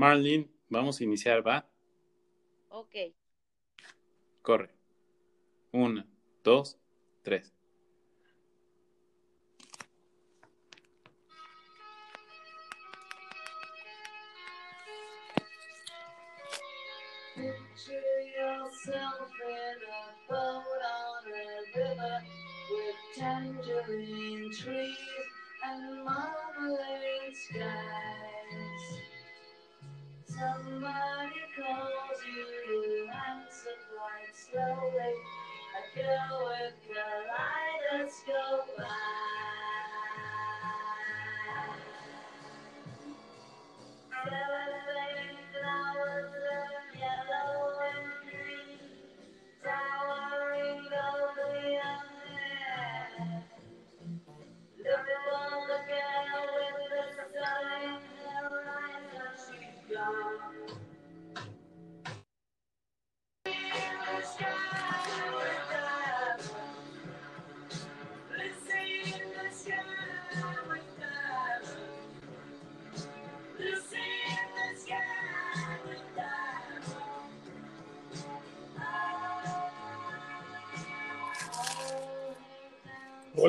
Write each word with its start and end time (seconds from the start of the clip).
Marlene, 0.00 0.48
vamos 0.70 0.98
a 0.98 1.04
iniciar, 1.04 1.46
¿va? 1.46 1.68
Ok. 2.70 2.94
Corre. 4.40 4.70
Una, 5.72 6.06
dos, 6.42 6.78
tres. 7.22 7.52
Picture 17.36 18.22
yourself 18.38 19.30
in 19.44 19.80
a 19.84 20.30
boat 20.30 20.82
on 20.96 21.24
a 21.28 21.76
river 21.76 22.22
with 22.70 22.96
tangerine 23.18 24.50
trees 24.50 24.96
and 25.62 26.04
marmalade 26.06 27.36
skies. 27.36 28.39
Somebody 30.40 31.44
calls 31.54 32.20
you, 32.26 32.48
you 32.72 33.10
answer 33.12 33.76
quite 33.92 34.32
slowly. 34.32 35.14
A 35.76 35.82
girl 35.94 36.32
with 36.48 36.76
kaleidoscope 36.88 38.80
eyes. 38.80 38.86
Seven 44.24 45.36
flowers 45.52 46.32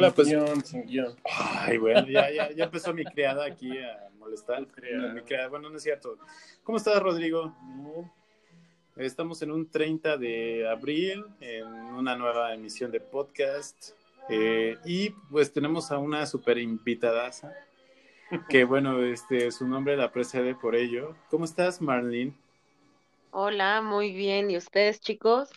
Hola, 0.02 0.14
pues. 0.14 0.28
Sin 0.28 0.40
guion, 0.40 0.64
sin 0.66 0.86
guion. 0.86 1.16
Ay, 1.24 1.78
bueno, 1.78 2.08
ya, 2.08 2.32
ya, 2.32 2.52
ya 2.52 2.64
empezó 2.66 2.94
mi 2.94 3.06
criada 3.06 3.46
aquí 3.46 3.78
a 3.80 4.10
molestar. 4.18 4.68
criada. 4.68 5.14
Mi 5.14 5.22
criada. 5.24 5.48
Bueno, 5.50 5.70
no 5.70 5.78
es 5.78 5.84
cierto. 5.84 6.18
¿Cómo 6.64 6.78
estás, 6.78 7.02
Rodrigo? 7.02 7.56
Bien. 7.62 8.12
Estamos 8.96 9.42
en 9.42 9.52
un 9.52 9.70
30 9.70 10.18
de 10.18 10.68
abril, 10.70 11.26
en 11.40 11.66
una 11.96 12.16
nueva 12.16 12.54
emisión 12.54 12.92
de 12.92 13.00
podcast. 13.02 13.92
eh, 14.28 14.78
y 14.86 15.10
pues 15.32 15.52
tenemos 15.54 15.92
a 15.92 15.98
una 15.98 16.26
super 16.26 16.58
invitadaza, 16.58 17.54
que 18.50 18.64
bueno, 18.66 19.02
este, 19.04 19.52
su 19.52 19.68
nombre 19.68 19.98
la 19.98 20.12
precede 20.12 20.56
por 20.56 20.76
ello. 20.76 21.16
¿Cómo 21.30 21.46
estás, 21.46 21.82
Marlene? 21.82 22.36
Hola, 23.32 23.82
muy 23.82 24.14
bien. 24.14 24.50
¿Y 24.52 24.58
ustedes, 24.58 25.02
chicos? 25.02 25.50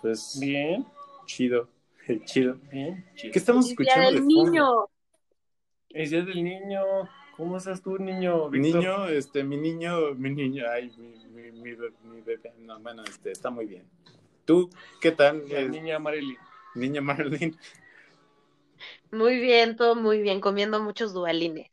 Pues, 0.00 0.38
Bien. 0.40 0.86
chido, 1.26 1.68
chido. 2.24 2.56
Bien. 2.70 3.04
¿Qué 3.16 3.30
estamos 3.38 3.66
Día 3.66 3.70
escuchando 3.70 4.10
del 4.10 4.22
fondo? 4.24 4.52
niño. 4.52 4.86
Es 5.90 6.10
día 6.10 6.22
del 6.22 6.42
niño. 6.42 6.82
¿Cómo 7.36 7.56
estás 7.56 7.82
tú, 7.82 7.96
niño? 7.98 8.50
Víctor? 8.50 8.82
Niño, 8.82 9.06
este, 9.08 9.42
mi 9.44 9.56
niño, 9.56 10.14
mi 10.14 10.30
niño, 10.30 10.64
ay, 10.70 10.92
mi, 10.98 11.26
mi, 11.28 11.50
mi, 11.52 11.72
be- 11.74 11.92
mi 12.04 12.20
bebé, 12.20 12.52
no, 12.58 12.78
bueno, 12.80 13.02
este, 13.04 13.32
está 13.32 13.50
muy 13.50 13.66
bien. 13.66 13.84
¿Tú 14.44 14.68
qué 15.00 15.12
tal, 15.12 15.42
La 15.48 15.62
niña 15.68 15.98
Marely. 15.98 16.36
niña 16.74 17.00
Marlene? 17.00 17.54
Muy 19.12 19.38
bien, 19.40 19.76
todo 19.76 19.94
muy 19.94 20.20
bien, 20.22 20.40
comiendo 20.40 20.80
muchos 20.80 21.12
dualines. 21.12 21.70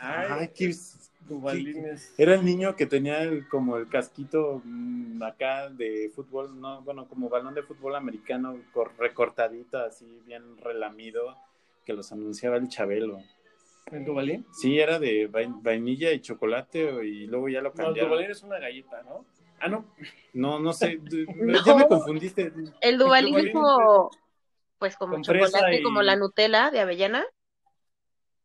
Ay, 0.00 0.28
Ay, 0.30 0.48
qué- 0.54 0.74
Era 2.16 2.34
el 2.34 2.44
niño 2.44 2.74
que 2.76 2.86
tenía 2.86 3.22
el- 3.22 3.46
como 3.48 3.76
el 3.76 3.88
casquito 3.88 4.60
mm, 4.64 5.22
acá 5.22 5.68
de 5.68 6.10
fútbol, 6.14 6.60
no, 6.60 6.82
bueno, 6.82 7.06
como 7.08 7.28
balón 7.28 7.54
de 7.54 7.62
fútbol 7.62 7.96
americano 7.96 8.56
cor- 8.72 8.92
recortadito, 8.98 9.78
así 9.78 10.20
bien 10.26 10.56
relamido, 10.58 11.36
que 11.84 11.92
los 11.92 12.10
anunciaba 12.12 12.56
el 12.56 12.68
Chabelo. 12.68 13.18
¿El 13.90 14.04
Duvalín? 14.04 14.44
Sí, 14.52 14.78
era 14.78 14.98
de 14.98 15.30
vai- 15.30 15.62
vainilla 15.62 16.12
y 16.12 16.20
chocolate 16.20 16.92
o- 16.92 17.02
y 17.02 17.26
luego 17.26 17.48
ya 17.48 17.60
lo 17.62 17.70
No, 17.70 17.74
el 17.74 17.76
cambiaron. 17.86 18.10
Duvalín 18.10 18.30
es 18.30 18.42
una 18.42 18.58
galleta, 18.58 19.02
¿no? 19.02 19.24
Ah, 19.60 19.68
no. 19.68 19.84
No, 20.34 20.60
no 20.60 20.72
sé, 20.72 21.00
No. 21.36 21.64
ya 21.64 21.74
me 21.74 21.88
confundiste. 21.88 22.52
El 22.80 22.98
duvalín 22.98 23.38
es 23.38 23.52
como, 23.52 24.10
pues 24.78 24.96
como 24.96 25.20
chocolate, 25.22 25.80
y- 25.80 25.82
como 25.82 26.02
la 26.02 26.16
Nutella 26.16 26.70
de 26.70 26.80
avellana. 26.80 27.24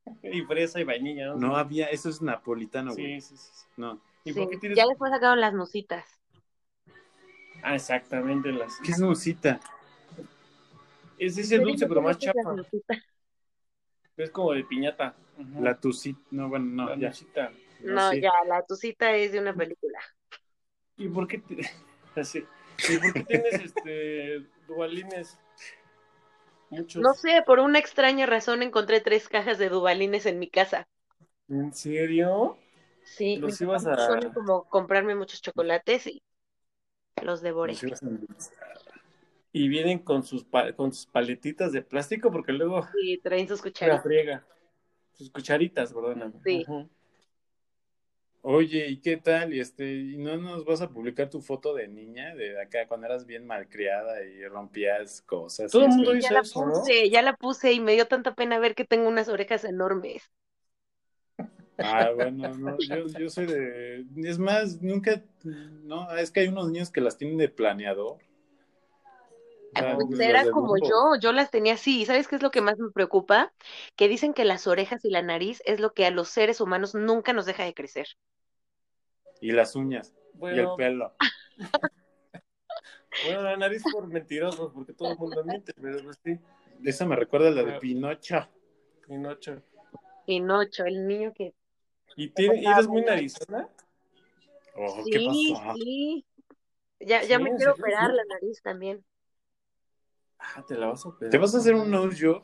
Y 0.23 0.41
fresa 0.41 0.79
y 0.79 0.83
vainilla, 0.83 1.27
¿no? 1.27 1.35
No 1.35 1.57
había, 1.57 1.87
eso 1.87 2.09
es 2.09 2.21
napolitano, 2.21 2.93
güey. 2.93 3.21
Sí, 3.21 3.35
sí, 3.35 3.37
sí. 3.37 3.65
No. 3.77 3.99
¿Y 4.23 4.33
Sí, 4.33 4.39
por 4.39 4.49
qué 4.49 4.57
tienes...? 4.57 4.77
Ya 4.77 4.87
después 4.87 5.11
sacaron 5.11 5.39
las 5.41 5.53
nusitas. 5.53 6.05
Ah, 7.61 7.75
exactamente. 7.75 8.51
Las... 8.51 8.77
¿Qué 8.83 8.91
es 8.91 8.99
musita? 8.99 9.59
Es 11.17 11.37
ese 11.37 11.59
dulce, 11.59 11.87
pero 11.87 12.01
más 12.01 12.17
chapa. 12.17 12.39
Es 14.17 14.29
como 14.29 14.53
de 14.53 14.63
piñata. 14.63 15.15
La 15.59 15.79
tucita, 15.79 16.19
no, 16.31 16.47
bueno, 16.47 16.65
no, 16.65 16.95
La 16.95 17.11
ya. 17.11 17.51
No, 17.81 18.13
ya, 18.13 18.31
la 18.47 18.63
tucita 18.63 19.15
es 19.15 19.31
de 19.31 19.39
una 19.39 19.53
película. 19.53 19.99
¿Y 20.95 21.07
por 21.09 21.27
qué, 21.27 21.39
te-. 21.39 21.55
¿Y 22.89 22.97
por 22.97 23.13
qué 23.13 23.23
tienes 23.23 23.53
este 23.55 24.45
duvalines? 24.67 25.39
Muchos. 26.77 27.03
No 27.03 27.13
sé, 27.13 27.43
por 27.45 27.59
una 27.59 27.79
extraña 27.79 28.25
razón 28.25 28.61
encontré 28.63 28.99
tres 29.01 29.29
cajas 29.29 29.57
de 29.57 29.69
dubalines 29.69 30.25
en 30.25 30.39
mi 30.39 30.49
casa. 30.49 30.87
¿En 31.49 31.73
serio? 31.73 32.57
Sí, 33.05 33.37
Los 33.39 33.59
mi 33.59 33.67
ibas 33.67 33.85
a- 33.85 33.95
suele 34.07 34.31
como 34.33 34.63
comprarme 34.69 35.15
muchos 35.15 35.41
chocolates 35.41 36.07
y 36.07 36.21
los 37.23 37.41
devoré. 37.41 37.73
Los 37.73 37.83
ibas 37.83 38.03
a 38.03 38.07
endulzar. 38.07 38.53
Y 39.51 39.67
vienen 39.67 39.99
con 39.99 40.23
sus 40.23 40.43
pa- 40.43 40.73
con 40.73 40.93
sus 40.93 41.05
paletitas 41.05 41.71
de 41.71 41.81
plástico 41.83 42.31
porque 42.31 42.53
luego 42.53 42.87
Y 43.03 43.19
traen 43.19 43.47
sus 43.47 43.59
la 43.59 43.65
cucharitas. 43.69 44.03
friega. 44.03 44.45
Sus 45.13 45.29
cucharitas, 45.29 45.93
perdóname. 45.93 46.33
Sí. 46.43 46.65
Oye, 48.45 48.89
¿y 48.89 48.97
qué 48.97 49.15
tal? 49.15 49.53
Y 49.53 49.61
este, 49.61 49.89
¿y 49.89 50.17
no 50.17 50.35
nos 50.35 50.65
vas 50.65 50.81
a 50.81 50.89
publicar 50.89 51.29
tu 51.29 51.41
foto 51.41 51.73
de 51.73 51.87
niña 51.87 52.35
de 52.35 52.61
acá 52.61 52.87
cuando 52.89 53.07
eras 53.07 53.25
bien 53.25 53.47
malcriada 53.47 54.21
y 54.21 54.45
rompías 54.45 55.21
cosas? 55.21 55.71
Todo 55.71 55.83
el 55.83 55.89
mundo 55.89 56.13
Ya 56.15 56.31
la 56.31 56.41
eso, 56.41 56.65
¿no? 56.65 56.73
puse, 56.73 57.09
ya 57.09 57.21
la 57.21 57.37
puse 57.37 57.71
y 57.71 57.79
me 57.79 57.93
dio 57.93 58.05
tanta 58.05 58.35
pena 58.35 58.59
ver 58.59 58.75
que 58.75 58.83
tengo 58.83 59.07
unas 59.07 59.29
orejas 59.29 59.63
enormes. 59.63 60.29
Ah, 61.77 62.11
bueno, 62.13 62.49
no, 62.49 62.77
yo, 62.79 63.07
yo 63.17 63.29
soy 63.29 63.45
de... 63.45 64.05
Es 64.17 64.37
más, 64.37 64.81
nunca... 64.81 65.23
No, 65.43 66.13
es 66.15 66.29
que 66.29 66.41
hay 66.41 66.49
unos 66.49 66.69
niños 66.69 66.91
que 66.91 66.99
las 66.99 67.17
tienen 67.17 67.37
de 67.37 67.47
planeador. 67.47 68.17
Pues 69.73 70.09
las 70.09 70.19
era 70.19 70.51
como 70.51 70.77
yo, 70.77 71.15
yo 71.19 71.31
las 71.31 71.49
tenía 71.51 71.73
así. 71.73 72.01
¿Y 72.01 72.05
sabes 72.05 72.27
qué 72.27 72.35
es 72.35 72.43
lo 72.43 72.51
que 72.51 72.61
más 72.61 72.77
me 72.77 72.91
preocupa? 72.91 73.53
Que 73.95 74.07
dicen 74.07 74.33
que 74.33 74.45
las 74.45 74.67
orejas 74.67 75.03
y 75.05 75.09
la 75.09 75.21
nariz 75.21 75.61
es 75.65 75.79
lo 75.79 75.93
que 75.93 76.05
a 76.05 76.11
los 76.11 76.29
seres 76.29 76.61
humanos 76.61 76.93
nunca 76.95 77.33
nos 77.33 77.45
deja 77.45 77.63
de 77.63 77.73
crecer. 77.73 78.07
Y 79.41 79.51
las 79.51 79.75
uñas, 79.75 80.13
y 80.49 80.59
el 80.59 80.67
Bueno, 80.67 80.75
pelo. 80.75 81.13
bueno, 83.25 83.41
la 83.43 83.57
nariz 83.57 83.83
por 83.91 84.07
mentirosos, 84.07 84.71
porque 84.73 84.93
todo 84.93 85.11
el 85.11 85.17
mundo 85.17 85.43
miente, 85.43 85.73
pero 85.79 86.03
pues 86.03 86.19
sí. 86.23 86.39
Esa 86.83 87.05
me 87.05 87.15
recuerda 87.15 87.47
a 87.49 87.51
la 87.51 87.63
de 87.63 87.75
Ah. 87.75 87.79
Pinocho. 87.79 88.47
Pinocho. 89.07 89.61
Pinocho, 90.25 90.85
el 90.85 91.07
niño 91.07 91.33
que... 91.33 91.53
¿Y, 92.15 92.29
tiene, 92.29 92.61
y 92.61 92.65
eres 92.65 92.87
muy 92.87 93.01
narizona? 93.01 93.67
Oh, 94.75 95.03
¿qué 95.11 95.19
Sí, 95.19 95.53
pasó? 95.53 95.73
sí. 95.75 96.25
Ya, 96.99 97.23
ya 97.23 97.37
Sí, 97.37 97.43
me 97.43 97.49
¿en 97.49 97.57
quiero 97.57 97.73
serio? 97.75 97.83
operar 97.85 98.11
Sí. 98.11 98.17
la 98.17 98.23
nariz 98.25 98.61
también. 98.61 99.05
Ah, 100.43 100.63
te 100.67 100.75
la 100.75 100.87
vas 100.87 101.05
a 101.05 101.09
operar. 101.09 101.31
¿Te 101.31 101.37
vas 101.37 101.55
a 101.55 101.59
hacer 101.59 101.73
un 101.73 101.89
nose 101.89 102.17
job? 102.19 102.43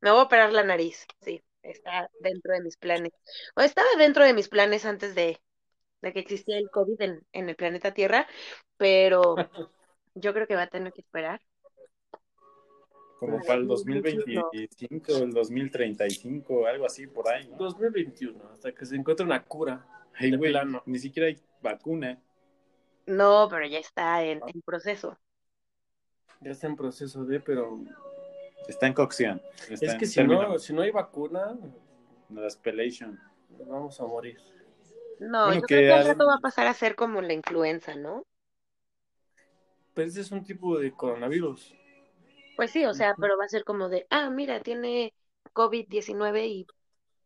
Me 0.00 0.10
voy 0.10 0.20
a 0.20 0.24
operar 0.24 0.52
la 0.52 0.64
nariz, 0.64 1.06
sí. 1.20 1.42
Está 1.62 2.10
dentro 2.20 2.52
de 2.52 2.60
mis 2.60 2.76
planes. 2.76 3.12
O 3.54 3.60
estaba 3.60 3.88
dentro 3.96 4.24
de 4.24 4.34
mis 4.34 4.48
planes 4.48 4.84
antes 4.84 5.14
de, 5.14 5.40
de 6.02 6.12
que 6.12 6.20
existiera 6.20 6.58
el 6.58 6.70
COVID 6.70 7.00
en, 7.00 7.26
en 7.32 7.48
el 7.48 7.56
planeta 7.56 7.94
Tierra, 7.94 8.26
pero 8.76 9.36
yo 10.14 10.34
creo 10.34 10.46
que 10.46 10.56
va 10.56 10.62
a 10.62 10.66
tener 10.68 10.92
que 10.92 11.02
esperar. 11.02 11.40
Como 13.20 13.38
para 13.38 13.60
el 13.60 13.68
2021. 13.68 14.42
2025, 14.42 15.16
el 15.18 15.32
2035, 15.32 16.66
algo 16.66 16.86
así 16.86 17.06
por 17.06 17.28
ahí, 17.28 17.48
¿no? 17.48 17.56
2021, 17.56 18.50
hasta 18.52 18.72
que 18.72 18.84
se 18.84 18.96
encuentre 18.96 19.24
una 19.24 19.44
cura. 19.44 19.86
De 20.18 20.36
güey, 20.36 20.52
ni 20.86 20.98
siquiera 20.98 21.28
hay 21.28 21.38
vacuna. 21.62 22.20
No, 23.06 23.48
pero 23.50 23.66
ya 23.66 23.78
está 23.78 24.22
en, 24.24 24.42
en 24.46 24.62
proceso. 24.62 25.16
Ya 26.40 26.50
está 26.50 26.66
en 26.66 26.76
proceso 26.76 27.24
de, 27.24 27.40
pero 27.40 27.80
Está 28.68 28.86
en 28.88 28.94
cocción. 28.94 29.42
está 29.68 29.86
es 29.86 29.94
que 29.96 30.06
si 30.06 30.22
término. 30.22 30.24
no, 30.24 30.58
si 30.58 30.72
no 30.74 30.82
hay 30.82 30.90
vacuna, 30.92 31.56
La 32.30 32.50
spellation. 32.50 33.20
Nos 33.58 33.68
vamos 33.68 34.00
a 34.00 34.06
morir. 34.06 34.38
No, 35.20 35.54
Bueno, 35.54 35.54
yo 35.54 35.68
que 35.68 35.70
creo 35.70 35.84
que 35.86 35.94
al 35.94 36.00
al- 36.00 36.04
rato 36.04 36.26
va 36.26 36.34
a 36.34 36.38
pasar 36.40 36.66
a 36.66 36.74
ser 36.74 36.94
como 36.96 37.22
la 37.22 37.32
influenza, 37.32 37.94
¿no? 37.96 38.24
Pero 39.94 40.08
ese 40.08 40.20
es 40.20 40.30
un 40.32 40.44
tipo 40.44 40.78
de 40.78 40.92
coronavirus. 40.92 41.74
Pues 42.56 42.70
sí, 42.70 42.84
o 42.86 42.94
sea, 42.94 43.14
pero 43.18 43.36
va 43.38 43.44
a 43.44 43.48
ser 43.48 43.64
como 43.64 43.88
de, 43.88 44.06
ah, 44.10 44.30
mira, 44.30 44.60
tiene 44.60 45.14
COVID-19 45.52 46.46
y 46.46 46.66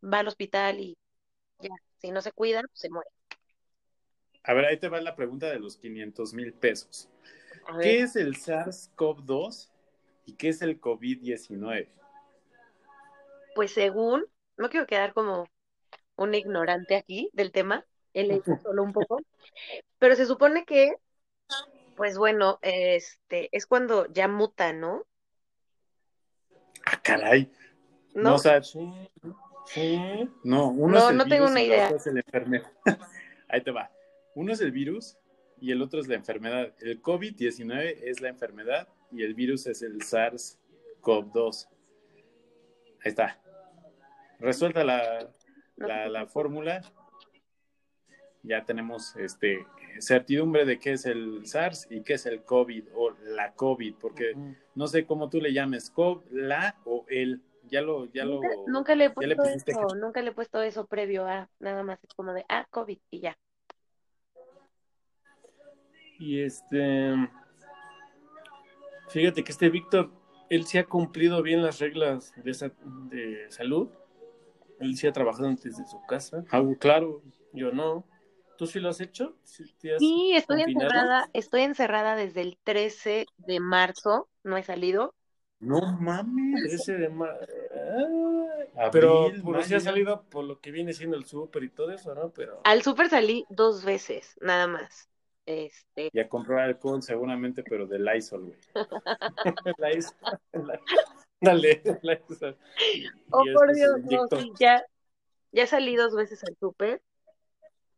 va 0.05 0.21
al 0.21 0.29
hospital 0.29 0.81
y 0.81 0.97
ya, 1.61 1.71
si 1.99 2.11
no 2.13 2.23
se 2.23 2.33
cuida, 2.33 2.63
pues 2.63 2.81
se 2.81 2.91
muere. 2.91 3.11
A 4.47 4.55
ver, 4.55 4.65
ahí 4.65 4.77
te 4.79 4.89
va 4.89 5.01
la 5.01 5.17
pregunta 5.17 5.51
de 5.51 5.59
los 5.59 5.77
500 5.77 6.33
mil 6.35 6.53
pesos. 6.53 7.09
¿Qué 7.83 8.01
es 8.01 8.15
el 8.15 8.37
SARS-CoV-2 8.37 9.71
y 10.25 10.35
qué 10.35 10.49
es 10.49 10.63
el 10.63 10.81
COVID-19? 10.81 11.89
pues 13.57 13.73
según, 13.73 14.27
no 14.59 14.69
quiero 14.69 14.87
quedar 14.87 15.15
como 15.15 15.49
un 16.15 16.35
ignorante 16.35 16.95
aquí 16.95 17.31
del 17.33 17.53
tema, 17.53 17.87
he 18.13 18.25
leído 18.25 18.45
solo 18.63 18.83
un 18.83 18.93
poco, 18.93 19.19
pero 19.99 20.15
se 20.15 20.27
supone 20.27 20.67
que, 20.67 20.95
pues 21.97 22.19
bueno, 22.19 22.59
este, 22.61 23.49
es 23.53 23.67
cuando 23.67 24.13
ya 24.13 24.29
muta, 24.29 24.75
¿no? 24.75 25.07
Ah, 26.85 27.01
caray. 27.03 27.51
¿No? 28.15 28.23
No, 28.23 28.35
o 28.35 28.39
sea, 28.39 28.63
Sí. 28.63 28.93
Sí. 29.69 29.99
no, 30.45 30.69
uno 30.69 30.93
No, 30.95 31.05
es 31.07 31.11
el 31.11 31.17
no 31.17 31.27
tengo 31.27 31.47
una 31.47 31.63
idea. 31.63 31.91
la 31.91 32.21
enfermedad. 32.21 32.71
Ahí 33.49 33.63
te 33.63 33.71
va. 33.73 33.91
Uno 34.37 34.53
es 34.53 34.61
el 34.61 34.71
virus 34.71 35.17
y 35.63 35.73
el 35.73 35.81
otro 35.81 35.99
es 35.99 36.09
la 36.09 36.15
enfermedad. 36.15 36.75
El 36.81 37.03
COVID-19 37.03 38.01
es 38.03 38.21
la 38.21 38.29
enfermedad 38.29 38.87
y 39.11 39.23
el 39.23 39.35
virus 39.35 39.67
es 39.67 39.81
el 39.81 40.01
SARS-CoV-2. 40.01 41.69
Ahí 43.03 43.11
está. 43.11 43.41
Resuelta 44.39 44.85
la, 44.85 45.31
la, 45.77 46.27
fórmula. 46.27 46.83
Ya 48.43 48.63
tenemos 48.67 49.17
este 49.17 49.67
certidumbre 50.01 50.67
de 50.67 50.79
qué 50.79 50.93
es 50.93 51.07
el 51.07 51.47
SARS 51.47 51.89
y 51.91 52.03
qué 52.03 52.13
es 52.13 52.27
el 52.27 52.43
COVID 52.43 52.89
o 52.95 53.13
la 53.25 53.55
COVID, 53.55 53.95
porque 53.95 54.35
no 54.75 54.87
sé 54.87 55.07
cómo 55.07 55.31
tú 55.31 55.41
le 55.41 55.55
llames, 55.55 55.91
COVID, 55.91 56.31
la 56.31 56.77
o 56.85 57.07
el. 57.09 57.43
Ya 57.69 57.81
lo, 57.81 58.05
ya 58.13 58.25
Nunca, 58.25 58.49
lo. 58.49 58.67
nunca 58.69 58.95
le 58.95 59.07
he 59.07 59.27
le 59.27 59.35
puesto 59.35 59.73
eso, 59.73 59.97
nunca 59.97 60.23
le 60.23 60.31
he 60.31 60.33
puesto 60.33 60.63
eso 60.63 60.87
previo 60.87 61.27
a, 61.27 61.51
nada 61.59 61.83
más 61.83 61.99
es 62.05 62.15
como 62.15 62.33
de, 62.33 62.45
ah, 62.49 62.65
COVID 62.71 62.99
y 63.11 63.21
ya. 63.23 63.37
Y 66.19 66.41
este. 66.41 67.15
Fíjate 69.09 69.45
que 69.45 69.53
este 69.53 69.71
Víctor, 69.71 70.11
él 70.51 70.67
sí 70.67 70.79
ha 70.79 70.85
cumplido 70.85 71.43
bien 71.43 71.63
las 71.63 71.79
reglas 71.79 72.33
de, 72.43 72.51
esa- 72.51 72.73
de 73.11 73.47
salud. 73.51 73.89
Él 74.81 74.97
sí 74.97 75.07
ha 75.07 75.13
trabajado 75.13 75.49
desde 75.51 75.87
su 75.87 76.01
casa. 76.09 76.45
Ah, 76.51 76.63
claro. 76.81 77.23
Yo 77.53 77.73
no. 77.73 78.07
¿Tú 78.59 78.67
sí 78.67 78.81
lo 78.81 78.91
has 78.91 79.01
hecho? 79.01 79.37
¿Sí, 79.45 79.65
te 79.81 79.95
has 79.95 80.03
Sí, 80.03 80.33
estoy 80.37 80.63
confinado? 80.65 80.93
encerrada, 80.93 81.29
estoy 81.35 81.63
encerrada 81.63 82.17
desde 82.17 82.43
el 82.43 82.59
13 82.65 83.27
de 83.37 83.61
marzo, 83.61 84.29
no 84.43 84.57
he 84.57 84.63
salido. 84.63 85.15
No 85.61 85.81
mames. 86.07 86.63
13 86.63 86.93
de 86.97 87.09
marzo. 87.11 87.47
Abril, 88.77 89.01
Pero 89.01 89.43
por 89.43 89.57
mayo. 89.57 89.77
ha 89.77 89.81
salido 89.81 90.23
por 90.31 90.45
lo 90.45 90.61
que 90.61 90.71
viene 90.71 90.93
siendo 90.93 91.17
el 91.17 91.25
súper 91.27 91.65
y 91.65 91.71
todo 91.71 91.91
eso, 91.93 92.15
¿no? 92.15 92.31
Pero. 92.31 92.63
Al 92.65 92.83
súper 92.83 93.09
salí 93.09 93.47
dos 93.49 93.83
veces, 93.87 94.35
nada 94.43 94.67
más. 94.67 95.09
Este, 95.47 96.11
Y 96.13 96.19
a 96.19 96.29
comprar 96.29 96.61
alcohol 96.61 97.03
seguramente, 97.03 97.63
pero 97.63 97.87
de 97.87 97.99
Lysol, 98.01 98.47
güey. 98.47 98.59
la- 100.53 100.81
Dale, 101.41 101.83
is- 102.29 102.41
oh 103.31 103.45
y 103.45 103.53
por 103.55 103.71
este 103.71 104.01
Dios, 104.09 104.31
no, 104.31 104.41
sí, 104.41 104.53
ya, 104.59 104.85
ya 105.53 105.67
salí 105.67 105.95
dos 105.97 106.15
veces 106.15 106.43
al 106.45 106.57
súper. 106.59 107.01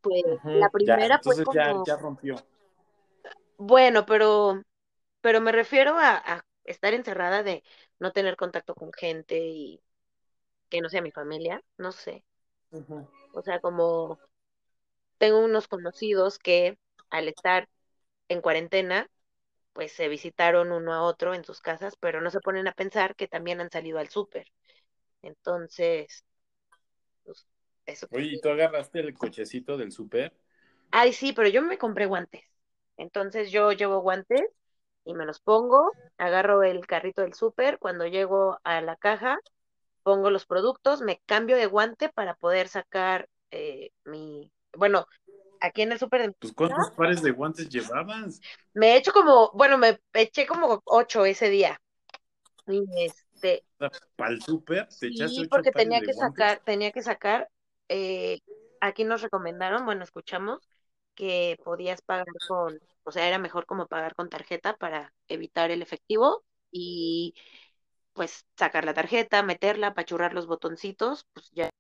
Pues 0.00 0.22
la 0.44 0.68
primera 0.70 1.18
fue 1.20 1.34
ya, 1.36 1.44
como, 1.44 1.84
ya 1.84 1.96
rompió. 1.96 2.36
bueno, 3.56 4.04
pero, 4.06 4.62
pero 5.20 5.40
me 5.40 5.52
refiero 5.52 5.96
a, 5.96 6.16
a 6.16 6.44
estar 6.64 6.94
encerrada 6.94 7.42
de 7.42 7.64
no 7.98 8.12
tener 8.12 8.36
contacto 8.36 8.74
con 8.74 8.92
gente 8.92 9.38
y 9.38 9.80
que 10.68 10.80
no 10.80 10.88
sea 10.88 11.02
mi 11.02 11.10
familia, 11.12 11.62
no 11.78 11.92
sé. 11.92 12.24
O 13.32 13.42
sea, 13.42 13.60
como 13.60 14.18
tengo 15.18 15.38
unos 15.44 15.68
conocidos 15.68 16.38
que 16.38 16.78
al 17.10 17.28
estar 17.28 17.68
en 18.28 18.40
cuarentena, 18.40 19.08
pues 19.72 19.92
se 19.92 20.08
visitaron 20.08 20.72
uno 20.72 20.92
a 20.92 21.02
otro 21.02 21.34
en 21.34 21.44
sus 21.44 21.60
casas, 21.60 21.94
pero 22.00 22.20
no 22.20 22.30
se 22.30 22.40
ponen 22.40 22.68
a 22.68 22.72
pensar 22.72 23.14
que 23.14 23.28
también 23.28 23.60
han 23.60 23.70
salido 23.70 23.98
al 23.98 24.08
súper. 24.08 24.46
Entonces, 25.22 26.24
pues, 27.24 27.46
eso. 27.86 28.08
Oye, 28.10 28.34
¿y 28.34 28.40
tú 28.40 28.48
agarraste 28.48 29.00
el 29.00 29.14
cochecito 29.14 29.76
del 29.76 29.92
súper? 29.92 30.34
Ay, 30.90 31.12
sí, 31.12 31.32
pero 31.32 31.48
yo 31.48 31.62
me 31.62 31.78
compré 31.78 32.06
guantes. 32.06 32.42
Entonces 32.96 33.50
yo 33.50 33.72
llevo 33.72 34.00
guantes 34.00 34.42
y 35.04 35.14
me 35.14 35.24
los 35.26 35.40
pongo, 35.40 35.92
agarro 36.18 36.62
el 36.62 36.86
carrito 36.86 37.22
del 37.22 37.34
súper, 37.34 37.78
cuando 37.78 38.06
llego 38.06 38.58
a 38.64 38.80
la 38.80 38.96
caja, 38.96 39.38
pongo 40.02 40.30
los 40.30 40.46
productos, 40.46 41.02
me 41.02 41.20
cambio 41.26 41.56
de 41.56 41.66
guante 41.66 42.08
para 42.08 42.34
poder 42.34 42.68
sacar 42.68 43.28
eh, 43.50 43.90
mi, 44.04 44.50
bueno, 44.76 45.06
aquí 45.60 45.82
en 45.82 45.92
el 45.92 45.98
súper 45.98 46.22
de 46.22 46.34
Pues, 46.38 46.52
¿cuántos 46.52 46.90
pares 46.90 47.22
de 47.22 47.30
guantes 47.30 47.68
llevabas? 47.68 48.40
Me 48.74 48.92
he 48.92 48.96
hecho 48.96 49.12
como, 49.12 49.50
bueno, 49.54 49.78
me 49.78 49.98
eché 50.14 50.46
como 50.46 50.82
ocho 50.84 51.24
ese 51.24 51.48
día. 51.50 51.80
Y 52.66 52.84
este, 53.04 53.64
¿Para 54.16 54.32
el 54.32 54.42
súper? 54.42 54.88
¿Te 54.88 55.08
echaste 55.08 55.40
sí, 55.40 55.40
ocho 55.40 55.50
porque 55.50 55.70
pares 55.72 55.74
tenía 55.76 56.00
de 56.00 56.06
que 56.06 56.12
guantes? 56.12 56.44
sacar, 56.44 56.62
tenía 56.64 56.92
que 56.92 57.02
sacar, 57.02 57.48
eh, 57.88 58.40
aquí 58.80 59.04
nos 59.04 59.22
recomendaron, 59.22 59.84
bueno, 59.84 60.04
escuchamos 60.04 60.68
que 61.14 61.58
podías 61.64 62.00
pagar 62.02 62.26
con, 62.46 62.78
o 63.04 63.10
sea, 63.12 63.26
era 63.26 63.38
mejor 63.38 63.66
como 63.66 63.86
pagar 63.88 64.14
con 64.14 64.28
tarjeta 64.30 64.76
para 64.76 65.12
evitar 65.28 65.70
el 65.70 65.82
efectivo 65.82 66.44
y 66.70 67.34
pues 68.12 68.46
sacar 68.56 68.84
la 68.84 68.94
tarjeta, 68.94 69.42
meterla, 69.42 69.88
apachurrar 69.88 70.34
los 70.34 70.46
botoncitos, 70.46 71.26
pues 71.34 71.50
ya. 71.52 71.70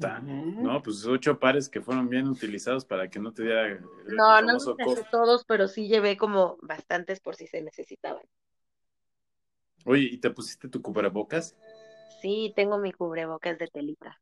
No, 0.00 0.82
pues 0.82 1.04
ocho 1.06 1.38
pares 1.38 1.68
que 1.68 1.80
fueron 1.82 2.08
bien 2.08 2.26
utilizados 2.28 2.84
para 2.84 3.08
que 3.10 3.18
no 3.18 3.32
te 3.32 3.42
diera 3.42 3.66
el, 3.66 3.80
No, 4.08 4.40
no 4.40 4.52
los 4.54 5.08
todos, 5.10 5.44
pero 5.46 5.68
sí 5.68 5.88
llevé 5.88 6.16
como 6.16 6.56
bastantes 6.62 7.20
por 7.20 7.36
si 7.36 7.46
se 7.46 7.60
necesitaban. 7.62 8.22
Oye, 9.84 10.08
¿y 10.12 10.18
te 10.18 10.30
pusiste 10.30 10.68
tu 10.68 10.80
cubrebocas? 10.82 11.56
Sí, 12.20 12.52
tengo 12.56 12.78
mi 12.78 12.92
cubrebocas 12.92 13.58
de 13.58 13.68
telita. 13.68 14.20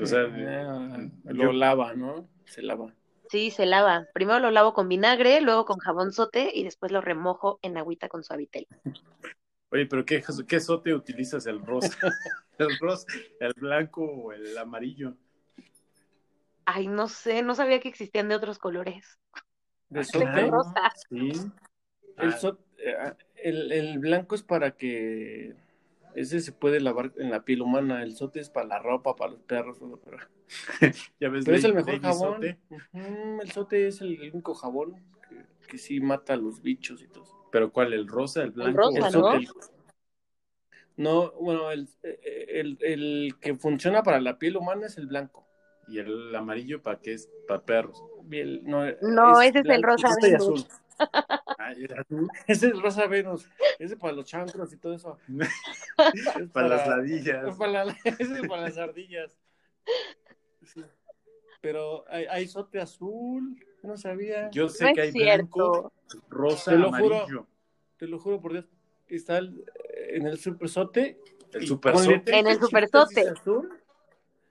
O 0.00 0.06
sea, 0.06 0.20
Ah, 0.24 0.98
yo- 1.24 1.32
lo 1.32 1.52
lava, 1.52 1.94
¿no? 1.94 2.28
Se 2.46 2.62
lava. 2.62 2.94
Sí, 3.30 3.50
se 3.50 3.66
lava. 3.66 4.06
Primero 4.14 4.38
lo 4.38 4.50
lavo 4.50 4.72
con 4.72 4.88
vinagre, 4.88 5.40
luego 5.40 5.64
con 5.64 5.78
jabón 5.78 6.12
sote 6.12 6.50
y 6.54 6.64
después 6.64 6.92
lo 6.92 7.00
remojo 7.00 7.58
en 7.62 7.76
agüita 7.76 8.08
con 8.08 8.24
suavitel. 8.24 8.66
Oye, 9.70 9.86
pero 9.86 10.04
¿qué, 10.04 10.22
qué 10.46 10.60
sote 10.60 10.94
utilizas? 10.94 11.46
¿El 11.46 11.64
rosa? 11.64 11.90
¿El 12.58 12.78
rosa, 12.78 13.06
el 13.40 13.52
blanco 13.56 14.02
o 14.04 14.32
el 14.32 14.56
amarillo? 14.56 15.14
Ay, 16.64 16.86
no 16.86 17.08
sé, 17.08 17.42
no 17.42 17.54
sabía 17.54 17.80
que 17.80 17.88
existían 17.88 18.28
de 18.28 18.34
otros 18.34 18.58
colores. 18.58 19.18
¿De 19.88 20.00
Ah, 20.00 20.04
sote? 20.04 20.24
claro. 20.26 20.50
rosa. 20.50 20.92
Sí. 21.08 21.32
El, 22.16 22.28
Ah, 22.30 22.32
so- 22.32 22.58
eh, 22.78 22.96
el, 23.36 23.72
el 23.72 23.98
blanco 23.98 24.34
es 24.34 24.42
para 24.42 24.72
que 24.76 25.54
ese 26.14 26.40
se 26.40 26.52
puede 26.52 26.80
lavar 26.80 27.12
en 27.18 27.30
la 27.30 27.44
piel 27.44 27.62
humana, 27.62 28.02
el 28.02 28.16
sote 28.16 28.40
es 28.40 28.50
para 28.50 28.66
la 28.66 28.78
ropa, 28.80 29.14
para 29.16 29.32
los 29.32 29.42
perros, 29.42 29.78
pero, 30.04 30.18
ya 31.20 31.28
ves, 31.28 31.44
pero 31.44 31.56
es 31.56 31.64
el 31.64 31.74
mejor 31.74 31.92
Lady 31.94 32.02
jabón. 32.02 32.34
Sote, 32.34 32.58
el 33.40 33.50
sote 33.52 33.86
es 33.86 34.00
el 34.00 34.18
único 34.32 34.54
jabón 34.54 34.96
que, 35.28 35.44
que 35.68 35.78
sí 35.78 36.00
mata 36.00 36.32
a 36.34 36.36
los 36.36 36.60
bichos 36.60 37.02
y 37.02 37.06
todo. 37.08 37.37
Pero 37.50 37.72
¿cuál? 37.72 37.92
¿El 37.92 38.06
rosa, 38.08 38.42
el 38.42 38.50
blanco? 38.52 38.78
rosa, 38.80 38.96
El 38.98 39.02
¿no? 39.02 39.10
sote. 39.10 39.46
No, 40.96 41.30
bueno, 41.40 41.70
el, 41.70 41.88
el, 42.02 42.78
el 42.80 43.34
que 43.40 43.54
funciona 43.54 44.02
para 44.02 44.20
la 44.20 44.38
piel 44.38 44.56
humana 44.56 44.86
es 44.86 44.98
el 44.98 45.06
blanco. 45.06 45.46
Y 45.86 45.98
el 46.00 46.34
amarillo 46.34 46.82
para 46.82 46.98
qué 47.00 47.14
es? 47.14 47.30
Para 47.46 47.62
perros. 47.64 48.02
No, 48.62 48.84
No, 49.02 49.40
ese 49.40 49.60
es 49.60 49.64
el 49.66 49.82
rosa 49.82 50.08
Venus. 50.20 50.42
azul. 50.42 50.64
Ah, 51.58 51.72
azul. 51.98 52.28
Ese 52.46 52.66
es 52.66 52.72
el 52.74 52.82
rosa 52.82 53.06
Venus. 53.06 53.48
Ese 53.78 53.94
es 53.94 54.00
para 54.00 54.12
los 54.12 54.24
chancros 54.26 54.72
y 54.72 54.76
todo 54.76 54.94
eso. 54.94 55.18
Es 56.38 56.50
para 56.52 56.68
las 56.68 56.82
Es 56.82 56.88
ladillas. 56.88 57.56
para, 57.56 57.84
la- 57.84 57.96
ese 58.04 58.22
es 58.40 58.48
para 58.48 58.62
las 58.62 58.78
ardillas. 58.78 59.36
Sí. 60.64 60.82
Pero 61.60 62.04
hay, 62.08 62.26
hay 62.26 62.46
sote 62.48 62.80
azul, 62.80 63.58
no 63.82 63.96
sabía. 63.96 64.50
Yo 64.50 64.68
sé 64.68 64.84
No 64.86 64.92
que 64.94 65.00
hay 65.02 65.12
cierto. 65.12 65.46
blanco, 65.56 65.92
rosa, 66.28 66.70
Te 66.72 66.78
lo 66.78 66.92
juro. 66.92 67.16
amarillo. 67.16 67.46
Te 67.96 68.06
lo 68.06 68.18
juro 68.18 68.40
por 68.40 68.52
Dios. 68.52 68.66
Está 69.08 69.38
el- 69.38 69.64
en 70.08 70.26
el 70.26 70.38
super 70.38 70.68
sote. 70.68 71.20
El 71.52 71.62
y 71.62 71.66
super 71.66 71.92
con 71.94 72.04
sote. 72.04 72.16
letras 72.16 72.36
En 72.40 72.46
el 72.46 72.60
supersote. 72.60 73.32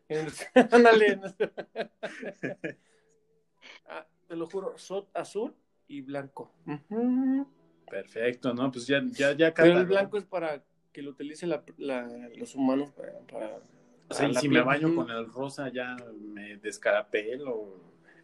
En 0.09 0.25
el- 0.25 0.33
Ándale. 0.71 1.07
en 1.07 1.21
el- 1.23 1.91
Ah, 3.89 4.05
te 4.27 4.35
lo 4.35 4.47
juro, 4.47 4.77
sot 4.77 5.09
azul 5.15 5.53
y 5.87 6.01
blanco. 6.01 6.51
Perfecto, 7.89 8.53
¿no? 8.53 8.71
Pues 8.71 8.87
ya, 8.87 9.01
ya, 9.11 9.31
ya 9.33 9.53
Pero 9.53 9.79
el 9.79 9.85
blanco 9.85 10.17
es 10.17 10.25
para 10.25 10.63
que 10.91 11.01
lo 11.01 11.11
utilicen 11.11 11.49
la- 11.49 11.63
la- 11.77 12.29
los 12.35 12.55
humanos 12.55 12.91
para, 12.91 13.13
para- 13.31 13.59
O 14.09 14.13
sea, 14.13 14.27
y 14.29 14.33
si 14.35 14.41
piel. 14.49 14.53
me 14.53 14.61
baño 14.65 14.95
con 14.95 15.09
el 15.11 15.31
rosa 15.31 15.69
ya 15.71 15.95
me 16.17 16.57
descarapelo, 16.57 17.75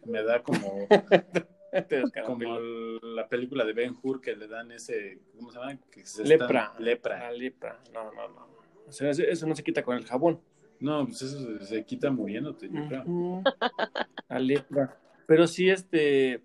me 0.06 0.22
da 0.22 0.42
como. 0.42 0.86
como 2.26 2.58
la 3.02 3.28
película 3.28 3.64
de 3.64 3.72
Ben 3.72 3.96
Hur 4.02 4.20
que 4.20 4.36
le 4.36 4.46
dan 4.48 4.70
ese, 4.72 5.18
¿cómo 5.36 5.50
se 5.50 5.58
llama? 5.58 5.76
Que 5.90 6.04
se 6.06 6.24
Lepra. 6.24 6.64
están- 6.72 6.84
lepra. 6.84 7.18
La 7.18 7.32
lepra. 7.32 7.80
No, 7.92 8.12
no, 8.12 8.28
no. 8.28 8.48
O 8.86 8.92
sea, 8.92 9.10
eso- 9.10 9.22
eso 9.22 9.46
no 9.46 9.54
se 9.56 9.62
quita 9.64 9.82
con 9.82 9.96
el 9.96 10.04
jabón. 10.04 10.40
No, 10.80 11.06
pues 11.06 11.22
eso 11.22 11.38
se, 11.58 11.64
se 11.66 11.84
quita 11.84 12.10
muriéndote, 12.10 12.68
yo 12.70 12.86
creo. 12.88 13.02
Ujú. 13.02 13.42
La 14.28 14.38
lepra. 14.38 14.98
Pero 15.26 15.46
sí, 15.46 15.70
este. 15.70 16.42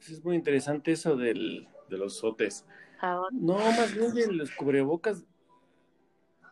Es 0.00 0.22
muy 0.24 0.36
interesante 0.36 0.92
eso 0.92 1.16
del. 1.16 1.68
De 1.88 1.96
los 1.98 2.18
sotes. 2.18 2.66
Jabón. 2.98 3.28
No, 3.32 3.54
más 3.56 3.94
bien 3.94 4.12
de 4.12 4.32
los 4.32 4.50
cubrebocas. 4.50 5.24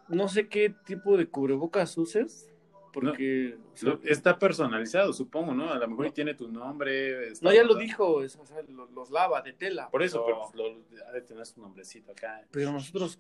No 0.09 0.29
sé 0.29 0.49
qué 0.49 0.75
tipo 0.87 1.17
de 1.17 1.27
cubrebocas 1.29 1.97
uses. 1.99 2.54
Porque. 2.95 3.59
Lo- 3.83 4.01
está 4.05 4.39
personalizado, 4.39 5.13
supongo, 5.13 5.53
¿no? 5.53 5.71
A 5.71 5.79
lo 5.79 5.89
mejor 5.89 6.07
y 6.07 6.11
tiene 6.13 6.35
tu 6.35 6.49
nombre. 6.49 7.29
está- 7.29 7.49
no, 7.49 7.55
ya 7.55 7.65
lo 7.65 7.75
dijo. 7.75 8.23
es- 8.23 8.37
o 8.37 8.47
sea, 8.47 8.63
lo- 8.69 8.87
los, 8.87 9.11
lava 9.11 9.43
de 9.43 9.53
tela. 9.53 9.91
Por 9.91 10.03
eso, 10.03 10.25
pero, 10.25 10.49
pero 10.53 10.69
pues, 10.87 11.01
lo, 11.01 11.07
ha 11.09 11.13
de 11.13 11.21
tener 11.23 11.45
su 11.45 11.61
nombrecito 11.61 12.13
acá. 12.13 12.47
pero 12.51 12.73
nosotros, 12.73 13.19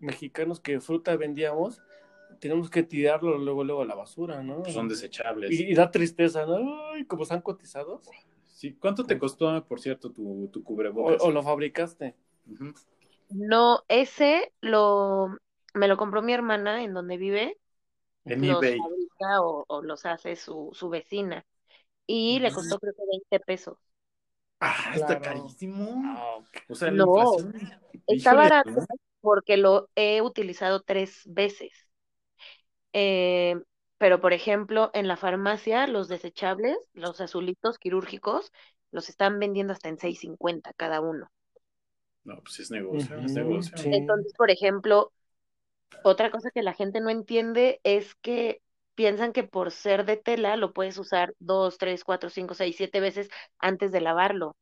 mexicanos 0.00 0.60
que 0.60 0.80
fruta 0.80 1.16
vendíamos, 1.16 1.80
tenemos 2.40 2.70
que 2.70 2.82
tirarlo 2.82 3.38
luego, 3.38 3.64
luego 3.64 3.82
a 3.82 3.86
la 3.86 3.94
basura, 3.94 4.42
¿no? 4.42 4.62
Pues 4.62 4.74
son 4.74 4.88
desechables. 4.88 5.50
y, 5.52 5.64
y 5.70 5.74
da 5.74 5.90
tristeza, 5.90 6.44
¿no? 6.46 6.90
Ay, 6.92 7.04
como 7.04 7.22
están 7.22 7.40
cotizados. 7.42 8.08
Sí. 8.46 8.74
¿Cuánto 8.80 9.04
te 9.04 9.18
costó, 9.18 9.62
por 9.66 9.80
cierto, 9.80 10.10
tu, 10.10 10.48
tu 10.48 10.64
cubrebocas? 10.64 11.22
o 11.22 11.30
lo 11.30 11.42
fabricaste. 11.42 12.14
No, 13.28 13.82
ese 13.88 14.52
lo 14.60 15.36
me 15.74 15.88
lo 15.88 15.96
compró 15.96 16.22
mi 16.22 16.32
hermana 16.32 16.82
en 16.82 16.94
donde 16.94 17.18
vive. 17.18 17.58
En 18.26 18.44
Los 18.44 18.44
eBay. 18.44 18.78
fabrica 18.78 19.42
o, 19.42 19.64
o 19.68 19.82
los 19.82 20.06
hace 20.06 20.36
su, 20.36 20.70
su 20.74 20.88
vecina. 20.90 21.46
Y 22.06 22.40
le 22.40 22.52
costó 22.52 22.78
creo 22.80 22.94
que 22.94 23.02
20 23.10 23.40
pesos. 23.40 23.78
Ah, 24.60 24.92
está 24.94 25.20
carísimo. 25.20 26.02
Ah, 26.04 26.36
ok. 26.38 26.56
O 26.68 26.74
sea, 26.74 26.90
la 26.90 26.98
No, 26.98 27.02
inflación. 27.02 27.54
Está 28.06 28.34
Híjole, 28.34 28.34
barato 28.34 28.70
¿no? 28.70 28.86
porque 29.20 29.56
lo 29.56 29.90
he 29.96 30.22
utilizado 30.22 30.82
tres 30.82 31.22
veces. 31.26 31.72
Eh, 32.92 33.56
pero, 33.98 34.20
por 34.20 34.32
ejemplo, 34.32 34.90
en 34.94 35.06
la 35.08 35.16
farmacia, 35.16 35.86
los 35.86 36.08
desechables, 36.08 36.76
los 36.94 37.20
azulitos 37.20 37.78
quirúrgicos, 37.78 38.52
los 38.90 39.08
están 39.08 39.38
vendiendo 39.38 39.72
hasta 39.72 39.88
en 39.88 39.98
6.50 39.98 40.72
cada 40.76 41.00
uno. 41.00 41.30
No, 42.24 42.40
pues 42.42 42.60
es 42.60 42.70
negocio, 42.70 43.16
es 43.24 43.34
negocio. 43.34 43.78
sí. 43.78 43.90
Entonces, 43.90 44.32
por 44.36 44.50
ejemplo, 44.50 45.12
otra 46.02 46.30
cosa 46.30 46.50
que 46.50 46.62
la 46.62 46.74
gente 46.74 47.00
no 47.00 47.10
entiende 47.10 47.80
es 47.84 48.14
que 48.16 48.62
piensan 48.94 49.32
que 49.32 49.44
por 49.44 49.70
ser 49.70 50.04
de 50.04 50.16
tela 50.16 50.56
lo 50.56 50.72
puedes 50.72 50.98
usar 50.98 51.34
dos, 51.38 51.78
tres, 51.78 52.04
cuatro, 52.04 52.30
cinco, 52.30 52.54
seis, 52.54 52.76
siete 52.76 53.00
veces 53.00 53.28
antes 53.58 53.92
de 53.92 54.00
lavarlo. 54.00 54.56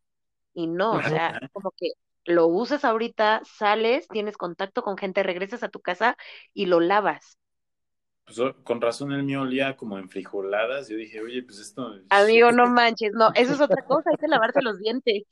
Y 0.54 0.66
no, 0.66 0.92
o 0.92 1.02
sea, 1.02 1.40
como 1.52 1.72
que 1.76 1.92
lo 2.24 2.46
usas 2.46 2.84
ahorita, 2.84 3.42
sales, 3.44 4.08
tienes 4.08 4.36
contacto 4.36 4.82
con 4.82 4.96
gente, 4.96 5.22
regresas 5.22 5.62
a 5.62 5.68
tu 5.68 5.80
casa 5.80 6.16
y 6.52 6.66
lo 6.66 6.80
lavas. 6.80 7.38
Pues, 8.24 8.38
con 8.64 8.80
razón 8.80 9.12
el 9.12 9.22
mío 9.22 9.42
olía 9.42 9.76
como 9.76 9.98
en 9.98 10.08
frijoladas. 10.08 10.88
Yo 10.88 10.96
dije, 10.96 11.20
oye, 11.20 11.42
pues 11.42 11.58
esto. 11.58 11.94
Amigo, 12.08 12.52
no 12.52 12.66
manches, 12.68 13.12
no, 13.12 13.30
eso 13.34 13.54
es 13.54 13.60
otra 13.60 13.84
cosa, 13.84 14.10
hay 14.10 14.16
que 14.16 14.28
lavarse 14.28 14.62
los 14.62 14.78
dientes. 14.78 15.24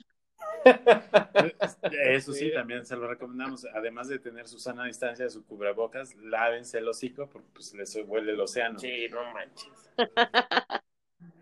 Eso 2.04 2.33
sí, 2.33 2.52
también 2.52 2.85
se 2.87 2.97
lo 2.97 3.09
recomendamos. 3.09 3.64
Además 3.75 4.09
de 4.09 4.19
tener 4.19 4.49
su 4.49 4.59
sana 4.59 4.85
distancia 4.85 5.25
de 5.25 5.31
su 5.31 5.45
cubrebocas, 5.45 6.14
lávense 6.16 6.78
el 6.78 6.88
hocico 6.88 7.28
porque 7.28 7.49
pues 7.52 7.75
les 7.75 7.97
huele 8.07 8.33
el 8.33 8.40
océano. 8.40 8.78
Sí, 8.78 9.09
no 9.11 9.21
manches. 9.33 9.90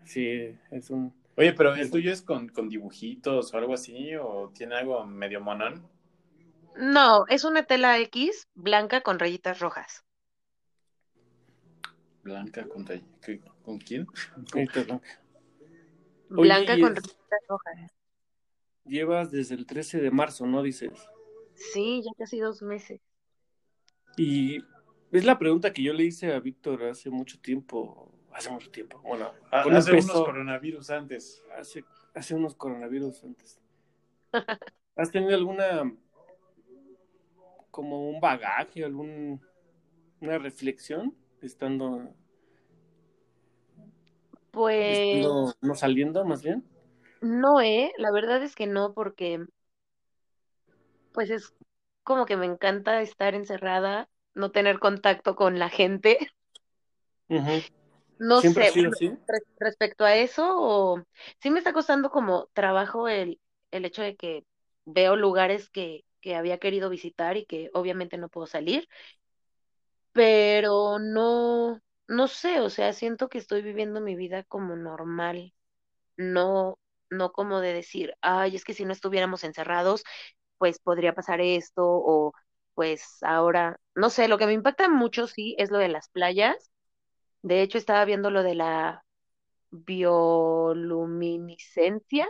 Sí, 0.05 0.55
es 0.71 0.89
un. 0.89 1.13
Oye, 1.37 1.53
pero 1.53 1.73
¿el 1.75 1.89
tuyo 1.89 2.11
es 2.11 2.21
con, 2.21 2.49
con 2.49 2.69
dibujitos 2.69 3.53
o 3.53 3.57
algo 3.57 3.73
así? 3.73 4.15
¿O 4.15 4.51
tiene 4.53 4.75
algo 4.75 5.05
medio 5.05 5.39
monón? 5.41 5.87
No, 6.75 7.25
es 7.27 7.43
una 7.43 7.63
tela 7.63 7.97
X 7.99 8.47
blanca 8.53 9.01
con 9.01 9.19
rayitas 9.19 9.59
rojas. 9.59 10.03
Blanca 12.23 12.67
con, 12.67 12.85
¿qué- 12.85 13.41
¿con 13.63 13.77
quién? 13.79 14.07
Blanca 16.29 16.75
con 16.77 16.91
es- 16.97 17.03
rayitas 17.03 17.41
rojas. 17.47 17.91
Llevas 18.85 19.31
desde 19.31 19.55
el 19.55 19.65
13 19.65 19.99
de 20.01 20.11
marzo, 20.11 20.45
¿no? 20.45 20.63
Dices. 20.63 21.07
Sí, 21.55 22.01
ya 22.03 22.11
casi 22.17 22.39
dos 22.39 22.61
meses. 22.61 22.99
Y 24.17 24.57
es 25.11 25.25
la 25.25 25.37
pregunta 25.37 25.71
que 25.71 25.83
yo 25.83 25.93
le 25.93 26.03
hice 26.03 26.33
a 26.33 26.39
Víctor 26.39 26.83
hace 26.83 27.09
mucho 27.09 27.39
tiempo. 27.39 28.11
Hace 28.33 28.49
mucho 28.49 28.71
tiempo. 28.71 28.99
Bueno, 29.01 29.31
Ah, 29.51 29.63
hace 29.71 29.91
unos 29.91 30.11
coronavirus 30.11 30.89
antes. 30.89 31.43
hace, 31.57 31.83
hace 32.13 32.35
unos 32.35 32.55
coronavirus 32.55 33.23
antes. 33.23 33.59
¿Has 34.95 35.11
tenido 35.11 35.35
alguna 35.35 35.93
como 37.69 38.09
un 38.09 38.19
bagaje, 38.19 38.83
algún 38.83 39.41
una 40.19 40.37
reflexión 40.37 41.15
estando, 41.41 42.13
Pues 44.51 45.25
no 45.61 45.75
saliendo 45.75 46.23
más 46.25 46.43
bien? 46.43 46.63
No, 47.21 47.61
eh, 47.61 47.91
la 47.97 48.11
verdad 48.11 48.43
es 48.43 48.55
que 48.55 48.67
no, 48.67 48.93
porque 48.93 49.45
pues 51.13 51.29
es 51.29 51.53
como 52.03 52.25
que 52.25 52.37
me 52.37 52.45
encanta 52.45 53.01
estar 53.01 53.33
encerrada, 53.35 54.09
no 54.33 54.51
tener 54.51 54.79
contacto 54.79 55.35
con 55.35 55.59
la 55.59 55.69
gente. 55.69 56.17
No 58.19 58.41
¿Siempre 58.41 58.63
sé, 58.63 58.71
así? 58.87 59.11
respecto 59.59 60.05
a 60.05 60.15
eso, 60.15 60.43
o 60.59 61.03
sí 61.41 61.49
me 61.49 61.59
está 61.59 61.73
costando 61.73 62.09
como 62.11 62.47
trabajo 62.53 63.07
el, 63.07 63.39
el 63.71 63.85
hecho 63.85 64.01
de 64.03 64.15
que 64.15 64.45
veo 64.85 65.15
lugares 65.15 65.69
que, 65.69 66.05
que 66.21 66.35
había 66.35 66.59
querido 66.59 66.89
visitar 66.89 67.37
y 67.37 67.45
que 67.45 67.69
obviamente 67.73 68.17
no 68.17 68.29
puedo 68.29 68.47
salir, 68.47 68.87
pero 70.13 70.99
no, 70.99 71.81
no 72.07 72.27
sé, 72.27 72.59
o 72.61 72.69
sea, 72.69 72.93
siento 72.93 73.29
que 73.29 73.37
estoy 73.37 73.61
viviendo 73.61 74.01
mi 74.01 74.15
vida 74.15 74.43
como 74.43 74.75
normal, 74.75 75.53
no, 76.17 76.79
no 77.11 77.31
como 77.31 77.61
de 77.61 77.73
decir, 77.73 78.15
ay, 78.21 78.55
es 78.55 78.63
que 78.65 78.73
si 78.73 78.85
no 78.85 78.93
estuviéramos 78.93 79.43
encerrados, 79.43 80.03
pues 80.57 80.79
podría 80.79 81.13
pasar 81.13 81.41
esto, 81.41 81.83
o 81.85 82.33
pues 82.73 83.17
ahora, 83.21 83.79
no 83.95 84.09
sé, 84.09 84.27
lo 84.27 84.37
que 84.37 84.47
me 84.47 84.53
impacta 84.53 84.89
mucho 84.89 85.27
sí 85.27 85.55
es 85.59 85.71
lo 85.71 85.77
de 85.77 85.89
las 85.89 86.09
playas. 86.09 86.71
De 87.43 87.61
hecho, 87.61 87.77
estaba 87.77 88.05
viendo 88.05 88.31
lo 88.31 88.43
de 88.43 88.55
la 88.55 89.03
bioluminiscencia, 89.71 92.29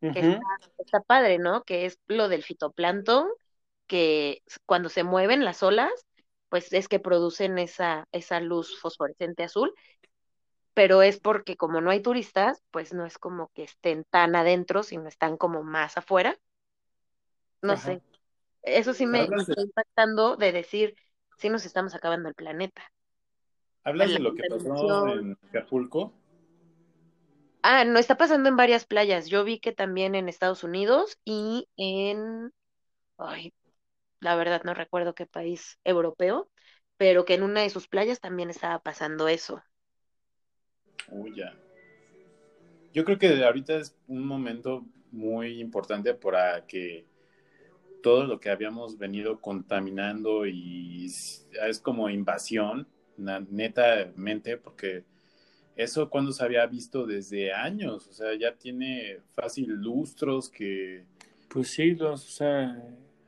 que 0.00 0.20
está, 0.20 0.40
está 0.78 1.00
padre, 1.00 1.38
¿no? 1.38 1.64
Que 1.64 1.86
es 1.86 1.98
lo 2.06 2.28
del 2.28 2.42
fitoplancton, 2.42 3.28
que 3.86 4.42
cuando 4.66 4.88
se 4.88 5.04
mueven 5.04 5.44
las 5.44 5.62
olas, 5.62 5.92
pues 6.48 6.72
es 6.72 6.88
que 6.88 7.00
producen 7.00 7.58
esa, 7.58 8.06
esa 8.12 8.40
luz 8.40 8.78
fosforescente 8.80 9.44
azul, 9.44 9.74
pero 10.74 11.02
es 11.02 11.20
porque 11.20 11.56
como 11.56 11.80
no 11.80 11.90
hay 11.90 12.02
turistas, 12.02 12.62
pues 12.70 12.92
no 12.94 13.06
es 13.06 13.18
como 13.18 13.50
que 13.54 13.64
estén 13.64 14.04
tan 14.10 14.36
adentro, 14.36 14.82
sino 14.82 15.08
están 15.08 15.36
como 15.36 15.62
más 15.64 15.96
afuera. 15.98 16.38
No 17.62 17.76
Ajá. 17.76 17.76
sé, 17.76 18.02
eso 18.62 18.94
sí 18.94 19.06
me, 19.06 19.30
me 19.32 19.42
está 19.44 19.62
impactando 19.62 20.36
de 20.36 20.52
decir, 20.52 20.96
sí 21.38 21.48
nos 21.50 21.66
estamos 21.66 21.94
acabando 21.94 22.28
el 22.28 22.34
planeta. 22.36 22.82
¿Hablas 23.84 24.12
La 24.12 24.18
de 24.18 24.18
lo 24.18 24.34
que 24.34 24.42
pasó 24.44 25.16
en 25.16 25.38
Acapulco? 25.48 26.12
Ah, 27.62 27.84
no, 27.84 27.98
está 27.98 28.16
pasando 28.16 28.48
en 28.48 28.56
varias 28.56 28.84
playas. 28.86 29.26
Yo 29.28 29.42
vi 29.44 29.58
que 29.58 29.72
también 29.72 30.14
en 30.14 30.28
Estados 30.28 30.64
Unidos 30.64 31.18
y 31.24 31.68
en, 31.76 32.52
ay, 33.18 33.54
la 34.20 34.36
verdad 34.36 34.62
no 34.64 34.74
recuerdo 34.74 35.14
qué 35.14 35.26
país 35.26 35.78
europeo, 35.84 36.50
pero 36.98 37.24
que 37.26 37.34
en 37.34 37.42
una 37.44 37.62
de 37.62 37.70
sus 37.70 37.88
playas 37.88 38.20
también 38.20 38.50
estaba 38.50 38.80
pasando 38.80 39.28
eso. 39.28 39.62
Uy, 41.10 41.34
ya. 41.36 41.54
Yo 42.92 43.04
creo 43.04 43.18
que 43.18 43.44
ahorita 43.44 43.76
es 43.76 43.96
un 44.06 44.26
momento 44.26 44.84
muy 45.10 45.60
importante 45.60 46.14
para 46.14 46.64
que 46.66 47.04
todo 48.02 48.24
lo 48.26 48.38
que 48.38 48.50
habíamos 48.50 48.98
venido 48.98 49.40
contaminando 49.40 50.46
y 50.46 51.06
es 51.06 51.80
como 51.82 52.08
invasión, 52.10 52.86
netamente, 53.16 54.56
porque 54.58 55.04
eso 55.76 56.08
cuando 56.10 56.32
se 56.32 56.44
había 56.44 56.66
visto 56.66 57.06
desde 57.06 57.52
años, 57.52 58.06
o 58.06 58.12
sea, 58.12 58.34
ya 58.38 58.54
tiene 58.54 59.18
fácil 59.32 59.70
lustros 59.70 60.48
que 60.50 61.04
Pues 61.48 61.68
sí, 61.68 61.92
los, 61.94 62.24
o 62.24 62.30
sea, 62.30 62.80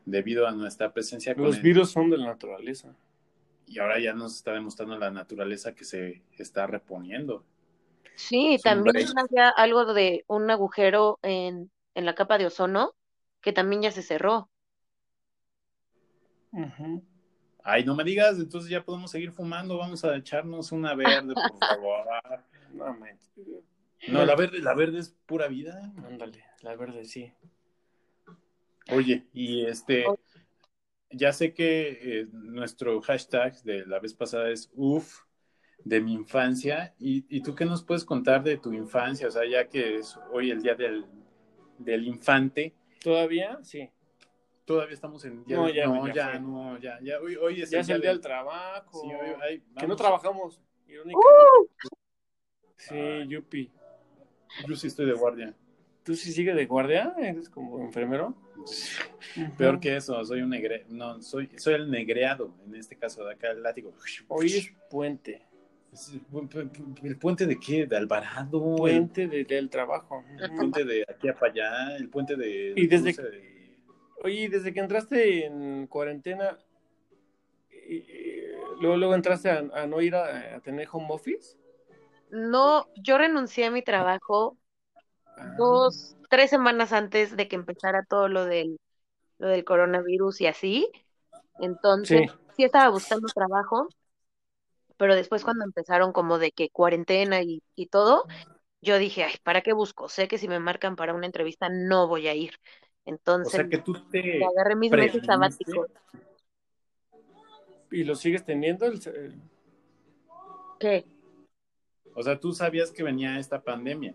debido 0.05 0.47
a 0.47 0.53
nuestra 0.53 0.93
presencia 0.93 1.35
con 1.35 1.45
los 1.45 1.57
el- 1.57 1.63
virus 1.63 1.91
son 1.91 2.11
de 2.11 2.19
la 2.19 2.27
naturaleza. 2.27 2.95
y 3.67 3.79
ahora 3.81 3.99
ya 3.99 4.13
nos 4.13 4.37
está 4.37 4.53
demostrando 4.53 4.97
la 4.99 5.11
naturaleza 5.11 5.75
que 5.75 5.85
se 5.85 6.23
está 6.39 6.67
reponiendo. 6.69 7.45
Sí, 8.17 8.59
también 8.63 9.07
había 9.17 9.49
algo 9.51 9.93
de 9.93 10.25
un 10.27 10.51
agujero 10.51 11.19
en, 11.23 11.71
en 11.95 12.05
la 12.05 12.15
capa 12.15 12.39
de 12.39 12.47
ozono 12.47 12.95
que 13.41 13.53
también 13.53 13.83
ya 13.83 13.93
se 13.93 14.03
cerró. 14.03 14.51
Ay, 17.63 17.85
no 17.85 17.95
me 17.95 18.05
digas, 18.05 18.39
entonces 18.39 18.71
ya 18.71 18.85
podemos 18.85 19.11
seguir 19.11 19.33
fumando, 19.33 19.77
vamos 19.77 20.05
a 20.05 20.17
echarnos 20.17 20.73
una 20.73 20.95
verde, 20.95 21.35
por 21.35 21.59
favor. 21.59 22.07
No 24.09 24.25
la 24.25 24.37
verde, 24.37 24.61
la 24.61 24.75
verde 24.75 24.99
es 24.99 25.17
pura 25.27 25.49
vida. 25.49 25.93
Ándale, 26.07 26.45
la 26.61 26.77
verde 26.77 27.05
sí. 27.07 27.33
Oye, 28.93 29.27
y 29.33 29.65
este, 29.65 30.05
ya 31.11 31.33
sé 31.33 31.55
que 31.55 31.99
eh, 32.01 32.27
nuestro 32.31 33.01
hashtag 33.01 33.61
de 33.63 33.85
la 33.87 33.99
vez 33.99 34.15
pasada 34.15 34.51
es 34.51 34.71
UF 34.75 35.26
de 35.85 36.01
mi 36.01 36.13
infancia. 36.15 36.95
¿Y, 36.99 37.25
y 37.29 37.43
tú 37.43 37.55
qué 37.55 37.65
nos 37.65 37.83
puedes 37.85 38.05
contar 38.05 38.43
de 38.43 38.57
tu 38.59 38.73
infancia? 38.73 39.29
O 39.29 39.31
sea, 39.31 39.43
ya 39.49 39.69
que 39.69 39.97
es 39.99 40.19
hoy 40.33 40.51
el 40.51 40.63
día 40.63 40.75
del, 40.75 41.07
del 41.79 42.07
infante, 42.07 42.75
¿Todavía? 43.03 43.59
Sí. 43.63 43.89
todavía 44.65 44.95
estamos 44.95 45.25
en 45.25 45.45
día 45.45 45.57
No, 45.57 45.67
del- 45.67 45.75
ya, 45.77 45.87
no, 45.87 46.07
ya 46.09 46.15
ya, 46.15 46.39
no, 46.41 46.79
ya, 46.79 46.99
ya, 47.01 47.21
hoy, 47.21 47.37
hoy 47.37 47.63
es 47.63 47.71
Ya 47.71 47.81
es 47.81 47.89
el 47.89 48.01
día 48.01 48.11
del 48.11 48.21
trabajo. 48.21 49.01
Sí, 49.01 49.09
hoy- 49.09 49.37
ay, 49.43 49.63
Que 49.79 49.87
no 49.87 49.95
trabajamos, 49.95 50.61
irónicamente. 50.89 51.71
Sí, 52.79 52.95
Ay. 52.95 53.29
Yupi. 53.29 53.71
Yo 54.69 54.75
sí 54.77 54.89
estoy 54.89 55.07
de 55.07 55.13
guardia. 55.13 55.55
¿Tú 56.03 56.15
sí 56.15 56.33
sigues 56.33 56.55
de 56.57 56.67
guardia? 56.67 57.15
¿Eres 57.19 57.49
como 57.49 57.81
enfermero? 57.81 58.35
Peor 59.59 59.79
que 59.81 59.97
eso, 59.97 60.25
soy 60.25 60.41
un 60.43 60.51
negre, 60.51 60.85
no, 60.89 61.21
soy, 61.23 61.49
soy 61.59 61.75
el 61.75 61.91
negreado, 61.91 62.53
en 62.67 62.75
este 62.75 62.97
caso 62.97 63.25
de 63.25 63.35
acá 63.35 63.51
el 63.51 63.63
látigo. 63.63 63.93
Hoy 64.29 64.47
es 64.47 64.73
puente. 64.91 65.46
¿El 67.03 67.19
puente 67.19 67.47
de 67.47 67.59
qué? 67.59 67.87
¿De 67.87 67.97
Alvarado? 67.97 68.77
Puente 68.77 69.29
de- 69.29 69.45
del 69.45 69.71
trabajo. 69.71 70.25
El 70.39 70.55
puente 70.55 70.85
de 70.85 71.05
aquí 71.09 71.29
a 71.29 71.35
para 71.35 71.53
allá, 71.53 71.97
el 71.97 72.09
puente 72.09 72.37
de... 72.37 72.75
Y 72.77 72.87
desde- 72.87 73.13
de- 73.13 73.79
Oye, 74.23 74.43
¿y 74.43 74.49
desde 74.49 74.73
que 74.73 74.81
entraste 74.81 75.47
en 75.47 75.87
cuarentena, 75.87 76.59
y- 77.71 77.97
y 77.97 78.43
luego, 78.81 78.97
luego 78.97 79.15
entraste 79.15 79.51
a, 79.51 79.59
a 79.75 79.87
no 79.87 80.01
ir 80.01 80.15
a, 80.15 80.57
a 80.57 80.61
tener 80.61 80.89
home 80.91 81.07
office? 81.11 81.57
No, 82.31 82.87
yo 82.97 83.19
renuncié 83.19 83.67
a 83.67 83.71
mi 83.71 83.83
trabajo 83.83 84.57
Ah, 85.39 85.55
dos, 85.59 86.17
tres 86.31 86.49
semanas 86.49 86.93
antes 86.95 87.37
de 87.37 87.47
que 87.47 87.57
empezara 87.57 88.05
todo 88.09 88.29
lo 88.29 88.47
del, 88.47 88.79
lo 89.39 89.49
del 89.49 89.65
coronavirus 89.65 90.41
y 90.41 90.47
así. 90.47 90.91
Entonces, 91.61 92.31
Sí. 92.31 92.39
sí 92.57 92.65
estaba 92.65 92.89
buscando 92.89 93.29
trabajo, 93.29 93.89
pero 94.97 95.15
después 95.15 95.45
cuando 95.45 95.65
empezaron 95.65 96.13
como 96.13 96.39
de 96.39 96.53
que 96.53 96.71
cuarentena 96.71 97.43
y, 97.43 97.63
y 97.75 97.87
todo, 97.87 98.27
yo 98.81 98.99
dije, 98.99 99.25
ay, 99.25 99.35
¿para 99.43 99.63
qué 99.63 99.73
busco? 99.73 100.09
Sé 100.09 100.29
que 100.29 100.39
si 100.39 100.49
me 100.49 100.61
marcan 100.61 100.97
para 100.97 101.15
una 101.15 101.27
entrevista 101.27 101.69
no 101.69 102.09
voy 102.09 102.29
a 102.29 102.35
ir. 102.35 102.55
O 103.05 103.07
Entonces, 103.07 103.53
sea 103.53 103.69
que 103.69 103.79
tú 103.79 103.95
te... 104.11 104.45
agarré 104.45 104.77
mis 104.77 104.93
meses 104.93 105.23
sabáticos. 105.25 105.87
¿Y 107.91 108.05
lo 108.05 108.15
sigues 108.15 108.45
teniendo? 108.45 108.87
El- 108.87 109.01
¿Qué? 110.79 111.05
O 112.15 112.23
sea, 112.23 112.41
tú 112.41 112.53
sabías 112.53 112.91
que 112.91 113.03
venía 113.03 113.39
esta 113.39 113.63
pandemia. 113.63 114.15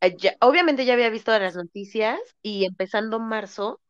Eh, 0.00 0.16
ya- 0.18 0.36
obviamente 0.40 0.84
ya 0.84 0.94
había 0.94 1.10
visto 1.10 1.36
las 1.38 1.56
noticias 1.56 2.18
y 2.42 2.64
empezando 2.64 3.20
marzo, 3.20 3.80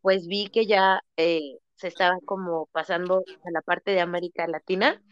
pues 0.00 0.26
vi 0.26 0.48
que 0.48 0.66
ya 0.66 1.00
eh, 1.16 1.58
se 1.78 1.88
estaba 1.88 2.16
como 2.26 2.66
pasando 2.68 3.26
a 3.44 3.52
la 3.52 3.62
parte 3.62 3.92
de 3.92 4.00
América 4.02 4.46
Latina 4.48 5.02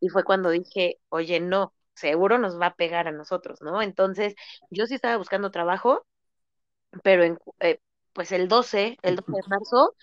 y 0.00 0.08
fue 0.10 0.24
cuando 0.24 0.50
dije, 0.50 0.98
oye, 1.10 1.40
no, 1.40 1.74
seguro 1.94 2.38
nos 2.38 2.60
va 2.60 2.68
a 2.68 2.74
pegar 2.76 3.08
a 3.08 3.12
nosotros, 3.12 3.60
¿no? 3.62 3.82
Entonces, 3.82 4.34
yo 4.70 4.86
sí 4.86 4.94
estaba 4.96 5.16
buscando 5.18 5.50
trabajo, 5.50 6.06
pero 7.02 7.24
en, 7.24 7.38
eh, 7.60 7.80
pues 8.12 8.32
el 8.32 8.48
12, 8.48 8.98
el 9.02 9.16
12 9.16 9.28
de 9.32 9.42
marzo, 9.48 9.94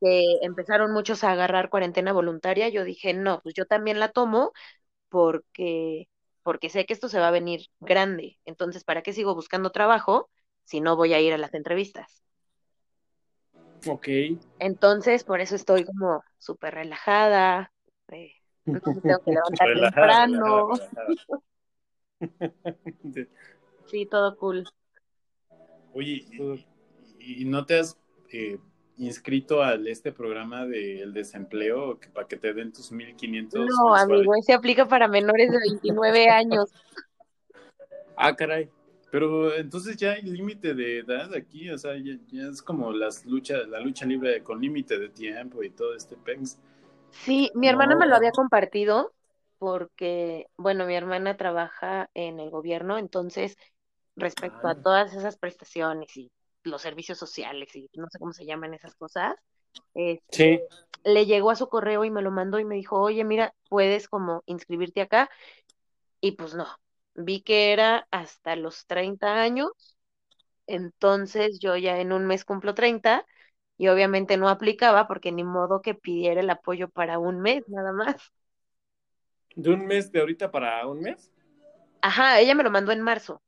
que 0.00 0.38
empezaron 0.42 0.92
muchos 0.92 1.24
a 1.24 1.32
agarrar 1.32 1.70
cuarentena 1.70 2.12
voluntaria, 2.12 2.68
yo 2.68 2.84
dije, 2.84 3.14
no, 3.14 3.40
pues 3.42 3.54
yo 3.56 3.66
también 3.66 4.00
la 4.00 4.12
tomo 4.12 4.52
porque, 5.10 6.08
porque 6.42 6.70
sé 6.70 6.86
que 6.86 6.94
esto 6.94 7.08
se 7.10 7.20
va 7.20 7.28
a 7.28 7.30
venir 7.32 7.68
grande. 7.80 8.38
Entonces, 8.46 8.84
¿para 8.84 9.02
qué 9.02 9.12
sigo 9.14 9.34
buscando 9.36 9.72
trabajo 9.72 10.30
si 10.64 10.80
no 10.80 10.96
voy 10.96 11.14
a 11.14 11.20
ir 11.20 11.32
a 11.34 11.38
las 11.38 11.54
entrevistas? 11.54 12.22
Ok. 13.86 14.08
Entonces, 14.58 15.24
por 15.24 15.40
eso 15.40 15.56
estoy 15.56 15.84
como 15.84 16.22
súper 16.38 16.74
relajada. 16.74 17.72
eh, 18.08 18.32
no 18.66 18.80
tengo 19.02 19.18
que 19.24 19.32
levantar 19.32 19.68
Relajada, 19.68 20.26
temprano. 20.26 20.68
relajada, 20.68 21.06
relajada. 21.06 21.40
Sí, 23.86 24.06
todo 24.06 24.36
cool. 24.36 24.68
Oye, 25.92 26.24
¿y, 27.18 27.42
y 27.42 27.44
no 27.44 27.66
te 27.66 27.80
has 27.80 27.98
eh, 28.32 28.58
inscrito 28.98 29.62
al 29.62 29.88
este 29.88 30.12
programa 30.12 30.64
del 30.66 31.12
desempleo 31.12 31.98
que, 31.98 32.08
para 32.10 32.28
que 32.28 32.36
te 32.36 32.54
den 32.54 32.72
tus 32.72 32.92
1500 32.92 33.60
No, 33.60 33.66
mensuales? 33.66 34.02
amigo, 34.02 34.34
ese 34.36 34.52
aplica 34.52 34.86
para 34.86 35.08
menores 35.08 35.50
de 35.50 35.58
29 35.58 36.28
años. 36.28 36.70
Ah, 38.16 38.36
caray. 38.36 38.70
Pero 39.10 39.54
entonces 39.54 39.96
ya 39.96 40.12
hay 40.12 40.22
límite 40.22 40.74
de 40.74 40.98
edad 40.98 41.34
aquí, 41.34 41.68
o 41.70 41.78
sea, 41.78 41.96
ya, 41.96 42.16
ya 42.28 42.48
es 42.48 42.62
como 42.62 42.92
las 42.92 43.24
luchas, 43.26 43.68
la 43.68 43.80
lucha 43.80 44.06
libre 44.06 44.42
con 44.42 44.60
límite 44.60 44.98
de 44.98 45.08
tiempo 45.08 45.62
y 45.62 45.70
todo 45.70 45.94
este 45.94 46.16
pex. 46.16 46.58
Sí, 47.10 47.50
mi 47.54 47.68
hermana 47.68 47.96
me 47.96 48.06
lo 48.06 48.14
había 48.16 48.30
compartido 48.30 49.12
porque, 49.58 50.46
bueno, 50.56 50.86
mi 50.86 50.94
hermana 50.94 51.36
trabaja 51.36 52.08
en 52.14 52.40
el 52.40 52.50
gobierno, 52.50 52.98
entonces, 52.98 53.56
respecto 54.16 54.68
a 54.68 54.72
Ah. 54.72 54.82
todas 54.82 55.14
esas 55.14 55.36
prestaciones 55.36 56.16
y 56.16 56.30
los 56.62 56.82
servicios 56.82 57.18
sociales 57.18 57.74
y 57.74 57.88
no 57.94 58.06
sé 58.10 58.18
cómo 58.18 58.32
se 58.32 58.46
llaman 58.46 58.74
esas 58.74 58.94
cosas, 58.94 59.34
este, 59.94 60.30
Sí. 60.30 60.60
le 61.04 61.26
llegó 61.26 61.50
a 61.50 61.56
su 61.56 61.68
correo 61.68 62.04
y 62.04 62.10
me 62.10 62.22
lo 62.22 62.30
mandó 62.30 62.58
y 62.58 62.64
me 62.64 62.76
dijo, 62.76 63.00
oye, 63.00 63.24
mira, 63.24 63.54
puedes 63.68 64.08
como 64.08 64.42
inscribirte 64.46 65.00
acá. 65.00 65.28
Y 66.20 66.32
pues 66.32 66.54
no, 66.54 66.66
vi 67.24 67.42
que 67.42 67.72
era 67.72 68.06
hasta 68.10 68.56
los 68.56 68.86
30 68.86 69.40
años, 69.40 69.70
entonces 70.66 71.58
yo 71.60 71.76
ya 71.76 71.98
en 72.00 72.12
un 72.12 72.26
mes 72.26 72.44
cumplo 72.44 72.74
30 72.74 73.26
y 73.76 73.88
obviamente 73.88 74.36
no 74.36 74.48
aplicaba 74.48 75.08
porque 75.08 75.32
ni 75.32 75.42
modo 75.42 75.80
que 75.82 75.94
pidiera 75.94 76.40
el 76.40 76.50
apoyo 76.50 76.88
para 76.88 77.18
un 77.18 77.40
mes 77.40 77.68
nada 77.68 77.92
más. 77.92 78.16
¿De 79.56 79.70
un 79.70 79.86
mes 79.86 80.12
de 80.12 80.20
ahorita 80.20 80.50
para 80.50 80.86
un 80.86 81.00
mes? 81.00 81.32
Ajá, 82.02 82.40
ella 82.40 82.54
me 82.54 82.62
lo 82.62 82.70
mandó 82.70 82.92
en 82.92 83.00
marzo. 83.00 83.42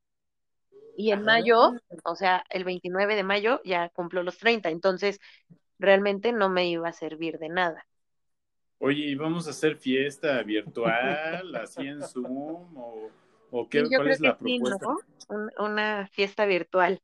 Y 0.96 1.10
en 1.12 1.22
mayo, 1.22 1.72
o 2.04 2.16
sea, 2.16 2.44
el 2.50 2.64
29 2.64 3.16
de 3.16 3.22
mayo 3.22 3.60
ya 3.64 3.88
cumplo 3.90 4.22
los 4.22 4.38
30, 4.38 4.68
entonces 4.68 5.20
realmente 5.78 6.32
no 6.32 6.48
me 6.48 6.68
iba 6.68 6.88
a 6.88 6.92
servir 6.92 7.38
de 7.38 7.48
nada. 7.48 7.86
Oye, 8.78 9.06
¿y 9.06 9.14
vamos 9.14 9.46
a 9.46 9.50
hacer 9.50 9.76
fiesta 9.76 10.42
virtual, 10.42 11.54
así 11.56 11.86
en 11.86 12.02
Zoom? 12.02 12.76
¿O, 12.76 13.10
o 13.52 13.68
qué, 13.68 13.78
Sí, 13.78 13.84
yo 13.90 13.96
cuál 13.96 14.06
creo 14.06 14.14
es 14.16 14.20
la 14.20 14.32
que 14.38 14.44
sí, 14.44 14.58
propuesta? 14.58 14.86
¿no? 14.86 14.98
Un- 15.28 15.50
una 15.58 16.08
fiesta 16.12 16.44
virtual. 16.46 17.00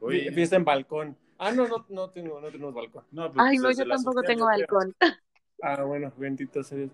Oye, 0.00 0.24
Fie- 0.30 0.34
Fiesta 0.34 0.56
en 0.56 0.64
balcón. 0.64 1.16
Ah, 1.38 1.50
no, 1.50 1.66
no, 1.66 1.84
no, 1.88 2.10
tengo, 2.10 2.40
no 2.40 2.46
tenemos 2.48 2.74
balcón. 2.74 3.04
no, 3.10 3.32
pues 3.32 3.44
Ay, 3.44 3.58
no, 3.58 3.68
desde 3.68 3.82
yo 3.84 3.88
tampoco 3.88 4.20
azotea, 4.20 4.34
tengo 4.34 4.44
balcón. 4.46 4.94
Ah, 5.62 5.82
bueno, 5.84 6.12
bendito 6.16 6.62
sea. 6.62 6.88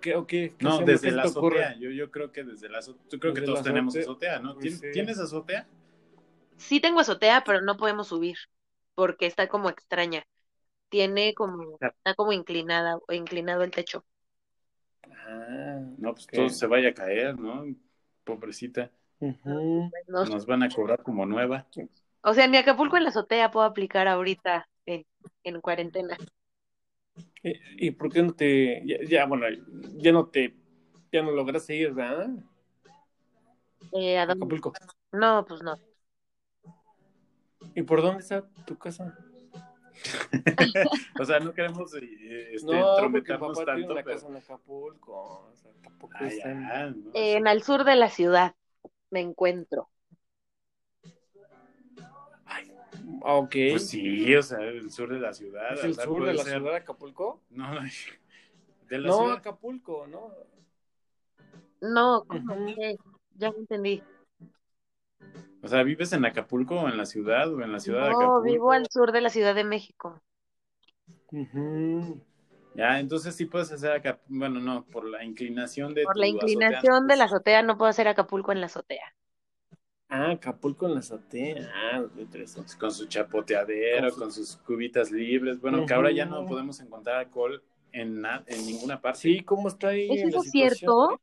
¿Qué, 0.00 0.14
o 0.16 0.26
qué? 0.26 0.54
¿Qué 0.58 0.64
No, 0.64 0.78
desde 0.80 1.08
¿Qué 1.10 1.16
la 1.16 1.22
azotea. 1.22 1.76
Yo, 1.78 1.90
yo 1.90 2.10
creo 2.10 2.32
que 2.32 2.44
desde 2.44 2.68
la 2.68 2.78
azotea. 2.78 3.02
Yo 3.10 3.18
creo 3.20 3.34
que 3.34 3.40
todos 3.42 3.62
tenemos 3.62 3.96
azotea. 3.96 4.38
¿no? 4.38 4.54
Pues 4.54 4.64
¿Tien- 4.64 4.80
sí. 4.80 4.92
¿Tienes 4.92 5.18
azotea? 5.18 5.66
Sí 6.56 6.80
tengo 6.80 7.00
azotea, 7.00 7.42
pero 7.44 7.60
no 7.60 7.76
podemos 7.76 8.08
subir 8.08 8.36
porque 8.94 9.26
está 9.26 9.48
como 9.48 9.68
extraña. 9.70 10.24
Tiene 10.90 11.34
como, 11.34 11.80
está 11.98 12.14
como 12.16 12.32
inclinada, 12.32 12.98
o 13.08 13.12
inclinado 13.14 13.62
el 13.64 13.70
techo. 13.72 14.04
Ah, 15.10 15.80
No, 15.98 16.14
pues 16.14 16.26
todo 16.26 16.48
se 16.48 16.66
vaya 16.66 16.90
a 16.90 16.94
caer, 16.94 17.38
¿no? 17.38 17.64
Pobrecita. 18.24 18.90
Nos 20.28 20.46
van 20.46 20.62
a 20.62 20.68
cobrar 20.70 21.02
como 21.02 21.26
nueva. 21.26 21.66
O 22.22 22.34
sea, 22.34 22.46
ni 22.46 22.56
Acapulco 22.56 22.96
en 22.96 23.04
la 23.04 23.10
azotea 23.10 23.50
puedo 23.50 23.66
aplicar 23.66 24.08
ahorita 24.08 24.68
en, 24.86 25.04
en 25.44 25.60
cuarentena. 25.60 26.16
¿Y, 27.42 27.88
y 27.88 27.90
por 27.92 28.10
qué 28.12 28.22
no 28.22 28.32
te, 28.34 28.82
ya, 28.86 28.96
ya, 29.06 29.26
bueno, 29.26 29.46
ya 29.96 30.12
no 30.12 30.26
te, 30.28 30.54
ya 31.12 31.22
no 31.22 31.30
lograste 31.30 31.76
ir, 31.76 31.92
¿verdad? 31.92 32.30
Eh, 33.92 34.18
¿a 34.18 34.26
A 34.28 34.34
dónde? 34.34 34.44
Acapulco. 34.46 34.72
No, 35.12 35.44
pues 35.46 35.62
no. 35.62 35.76
¿Y 37.74 37.82
por 37.82 38.02
dónde 38.02 38.20
está 38.22 38.48
tu 38.66 38.78
casa? 38.78 39.16
O 41.18 41.24
sea, 41.24 41.40
no 41.40 41.52
queremos 41.54 41.94
eh, 41.94 42.50
este, 42.54 42.66
no, 42.72 42.90
entrometernos 42.90 43.58
papá 43.58 43.74
tiene 43.74 43.80
tanto, 43.86 43.94
una 43.94 44.02
pero... 44.02 44.16
casa 44.16 44.28
en 44.28 44.36
Acapulco. 44.36 45.48
O 45.50 45.54
sea, 45.54 45.70
tampoco 45.82 46.14
Ah, 46.18 46.26
está 46.26 46.50
en-. 46.50 47.10
En 47.14 47.46
al 47.48 47.62
sur 47.62 47.84
de 47.84 47.96
la 47.96 48.10
ciudad 48.10 48.54
me 49.10 49.20
encuentro. 49.20 49.88
Ah, 52.46 53.34
ok. 53.36 53.50
Pues 53.70 53.88
sí, 53.88 54.34
o 54.34 54.42
sea, 54.42 54.58
el 54.60 54.90
sur 54.90 55.12
de 55.12 55.20
la 55.20 55.32
ciudad. 55.32 55.72
¿Es 55.74 55.82
o 55.82 55.86
el 55.86 55.94
sur 55.94 56.24
de 56.24 56.34
la 56.34 56.44
ser- 56.44 56.58
ciudad 56.58 56.70
de 56.72 56.76
Acapulco? 56.78 57.40
No, 57.50 57.72
de 58.88 58.98
la 58.98 59.08
No, 59.08 59.18
ciudad. 59.18 59.32
Acapulco, 59.36 60.06
¿no? 60.06 60.32
No, 61.80 62.24
¿cómo 62.26 62.54
Ujú. 62.54 62.74
que? 62.74 62.96
Ya 63.36 63.48
entendí. 63.48 64.02
O 65.62 65.68
sea, 65.68 65.82
¿vives 65.82 66.12
en 66.12 66.24
Acapulco 66.24 66.76
o 66.80 66.88
en 66.88 66.96
la 66.98 67.06
ciudad 67.06 67.52
o 67.52 67.62
en 67.62 67.72
la 67.72 67.80
ciudad 67.80 68.02
de 68.02 68.10
No, 68.10 68.14
Acapulco? 68.16 68.42
vivo 68.42 68.72
al 68.72 68.86
sur 68.90 69.12
de 69.12 69.20
la 69.20 69.30
Ciudad 69.30 69.54
de 69.54 69.64
México. 69.64 70.20
Ujú. 71.32 72.20
Ya, 72.74 72.98
entonces 72.98 73.36
sí 73.36 73.44
puedes 73.46 73.70
hacer 73.70 73.92
acá, 73.92 74.20
bueno, 74.26 74.58
no, 74.60 74.84
por 74.86 75.04
la 75.08 75.24
inclinación 75.24 75.94
de 75.94 76.04
Por 76.04 76.14
tu 76.14 76.20
la 76.20 76.26
azotea, 76.26 76.46
inclinación 76.46 77.06
de 77.08 77.16
la 77.16 77.24
azotea 77.24 77.62
no 77.62 77.76
puedo 77.78 77.90
hacer 77.90 78.08
Acapulco 78.08 78.52
en 78.52 78.60
la 78.60 78.66
azotea. 78.66 79.14
Ah, 80.08 80.30
Acapulco 80.32 80.86
en 80.86 80.94
la 80.94 81.00
azotea. 81.00 81.70
Ah, 81.74 82.04
interesante. 82.16 82.72
con 82.78 82.90
su 82.92 83.06
chapoteadero, 83.06 84.02
Con 84.02 84.10
su- 84.12 84.18
con 84.20 84.32
sus 84.32 84.56
cubitas 84.58 85.10
libres. 85.10 85.60
Bueno, 85.60 85.84
que 85.86 85.94
ahora 85.94 86.10
ya 86.12 86.24
no 86.24 86.46
podemos 86.46 86.80
encontrar 86.80 87.16
alcohol 87.16 87.62
en, 87.92 88.22
en 88.46 88.66
ninguna 88.66 89.00
parte. 89.00 89.20
Sí, 89.20 89.40
¿cómo 89.42 89.68
está 89.68 89.88
ahí? 89.88 90.08
¿Es 90.12 90.24
la 90.24 90.40
eso 90.40 90.42
situación? 90.42 91.18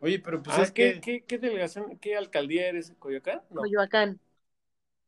Oye, 0.00 0.18
pero 0.18 0.42
pues 0.42 0.58
Ah, 0.58 0.62
es 0.62 0.70
¿qué, 0.70 0.94
que 0.94 1.00
qué, 1.00 1.24
qué 1.24 1.38
delegación, 1.38 1.98
qué 1.98 2.16
alcaldía 2.16 2.68
eres? 2.68 2.92
¿Coyoacán? 2.98 3.42
No. 3.50 3.62
Coyoacán. 3.62 4.20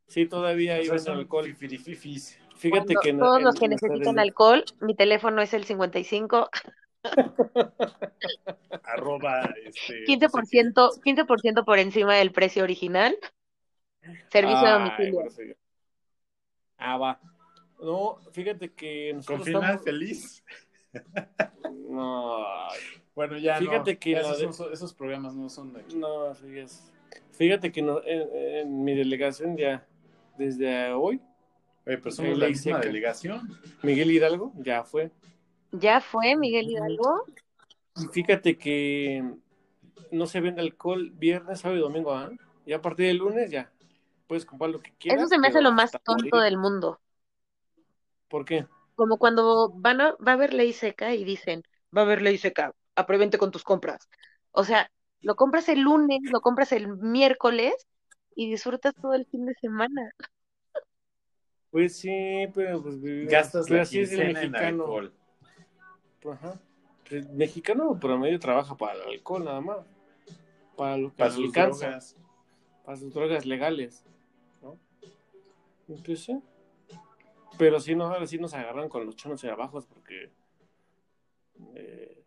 Sí, 0.07 0.27
todavía 0.27 0.77
venden 0.79 0.99
son 1.01 1.19
alcohol. 1.19 1.45
fifirififis. 1.45 2.39
Fíjate 2.57 2.95
Cuando 2.95 3.01
que 3.01 3.09
en- 3.11 3.19
todos 3.19 3.39
en 3.39 3.45
los 3.45 3.55
que 3.61 3.69
necesitan 3.69 4.19
alcohol, 4.19 4.65
mi 4.81 4.95
teléfono 4.97 5.43
es 5.43 5.55
el 5.55 5.65
55, 5.65 6.51
Arroba, 8.85 9.55
este, 9.65 10.05
15%, 10.05 10.91
15% 11.03 11.65
por 11.65 11.79
encima 11.79 12.17
del 12.17 12.33
precio 12.33 12.65
original. 12.65 13.17
Servicio 14.31 14.67
a 14.67 14.97
Ay, 14.97 15.11
domicilio. 15.11 15.57
Ah, 16.79 16.97
va. 16.97 17.21
No, 17.81 18.19
fíjate 18.33 18.73
que. 18.73 19.17
Con 19.27 19.43
final 19.43 19.63
estamos... 19.63 19.85
feliz. 19.85 20.45
No, 21.89 22.45
Bueno, 23.15 23.37
ya 23.39 23.57
Fíjate 23.59 23.95
no. 23.95 24.01
que 24.01 24.13
esos, 24.13 24.39
de- 24.39 24.53
son- 24.53 24.73
esos 24.73 24.95
programas 24.95 25.35
no 25.35 25.49
son 25.49 25.73
de 25.73 25.81
aquí. 25.81 25.97
no, 25.97 26.35
fíjate. 26.35 26.73
Fíjate 27.33 27.73
que 27.73 27.83
no, 27.83 28.01
en, 28.05 28.29
en 28.35 28.85
mi 28.85 28.95
delegación 28.95 29.57
ya, 29.57 29.87
desde 30.37 30.93
hoy, 30.93 31.21
Oye, 31.87 31.99
pero 31.99 32.11
somos 32.11 32.37
la 32.39 32.49
misma 32.49 32.63
seca. 32.77 32.79
delegación. 32.81 33.59
Miguel 33.83 34.11
Hidalgo 34.11 34.53
ya 34.57 34.85
fue. 34.85 35.11
Ya 35.73 36.01
fue 36.01 36.37
Miguel 36.37 36.71
Hidalgo. 36.71 37.25
Y 37.97 38.07
fíjate 38.13 38.57
que 38.59 39.25
no 40.13 40.27
se 40.27 40.41
vende 40.41 40.61
alcohol 40.61 41.11
viernes, 41.11 41.61
sábado 41.61 41.79
y 41.79 41.83
domingo, 41.83 42.13
¿ah? 42.13 42.31
Y 42.67 42.73
a 42.73 42.81
partir 42.83 43.07
del 43.07 43.17
lunes 43.19 43.51
ya 43.51 43.71
puedes 44.27 44.45
comprar 44.45 44.71
lo 44.71 44.81
que 44.81 44.93
quieras. 44.99 45.21
Eso 45.23 45.29
se 45.29 45.39
me 45.39 45.49
hace 45.49 45.61
lo 45.63 45.73
más 45.73 45.91
tonto 46.05 46.37
morir. 46.37 46.45
del 46.45 46.59
mundo. 46.59 47.01
¿Por 48.29 48.45
qué? 48.45 48.67
Como 48.99 49.17
cuando 49.17 49.71
van 49.77 50.01
a, 50.01 50.17
va 50.17 50.33
a 50.33 50.35
haber 50.35 50.53
ley 50.53 50.73
seca 50.73 51.15
y 51.15 51.23
dicen, 51.23 51.63
va 51.97 52.01
a 52.01 52.05
haber 52.05 52.21
ley 52.21 52.37
seca, 52.37 52.75
aprevente 52.97 53.39
con 53.39 53.53
tus 53.53 53.63
compras. 53.63 54.09
O 54.51 54.65
sea, 54.65 54.91
lo 55.21 55.37
compras 55.37 55.69
el 55.69 55.83
lunes, 55.83 56.19
lo 56.33 56.41
compras 56.41 56.73
el 56.73 56.89
miércoles 56.97 57.75
y 58.35 58.51
disfrutas 58.51 58.95
todo 59.01 59.15
el 59.15 59.25
fin 59.27 59.47
de 59.47 59.55
semana. 59.55 60.11
Pues 61.71 61.97
sí, 61.97 62.11
pero 62.53 62.83
pues 62.83 62.97
Gastas 63.29 63.67
pero 63.67 63.77
la 63.77 63.83
así 63.83 64.01
es 64.01 64.11
el 64.11 64.19
quincena 64.19 64.43
en 64.43 64.51
mexicano. 64.51 64.83
alcohol. 64.83 65.13
Ajá. 66.33 66.61
El 67.11 67.29
mexicano 67.31 67.99
promedio 68.01 68.41
trabaja 68.41 68.77
para 68.77 68.95
el 68.95 69.03
alcohol 69.03 69.45
nada 69.45 69.61
más. 69.61 69.87
Para 70.77 70.97
lo 70.97 71.11
que 71.11 71.17
Para 71.19 71.31
sus 71.31 71.45
alcanza. 71.47 71.87
drogas. 71.87 72.17
Para 72.85 72.97
sus 72.97 73.15
drogas 73.15 73.47
legales. 73.47 74.05
¿no? 74.61 74.77
Entonces 75.89 76.21
sí. 76.25 76.43
Pero 77.59 77.81
sí, 77.81 77.95
no, 77.95 78.05
ahora 78.05 78.27
sí 78.27 78.39
nos 78.39 78.55
agarran 78.55 78.89
con 78.89 79.05
los 79.05 79.17
chonos 79.17 79.43
y 79.45 79.49
abajos 79.49 79.87
porque 79.87 80.31
eh, 81.75 82.23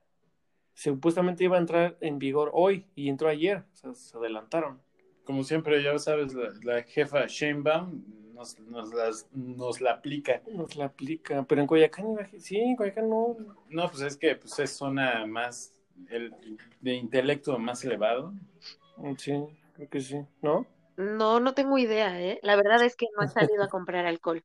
supuestamente 0.74 1.44
iba 1.44 1.58
a 1.58 1.62
entrar 1.62 1.98
en 2.02 2.20
vigor 2.20 2.52
hoy 2.54 2.86
y 2.96 3.10
entró 3.10 3.30
ayer. 3.30 3.64
O 3.74 3.76
sea, 3.76 3.94
se 3.94 4.18
adelantaron. 4.18 4.82
Como 5.24 5.44
siempre, 5.44 5.82
ya 5.84 5.98
sabes, 5.98 6.34
la, 6.34 6.52
la 6.64 6.84
jefa 6.84 7.26
Sheinbaum 7.28 8.04
nos, 8.34 8.60
nos, 8.60 8.94
las, 8.94 9.28
nos 9.32 9.82
la 9.82 9.92
aplica. 9.94 10.42
Nos 10.52 10.76
la 10.76 10.86
aplica. 10.86 11.46
Pero 11.48 11.62
en 11.62 11.68
Coyacán, 11.68 12.06
sí, 12.40 12.58
en 12.58 12.76
Coyacán 12.76 13.10
no. 13.10 13.38
No, 13.70 13.90
pues 13.90 14.02
es 14.02 14.18
que 14.18 14.36
pues, 14.36 14.58
es 14.60 14.72
zona 14.72 15.26
más 15.26 15.74
el, 16.10 16.34
de 16.80 16.94
intelecto 16.96 17.58
más 17.60 17.84
elevado. 17.86 18.34
Sí, 19.18 19.34
creo 19.74 19.90
que 19.90 20.02
sí. 20.02 20.18
¿No? 20.42 20.66
No, 20.98 21.40
no 21.40 21.54
tengo 21.54 21.78
idea, 21.78 22.20
¿eh? 22.22 22.40
La 22.44 22.56
verdad 22.56 22.84
es 22.84 22.96
que 22.96 23.08
no 23.16 23.24
he 23.24 23.28
salido 23.28 23.64
a 23.64 23.70
comprar 23.70 24.06
alcohol. 24.06 24.44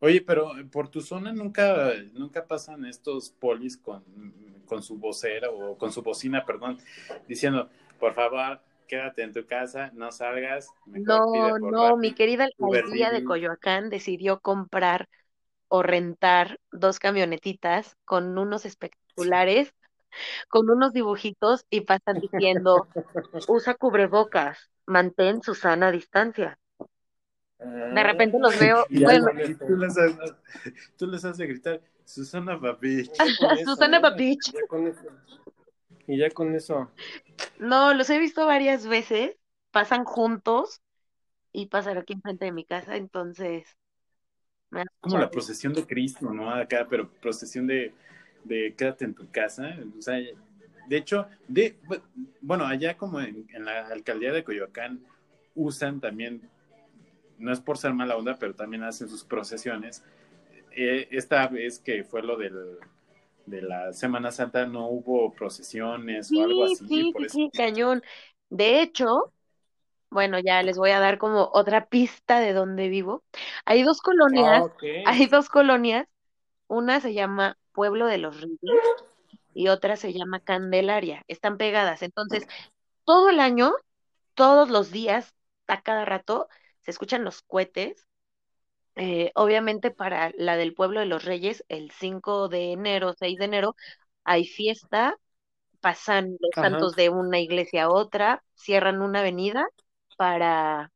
Oye, 0.00 0.22
pero 0.22 0.52
por 0.72 0.88
tu 0.88 1.00
zona 1.00 1.32
nunca, 1.32 1.92
nunca 2.14 2.46
pasan 2.46 2.86
estos 2.86 3.30
polis 3.30 3.76
con, 3.76 4.02
con 4.66 4.82
su 4.82 4.96
vocera 4.96 5.50
o 5.50 5.76
con 5.76 5.92
su 5.92 6.02
bocina, 6.02 6.46
perdón, 6.46 6.78
diciendo, 7.28 7.68
por 7.98 8.14
favor, 8.14 8.60
quédate 8.88 9.22
en 9.22 9.32
tu 9.32 9.44
casa, 9.46 9.90
no 9.94 10.10
salgas. 10.12 10.68
No, 10.86 11.58
no, 11.58 11.88
Rappi". 11.88 12.00
mi 12.00 12.14
querida 12.14 12.44
alcaldía 12.44 13.10
de. 13.10 13.24
Coyoacán 13.24 13.90
decidió 13.90 14.40
comprar 14.40 15.08
o 15.68 15.82
rentar 15.82 16.58
dos 16.72 16.98
camionetitas 16.98 17.96
con 18.04 18.38
unos 18.38 18.64
espectaculares, 18.64 19.74
con 20.48 20.70
unos 20.70 20.92
dibujitos 20.92 21.66
y 21.68 21.82
pasan 21.82 22.20
diciendo, 22.20 22.88
usa 23.48 23.74
cubrebocas, 23.74 24.70
mantén 24.86 25.42
su 25.42 25.54
sana 25.54 25.90
distancia. 25.90 26.59
De 27.60 28.02
repente 28.02 28.38
los 28.38 28.58
veo, 28.58 28.86
bueno, 28.90 29.26
tú 29.66 29.76
les 29.76 29.98
has, 29.98 30.14
tú 30.96 31.06
les 31.06 31.24
has 31.24 31.36
de 31.36 31.46
gritar, 31.46 31.80
Susana 32.04 32.56
Babich. 32.56 33.10
Eso, 33.20 33.48
Susana 33.64 33.98
eso. 33.98 35.02
Y 36.06 36.18
ya 36.18 36.30
con 36.30 36.54
eso. 36.54 36.90
No, 37.58 37.94
los 37.94 38.08
he 38.10 38.18
visto 38.18 38.46
varias 38.46 38.86
veces, 38.86 39.36
pasan 39.70 40.04
juntos 40.04 40.80
y 41.52 41.66
pasan 41.66 41.98
aquí 41.98 42.14
enfrente 42.14 42.46
de 42.46 42.52
mi 42.52 42.64
casa, 42.64 42.96
entonces 42.96 43.76
me 44.70 44.84
Como 45.00 45.18
la 45.18 45.30
procesión 45.30 45.72
de 45.72 45.86
Cristo, 45.86 46.32
¿no? 46.32 46.50
Acá, 46.50 46.86
pero 46.88 47.10
procesión 47.20 47.66
de, 47.66 47.92
de 48.44 48.74
quédate 48.76 49.04
en 49.04 49.14
tu 49.14 49.30
casa. 49.30 49.76
O 49.98 50.02
sea, 50.02 50.16
de 50.88 50.96
hecho, 50.96 51.26
de, 51.46 51.76
bueno, 52.40 52.66
allá 52.66 52.96
como 52.96 53.20
en, 53.20 53.46
en 53.52 53.64
la 53.64 53.88
alcaldía 53.88 54.32
de 54.32 54.44
Coyoacán 54.44 55.00
usan 55.54 56.00
también, 56.00 56.48
no 57.40 57.52
es 57.52 57.60
por 57.60 57.78
ser 57.78 57.94
mala 57.94 58.16
onda, 58.16 58.36
pero 58.38 58.54
también 58.54 58.84
hacen 58.84 59.08
sus 59.08 59.24
procesiones. 59.24 60.04
Eh, 60.72 61.08
esta 61.12 61.46
vez 61.48 61.78
que 61.80 62.04
fue 62.04 62.22
lo 62.22 62.36
del, 62.36 62.78
de 63.46 63.62
la 63.62 63.92
Semana 63.92 64.32
Santa 64.32 64.66
no 64.66 64.88
hubo 64.88 65.32
procesiones 65.34 66.32
o 66.34 66.42
algo 66.42 66.64
Sí, 66.64 66.66
así. 66.66 66.84
sí, 66.88 67.12
por 67.12 67.24
sí, 67.28 67.50
eso. 67.50 67.50
cañón. 67.56 68.02
De 68.48 68.82
hecho, 68.82 69.32
bueno, 70.10 70.38
ya 70.40 70.62
les 70.62 70.78
voy 70.78 70.90
a 70.92 71.00
dar 71.00 71.18
como 71.18 71.50
otra 71.54 71.88
pista 71.88 72.40
de 72.40 72.52
dónde 72.54 72.88
vivo. 72.88 73.24
Hay 73.66 73.82
dos 73.84 74.00
colonias, 74.02 74.66
Ah, 74.66 74.70
hay 75.04 75.26
dos 75.26 75.48
colonias. 75.50 76.06
Una 76.68 77.00
se 77.00 77.14
llama 77.14 77.58
Pueblo 77.72 78.06
de 78.06 78.18
los 78.18 78.40
Reyes 78.40 78.60
y 79.54 79.68
otra 79.68 79.96
se 79.96 80.12
llama 80.12 80.40
Candelaria. 80.40 81.24
Están 81.28 81.58
pegadas. 81.58 82.02
Entonces, 82.02 82.46
todo 83.04 83.30
el 83.30 83.40
año, 83.40 83.72
todos 84.34 84.70
los 84.70 84.90
días, 84.92 85.34
a 85.68 85.82
cada 85.82 86.04
rato, 86.04 86.48
se 86.82 86.90
escuchan 86.90 87.24
los 87.24 87.42
cohetes. 87.42 88.06
Eh, 88.96 89.32
obviamente 89.34 89.90
para 89.90 90.32
la 90.36 90.56
del 90.56 90.74
Pueblo 90.74 91.00
de 91.00 91.06
los 91.06 91.24
Reyes, 91.24 91.64
el 91.68 91.90
5 91.92 92.48
de 92.48 92.72
enero, 92.72 93.14
6 93.18 93.38
de 93.38 93.46
enero, 93.46 93.76
hay 94.24 94.46
fiesta, 94.46 95.16
pasan 95.80 96.36
los 96.40 96.56
Ajá. 96.56 96.60
santos 96.60 96.96
de 96.96 97.10
una 97.10 97.40
iglesia 97.40 97.84
a 97.84 97.90
otra, 97.90 98.44
cierran 98.56 99.02
una 99.02 99.20
avenida 99.20 99.66
para, 100.16 100.92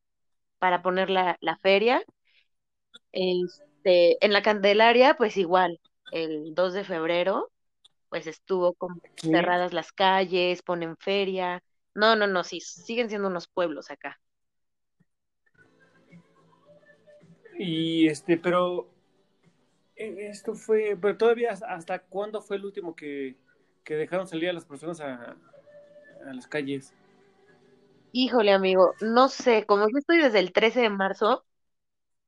para 0.58 0.82
poner 0.82 1.10
la, 1.10 1.38
la 1.40 1.58
feria. 1.58 2.02
Este, 3.12 4.24
en 4.24 4.32
la 4.32 4.42
Candelaria, 4.42 5.14
pues 5.16 5.36
igual, 5.36 5.80
el 6.10 6.54
2 6.54 6.72
de 6.74 6.84
febrero, 6.84 7.50
pues 8.10 8.26
estuvo 8.28 8.74
como 8.74 8.96
Sí. 9.16 9.30
cerradas 9.30 9.72
las 9.74 9.92
calles, 9.92 10.62
ponen 10.62 10.96
feria. 10.98 11.62
No, 11.94 12.16
no, 12.16 12.26
no, 12.28 12.44
sí, 12.44 12.60
siguen 12.62 13.08
siendo 13.10 13.28
unos 13.28 13.48
pueblos 13.48 13.90
acá. 13.92 14.20
Y 17.58 18.06
este, 18.08 18.36
pero 18.36 18.88
eh, 19.96 20.28
esto 20.30 20.54
fue, 20.54 20.96
pero 21.00 21.16
todavía 21.16 21.50
hasta- 21.52 21.98
cuándo 22.00 22.42
fue 22.42 22.56
el 22.56 22.64
último 22.64 22.94
que, 22.94 23.36
que 23.84 23.94
dejaron 23.94 24.26
salir 24.26 24.48
a 24.50 24.52
las 24.52 24.64
personas 24.64 25.00
a, 25.00 25.36
a 26.26 26.34
las 26.34 26.46
calles. 26.46 26.94
Híjole, 28.12 28.52
amigo, 28.52 28.94
no 29.00 29.28
sé, 29.28 29.66
como 29.66 29.88
yo 29.90 29.98
estoy 29.98 30.18
desde 30.18 30.38
el 30.38 30.52
13 30.52 30.80
de 30.80 30.88
marzo, 30.90 31.44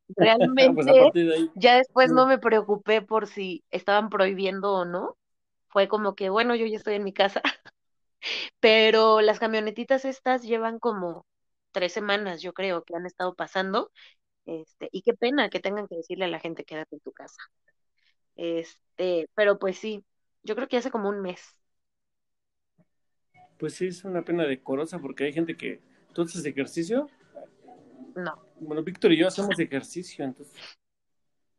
Pues 0.16 0.30
realmente 0.38 0.84
de 0.84 1.12
ya 1.54 1.76
después 1.76 2.12
no 2.12 2.26
me 2.26 2.38
preocupé 2.38 3.02
por 3.02 3.26
si 3.26 3.64
estaban 3.70 4.10
prohibiendo 4.10 4.72
o 4.72 4.84
no. 4.84 5.16
Fue 5.68 5.88
como 5.88 6.14
que, 6.16 6.30
bueno, 6.30 6.54
yo 6.56 6.66
ya 6.66 6.76
estoy 6.78 6.94
en 6.96 7.04
mi 7.04 7.12
casa, 7.12 7.42
pero 8.60 9.20
las 9.20 9.38
camionetitas 9.38 10.04
estas 10.04 10.42
llevan 10.42 10.78
como 10.78 11.26
tres 11.72 11.92
semanas, 11.92 12.42
yo 12.42 12.52
creo, 12.54 12.84
que 12.84 12.96
han 12.96 13.06
estado 13.06 13.34
pasando. 13.34 13.90
Este, 14.46 14.88
y 14.92 15.02
qué 15.02 15.14
pena 15.14 15.50
que 15.50 15.60
tengan 15.60 15.88
que 15.88 15.96
decirle 15.96 16.26
a 16.26 16.28
la 16.28 16.40
gente 16.40 16.64
quédate 16.64 16.96
en 16.96 17.00
tu 17.00 17.12
casa. 17.12 17.38
Este, 18.36 19.28
pero 19.34 19.58
pues 19.58 19.78
sí, 19.78 20.04
yo 20.42 20.54
creo 20.56 20.68
que 20.68 20.76
hace 20.78 20.90
como 20.90 21.08
un 21.08 21.20
mes. 21.22 21.40
Pues 23.58 23.74
sí, 23.74 23.86
es 23.88 24.04
una 24.04 24.22
pena 24.22 24.44
decorosa 24.44 24.98
porque 24.98 25.24
hay 25.24 25.32
gente 25.32 25.56
que. 25.56 25.80
¿Tú 26.14 26.22
haces 26.22 26.44
ejercicio? 26.46 27.08
No, 28.16 28.34
Bueno, 28.60 28.82
Víctor 28.82 29.12
y 29.12 29.18
yo 29.18 29.28
hacemos 29.28 29.58
ejercicio, 29.58 30.24
entonces. 30.24 30.54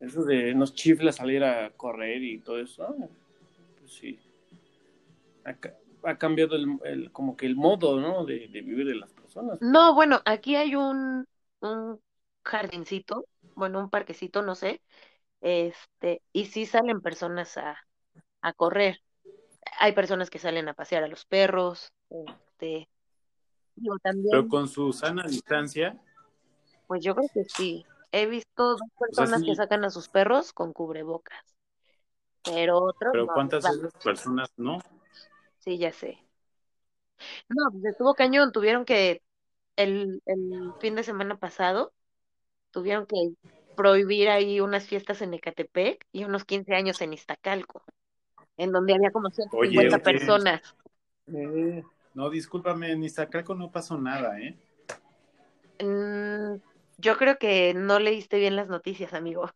Eso 0.00 0.24
de 0.24 0.54
nos 0.54 0.74
chifla 0.74 1.12
salir 1.12 1.44
a 1.44 1.70
correr 1.76 2.22
y 2.22 2.38
todo 2.40 2.58
eso. 2.60 2.82
ah, 2.84 2.94
pues 3.80 3.92
sí. 3.92 4.18
Ha 6.04 6.16
cambiado 6.16 6.56
el, 6.56 6.78
el- 6.84 7.12
como 7.12 7.36
que 7.36 7.46
el 7.46 7.56
modo, 7.56 8.00
¿no? 8.00 8.24
De, 8.24 8.48
de 8.48 8.60
vivir 8.62 8.86
de 8.86 8.94
las 8.94 9.12
personas. 9.12 9.58
No, 9.60 9.94
bueno, 9.94 10.20
aquí 10.24 10.56
hay 10.56 10.74
un, 10.76 11.26
un 11.60 12.00
jardincito, 12.48 13.26
bueno, 13.54 13.78
un 13.78 13.90
parquecito, 13.90 14.42
no 14.42 14.54
sé, 14.54 14.82
este, 15.40 16.22
y 16.32 16.46
sí 16.46 16.66
salen 16.66 17.00
personas 17.00 17.56
a, 17.58 17.78
a 18.40 18.52
correr. 18.52 19.00
Hay 19.80 19.92
personas 19.92 20.30
que 20.30 20.38
salen 20.38 20.68
a 20.68 20.74
pasear 20.74 21.04
a 21.04 21.08
los 21.08 21.24
perros, 21.26 21.92
este, 22.10 22.88
Pero 23.76 23.98
también, 24.02 24.48
con 24.48 24.68
su 24.68 24.92
sana 24.92 25.24
distancia, 25.24 25.96
pues 26.86 27.04
yo 27.04 27.14
creo 27.14 27.28
que 27.32 27.44
sí. 27.44 27.84
He 28.10 28.26
visto 28.26 28.70
dos 28.70 28.80
sea, 28.80 29.06
personas 29.06 29.42
que 29.44 29.54
sacan 29.54 29.84
a 29.84 29.90
sus 29.90 30.08
perros 30.08 30.52
con 30.54 30.72
cubrebocas, 30.72 31.44
pero 32.42 32.78
otros 32.78 33.12
pero 33.12 33.26
no, 33.26 33.34
¿cuántas 33.34 33.64
esas 33.64 33.92
personas 34.02 34.48
no? 34.56 34.78
sí, 35.58 35.76
ya 35.76 35.92
sé. 35.92 36.18
No, 37.48 37.70
pues 37.70 37.84
estuvo 37.84 38.14
cañón, 38.14 38.52
tuvieron 38.52 38.84
que, 38.84 39.22
el, 39.76 40.22
el 40.26 40.72
fin 40.80 40.94
de 40.94 41.02
semana 41.02 41.36
pasado, 41.36 41.92
tuvieron 42.70 43.06
que 43.06 43.16
prohibir 43.76 44.28
ahí 44.28 44.60
unas 44.60 44.86
fiestas 44.86 45.22
en 45.22 45.34
Ecatepec 45.34 46.04
y 46.12 46.24
unos 46.24 46.44
15 46.44 46.74
años 46.74 47.00
en 47.00 47.12
Iztacalco, 47.12 47.82
en 48.56 48.72
donde 48.72 48.94
había 48.94 49.10
como 49.10 49.30
150 49.30 49.98
Oye, 49.98 50.04
personas. 50.04 50.62
Eh, 51.28 51.82
No, 52.14 52.30
discúlpame, 52.30 52.90
en 52.92 53.04
Iztacalco 53.04 53.54
no 53.54 53.70
pasó 53.70 53.96
nada, 53.98 54.40
¿eh? 54.40 54.56
Mm, 55.80 56.56
yo 56.98 57.16
creo 57.16 57.38
que 57.38 57.74
no 57.74 57.98
leíste 58.00 58.38
bien 58.38 58.56
las 58.56 58.68
noticias, 58.68 59.14
amigo. 59.14 59.50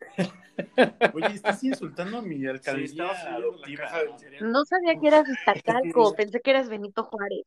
Oye, 1.14 1.34
estás 1.34 1.62
insultando 1.64 2.18
a 2.18 2.22
mi 2.22 2.46
alcaldía 2.46 3.10
adoptiva. 3.34 3.90
No 4.40 4.64
sabía 4.64 4.98
que 4.98 5.08
eras 5.08 5.28
Iztacalco, 5.28 6.14
pensé 6.14 6.40
que 6.40 6.50
eras 6.50 6.68
Benito 6.68 7.04
Juárez. 7.04 7.46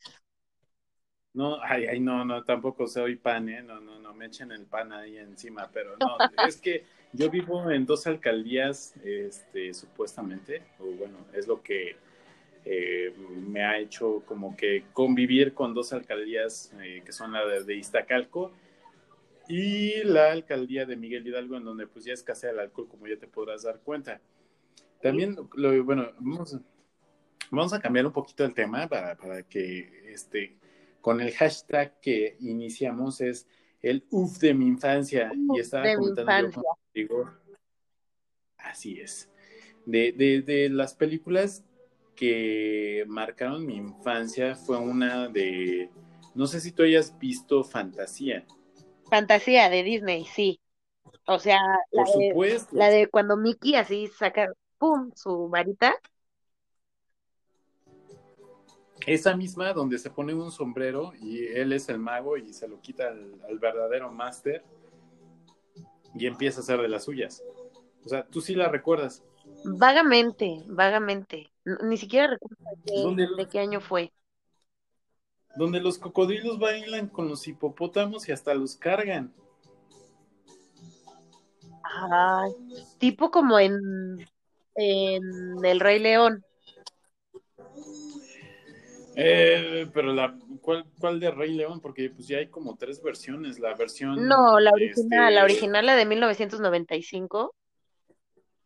No, 1.34 1.58
ay, 1.64 1.86
ay, 1.88 2.00
no, 2.00 2.24
no, 2.24 2.44
tampoco 2.44 2.88
soy 2.88 3.16
pan, 3.16 3.50
¿eh? 3.50 3.64
No, 3.64 3.80
no, 3.80 4.00
no, 4.00 4.14
me 4.14 4.28
echen 4.28 4.52
el 4.52 4.66
pan 4.66 4.94
ahí 4.94 5.18
encima, 5.18 5.70
pero 5.74 5.98
no, 5.98 6.18
es 6.48 6.58
que 6.58 6.86
yo 7.12 7.30
vivo 7.30 7.72
en 7.72 7.86
dos 7.86 8.06
alcaldías, 8.06 8.96
este, 9.04 9.74
supuestamente, 9.74 10.62
o 10.80 10.86
bueno, 10.92 11.18
es 11.34 11.48
lo 11.48 11.62
que 11.64 11.96
eh, 12.66 13.14
me 13.18 13.64
ha 13.64 13.80
hecho 13.80 14.24
como 14.26 14.56
que 14.56 14.86
convivir 14.94 15.54
con 15.54 15.74
dos 15.74 15.92
alcaldías 15.92 16.72
eh, 16.82 17.02
que 17.04 17.12
son 17.12 17.34
la 17.34 17.46
de, 17.46 17.64
de 17.64 17.76
Iztacalco 17.76 18.52
y 19.48 20.04
la 20.04 20.32
alcaldía 20.32 20.86
de 20.86 20.96
Miguel 20.96 21.28
Hidalgo, 21.28 21.58
en 21.58 21.66
donde 21.66 21.88
pues 21.88 22.06
ya 22.06 22.14
escasea 22.14 22.52
el 22.52 22.60
alcohol, 22.60 22.88
como 22.88 23.08
ya 23.08 23.18
te 23.18 23.28
podrás 23.28 23.64
dar 23.64 23.80
cuenta. 23.80 24.22
También, 25.02 25.36
lo, 25.56 25.84
bueno, 25.84 26.12
vamos, 26.20 26.58
vamos 27.52 27.74
a 27.74 27.80
cambiar 27.80 28.06
un 28.06 28.14
poquito 28.14 28.46
el 28.46 28.54
tema 28.54 28.88
para, 28.88 29.16
para 29.16 29.44
que 29.44 30.14
este 30.14 30.56
con 31.04 31.20
el 31.20 31.34
hashtag 31.34 32.00
que 32.00 32.38
iniciamos 32.40 33.20
es 33.20 33.46
el 33.82 34.06
UF 34.10 34.40
de 34.40 34.54
mi 34.54 34.68
infancia. 34.68 35.30
Uf 35.38 35.58
y 35.58 35.60
estaba 35.60 35.86
de 35.86 35.96
comentando 35.98 36.50
yo 36.50 36.64
contigo. 36.64 37.30
Así 38.58 39.02
es. 39.02 39.30
De, 39.86 40.14
de, 40.14 40.42
de 40.44 40.70
las 40.70 40.94
películas 40.96 41.66
que 42.16 43.04
marcaron 43.08 43.66
mi 43.66 43.76
infancia 43.76 44.56
fue 44.56 44.78
una 44.78 45.28
de. 45.28 45.90
No 46.36 46.48
sé 46.48 46.62
si 46.62 46.72
tú 46.72 46.84
hayas 46.84 47.20
visto 47.20 47.66
Fantasía. 47.66 48.46
Fantasía 49.10 49.70
de 49.70 49.84
Disney, 49.84 50.24
sí. 50.24 50.62
O 51.28 51.38
sea, 51.38 51.60
la 51.92 52.04
Por 52.06 52.08
de, 52.18 52.30
supuesto. 52.30 52.76
la 52.78 52.90
de 52.90 53.08
cuando 53.10 53.36
Mickey 53.36 53.76
así 53.76 54.08
saca, 54.08 54.54
¡pum!, 54.78 55.12
su 55.16 55.50
varita. 55.50 55.96
Esa 59.06 59.36
misma 59.36 59.74
donde 59.74 59.98
se 60.00 60.10
pone 60.10 60.34
un 60.34 60.52
sombrero 60.52 61.14
y 61.22 61.46
él 61.48 61.74
es 61.74 61.90
el 61.90 62.00
mago 62.00 62.38
y 62.38 62.54
se 62.54 62.68
lo 62.68 62.80
quita 62.80 63.10
al, 63.10 63.42
al 63.48 63.60
verdadero 63.60 64.12
máster 64.12 64.64
y 66.16 66.28
empieza 66.28 66.60
a 66.60 66.64
hacer 66.64 66.82
de 66.82 66.88
las 66.88 67.04
suyas. 67.04 67.44
O 68.06 68.10
sea, 68.10 68.26
tú 68.26 68.42
sí 68.42 68.56
la 68.56 68.70
recuerdas. 68.70 69.24
Vagamente, 69.66 70.64
vagamente. 70.68 71.52
Ni 71.84 71.98
siquiera 71.98 72.28
recuerdo 72.28 72.58
de 72.64 72.82
qué, 72.86 73.02
¿Dónde? 73.02 73.28
de 73.38 73.48
qué 73.48 73.60
año 73.60 73.82
fue. 73.82 74.14
Donde 75.56 75.80
los 75.80 75.98
cocodrilos 76.00 76.60
bailan 76.60 77.08
con 77.08 77.28
los 77.30 77.48
hipopótamos 77.48 78.28
y 78.28 78.32
hasta 78.32 78.54
los 78.54 78.76
cargan. 78.76 79.34
Ay, 81.84 82.52
tipo 83.00 83.30
como 83.32 83.60
en, 83.60 83.80
en 84.76 85.66
El 85.66 85.80
Rey 85.80 86.00
León. 86.00 86.44
Eh, 89.16 89.88
pero 89.94 90.12
la, 90.14 90.36
¿cuál, 90.62 90.86
¿cuál 91.00 91.20
de 91.20 91.30
Rey 91.32 91.54
León? 91.54 91.80
Porque 91.80 92.10
pues 92.10 92.28
ya 92.28 92.38
hay 92.38 92.48
como 92.48 92.76
tres 92.76 93.02
versiones. 93.02 93.60
La 93.60 93.76
versión... 93.76 94.28
No, 94.28 94.60
la 94.60 94.72
original, 94.72 95.24
este, 95.30 95.36
la 95.36 95.44
original, 95.44 95.86
la 95.86 95.96
de 95.96 96.06
1995, 96.06 97.54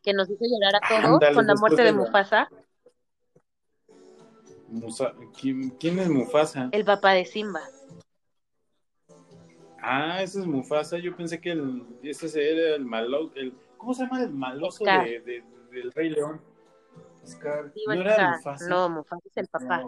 que 0.01 0.13
nos 0.13 0.29
hizo 0.29 0.45
llorar 0.45 0.81
a 0.81 0.87
todos 0.87 1.13
Ándale, 1.15 1.35
con 1.35 1.47
la 1.47 1.55
muerte 1.55 1.81
de 1.83 1.91
la- 1.91 1.97
Mufasa, 1.97 2.49
Musa- 4.69 5.13
¿quién, 5.39 5.69
quién 5.71 5.99
es 5.99 6.09
Mufasa? 6.09 6.69
el 6.71 6.83
papá 6.85 7.13
de 7.13 7.25
Simba. 7.25 7.61
Ah, 9.81 10.21
ese 10.21 10.39
es 10.41 10.45
Mufasa. 10.45 10.97
Yo 10.97 11.15
pensé 11.15 11.39
que 11.39 11.51
el, 11.51 11.83
ese 12.03 12.27
era 12.51 12.75
el 12.75 12.83
malo, 12.85 13.31
el, 13.35 13.53
¿cómo 13.77 13.93
se 13.93 14.03
llama 14.03 14.21
el 14.21 14.29
maloso 14.31 14.83
de, 14.83 15.21
de- 15.21 15.43
del 15.71 15.91
Rey 15.93 16.09
León? 16.09 16.41
Scar. 17.25 17.71
Iba 17.75 17.95
¿No 17.95 18.01
era 18.01 18.31
Mufasa? 18.37 18.67
No, 18.67 18.89
Mufasa 18.89 19.21
es 19.25 19.37
el 19.37 19.47
papá. 19.47 19.79
No. 19.83 19.87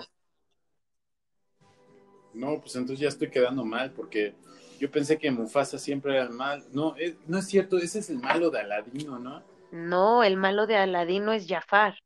No, 2.33 2.59
pues 2.59 2.75
entonces 2.75 2.99
ya 2.99 3.07
estoy 3.09 3.29
quedando 3.29 3.65
mal 3.65 3.91
porque 3.91 4.33
yo 4.79 4.89
pensé 4.89 5.17
que 5.17 5.29
Mufasa 5.31 5.77
siempre 5.77 6.13
era 6.13 6.23
el 6.23 6.29
mal. 6.29 6.63
No, 6.71 6.95
es- 6.95 7.15
no 7.27 7.37
es 7.39 7.45
cierto, 7.47 7.77
ese 7.77 7.99
es 7.99 8.09
el 8.09 8.19
malo 8.19 8.49
de 8.49 8.59
Aladino, 8.59 9.19
¿no? 9.19 9.43
No, 9.71 10.23
el 10.23 10.37
malo 10.37 10.65
de 10.67 10.75
Aladino 10.77 11.31
es 11.33 11.47
Jafar. 11.47 11.97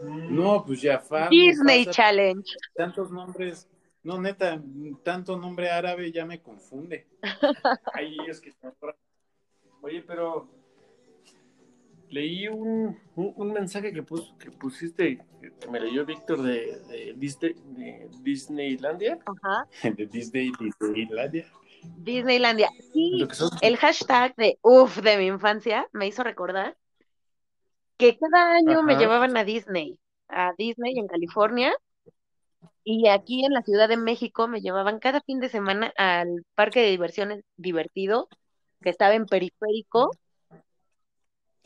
No, 0.00 0.64
pues 0.64 0.80
Jafar. 0.82 1.30
Disney 1.30 1.80
Mufasa, 1.80 1.96
Challenge. 2.02 2.50
tantos 2.74 3.10
nombres. 3.10 3.68
No, 4.02 4.20
neta, 4.20 4.60
tanto 5.02 5.36
nombre 5.36 5.68
árabe 5.70 6.12
ya 6.12 6.24
me 6.24 6.40
confunde. 6.40 7.06
Ay, 7.92 8.16
es 8.28 8.40
que 8.40 8.52
Oye, 9.82 10.02
pero 10.02 10.48
leí 12.10 12.48
un, 12.48 12.98
un, 13.14 13.32
un 13.36 13.52
mensaje 13.52 13.92
que, 13.92 14.02
pus, 14.02 14.34
que 14.38 14.50
pusiste, 14.50 15.18
que 15.40 15.68
me 15.70 15.80
leyó 15.80 16.04
Víctor 16.04 16.42
de, 16.42 16.80
de, 16.88 17.14
Disney, 17.16 17.54
de 17.64 18.08
Disneylandia. 18.22 19.18
Ajá. 19.24 19.66
De 19.96 20.06
Disney, 20.06 20.52
Disneylandia. 20.58 21.46
Disneylandia. 21.98 22.68
Sí, 22.92 23.26
el 23.60 23.76
hashtag 23.76 24.34
de 24.36 24.58
uff 24.62 24.98
de 25.02 25.18
mi 25.18 25.26
infancia 25.26 25.86
me 25.92 26.06
hizo 26.06 26.24
recordar 26.24 26.76
que 27.96 28.18
cada 28.18 28.52
año 28.56 28.82
me 28.82 28.96
llevaban 28.96 29.36
a 29.36 29.44
Disney, 29.44 29.98
a 30.28 30.52
Disney 30.58 30.98
en 30.98 31.06
California, 31.06 31.72
y 32.84 33.08
aquí 33.08 33.44
en 33.44 33.52
la 33.52 33.62
Ciudad 33.62 33.88
de 33.88 33.96
México 33.96 34.48
me 34.48 34.60
llevaban 34.60 34.98
cada 34.98 35.20
fin 35.20 35.40
de 35.40 35.48
semana 35.48 35.92
al 35.96 36.44
parque 36.54 36.80
de 36.80 36.90
diversiones 36.90 37.44
divertido, 37.56 38.28
que 38.80 38.90
estaba 38.90 39.14
en 39.14 39.26
Periférico, 39.26 40.10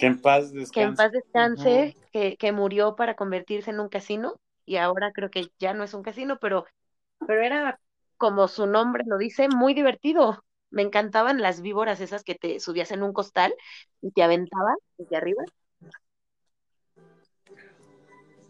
Que 0.01 0.07
en 0.07 0.21
paz 0.21 0.53
descanse. 0.53 0.73
que 0.73 0.83
en 0.83 0.95
paz 0.97 1.13
descanse, 1.13 1.97
que, 2.13 2.37
que 2.39 2.53
murió 2.53 2.97
para 2.97 3.15
convertirse 3.15 3.71
en 3.71 3.81
un 3.81 3.89
casino, 3.89 4.35
y 4.65 4.77
ahora 4.77 5.13
creo 5.13 5.31
que 5.31 5.51
ya 5.59 5.75
no 5.75 5.85
es 5.85 5.93
un 5.95 6.03
casino, 6.03 6.39
pero, 6.41 6.65
pero 7.27 7.43
era 7.43 7.79
como 8.17 8.49
su 8.49 8.67
nombre 8.67 9.05
lo 9.07 9.19
dice, 9.19 9.49
muy 9.49 9.75
divertido. 9.75 10.43
Me 10.71 10.83
encantaban 10.83 11.41
las 11.41 11.61
víboras 11.63 12.01
esas 12.01 12.23
que 12.23 12.35
te 12.35 12.61
subías 12.61 12.93
en 12.93 13.03
un 13.03 13.13
costal 13.13 13.55
y 14.01 14.11
te 14.13 14.23
aventaban 14.23 14.77
desde 14.97 15.17
arriba. 15.17 15.43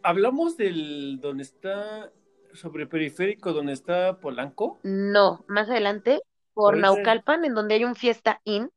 Hablamos 0.02 0.56
del 0.56 1.18
donde 1.20 1.42
está, 1.42 2.12
sobre 2.52 2.86
periférico, 2.86 3.52
donde 3.52 3.72
está 3.72 4.18
Polanco. 4.18 4.78
No, 4.82 5.44
más 5.46 5.68
adelante, 5.68 6.20
por 6.54 6.72
Por 6.72 6.74
ese- 6.74 6.82
Naucalpan, 6.82 7.44
en 7.44 7.54
donde 7.54 7.74
hay 7.74 7.84
un 7.84 7.94
Fiesta 7.94 8.40
Inn. 8.44 8.70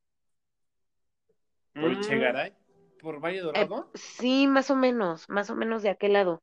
Por 1.73 1.97
Mm, 1.97 2.01
Chegaray. 2.01 2.53
Por 3.03 3.19
Valle 3.19 3.39
Eh, 3.39 3.41
Dorado. 3.43 3.91
sí, 3.93 4.47
más 4.47 4.71
o 4.71 4.75
menos, 4.75 5.29
más 5.29 5.49
o 5.49 5.55
menos 5.55 5.83
de 5.83 5.89
aquel 5.89 6.13
lado. 6.13 6.41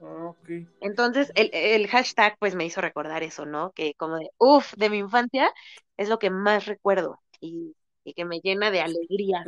Ah, 0.00 0.26
ok. 0.28 0.50
Entonces, 0.80 1.32
el, 1.34 1.48
el 1.54 1.88
hashtag 1.88 2.36
pues 2.38 2.54
me 2.54 2.66
hizo 2.66 2.82
recordar 2.82 3.22
eso, 3.22 3.46
¿no? 3.46 3.72
Que 3.72 3.94
como 3.94 4.18
de, 4.18 4.30
uff, 4.38 4.74
de 4.76 4.90
mi 4.90 4.98
infancia 4.98 5.50
es 5.96 6.10
lo 6.10 6.18
que 6.18 6.28
más 6.28 6.66
recuerdo 6.66 7.18
y, 7.40 7.74
y 8.04 8.12
que 8.12 8.26
me 8.26 8.40
llena 8.40 8.70
de 8.70 8.82
alegría. 8.82 9.44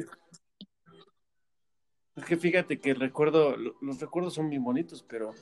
Es 2.17 2.25
que 2.25 2.37
fíjate 2.37 2.81
que 2.81 2.95
recuerdo, 2.95 3.57
lo- 3.57 3.77
los 3.83 4.01
recuerdos 4.01 4.35
son 4.35 4.49
bien 4.51 4.65
bonitos, 4.65 5.05
pero 5.07 5.35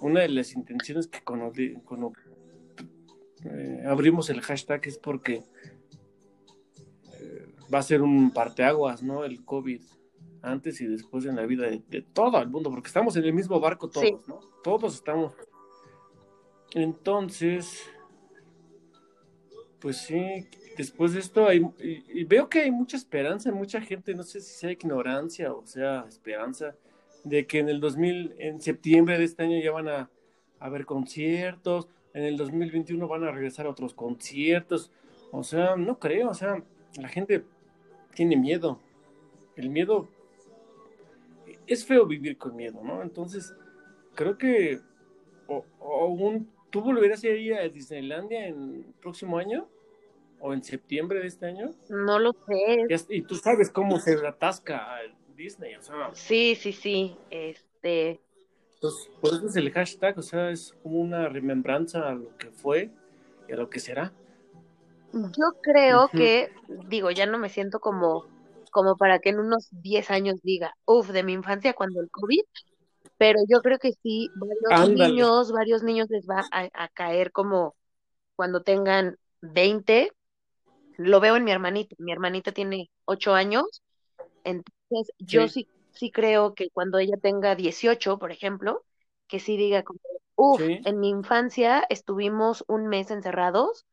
una 0.00 0.20
de 0.20 0.28
las 0.28 0.52
intenciones 0.52 1.08
que 1.08 1.22
cuando, 1.24 1.50
eh, 3.44 3.82
abrimos 3.86 4.28
el 4.30 4.42
hashtag 4.42 4.86
es 4.86 4.98
porque 4.98 5.42
va 7.72 7.78
a 7.78 7.82
ser 7.82 8.02
un 8.02 8.30
parteaguas, 8.30 9.02
¿no? 9.02 9.24
El 9.24 9.44
COVID, 9.44 9.80
antes 10.42 10.80
y 10.80 10.86
después 10.86 11.24
en 11.26 11.36
la 11.36 11.46
vida 11.46 11.66
de, 11.66 11.82
de 11.88 12.02
todo 12.02 12.40
el 12.40 12.48
mundo, 12.48 12.70
porque 12.70 12.86
estamos 12.88 13.16
en 13.16 13.24
el 13.24 13.32
mismo 13.32 13.58
barco 13.60 13.88
todos, 13.88 14.06
Sí. 14.06 14.16
¿no? 14.26 14.40
Todos 14.62 14.94
estamos. 14.94 15.32
Entonces, 16.74 17.82
pues 19.80 19.98
sí, 19.98 20.48
después 20.76 21.12
de 21.12 21.20
esto 21.20 21.46
hay, 21.46 21.58
y, 21.80 22.20
y 22.20 22.24
veo 22.24 22.48
que 22.48 22.60
hay 22.60 22.70
mucha 22.70 22.96
esperanza 22.96 23.48
en 23.48 23.54
mucha 23.54 23.80
gente, 23.80 24.14
no 24.14 24.22
sé 24.22 24.40
si 24.40 24.54
sea 24.54 24.72
ignorancia 24.72 25.52
o 25.52 25.64
sea 25.66 26.04
esperanza, 26.08 26.74
de 27.24 27.46
que 27.46 27.58
en 27.58 27.68
el 27.68 27.80
2000, 27.80 28.34
en 28.38 28.60
septiembre 28.60 29.18
de 29.18 29.24
este 29.24 29.42
año 29.44 29.58
ya 29.62 29.72
van 29.72 29.88
a 29.88 30.10
haber 30.60 30.86
conciertos, 30.86 31.88
en 32.14 32.24
el 32.24 32.36
2021 32.36 33.06
van 33.08 33.24
a 33.24 33.30
regresar 33.30 33.66
otros 33.66 33.94
conciertos, 33.94 34.90
o 35.32 35.42
sea, 35.42 35.76
no 35.76 35.98
creo, 35.98 36.30
o 36.30 36.34
sea, 36.34 36.62
la 36.98 37.08
gente 37.08 37.44
tiene 38.16 38.36
miedo, 38.36 38.80
el 39.54 39.68
miedo, 39.70 40.08
es 41.66 41.84
feo 41.84 42.06
vivir 42.06 42.36
con 42.38 42.56
miedo, 42.56 42.80
¿no? 42.82 43.02
Entonces, 43.02 43.54
creo 44.14 44.36
que, 44.38 44.80
o, 45.46 45.64
o 45.78 46.06
un, 46.08 46.50
¿tú 46.70 46.80
volverás 46.80 47.22
a 47.22 47.28
ir 47.28 47.54
a 47.54 47.68
Disneylandia 47.68 48.48
en 48.48 48.84
el 48.86 48.94
próximo 49.00 49.38
año? 49.38 49.68
¿O 50.40 50.52
en 50.52 50.62
septiembre 50.62 51.20
de 51.20 51.26
este 51.28 51.46
año? 51.46 51.70
No 51.88 52.18
lo 52.18 52.32
sé. 52.46 52.86
Ya- 52.88 52.96
Y 53.08 53.22
tú 53.22 53.36
sabes 53.36 53.70
cómo 53.70 53.98
se 54.00 54.14
atasca 54.26 54.98
Disney, 55.36 55.74
o 55.76 55.82
sea, 55.82 56.10
Sí, 56.14 56.54
sí, 56.54 56.72
sí. 56.72 57.16
Este, 57.30 58.20
entonces, 58.74 59.10
por 59.20 59.34
eso 59.34 59.46
es 59.46 59.56
el 59.56 59.70
hashtag, 59.72 60.18
o 60.18 60.22
sea, 60.22 60.50
es 60.50 60.74
como 60.82 61.00
una 61.00 61.28
remembranza 61.28 62.08
a 62.08 62.14
lo 62.14 62.36
que 62.36 62.50
fue 62.50 62.90
y 63.48 63.52
a 63.52 63.56
lo 63.56 63.70
que 63.70 63.80
será. 63.80 64.12
Yo 65.36 65.44
creo 65.62 66.10
que, 66.14 66.48
digo, 66.68 67.10
ya 67.10 67.26
no 67.26 67.38
me 67.38 67.48
siento 67.48 67.80
como, 67.80 68.26
como 68.70 68.96
para 68.96 69.18
que 69.20 69.30
en 69.30 69.38
unos 69.40 69.68
10 69.70 70.10
años 70.10 70.40
diga, 70.42 70.74
uff, 70.86 71.10
de 71.10 71.22
mi 71.22 71.32
infancia 71.32 71.74
cuando 71.74 72.00
el 72.00 72.10
COVID, 72.10 72.40
pero 73.18 73.40
yo 73.48 73.60
creo 73.62 73.78
que 73.78 73.92
sí, 74.02 74.30
varios 74.36 74.82
Ándale. 74.82 75.14
niños, 75.14 75.52
varios 75.52 75.82
niños 75.82 76.08
les 76.10 76.26
va 76.28 76.46
a, 76.50 76.68
a 76.74 76.88
caer 76.88 77.32
como 77.32 77.76
cuando 78.36 78.62
tengan 78.62 79.16
20. 79.42 80.12
Lo 80.96 81.20
veo 81.20 81.36
en 81.36 81.44
mi 81.44 81.52
hermanita. 81.52 81.94
Mi 81.98 82.12
hermanita 82.12 82.52
tiene 82.52 82.90
8 83.06 83.34
años, 83.34 83.82
entonces 84.44 85.14
yo 85.18 85.48
Sí. 85.48 85.48
sí, 85.48 85.68
sí 85.92 86.10
creo 86.12 86.54
que 86.54 86.70
cuando 86.70 86.98
ella 86.98 87.16
tenga 87.20 87.54
18, 87.56 88.18
por 88.18 88.32
ejemplo, 88.32 88.84
que 89.28 89.40
sí 89.40 89.56
diga 89.56 89.82
como, 89.84 90.00
uff, 90.36 90.62
Sí. 90.62 90.80
en 90.84 91.00
mi 91.00 91.10
infancia 91.10 91.84
estuvimos 91.90 92.64
un 92.68 92.86
mes 92.88 93.10
encerrados, 93.10 93.86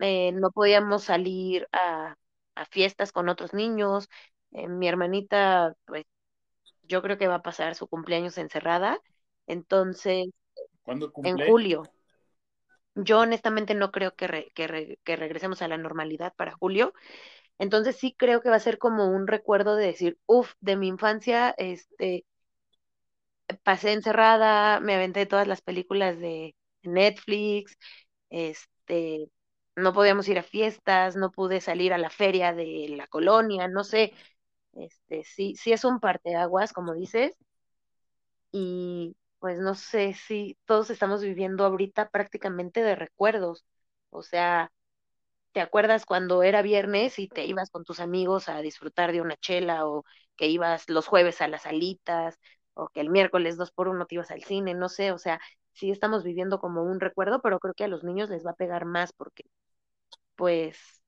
eh, 0.00 0.32
no 0.32 0.50
podíamos 0.50 1.04
salir 1.04 1.68
a, 1.72 2.16
a 2.54 2.64
fiestas 2.66 3.12
con 3.12 3.28
otros 3.28 3.54
niños. 3.54 4.08
eh, 4.52 4.68
mi 4.68 4.88
hermanita, 4.88 5.74
pues 5.86 6.04
yo 6.84 7.02
creo 7.02 7.18
que 7.18 7.28
va 7.28 7.36
a 7.36 7.42
pasar 7.42 7.74
su 7.76 7.88
cumpleaños 7.88 8.38
encerrada, 8.38 9.00
entonces 9.46 10.26
¿Cuándo 10.82 11.12
en 11.22 11.38
cumple? 11.38 11.38
julio. 11.38 11.90
Yo 12.96 13.20
honestamente 13.20 13.74
no 13.74 13.92
creo 13.92 14.14
que, 14.16 14.26
re- 14.26 14.50
que, 14.54 14.66
re- 14.66 14.98
que 15.04 15.14
regresemos 15.16 15.62
a 15.62 15.68
la 15.68 15.76
normalidad 15.78 16.32
para 16.36 16.52
julio. 16.56 16.92
Entonces 17.58 17.96
sí 17.96 18.14
creo 18.18 18.40
que 18.42 18.50
va 18.50 18.56
a 18.56 18.60
ser 18.60 18.78
como 18.78 19.08
un 19.10 19.26
recuerdo 19.28 19.76
de 19.76 19.86
decir, 19.88 20.18
uff, 20.26 20.52
de 20.60 20.76
mi 20.76 20.88
infancia, 20.88 21.54
este, 21.58 22.26
pasé 23.62 23.92
encerrada, 23.92 24.80
me 24.80 24.94
aventé 24.94 25.26
todas 25.26 25.46
las 25.48 25.62
películas 25.62 26.18
de 26.18 26.54
Netflix, 26.82 27.76
este, 28.30 29.28
no 29.76 29.92
podíamos 29.94 30.28
ir 30.28 30.38
a 30.38 30.42
fiestas, 30.42 31.16
no 31.16 31.30
pude 31.32 31.60
salir 31.60 31.92
a 31.92 31.98
la 31.98 32.10
feria 32.10 32.52
de 32.54 32.86
la 32.96 33.06
colonia, 33.08 33.68
no 33.68 33.84
sé, 33.84 34.12
este, 34.74 35.24
sí, 35.24 35.56
sí 35.56 35.72
es 35.72 35.84
un 35.84 36.00
parteaguas, 36.00 36.72
como 36.72 36.94
dices, 36.94 37.36
y 38.52 39.16
pues 39.38 39.58
no 39.58 39.74
sé 39.74 40.14
si 40.14 40.56
todos 40.66 40.90
estamos 40.90 41.22
viviendo 41.22 41.64
ahorita 41.64 42.08
prácticamente 42.10 42.82
de 42.82 42.94
recuerdos, 42.96 43.64
o 44.10 44.22
sea, 44.22 44.72
¿te 45.52 45.60
acuerdas 45.60 46.06
cuando 46.06 46.42
era 46.42 46.62
viernes 46.62 47.18
y 47.18 47.28
te 47.28 47.46
ibas 47.46 47.70
con 47.70 47.84
tus 47.84 48.00
amigos 48.00 48.48
a 48.48 48.60
disfrutar 48.62 49.12
de 49.12 49.22
una 49.22 49.36
chela 49.38 49.86
o 49.86 50.04
que 50.36 50.48
ibas 50.48 50.88
los 50.90 51.06
jueves 51.08 51.40
a 51.42 51.48
las 51.48 51.66
alitas 51.66 52.38
o 52.74 52.88
que 52.90 53.00
el 53.00 53.10
miércoles 53.10 53.56
dos 53.56 53.72
por 53.72 53.88
uno 53.88 54.06
te 54.06 54.16
ibas 54.16 54.30
al 54.30 54.44
cine? 54.44 54.74
No 54.74 54.88
sé, 54.88 55.12
o 55.12 55.18
sea, 55.18 55.40
sí 55.74 55.90
estamos 55.90 56.24
viviendo 56.24 56.60
como 56.60 56.84
un 56.84 57.00
recuerdo, 57.00 57.40
pero 57.42 57.60
creo 57.60 57.74
que 57.74 57.84
a 57.84 57.88
los 57.88 58.04
niños 58.04 58.30
les 58.30 58.46
va 58.46 58.52
a 58.52 58.54
pegar 58.56 58.84
más 58.86 59.12
porque, 59.14 59.44
pues, 60.36 61.02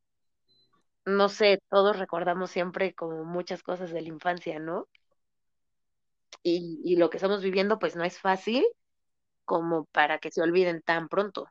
no 1.04 1.28
sé, 1.28 1.60
todos 1.70 1.98
recordamos 1.98 2.50
siempre 2.50 2.94
como 2.94 3.24
muchas 3.24 3.62
cosas 3.62 3.90
de 3.90 4.02
la 4.02 4.08
infancia, 4.08 4.58
¿no? 4.58 4.88
Y, 6.42 6.80
y 6.84 6.96
lo 6.96 7.10
que 7.10 7.16
estamos 7.16 7.42
viviendo, 7.42 7.78
pues 7.78 7.96
no 7.96 8.04
es 8.04 8.18
fácil 8.18 8.66
como 9.44 9.86
para 9.86 10.18
que 10.18 10.30
se 10.30 10.42
olviden 10.42 10.82
tan 10.82 11.08
pronto. 11.08 11.48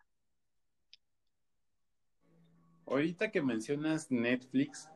Ahorita 2.85 3.31
que 3.31 3.41
mencionas 3.41 4.11
Netflix, 4.11 4.89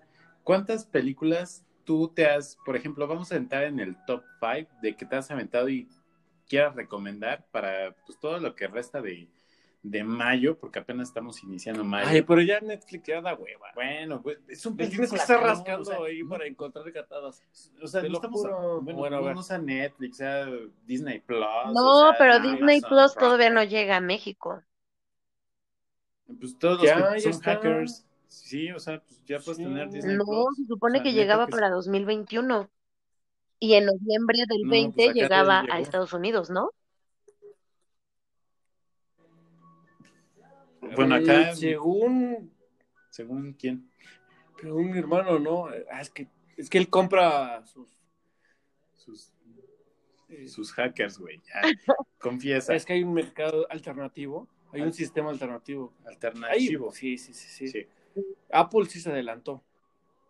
¿cuántas 0.44 0.86
películas 0.86 1.66
tú 1.84 2.10
te 2.14 2.26
has, 2.26 2.58
por 2.66 2.76
ejemplo, 2.76 3.08
vamos 3.08 3.32
a 3.32 3.36
entrar 3.36 3.64
en 3.66 3.80
el 3.80 3.98
top 4.06 4.24
5 4.40 4.72
de 4.82 4.96
que 4.96 5.06
te 5.06 5.16
has 5.16 5.30
aventado 5.32 5.68
y 5.68 5.90
quieras 6.48 6.76
recomendar 6.76 7.46
para 7.52 7.96
pues, 8.06 8.20
todo 8.20 8.40
lo 8.40 8.56
que 8.56 8.68
resta 8.68 9.02
de, 9.02 9.30
de 9.84 10.04
mayo, 10.04 10.58
porque 10.60 10.80
apenas 10.80 11.08
estamos 11.10 11.42
iniciando 11.44 11.84
mayo? 11.84 12.08
Ay, 12.08 12.22
pero 12.22 12.42
ya 12.42 12.60
Netflix 12.62 13.04
ya 13.08 13.22
da 13.22 13.34
hueva. 13.36 13.68
Bueno, 13.74 14.22
pues, 14.22 14.38
es 14.48 14.66
un 14.66 14.78
que 14.78 14.86
película, 14.86 15.22
estar 15.22 15.40
¿no? 15.42 15.48
rascando 15.48 15.82
O 15.82 15.86
sea, 15.86 15.98
ahí 16.06 16.24
no- 16.24 16.30
para 16.30 16.46
encontrar 16.46 16.92
catadas. 16.94 17.42
O 17.82 17.88
sea, 17.88 18.02
Te 18.02 18.10
no 18.10 18.16
estamos 18.16 18.42
juro. 18.42 18.82
bueno, 18.82 19.00
Bueno, 19.00 19.18
a 19.18 19.20
no, 19.20 19.26
ver. 19.28 19.36
no 19.36 19.44
sea 19.44 19.58
Netflix, 19.58 20.18
sea 20.18 20.48
Disney 20.86 21.20
Plus. 21.22 21.40
No, 21.74 22.10
o 22.10 22.10
sea, 22.10 22.18
pero 22.18 22.34
Amazon 22.36 22.52
Disney 22.54 22.82
Plus 22.82 23.16
todavía 23.16 23.50
no 23.50 23.64
llega 23.64 23.98
a 23.98 24.02
México. 24.02 24.62
Pues 26.40 26.58
todos 26.58 26.82
los 26.82 27.14
que 27.14 27.20
son 27.20 27.32
está. 27.32 27.56
hackers. 27.56 28.06
Sí, 28.28 28.72
o 28.72 28.80
sea, 28.80 29.02
pues 29.04 29.22
ya 29.26 29.40
puedes 29.40 29.58
Sí. 29.58 29.64
tener 29.64 29.90
Disney 29.90 30.18
No, 30.18 30.24
Plus. 30.26 30.56
se 30.58 30.66
supone 30.68 31.00
O 31.00 31.02
sea, 31.02 31.04
que 31.04 31.14
llegaba 31.14 31.46
que 31.48 31.52
para 31.52 31.70
2021 31.70 32.70
y 33.60 33.74
en 33.76 33.86
noviembre 33.88 34.40
del 34.48 34.68
No, 34.68 34.70
20 34.72 35.04
pues 35.06 35.16
llegaba 35.16 35.66
a. 35.70 35.80
Estados 35.80 36.14
Unidos, 36.14 36.50
¿no? 36.50 36.72
Bueno, 40.96 41.16
acá, 41.16 41.52
Eh, 41.52 41.56
según, 41.56 42.54
según 43.10 43.54
quién. 43.54 43.90
según 44.60 44.92
mi 44.92 44.98
hermano, 45.00 45.40
¿no? 45.40 45.68
Ah, 45.92 46.02
es 46.02 46.10
que 46.10 46.28
es 46.58 46.70
que 46.70 46.78
él 46.78 46.90
compra 46.90 47.66
sus 47.66 47.90
Sus, 48.96 49.34
eh, 50.30 50.48
sus 50.48 50.72
hackers, 50.74 51.18
güey. 51.18 51.40
Ya, 51.48 51.62
confiesa. 52.20 52.76
es 52.76 52.86
que 52.86 52.94
hay 52.94 53.04
un 53.04 53.14
mercado 53.14 53.66
alternativo, 53.70 54.48
hay 54.72 54.82
un 54.82 54.94
sistema 54.94 55.32
alternativo. 55.32 55.94
Alternativo. 56.06 56.92
sí, 56.92 57.18
sí, 57.18 57.34
sí, 57.34 57.48
sí. 57.50 57.68
Sí. 57.68 57.88
Apple 58.52 58.86
sí 58.86 59.00
se 59.00 59.10
adelantó. 59.10 59.64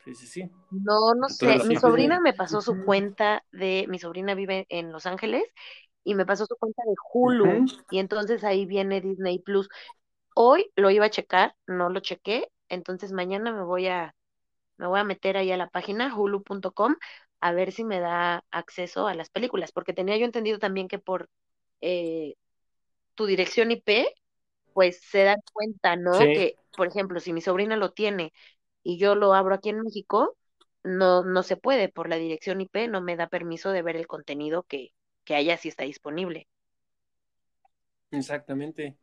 Sí, 0.06 0.16
sí, 0.16 0.26
sí. 0.26 0.50
No, 0.72 1.14
no 1.16 1.30
sé. 1.30 1.64
Mi 1.66 1.76
sobrina 1.76 2.20
me 2.20 2.34
pasó 2.34 2.62
su 2.62 2.84
cuenta 2.86 3.44
de, 3.52 3.86
mi 3.88 4.00
sobrina 4.00 4.34
vive 4.34 4.66
en 4.70 4.92
Los 4.92 5.06
Ángeles 5.06 5.44
y 6.04 6.16
me 6.16 6.26
pasó 6.26 6.46
su 6.46 6.56
cuenta 6.56 6.82
de 6.86 6.96
Hulu 7.14 7.66
y 7.92 8.00
entonces 8.00 8.44
ahí 8.44 8.66
viene 8.66 9.02
Disney 9.02 9.40
Plus. 9.40 9.70
Hoy 10.36 10.72
lo 10.76 10.90
iba 10.92 11.06
a 11.06 11.10
checar, 11.10 11.56
no 11.68 11.90
lo 11.90 12.00
chequé, 12.00 12.50
entonces 12.70 13.12
mañana 13.12 13.52
me 13.54 13.64
voy 13.64 13.88
a, 13.88 14.16
me 14.78 14.88
voy 14.88 15.00
a 15.00 15.04
meter 15.06 15.38
ahí 15.38 15.52
a 15.52 15.58
la 15.58 15.70
página 15.70 16.16
hulu.com 16.16 16.96
a 17.42 17.54
ver 17.54 17.72
si 17.72 17.84
me 17.86 18.00
da 18.00 18.44
acceso 18.52 19.08
a 19.08 19.16
las 19.16 19.30
películas, 19.30 19.72
porque 19.72 19.94
tenía 19.94 20.18
yo 20.18 20.26
entendido 20.26 20.60
también 20.60 20.88
que 20.90 21.00
por 21.00 21.30
eh, 21.82 22.36
tu 23.16 23.26
dirección 23.26 23.72
IP, 23.72 24.08
pues 24.74 25.02
se 25.04 25.24
dan 25.24 25.40
cuenta, 25.54 25.96
¿no? 25.96 26.30
Sí. 26.30 26.32
Que, 26.32 26.60
por 26.76 26.88
ejemplo, 26.88 27.20
si 27.20 27.34
mi 27.34 27.42
sobrina 27.42 27.76
lo 27.78 27.92
tiene 27.94 28.34
y 28.84 28.98
yo 29.00 29.16
lo 29.16 29.34
abro 29.34 29.56
aquí 29.56 29.70
en 29.70 29.82
México, 29.82 30.38
no, 30.84 31.24
no 31.24 31.44
se 31.44 31.58
puede 31.58 31.90
por 31.90 32.10
la 32.10 32.18
dirección 32.18 32.62
IP, 32.62 32.88
no 32.88 33.02
me 33.02 33.16
da 33.18 33.28
permiso 33.28 33.72
de 33.72 33.82
ver 33.84 33.96
el 33.98 34.08
contenido 34.08 34.64
que, 34.64 34.94
que 35.26 35.36
allá 35.36 35.58
sí 35.58 35.70
está 35.70 35.84
disponible. 35.86 36.48
Exactamente. 38.12 38.98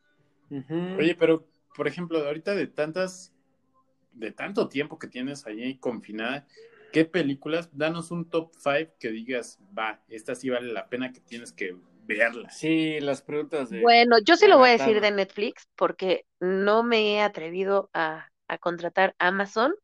Oye, 0.98 1.14
pero, 1.14 1.46
por 1.76 1.88
ejemplo, 1.88 2.18
ahorita 2.18 2.54
de 2.54 2.66
tantas, 2.66 3.32
de 4.12 4.32
tanto 4.32 4.68
tiempo 4.68 4.98
que 4.98 5.08
tienes 5.08 5.46
allí 5.46 5.78
confinada, 5.78 6.46
¿qué 6.92 7.04
películas? 7.04 7.70
Danos 7.76 8.10
un 8.10 8.28
top 8.28 8.52
5 8.58 8.92
que 8.98 9.10
digas, 9.10 9.58
va, 9.76 10.02
esta 10.08 10.34
sí 10.34 10.50
vale 10.50 10.72
la 10.72 10.88
pena 10.88 11.12
que 11.12 11.20
tienes 11.20 11.52
que 11.52 11.76
verla. 12.06 12.50
Sí, 12.50 13.00
las 13.00 13.22
preguntas 13.22 13.70
de 13.70 13.80
Bueno, 13.80 14.16
yo 14.24 14.36
sí 14.36 14.46
de 14.46 14.48
lo 14.48 14.58
voy 14.58 14.70
a 14.70 14.72
decir 14.72 15.00
de 15.00 15.10
Netflix 15.10 15.68
porque 15.76 16.26
no 16.40 16.82
me 16.82 17.14
he 17.14 17.20
atrevido 17.22 17.90
a, 17.94 18.28
a 18.48 18.58
contratar 18.58 19.14
Amazon. 19.18 19.74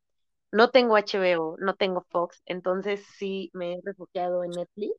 No 0.51 0.69
tengo 0.71 0.97
HBO, 0.97 1.57
no 1.59 1.75
tengo 1.75 2.01
Fox, 2.09 2.41
entonces 2.45 3.05
sí 3.17 3.49
me 3.53 3.73
he 3.75 3.81
refugiado 3.83 4.43
en 4.43 4.51
Netflix. 4.51 4.95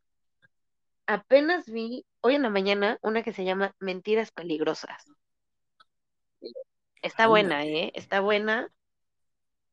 Apenas 1.08 1.66
vi 1.66 2.06
hoy 2.20 2.36
en 2.36 2.42
la 2.42 2.48
mañana 2.48 2.98
una 3.02 3.24
que 3.24 3.32
se 3.32 3.44
llama 3.44 3.74
Mentiras 3.80 4.30
Peligrosas. 4.30 5.04
Está 7.02 7.26
buena. 7.28 7.64
¿eh? 7.64 7.92
Está 7.94 8.20
buena. 8.20 8.70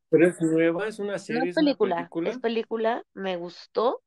Pero 0.10 0.28
es 0.28 0.40
nueva, 0.42 0.88
es 0.88 1.00
una 1.00 1.14
No 1.14 1.20
serie, 1.20 1.50
es 1.50 1.50
es 1.50 1.58
una 1.58 1.66
película, 1.66 1.96
película. 1.96 2.30
es 2.30 2.38
película, 2.40 3.04
me 3.14 3.36
gustó. 3.38 4.02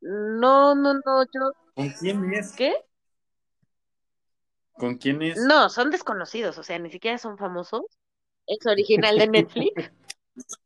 No, 0.00 0.74
no, 0.74 0.94
no, 0.94 1.22
yo, 1.32 1.52
¿Con 1.74 1.90
quién 1.90 2.34
es? 2.34 2.52
¿qué? 2.52 2.74
¿Con 4.72 4.96
quién 4.96 5.22
es? 5.22 5.36
No, 5.36 5.68
son 5.68 5.90
desconocidos, 5.90 6.58
o 6.58 6.62
sea, 6.62 6.78
ni 6.78 6.90
siquiera 6.90 7.18
son 7.18 7.38
famosos. 7.38 7.82
Es 8.46 8.66
original 8.66 9.18
de 9.18 9.28
Netflix. 9.28 9.72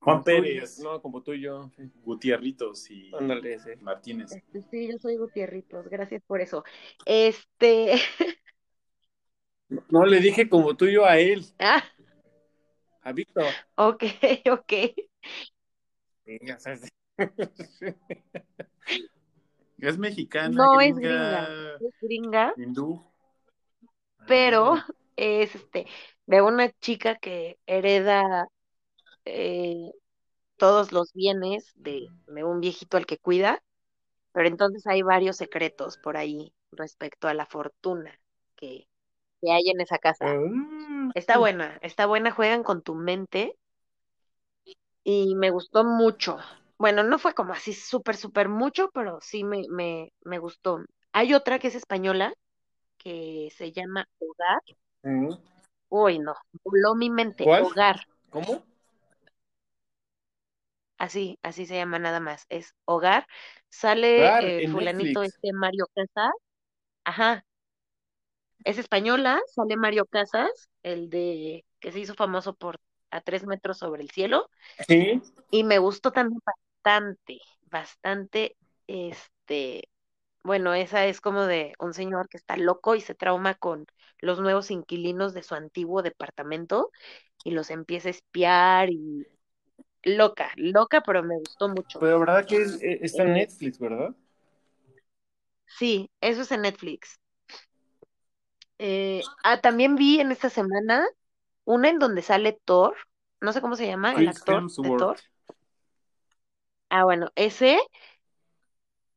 Juan 0.00 0.22
Pérez, 0.22 0.78
No, 0.80 1.00
como 1.00 1.22
tú 1.22 1.32
y 1.32 1.40
yo. 1.40 1.70
Gutierritos 2.04 2.90
y 2.90 3.10
Ándale, 3.14 3.58
sí. 3.58 3.70
Martínez. 3.80 4.32
Este, 4.32 4.62
Sí, 4.70 4.92
yo 4.92 4.98
soy 4.98 5.16
Gutierritos, 5.16 5.88
gracias 5.88 6.22
por 6.26 6.42
eso. 6.42 6.62
Este, 7.06 7.94
No 9.90 10.04
le 10.06 10.20
dije 10.20 10.48
como 10.48 10.76
tú 10.76 10.86
y 10.86 10.94
yo 10.94 11.04
a 11.06 11.18
él, 11.18 11.44
ah, 11.58 11.82
a 13.02 13.12
Víctor. 13.12 13.46
ok, 13.76 14.02
ok. 14.50 14.72
Es 19.78 19.98
mexicana, 19.98 20.50
No 20.56 20.80
es 20.80 20.94
gringa, 20.94 21.46
gringa, 21.46 21.76
es 21.80 21.94
gringa, 22.00 22.54
hindú. 22.56 23.04
pero 24.26 24.74
Ah, 24.74 24.86
es 25.16 25.54
este 25.54 25.86
de 26.26 26.40
una 26.42 26.70
chica 26.80 27.16
que 27.16 27.58
hereda 27.66 28.48
eh, 29.26 29.90
todos 30.56 30.92
los 30.92 31.12
bienes 31.12 31.72
de, 31.74 32.08
de 32.28 32.44
un 32.44 32.60
viejito 32.60 32.96
al 32.96 33.06
que 33.06 33.18
cuida, 33.18 33.62
pero 34.32 34.48
entonces 34.48 34.86
hay 34.86 35.02
varios 35.02 35.36
secretos 35.36 35.98
por 35.98 36.16
ahí 36.16 36.54
respecto 36.72 37.28
a 37.28 37.34
la 37.34 37.46
fortuna 37.46 38.18
que, 38.56 38.86
que 39.44 39.52
hay 39.52 39.70
en 39.70 39.80
esa 39.80 39.98
casa. 39.98 40.26
Ah, 40.26 41.10
Está 41.14 41.38
buena, 41.38 41.78
está 41.82 42.06
buena, 42.06 42.30
juegan 42.32 42.62
con 42.64 42.82
tu 42.82 42.94
mente 42.94 43.56
y 45.04 45.34
me 45.36 45.50
gustó 45.50 45.84
mucho. 45.84 46.38
Bueno, 46.78 47.02
no 47.02 47.18
fue 47.18 47.34
como 47.34 47.52
así 47.52 47.72
súper, 47.72 48.16
súper 48.16 48.48
mucho, 48.48 48.90
pero 48.92 49.18
sí 49.20 49.44
me, 49.44 49.62
me, 49.70 50.12
me 50.24 50.38
gustó. 50.38 50.80
Hay 51.12 51.34
otra 51.34 51.58
que 51.58 51.68
es 51.68 51.74
española, 51.74 52.34
que 52.98 53.50
se 53.56 53.72
llama 53.72 54.08
Hogar. 54.20 54.60
mm. 55.04 55.38
Uy, 55.88 56.18
no, 56.18 56.34
voló 56.62 56.94
mi 56.94 57.08
mente. 57.08 57.50
¿Cuál? 57.50 57.62
Hogar, 57.62 58.06
¿Cómo? 58.30 58.64
así, 60.98 61.38
así 61.42 61.66
se 61.66 61.76
llama 61.76 61.98
nada 61.98 62.20
más. 62.20 62.46
Es 62.48 62.74
Hogar. 62.84 63.26
Sale 63.70 64.34
Hogar, 64.34 64.44
eh, 64.58 64.62
fulanito 64.62 65.22
Netflix. 65.22 65.22
este 65.22 65.52
Mario 65.52 65.86
Casas. 65.94 66.32
Ajá, 67.04 67.44
es 68.64 68.78
española, 68.78 69.40
sale 69.54 69.76
Mario 69.76 70.06
Casas, 70.06 70.70
el 70.82 71.10
de 71.10 71.64
que 71.80 71.92
se 71.92 72.00
hizo 72.00 72.14
famoso 72.14 72.54
por 72.54 72.78
A 73.10 73.20
tres 73.20 73.46
metros 73.46 73.78
sobre 73.78 74.02
el 74.02 74.10
cielo. 74.10 74.50
Sí. 74.88 75.20
Y 75.50 75.64
me 75.64 75.78
gustó 75.78 76.12
también 76.12 76.40
bastante, 76.44 77.38
bastante, 77.70 78.56
este, 78.86 79.88
bueno, 80.44 80.74
esa 80.74 81.06
es 81.06 81.20
como 81.20 81.46
de 81.46 81.74
un 81.78 81.94
señor 81.94 82.28
que 82.28 82.38
está 82.38 82.56
loco 82.56 82.94
y 82.94 83.00
se 83.02 83.14
trauma 83.14 83.54
con 83.54 83.86
los 84.20 84.40
nuevos 84.40 84.70
inquilinos 84.70 85.34
de 85.34 85.42
su 85.42 85.54
antiguo 85.54 86.02
departamento 86.02 86.90
y 87.44 87.52
los 87.52 87.70
empieza 87.70 88.08
a 88.08 88.12
espiar 88.12 88.90
y 88.90 89.26
loca, 90.04 90.52
loca, 90.56 91.02
pero 91.02 91.22
me 91.22 91.38
gustó 91.38 91.68
mucho. 91.68 92.00
Pero 92.00 92.20
verdad 92.20 92.46
que 92.46 92.56
es- 92.62 92.82
eh, 92.82 92.98
está 93.02 93.22
en 93.24 93.34
Netflix, 93.34 93.78
¿verdad? 93.78 94.14
Sí, 95.66 96.10
eso 96.22 96.40
es 96.42 96.52
en 96.52 96.62
Netflix. 96.62 97.20
Eh, 98.78 99.22
ah, 99.44 99.60
también 99.60 99.96
vi 99.96 100.20
en 100.20 100.32
esta 100.32 100.50
semana 100.50 101.06
una 101.64 101.88
en 101.90 101.98
donde 101.98 102.22
sale 102.22 102.60
Thor, 102.64 102.96
no 103.40 103.52
sé 103.52 103.60
cómo 103.60 103.76
se 103.76 103.86
llama, 103.86 104.16
el 104.16 104.28
actor 104.28 104.64
de 104.82 104.90
Thor. 104.92 105.16
Ah, 106.90 107.04
bueno, 107.04 107.30
ese 107.34 107.78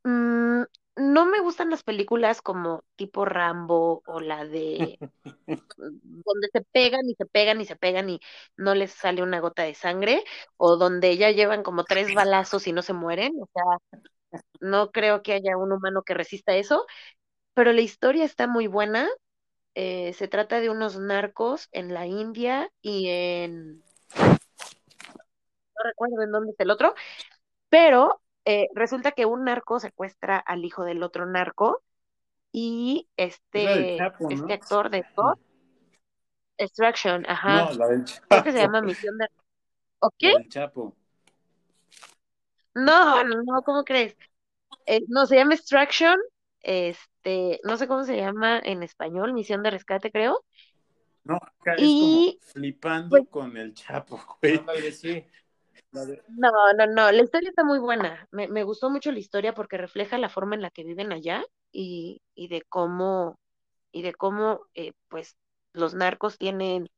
Mm, 0.03 0.63
no 0.95 1.25
me 1.25 1.41
gustan 1.41 1.69
las 1.69 1.83
películas 1.83 2.41
como 2.41 2.83
tipo 2.95 3.25
Rambo 3.25 4.03
o 4.05 4.19
la 4.21 4.45
de 4.45 4.99
donde 5.77 6.47
se 6.53 6.61
pegan 6.71 7.07
y 7.09 7.15
se 7.15 7.25
pegan 7.25 7.61
y 7.61 7.65
se 7.65 7.75
pegan 7.75 8.09
y 8.09 8.19
no 8.55 8.73
les 8.75 8.91
sale 8.91 9.21
una 9.23 9.39
gota 9.39 9.63
de 9.63 9.75
sangre 9.75 10.23
o 10.57 10.77
donde 10.77 11.17
ya 11.17 11.31
llevan 11.31 11.63
como 11.63 11.83
tres 11.83 12.13
balazos 12.13 12.67
y 12.67 12.73
no 12.73 12.81
se 12.81 12.93
mueren. 12.93 13.33
O 13.41 13.47
sea, 13.53 13.63
no 14.61 14.91
creo 14.91 15.23
que 15.23 15.33
haya 15.33 15.57
un 15.57 15.71
humano 15.71 16.03
que 16.03 16.13
resista 16.13 16.55
eso, 16.55 16.85
pero 17.53 17.73
la 17.73 17.81
historia 17.81 18.25
está 18.25 18.47
muy 18.47 18.67
buena. 18.67 19.09
Eh, 19.79 20.13
se 20.13 20.27
trata 20.27 20.59
de 20.59 20.71
unos 20.71 20.97
narcos 20.97 21.69
en 21.71 21.93
la 21.93 22.07
India 22.07 22.71
y 22.81 23.09
en, 23.09 23.77
no 24.17 25.83
recuerdo 25.83 26.23
en 26.23 26.31
dónde 26.31 26.51
es 26.53 26.59
el 26.59 26.71
otro, 26.71 26.95
pero 27.69 28.19
eh, 28.43 28.69
resulta 28.73 29.11
que 29.11 29.27
un 29.27 29.43
narco 29.43 29.79
secuestra 29.79 30.39
al 30.39 30.65
hijo 30.65 30.83
del 30.83 31.03
otro 31.03 31.27
narco 31.27 31.83
y 32.51 33.07
este, 33.17 33.97
Chapo, 33.99 34.27
este 34.31 34.53
actor 34.53 34.89
de 34.89 35.05
Thor, 35.15 35.37
Extraction, 36.57 37.23
ajá, 37.29 37.65
No, 37.65 37.77
la 37.77 37.87
del 37.89 38.03
creo 38.29 38.43
que 38.43 38.51
se 38.51 38.57
Chapo. 38.57 38.71
llama 38.73 38.81
Misión 38.81 39.15
de... 39.19 39.27
¿O 39.99 40.07
La 40.07 40.13
qué? 40.17 40.33
del 40.39 40.49
Chapo. 40.49 40.95
No, 42.73 43.23
no, 43.23 43.61
¿cómo 43.63 43.83
crees? 43.83 44.17
Eh, 44.87 45.01
no, 45.07 45.27
se 45.27 45.35
llama 45.35 45.53
Extraction, 45.53 46.17
este, 46.61 47.59
no 47.63 47.77
sé 47.77 47.87
cómo 47.87 48.03
se 48.03 48.17
llama 48.17 48.59
en 48.59 48.83
español, 48.83 49.33
Misión 49.33 49.63
de 49.63 49.71
Rescate, 49.71 50.11
creo. 50.11 50.43
No, 51.25 51.35
acá 51.35 51.75
es 51.75 51.91
Y 51.91 51.95
como 51.95 52.35
flipando 52.39 53.17
pues 53.17 53.23
con 53.25 53.55
el 53.57 53.73
Chapo, 53.73 54.19
güey. 54.41 54.59
No, 56.27 56.49
no, 56.77 56.85
no, 56.87 57.11
la 57.11 57.23
historia 57.23 57.49
está 57.49 57.63
muy 57.63 57.79
buena. 57.79 58.27
Me, 58.31 58.47
me 58.47 58.63
gustó 58.63 58.89
mucho 58.89 59.11
la 59.11 59.19
historia 59.19 59.53
porque 59.53 59.77
refleja 59.77 60.17
la 60.17 60.29
forma 60.29 60.55
en 60.55 60.61
la 60.61 60.69
que 60.71 60.83
viven 60.83 61.11
allá 61.13 61.43
y, 61.71 62.21
y 62.35 62.47
de 62.49 62.63
cómo, 62.63 63.39
y 63.91 64.01
de 64.03 64.13
cómo, 64.13 64.61
eh, 64.75 64.93
pues, 65.09 65.37
los 65.73 65.93
narcos 65.95 66.37
tienen 66.37 66.89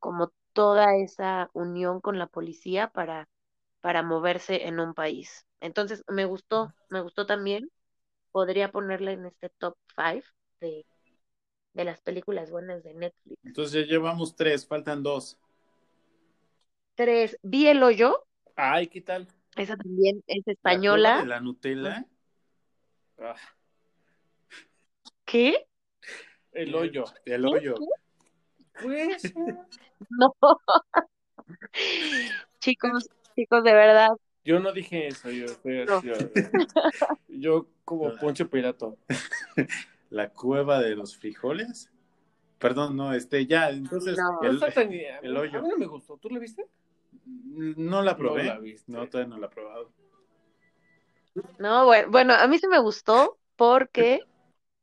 como 0.00 0.32
toda 0.54 0.96
esa 0.96 1.50
unión 1.54 2.00
con 2.00 2.18
la 2.18 2.26
policía 2.28 2.88
para, 2.90 3.28
para 3.80 4.02
moverse 4.02 4.66
en 4.68 4.80
un 4.80 4.94
país. 4.94 5.46
Entonces, 5.60 6.04
me 6.08 6.24
gustó, 6.26 6.74
me 6.90 7.00
gustó 7.02 7.26
también. 7.26 7.70
Podría 8.34 8.72
ponerla 8.72 9.12
en 9.12 9.26
este 9.26 9.48
top 9.48 9.76
5 9.94 10.26
de, 10.60 10.84
de 11.72 11.84
las 11.84 12.00
películas 12.00 12.50
buenas 12.50 12.82
de 12.82 12.92
Netflix. 12.94 13.38
Entonces 13.44 13.86
ya 13.86 13.92
llevamos 13.92 14.34
tres, 14.34 14.66
faltan 14.66 15.04
dos. 15.04 15.38
Tres, 16.96 17.38
vi 17.42 17.68
El 17.68 17.80
Hoyo, 17.84 18.26
Ay, 18.56 18.88
¿qué 18.88 19.00
tal? 19.02 19.28
esa 19.54 19.76
también 19.76 20.24
es 20.26 20.38
La 20.38 20.42
cueva 20.44 20.48
de 20.48 20.52
española. 20.52 21.24
la 21.26 21.40
Nutella. 21.40 22.04
Ah, 23.20 23.36
¿Qué? 25.24 25.68
el 26.54 26.74
hoyo. 26.74 27.04
El 27.24 27.42
¿Qué? 27.42 27.46
hoyo. 27.46 27.74
Pues, 28.82 29.22
No, 30.10 30.34
chicos, 32.60 33.08
chicos, 33.36 33.62
de 33.62 33.72
verdad, 33.74 34.10
yo 34.44 34.60
no 34.60 34.72
dije 34.72 35.08
eso, 35.08 35.30
yo, 35.30 35.46
no. 35.86 36.02
yo, 36.02 36.14
yo 37.28 37.66
como 37.84 38.14
Poncho 38.16 38.48
Pirato. 38.48 38.98
La 40.10 40.28
cueva 40.30 40.80
de 40.80 40.94
los 40.94 41.16
frijoles. 41.16 41.90
Perdón, 42.58 42.96
no, 42.96 43.12
este, 43.12 43.46
ya, 43.46 43.70
entonces, 43.70 44.16
No. 44.18 44.42
No 44.42 44.50
el, 44.50 44.60
tan- 44.60 44.92
el 44.92 45.36
A 45.36 45.40
hoyo. 45.40 45.62
mí 45.62 45.68
no 45.68 45.76
me 45.78 45.86
gustó. 45.86 46.16
¿Tú 46.18 46.30
lo 46.30 46.40
viste? 46.40 46.66
No 47.44 48.02
la 48.02 48.16
probé. 48.16 48.44
No 48.44 48.54
la 48.54 48.58
viste. 48.60 48.92
No, 48.92 49.08
todavía 49.08 49.34
no 49.34 49.40
la 49.40 49.46
he 49.46 49.50
probado. 49.50 49.92
No, 51.58 51.84
bueno, 51.86 52.10
bueno, 52.10 52.34
a 52.34 52.46
mí 52.46 52.58
sí 52.58 52.66
me 52.68 52.78
gustó 52.78 53.38
porque 53.56 54.20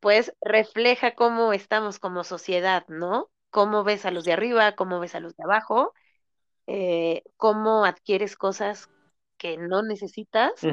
pues 0.00 0.34
refleja 0.42 1.14
cómo 1.14 1.52
estamos 1.52 1.98
como 1.98 2.24
sociedad, 2.24 2.84
¿no? 2.88 3.30
Cómo 3.50 3.84
ves 3.84 4.04
a 4.06 4.10
los 4.10 4.24
de 4.24 4.32
arriba, 4.34 4.74
cómo 4.74 5.00
ves 5.00 5.14
a 5.14 5.20
los 5.20 5.36
de 5.36 5.44
abajo, 5.44 5.94
eh, 6.68 7.24
cómo 7.38 7.86
adquieres 7.86 8.36
cosas 8.36 8.90
que 9.42 9.58
no 9.58 9.82
necesitas, 9.84 10.70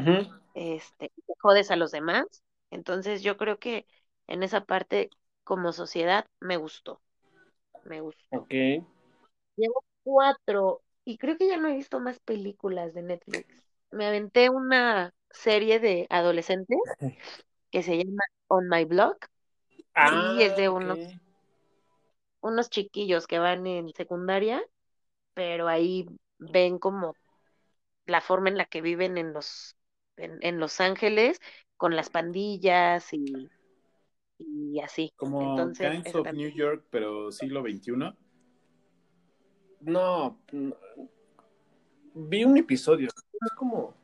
este, 0.54 1.10
te 1.28 1.34
jodes 1.42 1.72
a 1.72 1.78
los 1.78 1.92
demás. 1.92 2.26
Entonces 2.72 3.24
yo 3.24 3.38
creo 3.38 3.60
que 3.60 3.88
en 4.28 4.44
esa 4.44 4.66
parte 4.66 5.10
como 5.46 5.74
sociedad 5.74 6.26
me 6.42 6.58
gustó, 6.58 7.02
me 7.84 8.02
gustó. 8.02 8.24
Ok. 8.32 8.54
Llevo 9.56 9.84
cuatro 10.04 10.82
y 11.06 11.18
creo 11.18 11.38
que 11.38 11.48
ya 11.48 11.58
no 11.58 11.68
he 11.70 11.76
visto 11.76 12.00
más 12.00 12.20
películas 12.20 12.94
de 12.94 13.04
Netflix. 13.04 13.48
Me 13.92 14.06
aventé 14.08 14.50
una 14.50 15.14
serie 15.32 15.80
de 15.80 16.08
adolescentes 16.10 16.78
que 17.72 17.84
se 17.84 17.98
llama 17.98 18.24
On 18.48 18.70
My 18.70 18.86
Block 18.86 19.28
Ah, 19.96 20.10
y 20.10 20.44
es 20.44 20.56
de 20.56 20.70
ok. 20.70 20.70
unos, 20.70 21.00
unos 22.42 22.70
chiquillos 22.70 23.28
que 23.28 23.40
van 23.40 23.66
en 23.68 23.90
secundaria, 23.94 24.62
pero 25.36 25.68
ahí 25.68 26.08
ven 26.40 26.80
como 26.80 27.18
la 28.10 28.22
forma 28.22 28.50
en 28.50 28.58
la 28.58 28.66
que 28.66 28.82
viven 28.82 29.18
en 29.18 29.34
los, 29.34 29.76
en, 30.18 30.38
en 30.42 30.60
Los 30.60 30.80
Ángeles 30.80 31.40
con 31.78 31.96
las 31.96 32.10
pandillas 32.10 33.14
y, 33.14 33.50
y 34.38 34.80
así. 34.80 35.14
Como 35.16 35.42
Entonces, 35.42 35.92
Gangs 35.92 36.16
of. 36.16 36.34
New 36.34 36.50
York, 36.50 36.86
pero 36.90 37.32
siglo 37.32 37.62
XXI. 37.62 38.16
No, 39.82 40.38
no, 40.52 40.76
vi 42.14 42.44
un 42.44 42.58
episodio. 42.58 43.08
Es 43.08 43.52
como. 43.56 43.96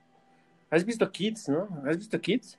¿Has 0.70 0.86
visto 0.86 1.10
Kids, 1.12 1.50
no? 1.50 1.68
¿Has 1.86 1.98
visto 1.98 2.20
Kids? 2.20 2.58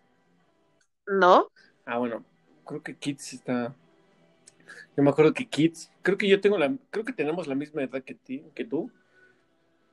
¿No? 1.06 1.48
Ah, 1.84 1.98
bueno, 1.98 2.24
creo 2.64 2.82
que 2.82 2.96
Kids 2.96 3.34
está. 3.34 3.74
Yo 4.96 5.02
me 5.02 5.10
acuerdo 5.10 5.32
que 5.32 5.46
Kids, 5.46 5.90
creo 6.02 6.18
que 6.18 6.28
yo 6.28 6.40
tengo 6.40 6.58
la, 6.58 6.74
creo 6.90 7.04
que 7.04 7.12
tenemos 7.12 7.46
la 7.46 7.54
misma 7.54 7.82
edad 7.82 8.02
que 8.02 8.14
ti, 8.14 8.44
que 8.54 8.64
tú. 8.64 8.90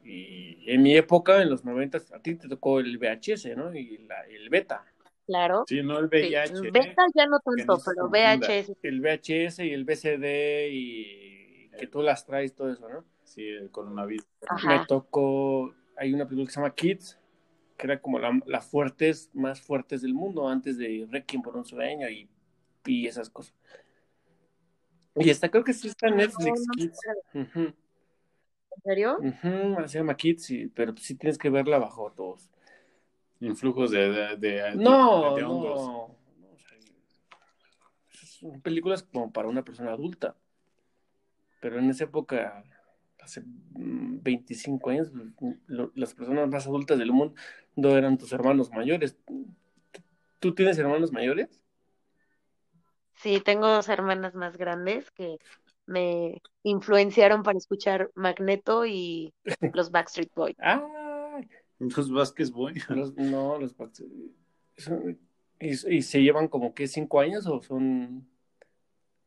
Y 0.03 0.63
en 0.71 0.81
mi 0.83 0.95
época, 0.95 1.41
en 1.41 1.49
los 1.49 1.63
90, 1.63 1.99
a 2.13 2.19
ti 2.19 2.35
te 2.35 2.47
tocó 2.47 2.79
el 2.79 2.97
VHS, 2.97 3.55
¿no? 3.55 3.73
Y 3.73 3.99
la- 3.99 4.25
el 4.27 4.49
beta. 4.49 4.85
Claro. 5.25 5.63
Sí, 5.67 5.81
no 5.81 5.99
el 5.99 6.09
Sí. 6.09 6.17
VIH. 6.17 6.71
Beta 6.71 7.03
ya 7.15 7.25
no 7.27 7.39
tanto, 7.39 7.77
no 7.77 7.81
pero. 7.85 8.09
VHS. 8.09 8.75
El 8.83 8.99
VHS 9.01 9.65
y 9.65 9.71
el 9.71 9.85
VCD 9.85 10.69
y 10.71 11.69
que 11.77 11.87
tú 11.87 12.01
las 12.01 12.25
traes, 12.25 12.53
todo 12.53 12.71
eso, 12.71 12.87
¿no? 12.89 13.05
Sí, 13.23 13.47
el 13.47 13.71
coronavirus. 13.71 14.27
Ajá. 14.47 14.79
Me 14.81 14.85
tocó, 14.85 15.73
hay 15.95 16.13
una 16.13 16.25
película 16.25 16.47
que 16.47 16.53
se 16.53 16.59
llama 16.59 16.75
Kids, 16.75 17.17
que 17.77 17.87
era 17.87 17.99
como 18.01 18.19
la, 18.19 18.37
la 18.45 18.61
fuertes, 18.61 19.29
más 19.33 19.61
fuertes 19.61 20.01
del 20.01 20.13
mundo, 20.13 20.47
antes 20.47 20.77
de 20.77 21.07
Requiem 21.09 21.41
por 21.41 21.55
un 21.55 21.65
sueño 21.65 22.07
y, 22.09 22.29
y 22.85 23.07
esas 23.07 23.29
cosas. 23.29 23.55
Y 25.15 25.29
esta 25.29 25.49
creo 25.49 25.63
que 25.63 25.73
sí 25.73 25.87
está 25.87 26.07
en 26.09 26.17
Netflix, 26.17 26.59
No, 26.59 26.65
no 26.65 26.73
me 26.75 26.75
Kids. 26.75 26.99
Ujú, 27.33 27.73
¿En 28.76 28.82
serio? 28.84 29.17
se 29.88 29.97
llama 29.99 30.15
Kids, 30.17 30.51
pero 30.74 30.95
sí 30.97 31.15
tienes 31.15 31.38
que 31.38 31.49
verla 31.49 31.78
bajo 31.78 32.11
todos. 32.11 32.49
Influjos 33.39 33.91
de, 33.91 34.09
de, 34.09 34.38
de- 34.38 34.76
No, 34.76 35.30
de- 35.36 35.36
de 35.36 35.41
no, 35.41 35.51
hongos. 35.51 35.82
no, 35.82 36.03
o 36.53 36.57
sea, 36.57 36.78
son 38.26 38.61
películas 38.61 39.03
como 39.03 39.32
para 39.32 39.47
una 39.47 39.63
persona 39.63 39.91
adulta. 39.91 40.36
Pero 41.61 41.80
en 41.80 41.89
esa 41.89 42.05
época, 42.05 42.63
hace 43.21 43.41
mm, 43.41 44.19
25 44.21 44.89
años, 44.89 45.11
lo- 45.67 45.91
las 45.95 46.13
personas 46.13 46.49
más 46.49 46.67
adultas 46.67 46.97
del 46.99 47.11
mundo 47.11 47.36
eran 47.97 48.17
tus 48.17 48.34
hermanos 48.34 48.71
mayores. 48.71 49.17
¿Tú 50.39 50.53
tienes 50.53 50.78
hermanos 50.78 51.11
mayores? 51.11 51.61
Sí, 53.15 53.39
tengo 53.39 53.67
dos 53.67 53.88
hermanas 53.88 54.36
más 54.36 54.57
grandes 54.57 55.09
que 55.11 55.38
me 55.86 56.41
influenciaron 56.63 57.43
para 57.43 57.57
escuchar 57.57 58.11
Magneto 58.15 58.86
y 58.86 59.34
los 59.73 59.91
Backstreet 59.91 60.31
Boys. 60.36 60.55
¡Ay! 60.59 61.47
Los 61.79 62.11
Vázquez 62.11 62.51
Boy. 62.51 62.75
Los- 62.89 63.13
no, 63.15 63.57
los 63.59 63.75
son- 64.77 65.19
y, 65.59 65.95
y 65.95 66.01
se 66.01 66.21
llevan 66.21 66.47
como 66.47 66.73
que 66.73 66.88
cinco 66.88 67.19
años 67.19 67.45
o 67.47 67.61
son 67.61 68.27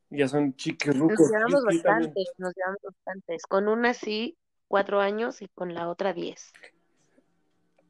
ya 0.09 0.29
son 0.29 0.55
chiquirrucos. 0.55 1.19
Nos 1.19 1.31
llevamos 1.31 1.65
bastantes, 1.65 2.33
nos 2.39 2.55
llevamos 2.55 2.79
bastantes. 2.83 3.43
Con 3.47 3.69
una 3.69 3.93
sí, 3.93 4.37
cuatro 4.69 5.01
años 5.01 5.43
y 5.43 5.49
con 5.49 5.75
la 5.75 5.89
otra 5.89 6.13
diez. 6.15 6.53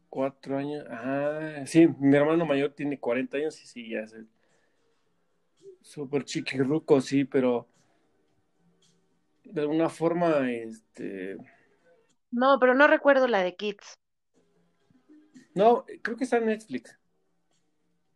Cuatro 0.08 0.56
años. 0.56 0.84
Ah, 0.90 1.62
sí, 1.66 1.86
mi 2.00 2.16
hermano 2.16 2.46
mayor 2.46 2.72
tiene 2.72 2.98
40 2.98 3.36
años 3.36 3.62
y 3.62 3.66
sí, 3.66 3.90
ya 3.90 4.00
es 4.00 4.12
el- 4.14 4.28
súper 5.82 6.24
chiquirruco, 6.24 7.00
sí, 7.00 7.24
pero 7.24 7.68
de 9.52 9.60
alguna 9.62 9.88
forma, 9.88 10.50
este, 10.50 11.36
No, 12.30 12.58
pero 12.60 12.74
no 12.74 12.86
recuerdo 12.86 13.28
la 13.28 13.42
de 13.42 13.56
Kids. 13.56 13.94
no, 15.54 15.84
creo 16.02 16.16
que 16.16 16.24
está 16.24 16.36
en 16.38 16.46
Netflix. 16.46 16.98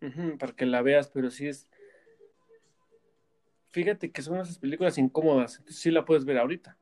Ujú, 0.03 0.39
para 0.39 0.53
que 0.55 0.67
la 0.67 0.83
veas, 0.83 1.09
pero 1.09 1.31
sí 1.31 1.47
es, 1.47 1.69
fíjate 3.71 4.11
que 4.11 4.23
son 4.23 4.39
esas 4.41 4.59
películas 4.59 4.99
incómodas, 4.99 5.57
entonces 5.59 5.81
sí 5.83 5.91
la 5.91 6.05
puedes 6.05 6.25
ver 6.25 6.39
ahorita. 6.39 6.77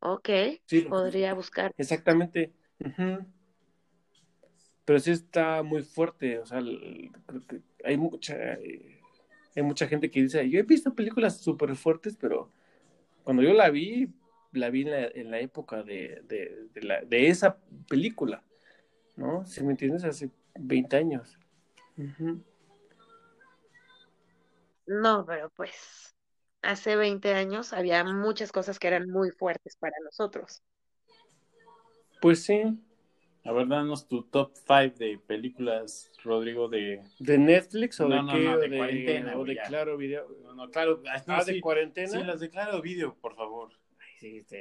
Ok, 0.00 0.28
Sí, 0.66 0.82
podría 0.82 1.34
buscar. 1.34 1.72
Exactamente. 1.76 2.52
Ujú. 2.80 3.26
Pero 4.84 5.00
sí 5.00 5.10
está 5.10 5.62
muy 5.64 5.82
fuerte, 5.82 6.38
o 6.38 6.46
sea, 6.46 6.60
creo 6.60 7.40
que 7.48 7.60
hay 7.84 7.96
mucha, 7.96 8.54
eh, 8.54 8.95
hay 9.56 9.62
mucha 9.64 9.88
gente 9.88 10.10
que 10.10 10.22
dice, 10.22 10.48
yo 10.50 10.58
he 10.60 10.62
visto 10.62 10.94
películas 10.94 11.38
súper 11.40 11.76
fuertes, 11.76 12.16
pero 12.20 12.50
cuando 13.24 13.42
yo 13.42 13.52
la 13.54 13.70
vi, 13.70 14.08
la 14.52 14.70
vi 14.70 14.82
en 14.82 14.90
la, 14.92 15.06
en 15.08 15.30
la 15.30 15.40
época 15.40 15.82
de, 15.82 16.22
de, 16.28 16.68
de 16.74 16.82
la- 16.82 17.02
de 17.02 17.28
esa 17.28 17.58
película, 17.88 18.42
¿no? 19.16 19.46
Si 19.46 19.64
me 19.64 19.72
entiendes, 19.72 20.04
hace 20.04 20.30
20 20.58 20.96
años. 20.96 21.38
No, 24.86 25.24
pero 25.26 25.50
pues 25.50 26.14
hace 26.62 26.96
20 26.96 27.34
años 27.34 27.72
había 27.72 28.04
muchas 28.04 28.52
cosas 28.52 28.78
que 28.78 28.88
eran 28.88 29.08
muy 29.10 29.30
fuertes 29.30 29.76
para 29.76 29.94
nosotros. 30.04 30.62
Pues 32.20 32.44
sí, 32.44 32.62
A 33.46 33.52
ver, 33.52 33.68
danos 33.68 34.08
tu 34.08 34.22
top 34.24 34.52
5 34.54 34.98
de 34.98 35.20
películas, 35.24 36.10
Rodrigo, 36.24 36.68
de... 36.68 37.00
de 37.20 37.38
Netflix 37.38 38.00
o 38.00 38.08
No, 38.08 38.16
de 38.16 38.22
no, 38.22 38.32
qué, 38.32 38.44
no, 38.44 38.58
de 38.58 38.68
de, 38.68 38.76
cuarentena, 38.76 39.38
o 39.38 39.44
de 39.44 39.54
ya. 39.54 39.62
Claro 39.64 39.96
Video. 39.96 40.26
No, 40.42 40.54
no, 40.54 40.70
claro. 40.70 41.00
no, 41.04 41.34
ah, 41.34 41.44
de 41.44 41.60
cuarentena. 41.60 42.08
sí, 42.08 42.24
las 42.24 42.40
de 42.40 42.50
Claro 42.50 42.82
Video, 42.82 43.14
por 43.14 43.36
favor. 43.36 43.70
Ay, 44.00 44.14
sí, 44.18 44.42
sí. 44.42 44.58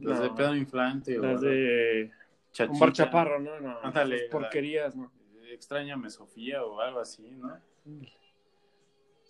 Las 0.00 0.20
de. 0.20 0.30
Pedro 0.30 0.56
Inflante 0.56 1.18
o 1.18 1.22
Las 1.22 1.40
de 1.40 2.10
Chachita. 2.50 2.76
Omar 2.76 2.92
Chaparro, 2.92 3.38
no, 3.38 3.60
no. 3.60 3.78
Ándale, 3.82 4.28
porquerías, 4.30 4.96
¿no? 4.96 5.12
Extrañame 5.52 6.10
Sofía 6.10 6.64
o 6.64 6.80
algo 6.80 6.98
así, 6.98 7.30
¿no? 7.30 7.56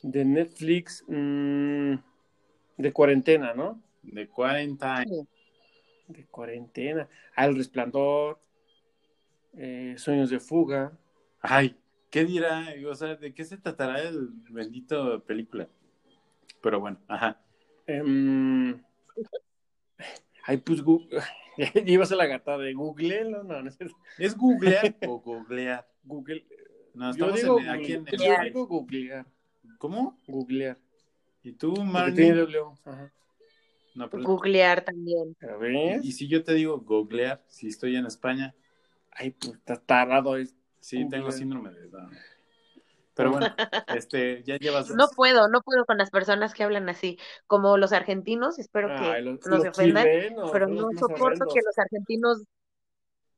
De 0.03 0.25
Netflix, 0.25 1.05
mm, 1.07 1.95
de 2.79 2.93
cuarentena, 2.93 3.53
¿no? 3.53 3.83
De 4.03 4.27
40 4.29 4.97
años. 4.97 5.27
De 6.07 6.25
cuarentena. 6.25 7.07
Al 7.35 7.55
Resplandor, 7.55 8.41
eh, 9.55 9.95
Sueños 9.99 10.31
de 10.31 10.41
Fuga. 10.41 10.93
Ay, 11.41 11.77
¿qué 12.11 12.25
dirá? 12.25 12.67
O 12.89 12.95
sea, 12.95 13.17
¿de 13.17 13.33
qué 13.35 13.45
se 13.45 13.57
tratará 13.59 14.03
el 14.03 14.29
bendito 14.51 15.23
película? 15.25 15.69
Pero 16.63 16.81
bueno, 16.81 16.99
ajá. 17.09 17.41
em, 17.87 18.83
ay, 20.45 20.57
pues, 20.59 20.83
Gu- 20.85 21.09
llevas 21.85 22.13
a 22.13 22.17
la 22.17 22.27
gata 22.27 22.59
de 22.59 22.73
Google, 22.75 23.31
no, 23.31 23.43
no, 23.43 23.63
no 23.63 23.69
es 23.69 23.79
¿Es 24.19 24.37
googlear 24.37 24.97
o 25.07 25.19
googlear? 25.21 25.87
Google. 26.05 26.45
No, 26.95 27.15
Yo 27.15 27.27
estamos 27.31 27.41
digo, 27.41 27.61
en- 27.61 27.69
aquí 27.69 27.93
en 27.93 28.05
Google- 28.05 28.19
yo 28.27 28.35
el... 28.35 28.45
digo 28.45 28.67
googlear, 28.67 29.27
¿Cómo? 29.79 30.19
googlear. 30.27 30.79
¿Y 31.43 31.53
tú, 31.53 31.73
Marnie? 31.85 32.33
ajá. 32.85 33.13
No, 33.95 34.09
pero- 34.11 34.23
Googlear 34.25 34.85
también. 34.85 35.37
A 35.43 35.57
ver. 35.57 36.01
¿Y 36.05 36.13
si 36.13 36.29
yo 36.29 36.43
te 36.45 36.55
digo 36.55 36.79
googlear, 36.79 37.43
si 37.49 37.69
estoy 37.69 37.97
en 37.97 38.07
España? 38.07 38.55
Ay, 39.19 39.31
pues, 39.31 39.55
está 39.55 39.77
tardado. 39.77 40.37
Es... 40.37 40.55
Sí, 40.81 41.09
tengo 41.09 41.31
síndrome 41.31 41.71
de 41.71 41.89
Down. 41.89 42.17
Pero 43.19 43.33
bueno, 43.33 43.47
este, 43.97 44.45
ya 44.45 44.59
llevas 44.59 44.87
dos. 44.87 44.97
No 44.97 45.09
puedo, 45.09 45.49
no 45.49 45.61
puedo 45.63 45.85
con 45.85 45.99
las 45.99 46.11
personas 46.11 46.55
que 46.55 46.63
hablan 46.63 46.89
así, 46.89 47.19
como 47.49 47.77
los 47.77 47.93
argentinos, 47.93 48.61
espero 48.61 48.89
que 48.89 49.05
Ay, 49.05 49.25
los, 49.25 49.45
ofendan, 49.45 50.05
chilenos, 50.05 50.51
pero 50.53 50.69
no 50.69 50.89
soporto 50.93 51.25
horrendos. 51.25 51.53
que 51.53 51.61
los 51.67 51.79
argentinos, 51.79 52.45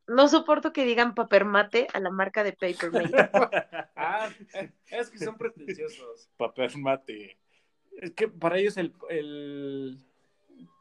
no 0.06 0.28
soporto 0.28 0.74
que 0.74 0.84
digan 0.84 1.14
papermate 1.14 1.86
a 1.94 2.00
la 2.00 2.10
marca 2.10 2.44
de 2.44 2.52
Papermate. 2.52 3.30
ah, 3.96 4.28
es 4.90 5.08
que 5.08 5.18
son 5.18 5.38
pretenciosos. 5.38 6.28
Papel 6.36 6.76
mate. 6.76 7.38
Es 8.02 8.10
que 8.12 8.28
para 8.28 8.58
ellos 8.58 8.76
el, 8.76 8.92
el, 9.08 9.98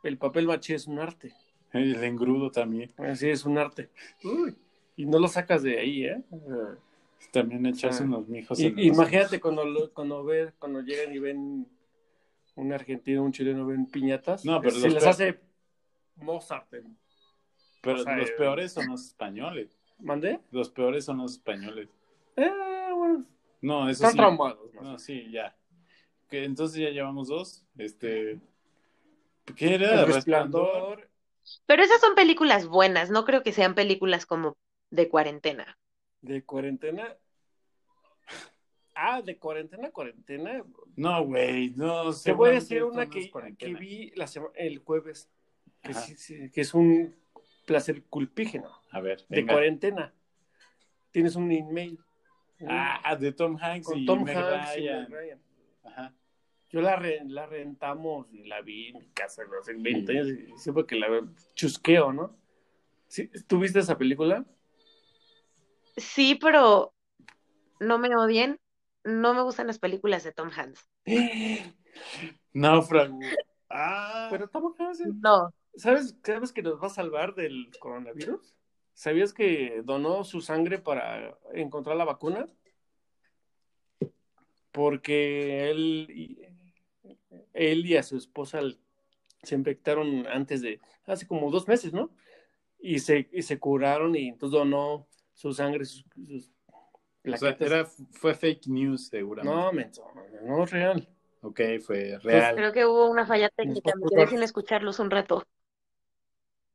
el 0.04 0.18
papel 0.18 0.46
maché 0.46 0.76
es 0.76 0.88
un 0.88 1.00
arte. 1.00 1.34
El 1.72 2.04
engrudo 2.04 2.52
también. 2.52 2.92
Así 2.98 3.30
es 3.30 3.46
un 3.46 3.58
arte. 3.58 3.90
Uy, 4.24 4.58
y 5.02 5.06
no 5.06 5.18
lo 5.18 5.28
sacas 5.30 5.64
de 5.64 5.80
ahí, 5.80 6.04
¿eh? 6.06 6.22
También 7.32 7.66
echarse 7.66 8.04
Ah. 8.04 8.06
unos 8.06 8.28
mijos. 8.28 8.60
Y- 8.60 8.66
en 8.68 8.76
los- 8.76 8.86
imagínate 8.86 9.40
cuando, 9.40 9.64
lo- 9.64 9.94
cuando, 9.94 10.24
ve, 10.26 10.52
cuando 10.60 10.82
llegan 10.82 11.14
y 11.14 11.20
ven 11.20 11.68
un 12.56 12.74
argentino, 12.74 13.24
un 13.24 13.32
chileno, 13.32 13.66
ven 13.66 13.86
piñatas. 13.86 14.44
No, 14.44 14.60
pero 14.60 14.72
se 14.76 14.86
los 14.88 14.96
les 14.96 15.06
hace 15.06 15.40
Mozart. 16.18 16.74
¿eh? 16.74 16.84
Pero 17.82 18.02
o 18.02 18.04
sea, 18.04 18.18
los 18.18 18.30
eh, 18.30 18.34
peores 18.38 18.74
son 18.74 18.88
los 18.90 19.06
españoles. 19.06 19.80
¿Mandé? 20.00 20.40
Los 20.52 20.70
peores 20.70 21.06
son 21.06 21.18
los 21.20 21.34
españoles. 21.34 21.88
Eh, 22.36 22.52
bueno, 22.94 23.26
No, 23.62 23.84
eso 23.84 23.92
están 23.92 24.12
sí. 24.12 24.18
traumados. 24.18 24.74
más 24.74 24.84
No, 24.84 25.00
sí, 25.00 25.30
ya. 25.32 25.56
Que 26.30 26.44
entonces 26.44 26.78
ya 26.82 26.90
llevamos 26.90 27.30
dos. 27.30 27.66
Este. 27.78 28.40
¿Qué 29.56 29.76
era? 29.76 30.02
El 30.02 30.14
resplandor. 30.14 31.10
Pero 31.66 31.84
esas 31.84 32.00
son 32.02 32.16
películas 32.16 32.68
buenas, 32.68 33.10
no 33.10 33.24
creo 33.26 33.42
que 33.44 33.54
sean 33.54 33.74
películas 33.76 34.26
como 34.26 34.56
de 34.92 35.10
cuarentena. 35.10 35.78
De 36.22 36.44
cuarentena. 36.44 37.16
Ah, 38.96 39.22
de 39.22 39.38
cuarentena 39.38 39.92
cuarentena. 39.92 40.64
No, 40.96 41.24
güey, 41.26 41.70
no 41.72 42.12
sé. 42.12 42.32
Te 42.32 42.36
voy 42.36 42.50
a 42.50 42.54
decir 42.54 42.84
una 42.84 43.10
que, 43.10 43.32
vi 43.80 44.12
la 44.16 44.28
sema- 44.28 44.52
el 44.56 44.80
jueves, 44.80 45.30
que, 45.82 45.92
Ajá. 45.92 46.02
sí- 46.02 46.16
sí, 46.18 46.52
que 46.52 46.62
es 46.62 46.74
un 46.74 47.16
placer 47.66 48.04
culpígeno, 48.06 48.70
A 48.92 49.00
ver, 49.00 49.26
de 49.30 49.46
cuarentena. 49.46 50.14
Tienes 51.12 51.36
un 51.36 51.52
email 51.52 51.98
Ah, 52.68 53.16
de 53.16 53.32
Tom 53.32 53.58
Hanks 53.58 53.88
con 53.88 53.98
y 54.00 54.06
Tom 54.06 54.24
Meg 54.26 54.36
Hanks 54.36 54.76
Ryan. 54.76 55.10
Ryan. 55.10 55.42
Ajá. 55.86 56.14
Yo 56.70 56.82
la, 56.82 56.98
re- 56.98 57.22
la 57.26 57.46
rentamos 57.46 58.28
y 58.34 58.44
la 58.44 58.62
vi 58.62 58.90
en 58.90 59.00
mi 59.00 59.08
casa 59.12 59.44
¿no? 59.46 59.58
hace 59.60 59.74
20 59.76 60.12
años 60.12 60.28
y 60.28 60.58
siempre 60.58 60.86
que 60.86 60.96
la 60.98 61.08
veo, 61.08 61.30
chusqueo, 61.56 62.12
¿no? 62.12 62.38
¿Sí? 63.08 63.30
¿Tú 63.48 63.60
viste 63.60 63.80
esa 63.80 63.98
película? 63.98 64.46
Sí, 66.00 66.36
pero 66.36 66.94
no 67.80 67.98
me 67.98 68.16
odien. 68.16 68.60
No 69.04 69.34
me 69.34 69.42
gustan 69.42 69.68
las 69.68 69.80
películas 69.80 70.24
de 70.24 70.34
Tom 70.34 70.50
Hanks. 70.56 70.88
Náufrago. 72.54 73.20
Ah, 73.70 74.28
Pero 74.32 74.48
Tom 74.50 74.74
Hanks, 74.78 75.00
No. 75.22 75.54
¿sabes, 75.76 76.16
¿sabes 76.24 76.52
que 76.52 76.62
nos 76.64 76.82
va 76.82 76.88
a 76.88 76.92
salvar 76.92 77.36
del 77.36 77.70
coronavirus? 77.80 78.56
¿Sabías 78.94 79.34
que 79.34 79.82
donó 79.86 80.24
su 80.24 80.42
sangre 80.42 80.80
para 80.80 81.38
encontrar 81.54 81.96
la 81.96 82.04
vacuna? 82.04 82.50
Porque 84.72 85.70
él 85.70 86.08
y, 86.10 86.40
él 87.54 87.86
y 87.86 87.96
a 87.96 88.04
su 88.04 88.18
esposa 88.18 88.60
se 89.44 89.56
infectaron 89.56 90.28
antes 90.28 90.62
de, 90.62 90.82
hace 91.06 91.28
como 91.28 91.50
dos 91.50 91.68
meses, 91.68 91.94
¿no? 91.94 92.12
Y 92.80 93.00
se, 93.00 93.30
y 93.32 93.42
se 93.42 93.60
curaron 93.60 94.16
y 94.16 94.30
entonces 94.30 94.58
donó 94.58 95.08
su 95.40 95.54
sangre, 95.54 95.86
sus, 95.86 96.04
sus 96.28 96.52
o 97.26 97.38
sea, 97.38 97.56
era, 97.62 97.86
fue 97.86 98.34
fake 98.34 98.68
news, 98.68 99.08
seguramente. 99.08 99.58
No, 99.58 99.72
menso, 99.72 100.06
no 100.44 100.64
es 100.66 100.72
real. 100.72 101.08
Ok, 101.42 101.62
fue 101.82 102.20
real. 102.22 102.56
Creo 102.56 102.74
que 102.74 102.86
hubo 102.86 103.10
una 103.10 103.26
falla 103.26 103.48
técnica. 103.48 103.94
Me 103.96 104.10
quedé 104.10 104.28
sin 104.28 104.44
escucharlos 104.44 105.00
un 105.00 105.10
rato. 105.10 105.46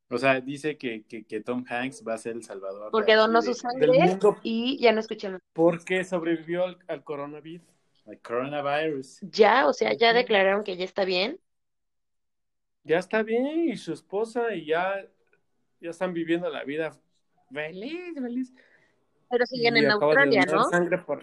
O 0.08 0.16
sea, 0.16 0.40
dice 0.40 0.78
que, 0.78 1.04
que, 1.04 1.24
que 1.26 1.40
Tom 1.40 1.62
Hanks 1.68 2.02
va 2.08 2.14
a 2.14 2.18
ser 2.18 2.36
el 2.36 2.42
salvador. 2.42 2.90
Porque 2.90 3.14
donó 3.16 3.42
de- 3.42 3.48
su 3.48 3.54
sangre 3.54 4.18
y 4.42 4.78
ya 4.80 4.92
no 4.92 5.00
escuché 5.00 5.28
más. 5.28 5.42
porque 5.52 6.04
sobrevivió 6.04 6.64
al, 6.64 6.78
al 6.88 7.04
coronavirus. 7.04 7.66
El 8.06 8.18
coronavirus. 8.20 9.20
Ya, 9.20 9.66
o 9.66 9.74
sea, 9.74 9.92
ya 9.92 10.14
declararon 10.14 10.64
que 10.64 10.78
ya 10.78 10.84
está 10.86 11.04
bien. 11.04 11.38
ya 12.84 12.98
está 12.98 13.22
bien 13.22 13.68
y 13.70 13.76
su 13.76 13.92
esposa 13.92 14.54
y 14.54 14.66
ya, 14.66 15.06
ya 15.80 15.90
están 15.90 16.12
viviendo 16.12 16.48
la 16.50 16.64
vida 16.64 16.96
feliz, 17.54 18.14
feliz. 18.20 18.54
Pero 19.30 19.46
siguen 19.46 19.76
Y 19.76 19.80
en 19.80 19.90
Australia, 19.90 20.42
¿no? 20.50 20.64
sangre 20.64 20.98
por- 20.98 21.22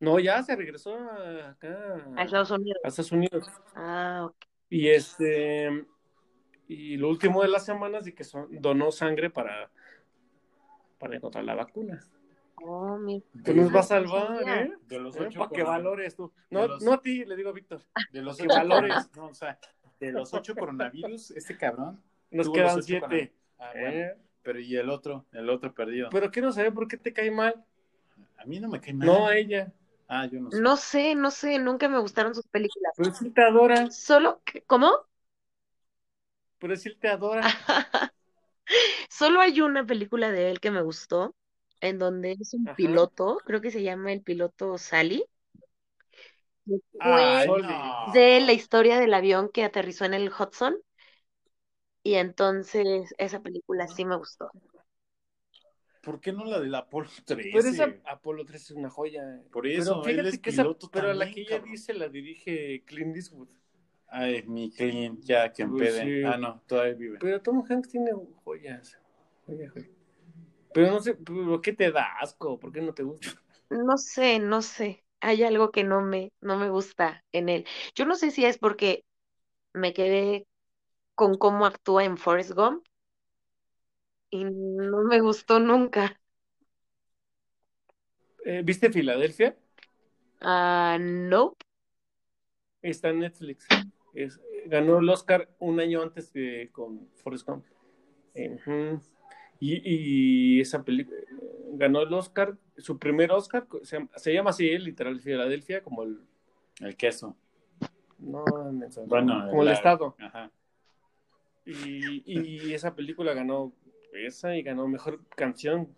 No, 0.00 0.18
ya 0.18 0.42
se 0.42 0.56
regresó 0.56 0.96
acá 0.96 2.04
A 2.16 2.22
Estados 2.24 2.50
Unidos. 2.50 2.78
a 2.84 2.88
Estados 2.88 3.12
Unidos. 3.12 3.48
Ah, 3.74 4.26
ok. 4.26 4.36
Y 4.70 4.88
este 4.88 5.84
y 6.68 6.96
lo 6.96 7.08
último 7.10 7.42
de 7.42 7.48
las 7.48 7.64
semanas 7.66 8.04
de 8.04 8.14
que 8.14 8.24
son- 8.24 8.48
donó 8.60 8.90
sangre 8.92 9.30
para 9.30 9.70
para 10.98 11.16
encontrar 11.16 11.44
la 11.44 11.54
vacuna. 11.56 12.00
Oh, 12.64 12.96
mira. 12.96 13.24
Tú 13.44 13.54
nos 13.54 13.72
vas 13.72 13.86
a 13.86 14.00
salvar. 14.00 14.40
¿eh? 14.48 14.72
De 14.86 15.00
los 15.00 15.16
¿Eh? 15.16 15.22
ocho 15.26 15.40
Para 15.40 15.50
que 15.50 15.62
valores 15.64 16.14
tú. 16.14 16.32
No, 16.50 16.68
los- 16.68 16.82
no 16.82 16.92
a 16.92 17.02
ti, 17.02 17.24
le 17.24 17.34
digo 17.36 17.50
a 17.50 17.52
Víctor. 17.52 17.82
De 18.12 18.22
los 18.22 18.36
Que 18.36 18.44
ocho 18.44 18.54
valores. 18.54 19.10
No, 19.16 19.26
o 19.26 19.34
sea, 19.34 19.58
de 19.98 20.12
los 20.12 20.32
ocho 20.32 20.54
coronavirus, 20.54 21.32
este 21.32 21.56
cabrón. 21.56 22.00
Nos 22.30 22.48
quedan 22.50 22.82
siete. 22.82 23.34
Ah, 23.58 23.70
bueno. 23.74 23.88
¿eh? 23.90 24.16
Pero 24.42 24.60
y 24.60 24.76
el 24.76 24.90
otro, 24.90 25.26
el 25.32 25.48
otro 25.50 25.72
perdido. 25.74 26.08
Pero 26.10 26.30
quiero 26.30 26.52
saber 26.52 26.72
por 26.74 26.88
qué 26.88 26.96
te 26.96 27.12
cae 27.12 27.30
mal. 27.30 27.64
A 28.38 28.44
mí 28.44 28.60
no 28.60 28.68
me 28.68 28.80
cae 28.80 28.92
mal. 28.94 29.08
No 29.08 29.26
a 29.28 29.36
ella. 29.36 29.72
Ah, 30.08 30.26
yo 30.26 30.40
no 30.40 30.50
sé. 30.50 30.60
No 30.60 30.76
sé, 30.76 31.14
no 31.14 31.30
sé, 31.30 31.58
nunca 31.58 31.88
me 31.88 31.98
gustaron 32.00 32.34
sus 32.34 32.46
películas. 32.48 32.92
Pero 32.96 33.14
sí 33.14 33.30
te 33.30 33.42
adora. 33.42 33.90
Solo, 33.90 34.42
que- 34.44 34.62
¿cómo? 34.64 34.90
Pero 36.58 36.76
sí 36.76 36.94
te 36.96 37.08
adora. 37.08 37.42
Solo 39.10 39.40
hay 39.40 39.60
una 39.60 39.86
película 39.86 40.30
de 40.32 40.50
él 40.50 40.60
que 40.60 40.70
me 40.70 40.82
gustó, 40.82 41.34
en 41.80 41.98
donde 41.98 42.32
es 42.40 42.54
un 42.54 42.66
Ajá. 42.66 42.76
piloto, 42.76 43.38
creo 43.44 43.60
que 43.60 43.70
se 43.70 43.82
llama 43.82 44.12
el 44.12 44.22
piloto 44.22 44.78
Sally. 44.78 45.24
Ay, 47.00 47.48
no. 47.48 48.12
de 48.14 48.40
la 48.40 48.52
historia 48.52 48.98
del 48.98 49.14
avión 49.14 49.48
que 49.48 49.64
aterrizó 49.64 50.04
en 50.04 50.14
el 50.14 50.30
Hudson. 50.30 50.76
Y 52.04 52.14
entonces 52.14 53.12
esa 53.18 53.40
película 53.40 53.88
sí 53.88 54.04
me 54.04 54.16
gustó. 54.16 54.52
¿Por 56.02 56.20
qué 56.20 56.32
no 56.32 56.44
la 56.44 56.58
del 56.60 56.74
Apolo 56.74 57.08
13? 57.24 57.48
Pero 57.52 57.68
esa 57.68 57.94
Apolo 58.04 58.44
3 58.44 58.62
es 58.62 58.70
una 58.72 58.90
joya. 58.90 59.40
Por 59.52 59.66
eso, 59.66 60.00
pero 60.00 60.08
él 60.08 60.24
fíjate 60.24 60.26
es 60.26 60.38
que 60.40 60.50
esa, 60.50 60.66
piloto 60.66 60.90
pero 60.90 61.12
la 61.14 61.26
también, 61.26 61.30
que 61.30 61.42
ella 61.42 61.58
cabrón. 61.58 61.68
dice 61.70 61.94
la 61.94 62.08
dirige 62.08 62.82
Clint 62.84 63.16
Eastwood. 63.16 63.48
Ay, 64.08 64.42
mi 64.46 64.70
Clint, 64.70 65.20
ya 65.24 65.52
que 65.52 65.62
Pues 65.68 65.92
empede. 65.92 66.00
sí. 66.00 66.22
Ah, 66.22 66.36
no, 66.36 66.60
todavía 66.66 66.94
vive. 66.94 67.18
Pero 67.20 67.40
Tom 67.40 67.64
Hanks 67.68 67.88
tiene 67.88 68.12
joyas. 68.44 68.98
Joya, 69.46 69.70
joya. 69.70 69.86
Pero 70.72 70.92
no 70.92 71.00
sé, 71.00 71.14
¿por 71.14 71.60
qué 71.62 71.72
te 71.72 71.92
da 71.92 72.06
asco? 72.20 72.58
¿Por 72.58 72.72
qué 72.72 72.82
no 72.82 72.94
te 72.94 73.02
gusta? 73.02 73.30
No 73.70 73.96
sé, 73.98 74.38
no 74.38 74.62
sé. 74.62 75.04
Hay 75.20 75.42
algo 75.44 75.70
que 75.70 75.84
no 75.84 76.00
me, 76.02 76.32
no 76.40 76.58
me 76.58 76.68
gusta 76.70 77.24
en 77.32 77.48
él. 77.48 77.66
Yo 77.94 78.04
no 78.06 78.14
sé 78.16 78.30
si 78.30 78.44
es 78.44 78.58
porque 78.58 79.04
me 79.74 79.94
quedé 79.94 80.46
con 81.14 81.36
cómo 81.36 81.66
actúa 81.66 82.04
en 82.04 82.16
Forrest 82.16 82.52
Gump 82.52 82.84
y 84.30 84.44
no 84.44 85.02
me 85.02 85.20
gustó 85.20 85.60
nunca. 85.60 86.18
Eh, 88.44 88.62
¿Viste 88.64 88.90
Filadelfia? 88.90 89.56
Ah, 90.40 90.96
no. 91.00 91.54
Está 92.80 93.10
en 93.10 93.20
Netflix. 93.20 93.66
Es- 94.14 94.40
ganó 94.66 94.98
el 94.98 95.08
Oscar 95.08 95.48
un 95.58 95.80
año 95.80 96.02
antes 96.02 96.30
que 96.30 96.70
con 96.72 97.08
Forrest 97.14 97.46
Gump. 97.46 97.64
Y, 99.60 99.80
y 99.84 100.60
esa 100.60 100.82
película 100.82 101.18
ganó 101.74 102.00
el 102.02 102.12
Oscar, 102.12 102.56
su 102.76 102.98
primer 102.98 103.30
Oscar, 103.30 103.66
se, 103.82 103.96
llama- 103.98 104.10
se 104.16 104.32
llama 104.32 104.50
así, 104.50 104.76
literal, 104.78 105.20
Filadelfia, 105.20 105.82
como 105.82 106.02
el. 106.02 106.20
El 106.80 106.96
queso. 106.96 107.36
No, 108.18 108.44
menso, 108.72 109.04
Bueno, 109.06 109.46
como 109.48 109.62
el 109.62 109.68
la- 109.68 109.74
Estado. 109.74 110.16
Ajá. 110.18 110.50
Y, 111.64 112.22
y 112.26 112.74
esa 112.74 112.94
película 112.94 113.34
ganó 113.34 113.72
esa 114.12 114.56
y 114.56 114.62
ganó 114.62 114.88
mejor 114.88 115.20
canción 115.36 115.88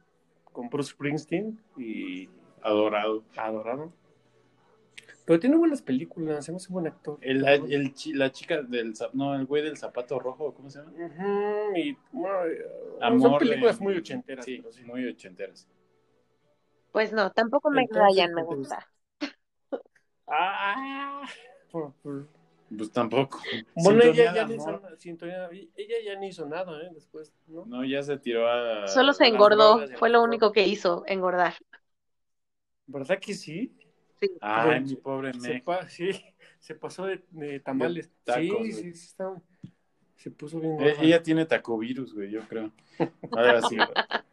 con 0.53 0.69
Bruce 0.69 0.91
Springsteen 0.93 1.59
y 1.77 2.29
Adorado. 2.63 3.25
adorado. 3.37 3.93
Pero 5.27 5.41
tiene 5.41 5.57
buenas 5.57 5.81
películas, 5.81 6.45
se 6.45 6.53
me 6.53 6.57
hace 6.57 6.71
buen 6.71 6.87
actor. 6.87 7.19
El, 7.23 7.47
el 7.47 7.95
chi- 7.95 8.13
la 8.13 8.31
chica 8.31 8.63
del 8.63 8.93
no, 9.15 9.35
el 9.35 9.47
güey 9.47 9.63
del 9.63 9.77
zapato 9.79 10.19
rojo, 10.19 10.53
¿cómo 10.53 10.69
se 10.69 10.81
llama? 10.81 10.93
Ujú, 10.93 11.77
y 11.79 11.97
bueno, 12.13 12.39
Amor 13.01 13.21
son 13.23 13.33
de- 13.33 13.39
películas 13.39 13.81
muy 13.81 13.97
ochenteras. 13.97 14.45
Sí, 14.45 14.59
pero 14.59 14.73
sí. 14.73 14.85
muy 14.85 15.07
ochenteras. 15.09 15.67
Pues 16.93 17.13
no, 17.13 17.33
tampoco 17.33 17.71
Meg 17.71 17.89
Entonces, 17.91 18.15
Ryan 18.17 18.35
me 18.35 18.43
¿qué 18.43 18.49
te 18.49 18.55
gusta. 18.55 18.89
Ah, 20.27 21.23
por- 21.71 21.93
por- 22.03 22.29
Pues 22.77 22.91
tampoco. 22.93 23.41
Bueno, 23.75 24.03
Sintonía 24.03 24.23
ella 24.23 24.33
de 24.33 24.39
ya, 24.39 24.47
ni 24.47 24.57
na- 24.57 24.97
sintonía- 24.99 25.49
ella 25.77 25.97
ya 26.05 26.19
ni 26.19 26.29
hizo 26.29 26.47
nada, 26.47 26.83
¿eh? 26.83 26.91
Después, 26.93 27.33
¿no? 27.47 27.65
No, 27.67 27.85
ya 27.85 28.03
se 28.03 28.17
tiró 28.19 28.49
a. 28.49 28.89
Solo 28.89 29.13
se 29.13 29.27
engordó, 29.27 29.81
fue 29.97 30.11
lo 30.11 30.23
único 30.23 30.53
que 30.53 30.67
hizo, 30.67 31.05
engordar. 31.07 31.55
¿Verdad 32.87 33.19
que 33.19 33.35
sí? 33.35 33.77
Sí. 34.21 34.31
Ay, 34.41 34.67
Bueno, 34.67 34.87
mi 34.87 34.97
pobre 34.97 35.35
Se, 35.35 35.61
pa- 35.61 35.89
sí, 35.89 36.11
se 36.59 36.75
pasó 36.75 37.07
de, 37.07 37.25
de 37.31 37.61
tamales. 37.61 38.11
tacos, 38.25 38.67
sí, 38.67 38.73
sí, 38.73 38.95
sí, 38.95 39.07
está- 39.07 39.43
se 40.17 40.31
puso 40.31 40.61
bien 40.61 40.81
Eh, 40.81 40.97
ella 41.01 41.23
tiene 41.23 41.45
tacovirus, 41.45 42.15
güey, 42.15 42.31
yo 42.31 42.41
creo. 42.49 42.73
Ahora 43.33 43.63
sí. 43.63 43.77
güey. 43.77 43.89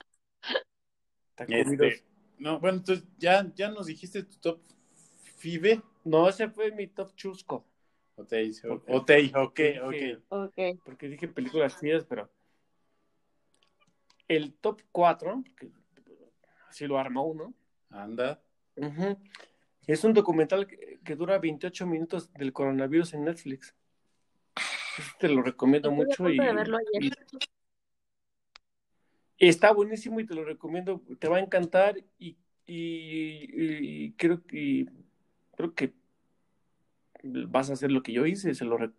Tacovirus. 1.36 1.94
Este, 1.94 2.04
no, 2.40 2.60
bueno, 2.60 2.78
entonces 2.80 3.06
ya, 3.18 3.50
ya 3.56 3.70
nos 3.70 3.88
dijiste 3.88 4.24
tu 4.24 4.38
top 4.38 4.60
FIBE. 5.38 5.82
No, 6.04 6.28
ese 6.28 6.50
fue 6.50 6.72
mi 6.72 6.88
top 6.88 7.16
chusco. 7.16 7.66
Otei, 8.16 8.52
Ok. 8.70 8.84
Otei, 8.90 9.32
ok, 9.36 9.60
Dije- 9.90 10.18
ok. 10.30 10.30
Ok. 10.30 10.82
Porque 10.86 11.08
dije 11.10 11.28
películas 11.28 11.76
frías, 11.78 12.06
pero 12.06 12.30
el 14.28 14.54
top 14.54 14.82
4, 14.92 15.44
que 15.58 15.70
así 16.70 16.88
lo 16.88 16.98
armó 16.98 17.26
uno, 17.26 17.54
Anda. 17.90 18.42
Es 19.88 20.04
un 20.04 20.14
documental 20.14 20.68
que, 20.68 21.00
que 21.04 21.16
dura 21.16 21.38
28 21.40 21.86
minutos 21.86 22.32
del 22.34 22.54
coronavirus 22.54 23.14
en 23.14 23.26
Netflix. 23.26 23.76
Te 25.20 25.28
lo 25.30 25.42
recomiendo 25.42 25.92
mucho 25.92 26.30
y, 26.30 26.38
de 26.38 26.54
verlo 26.54 26.78
ayer. 26.78 27.12
y 29.38 29.48
está 29.48 29.72
buenísimo 29.74 30.20
y 30.20 30.26
te 30.26 30.36
lo 30.36 30.46
recomiendo. 30.46 31.02
Te 31.20 31.28
va 31.28 31.38
a 31.38 31.42
encantar 31.42 31.98
y, 32.20 32.38
y- 32.66 34.06
y 34.06 34.12
creo 34.14 34.46
que 34.46 34.86
creo 35.56 35.74
que 35.74 35.94
vas 37.24 37.70
a 37.70 37.74
hacer 37.74 37.92
lo 37.92 38.04
que 38.04 38.14
yo 38.14 38.26
hice. 38.26 38.54
Se 38.56 38.66
lo 38.66 38.78
re- 38.78 38.92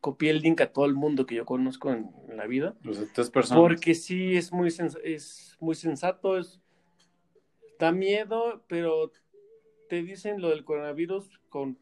copié 0.00 0.30
el 0.30 0.40
link 0.40 0.60
a 0.60 0.72
todo 0.72 0.86
el 0.86 0.94
mundo 0.94 1.26
que 1.26 1.34
yo 1.34 1.44
conozco 1.44 1.90
en, 1.92 2.10
en 2.28 2.36
la 2.36 2.46
vida. 2.46 2.74
Los 2.82 2.98
tres 3.12 3.30
personas. 3.30 3.60
Porque 3.60 3.94
sí 3.94 4.36
es 4.36 4.52
muy, 4.52 4.70
sens- 4.70 4.98
es 5.04 5.56
muy 5.60 5.74
sensato, 5.74 6.38
es, 6.38 6.60
da 7.78 7.92
miedo, 7.92 8.64
pero 8.68 9.12
te 9.88 10.02
dicen 10.02 10.40
lo 10.40 10.48
del 10.50 10.64
coronavirus 10.64 11.40
con 11.48 11.78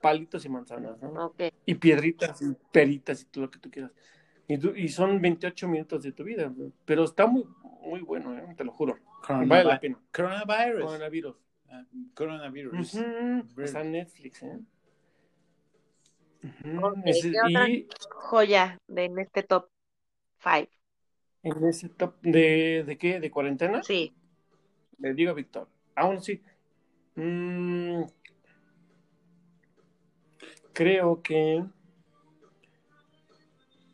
palitos 0.00 0.44
y 0.44 0.48
manzanas, 0.48 1.00
¿no? 1.02 1.26
Ok. 1.26 1.42
Y 1.64 1.74
piedritas 1.74 2.40
y 2.42 2.54
peritas 2.72 3.22
y 3.22 3.24
todo 3.26 3.44
lo 3.44 3.50
que 3.50 3.58
tú 3.58 3.70
quieras. 3.70 3.92
Y, 4.48 4.58
tú- 4.58 4.74
y 4.76 4.88
son 4.88 5.20
28 5.20 5.68
minutos 5.68 6.02
de 6.04 6.12
tu 6.12 6.22
vida, 6.22 6.52
pero 6.84 7.04
está 7.04 7.26
muy, 7.26 7.44
muy 7.82 8.00
bueno, 8.00 8.36
¿eh? 8.38 8.54
te 8.56 8.62
lo 8.64 8.72
juro. 8.72 8.96
Coronavi- 9.22 9.48
Vale 9.48 9.64
la 9.64 9.80
pena. 9.80 9.98
Coronavirus. 10.14 10.84
Coronavirus. 10.84 11.36
Coronavirus. 12.14 12.94
Está 13.58 13.80
en 13.82 13.92
Netflix, 13.92 14.42
¿eh? 14.42 14.58
Ese- 17.04 17.32
¿qué 17.32 17.38
otra? 17.40 17.68
y 17.68 17.88
Joya 18.10 18.78
de 18.86 19.04
en 19.04 19.18
este 19.18 19.42
top 19.42 19.68
5. 20.42 20.70
en 21.42 21.64
ese 21.64 21.88
top 21.88 22.20
de, 22.22 22.84
¿de 22.86 22.98
qué? 22.98 23.20
¿De 23.20 23.30
cuarentena? 23.30 23.82
Sí. 23.82 24.14
Le 24.98 25.14
digo 25.14 25.30
a 25.30 25.34
Víctor. 25.34 25.68
Bueno, 25.96 26.20
sí. 26.20 26.40
Mm, 27.16 28.02
creo 30.72 31.22
que. 31.22 31.64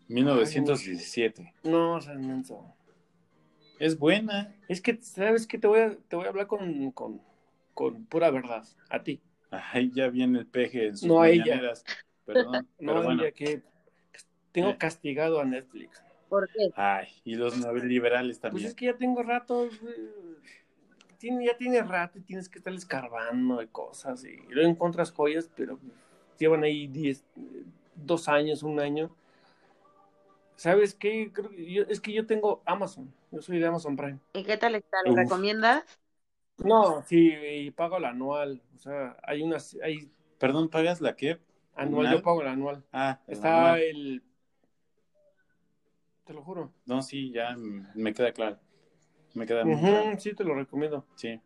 1917. 0.09 1.55
No, 1.65 1.95
o 1.95 2.01
sea, 2.01 2.15
menso. 2.15 2.75
Es 3.79 3.99
buena. 3.99 4.55
Es 4.69 4.81
que, 4.81 5.01
¿sabes 5.03 5.47
qué? 5.47 5.59
Te 5.59 5.67
voy 5.67 5.81
a, 5.81 5.97
te 5.97 6.17
voy 6.17 6.27
a 6.27 6.29
hablar 6.29 6.47
con, 6.47 6.91
con, 6.93 7.21
con 7.75 8.05
pura 8.07 8.31
verdad. 8.31 8.65
A 8.91 9.03
ti. 9.03 9.21
Ay, 9.51 9.91
ya 9.95 10.09
viene 10.09 10.39
el 10.41 10.47
peje 10.47 10.89
en 10.89 10.97
sus 10.97 11.09
No 11.09 11.21
a 11.21 11.29
ella. 11.29 11.45
mañaneras. 11.45 11.85
Perdón, 12.25 12.53
No, 12.79 12.93
pero 12.93 13.03
bueno. 13.03 13.23
ya 13.23 13.33
que 13.33 13.63
tengo 14.53 14.71
Eh. 14.71 14.77
castigado 14.79 15.41
a 15.41 15.45
Netflix. 15.45 16.03
¿Por 16.29 16.49
qué? 16.49 16.71
Ay, 16.77 17.09
y 17.25 17.35
los 17.35 17.59
neoliberales 17.59 18.39
Pues 18.39 18.41
también. 18.51 18.69
es 18.69 18.75
que 18.75 18.87
ya 18.87 18.97
tengo 18.97 19.23
rato. 19.23 19.69
Tiene, 21.19 21.45
ya 21.47 21.57
tiene 21.57 21.83
rato 21.83 22.19
y 22.19 22.23
tienes 22.23 22.49
que 22.49 22.59
estar 22.59 22.73
escarbando 22.73 23.59
de 23.59 23.69
cosas. 23.69 24.25
Y 24.25 24.39
luego 24.49 24.69
encuentras 24.71 25.13
joyas, 25.13 25.51
pero 25.55 25.79
llevan 26.39 26.65
ahí 26.65 26.87
10, 26.89 27.25
eh, 27.37 27.65
dos 27.95 28.29
años, 28.29 28.63
un 28.63 28.81
año. 28.81 29.15
¿Sabes 30.57 30.95
qué? 30.95 31.31
Creo 31.33 31.51
que 31.51 31.73
yo- 31.73 31.85
es 31.89 32.01
que 32.01 32.13
yo 32.13 32.27
tengo 32.27 32.63
Amazon. 32.65 33.13
Yo 33.31 33.41
soy 33.43 33.59
de 33.59 33.67
Amazon 33.67 33.97
Prime. 33.97 34.19
¿Y 34.33 34.45
qué 34.45 34.57
tal 34.57 34.75
está? 34.75 34.97
¿Lo 35.05 35.15
recomiendas? 35.15 35.85
No, 36.65 37.03
sí, 37.03 37.33
y 37.35 37.71
pago 37.71 37.97
el 37.99 38.05
anual. 38.05 38.63
O 38.75 38.79
sea, 38.79 39.17
hay 39.23 39.43
unas. 39.43 39.77
Hay 39.83 40.11
Perdón, 40.39 40.69
¿pagas 40.69 41.01
la 41.01 41.15
qué? 41.17 41.41
anual, 41.75 42.07
¿Anual? 42.07 42.17
yo 42.17 42.23
pago 42.23 42.43
el 42.43 42.49
anual. 42.49 42.85
Ah, 42.93 43.21
Está 43.27 43.57
anual. 43.59 43.81
el. 43.81 44.23
Te 46.25 46.33
lo 46.35 46.43
juro. 46.43 46.73
No, 46.87 47.03
sí, 47.03 47.33
ya 47.33 47.57
me 47.57 48.13
queda 48.15 48.33
claro. 48.33 48.59
Me 49.35 49.47
queda 49.47 49.65
muy 49.65 49.75
Ujú, 49.75 49.87
claro. 49.87 50.21
sí, 50.21 50.35
te 50.35 50.45
lo 50.45 50.55
recomiendo. 50.55 51.07
Sí. 51.17 51.41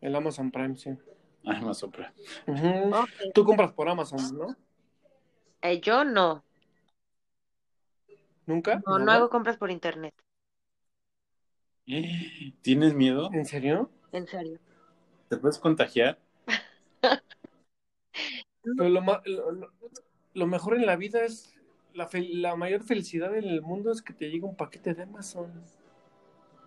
El 0.00 0.14
Amazon 0.14 0.50
Prime, 0.50 0.76
sí. 0.76 0.90
Sopra. 1.72 2.12
Ujú. 2.46 2.94
Ok. 2.94 3.08
Tú 3.32 3.44
compras 3.44 3.72
por 3.72 3.88
Amazon, 3.88 4.36
¿no? 4.36 4.56
Eh, 5.62 5.80
yo 5.80 6.04
no. 6.04 6.44
¿Nunca? 8.46 8.82
No, 8.86 8.98
no 8.98 9.12
hago 9.12 9.28
compras 9.30 9.56
por 9.56 9.70
internet. 9.70 10.14
¿Tienes 12.62 12.94
miedo? 12.94 13.30
¿En 13.32 13.44
serio? 13.46 13.90
En 14.12 14.26
serio. 14.26 14.58
¿Te 15.28 15.36
puedes 15.38 15.58
contagiar? 15.58 16.18
Pero 18.76 18.88
lo, 18.88 19.02
lo, 19.26 19.70
lo- 20.34 20.46
mejor 20.46 20.76
en 20.76 20.86
la 20.86 20.96
vida 20.96 21.24
es. 21.24 21.54
La, 21.94 22.54
mayor 22.56 22.82
felicidad 22.84 23.36
en 23.36 23.44
el 23.44 23.60
mundo 23.62 23.90
es 23.90 24.02
que 24.02 24.12
te 24.12 24.30
llegue 24.30 24.44
un 24.44 24.56
paquete 24.56 24.94
de 24.94 25.02
Amazon. 25.02 25.52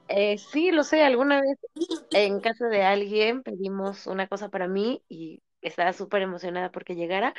Eh, 0.08 0.38
sí, 0.38 0.72
lo 0.72 0.84
sé. 0.84 1.04
Alguna 1.04 1.42
vez 1.42 1.58
en 2.12 2.42
casa 2.42 2.68
de 2.68 2.84
alguien 2.84 3.44
pedimos 3.44 4.08
una 4.08 4.28
cosa 4.28 4.50
para 4.50 4.68
mí 4.68 5.04
y 5.10 5.42
estaba 5.62 5.94
súper 5.94 6.22
emocionada 6.24 6.72
porque 6.72 6.96
llegara, 6.96 7.34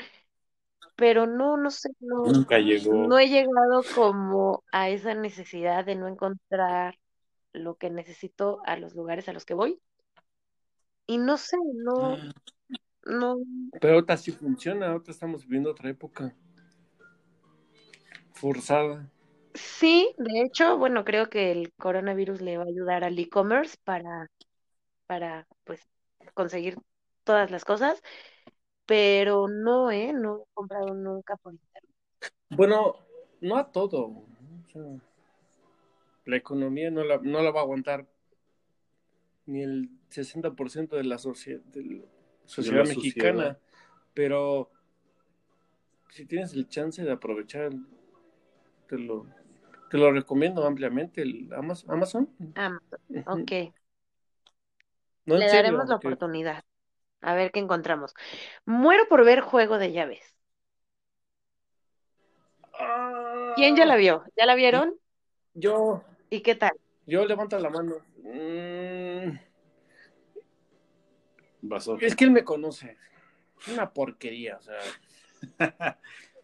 pero 0.96 1.26
no, 1.26 1.56
no 1.56 1.70
sé, 1.70 1.90
no, 2.00 2.32
Nunca 2.32 2.58
llegó. 2.58 3.08
no 3.08 3.18
he 3.18 3.28
llegado 3.28 3.82
como 3.90 4.64
a 4.72 4.88
esa 4.90 5.14
necesidad 5.14 5.84
de 5.84 5.96
no 5.96 6.08
encontrar 6.08 6.98
lo 7.52 7.76
que 7.76 7.90
necesito 7.90 8.60
a 8.64 8.76
los 8.76 8.94
lugares 8.94 9.28
a 9.28 9.32
los 9.32 9.44
que 9.44 9.54
voy. 9.54 9.80
Y 11.06 11.18
no 11.18 11.36
sé, 11.36 11.56
no, 11.74 12.14
Ah, 12.14 12.32
no, 13.04 13.38
Pero 13.80 13.94
ahorita 13.94 14.16
sí 14.16 14.30
funciona, 14.30 14.92
ahorita 14.92 15.10
estamos 15.10 15.44
viviendo 15.44 15.70
otra 15.70 15.90
época. 15.90 16.34
Forzada. 18.32 19.10
Sí, 19.54 20.14
de 20.16 20.42
hecho, 20.42 20.78
bueno, 20.78 21.04
creo 21.04 21.28
que 21.28 21.52
el 21.52 21.72
coronavirus 21.74 22.40
le 22.40 22.56
va 22.56 22.64
a 22.64 22.68
ayudar 22.68 23.04
al 23.04 23.18
e-commerce 23.18 23.76
para, 23.84 24.30
para, 25.06 25.46
pues, 25.64 25.80
conseguir 26.34 26.78
todas 27.24 27.50
las 27.50 27.64
cosas, 27.64 28.00
pero 28.86 29.48
no, 29.48 29.90
¿eh? 29.90 30.12
No 30.12 30.36
he 30.36 30.54
comprado 30.54 30.94
nunca 30.94 31.36
por 31.36 31.52
internet. 31.52 31.90
Bueno, 32.50 32.96
no 33.40 33.56
a 33.56 33.70
todo. 33.70 34.04
O 34.04 34.26
sea, 34.72 34.82
la 36.24 36.36
economía 36.36 36.90
no 36.90 37.04
la, 37.04 37.18
no 37.18 37.42
la 37.42 37.50
va 37.50 37.60
a 37.60 37.62
aguantar 37.64 38.06
ni 39.46 39.62
el 39.62 39.90
60% 40.10 40.96
de 40.96 41.04
la, 41.04 41.16
socie- 41.18 41.62
de 41.64 41.84
la 41.84 42.04
sociedad 42.46 42.78
la 42.78 42.84
mexicana. 42.84 43.32
sociedad. 43.42 43.58
Pero 44.14 44.70
si 46.10 46.26
tienes 46.26 46.52
el 46.52 46.68
chance 46.68 47.02
de 47.02 47.10
aprovechar, 47.10 47.72
te 48.88 48.98
lo, 48.98 49.26
te 49.90 49.98
lo 49.98 50.12
recomiendo 50.12 50.64
ampliamente, 50.66 51.22
el 51.22 51.48
Amaz- 51.50 51.84
Amazon. 51.88 52.28
Amazon, 52.54 52.80
ok, 53.26 53.52
No, 55.24 55.36
le 55.36 55.48
serio, 55.48 55.56
daremos 55.56 55.88
la 55.88 55.98
que- 55.98 56.08
oportunidad. 56.08 56.62
A 57.20 57.34
ver 57.34 57.52
qué 57.52 57.60
encontramos. 57.60 58.14
Muero 58.66 59.04
por 59.08 59.24
ver 59.24 59.40
Juego 59.40 59.78
de 59.78 59.92
Llaves. 59.92 60.36
¿Quién 63.56 63.76
ya 63.76 63.84
la 63.86 63.96
vio? 63.96 64.24
¿Ya 64.36 64.46
la 64.46 64.54
vieron? 64.54 64.94
Yo, 65.54 66.02
¿Y 66.32 66.40
qué 66.40 66.54
tal? 66.54 66.72
yo 67.04 67.26
levanto 67.26 67.58
la 67.58 67.68
mano. 67.68 67.96
Mm, 68.22 69.36
es 72.00 72.16
que 72.16 72.24
él 72.24 72.30
me 72.30 72.42
conoce. 72.42 72.96
Es 73.60 73.68
una 73.68 73.92
porquería, 73.92 74.56
o 74.56 74.62
sea. 74.62 74.78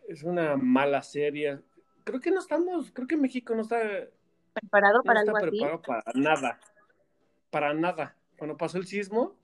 es 0.09 0.23
una 0.25 0.59
mala 0.59 1.03
serie. 1.03 1.61
Creo 2.05 2.21
que 2.21 2.31
no 2.31 2.41
estamos, 2.41 2.91
creo 2.93 3.07
que 3.07 3.17
México 3.17 3.55
no 3.55 3.63
está, 3.63 3.79
¿Preparado 4.53 4.99
no 4.99 5.05
para 5.05 5.21
está 5.21 5.33
algo 5.33 5.39
así? 5.39 5.57
preparado 5.57 5.81
para 5.81 6.13
nada. 6.15 6.61
Para 7.49 7.73
nada. 7.73 8.15
Cuando 8.37 8.59
pasó 8.59 8.77
el 8.77 8.87
sismo 8.87 9.39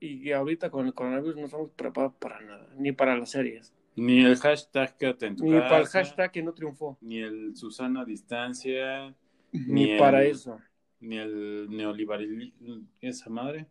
y 0.00 0.32
ahorita 0.32 0.68
con 0.70 0.86
el 0.86 0.94
coronavirus 0.94 1.36
no 1.36 1.44
estamos 1.44 1.70
preparados 1.76 2.16
para 2.16 2.40
nada, 2.40 2.66
ni 2.76 2.90
para 2.90 3.16
las 3.16 3.30
series, 3.30 3.72
Ni 4.00 4.24
el 4.24 4.36
hashtag 4.36 4.96
quédate 4.96 5.26
en 5.26 5.36
tu 5.36 5.44
ni 5.44 5.50
para 5.52 5.78
el 5.80 5.86
hashtag 5.86 6.32
que 6.32 6.42
no 6.42 6.54
triunfó, 6.54 6.96
Ni 7.02 7.18
el 7.18 7.54
Susana 7.54 8.00
a 8.00 8.04
distancia. 8.04 9.14
ni, 9.52 9.74
Ni 9.74 9.98
para 9.98 10.22
el- 10.22 10.30
eso. 10.30 10.58
Ni 11.00 11.18
el 11.18 11.68
neoliberalismo. 11.70 12.86
¿Esa 13.00 13.28
madre? 13.30 13.66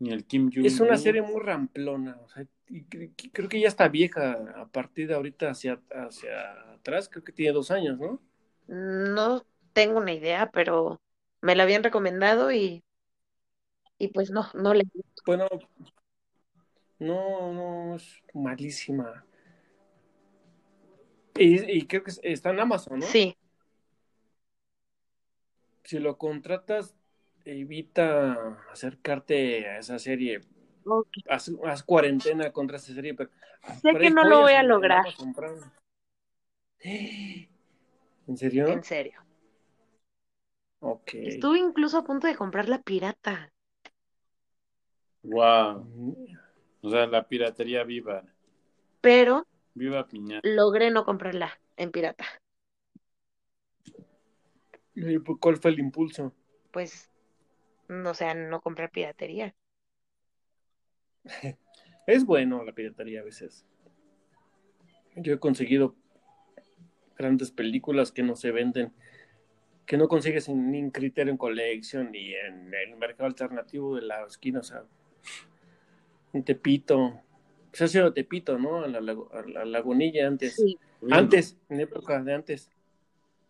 Ni 0.00 0.10
el 0.10 0.24
Kim 0.24 0.50
Jong. 0.52 0.66
Es 0.66 0.80
una 0.80 0.96
serie 0.96 1.22
muy 1.22 1.40
ramplona, 1.40 2.18
o 2.24 2.28
sea, 2.28 2.44
y 2.68 2.84
cre- 2.84 3.12
creo 3.32 3.48
que 3.48 3.60
ya 3.60 3.68
está 3.68 3.88
vieja 3.88 4.32
a 4.56 4.66
partir 4.66 5.08
de 5.08 5.14
ahorita 5.14 5.50
hacia, 5.50 5.80
hacia 5.90 6.72
atrás, 6.72 7.08
creo 7.08 7.22
que 7.22 7.32
tiene 7.32 7.52
dos 7.52 7.70
años, 7.70 7.98
¿no? 7.98 8.20
No 8.66 9.44
tengo 9.72 9.98
una 9.98 10.12
idea, 10.12 10.50
pero 10.50 11.00
me 11.42 11.54
la 11.54 11.62
habían 11.64 11.82
recomendado 11.82 12.50
y, 12.52 12.82
y 13.98 14.08
pues 14.08 14.30
no, 14.30 14.46
no 14.54 14.74
le 14.74 14.84
Bueno, 15.26 15.46
no, 16.98 17.52
no, 17.52 17.96
es 17.96 18.22
malísima. 18.34 19.24
Y, 21.40 21.78
y 21.78 21.86
creo 21.86 22.04
que 22.04 22.10
es- 22.10 22.20
está 22.22 22.50
en 22.50 22.60
Amazon, 22.60 23.00
¿no? 23.00 23.06
Sí, 23.06 23.34
Si 25.84 25.98
lo 25.98 26.18
contratas, 26.18 26.94
evita 27.44 28.58
acercarte 28.70 29.66
a 29.66 29.78
esa 29.78 29.98
serie. 29.98 30.42
ok. 30.84 31.08
Haz, 31.28 31.50
haz 31.64 31.82
cuarentena 31.82 32.52
contra 32.52 32.76
esa 32.76 32.92
serie, 32.94 33.14
pero, 33.14 33.30
Sé 33.80 33.92
que 33.96 34.10
no 34.10 34.24
lo 34.24 34.40
voy 34.40 34.52
a 34.52 34.62
lograr. 34.62 35.04
¿En 36.82 38.36
serio? 38.36 38.68
En 38.68 38.84
serio. 38.84 39.20
Ok. 40.80 41.14
Estuve 41.14 41.58
incluso 41.58 41.98
a 41.98 42.04
punto 42.04 42.26
de 42.26 42.36
comprar 42.36 42.68
la 42.68 42.82
pirata. 42.82 43.50
Wow. 45.22 46.16
O 46.82 46.90
sea, 46.90 47.06
la 47.06 47.26
piratería 47.26 47.84
viva. 47.84 48.22
Pero 49.00 49.46
Viva 49.80 50.06
Piña. 50.06 50.40
logré 50.42 50.90
no 50.90 51.06
comprarla 51.06 51.58
en 51.78 51.90
pirata. 51.90 52.26
¿Y 54.94 55.18
¿Cuál 55.40 55.56
fue 55.56 55.70
el 55.70 55.78
impulso? 55.78 56.34
Pues, 56.70 57.10
no, 57.88 58.12
sea, 58.12 58.34
no 58.34 58.60
comprar 58.60 58.90
piratería. 58.90 59.54
Es 62.06 62.26
bueno 62.26 62.62
la 62.62 62.72
piratería 62.72 63.20
a 63.20 63.24
veces. 63.24 63.64
Yo 65.16 65.32
he 65.32 65.38
conseguido 65.38 65.94
grandes 67.16 67.50
películas 67.50 68.12
que 68.12 68.22
no 68.22 68.36
se 68.36 68.50
venden, 68.50 68.92
que 69.86 69.96
no 69.96 70.08
consigues 70.08 70.48
en, 70.50 70.70
ni 70.70 70.78
en 70.78 70.90
Criterion 70.90 71.38
Collection 71.38 72.10
ni 72.10 72.34
en 72.34 72.74
el 72.74 72.96
mercado 72.96 73.28
alternativo 73.28 73.96
de 73.96 74.02
la 74.02 74.26
esquina, 74.26 74.60
o 74.60 74.62
sea, 74.62 74.84
en 76.34 76.44
Tepito. 76.44 77.22
Se 77.72 77.84
ha 77.84 77.88
sido 77.88 78.12
Tepito, 78.12 78.58
¿no? 78.58 78.82
A 78.82 78.88
la, 78.88 78.98
a 78.98 79.42
la 79.46 79.64
lagunilla 79.64 80.26
antes. 80.26 80.56
Sí, 80.56 80.78
Antes, 81.10 81.56
en 81.68 81.80
época 81.80 82.22
de 82.22 82.34
antes. 82.34 82.70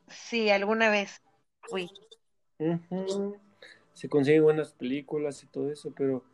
sí, 0.09 0.51
alguna 0.51 0.91
vez 0.91 1.21
fui. 1.63 1.91
Se 3.93 4.09
consiguen 4.09 4.43
buenas 4.45 4.73
películas 4.73 5.43
y 5.43 5.47
todo 5.47 5.71
eso, 5.71 5.93
pero 5.97 6.25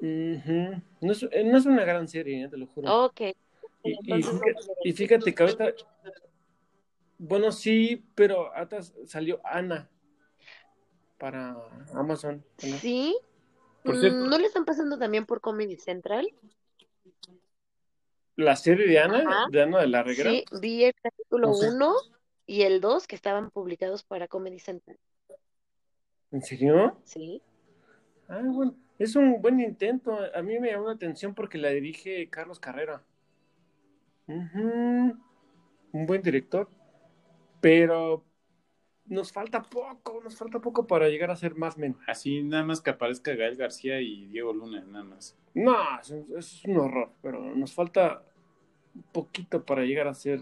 ujú, 0.00 0.82
no, 1.00 1.12
es, 1.12 1.22
eh, 1.24 1.44
no 1.44 1.58
es 1.58 1.66
una 1.66 1.84
gran 1.84 2.08
serie, 2.08 2.44
eh, 2.44 2.48
te 2.48 2.56
lo 2.56 2.66
juro. 2.68 3.04
Ok. 3.06 3.20
Y, 3.84 4.92
fíjate, 4.92 5.30
y 5.30 5.34
que 5.34 5.42
ahorita, 5.42 5.72
bueno, 7.18 7.52
sí, 7.52 8.04
pero 8.14 8.54
ahorita 8.54 8.82
salió 9.06 9.40
Ana 9.44 9.88
para 11.18 11.56
Amazon. 11.94 12.44
¿no? 12.62 12.78
Sí. 12.78 13.16
Por 13.82 13.96
cierto. 13.96 14.24
Mm, 14.24 14.28
¿No 14.28 14.38
le 14.38 14.46
están 14.46 14.64
pasando 14.64 14.98
también 14.98 15.26
por 15.26 15.40
Comedy 15.40 15.76
Central? 15.76 16.28
La 18.36 18.54
serie 18.56 18.86
de 18.86 18.98
Ana, 18.98 19.18
Ajá. 19.18 19.46
de 19.50 19.62
Ana 19.62 19.80
de 19.80 19.88
la 19.88 20.02
Reguera. 20.02 20.30
Sí, 20.30 20.44
vi 20.60 20.84
el 20.84 20.94
capítulo 21.02 21.48
No 21.48 21.54
sé. 21.54 21.68
1 21.70 21.94
y 22.46 22.62
el 22.62 22.80
2 22.80 23.06
que 23.06 23.16
estaban 23.16 23.50
publicados 23.50 24.04
para 24.04 24.28
Comedy 24.28 24.58
Central. 24.60 24.98
¿En 26.30 26.42
serio? 26.42 27.00
Sí. 27.04 27.42
Ah, 28.28 28.42
bueno, 28.44 28.76
es 28.98 29.16
un 29.16 29.40
buen 29.40 29.58
intento. 29.60 30.18
A 30.34 30.42
mí 30.42 30.58
me 30.60 30.70
llamó 30.70 30.86
la 30.88 30.92
atención 30.94 31.34
porque 31.34 31.58
la 31.58 31.70
dirige 31.70 32.28
Carlos 32.28 32.60
Carrera. 32.60 33.02
Ujú, 34.26 35.16
Un 35.92 36.06
buen 36.06 36.22
director. 36.22 36.68
Pero 37.60 38.24
nos 39.08 39.32
falta 39.32 39.62
poco, 39.62 40.20
nos 40.22 40.36
falta 40.36 40.58
poco 40.60 40.86
para 40.86 41.08
llegar 41.08 41.30
a 41.30 41.36
ser 41.36 41.54
más 41.54 41.76
men. 41.78 41.96
Así 42.06 42.42
nada 42.42 42.64
más 42.64 42.80
que 42.80 42.90
aparezca 42.90 43.34
Gael 43.34 43.56
García 43.56 44.00
y 44.00 44.26
Diego 44.26 44.52
Luna, 44.52 44.84
nada 44.84 45.04
más. 45.04 45.36
No, 45.54 45.74
es, 46.00 46.10
un- 46.10 46.26
es 46.38 46.64
un 46.64 46.76
horror, 46.78 47.10
pero 47.22 47.40
nos 47.54 47.72
falta 47.74 48.22
un 48.94 49.02
poquito 49.12 49.64
para 49.64 49.82
llegar 49.82 50.06
a 50.08 50.14
ser, 50.14 50.40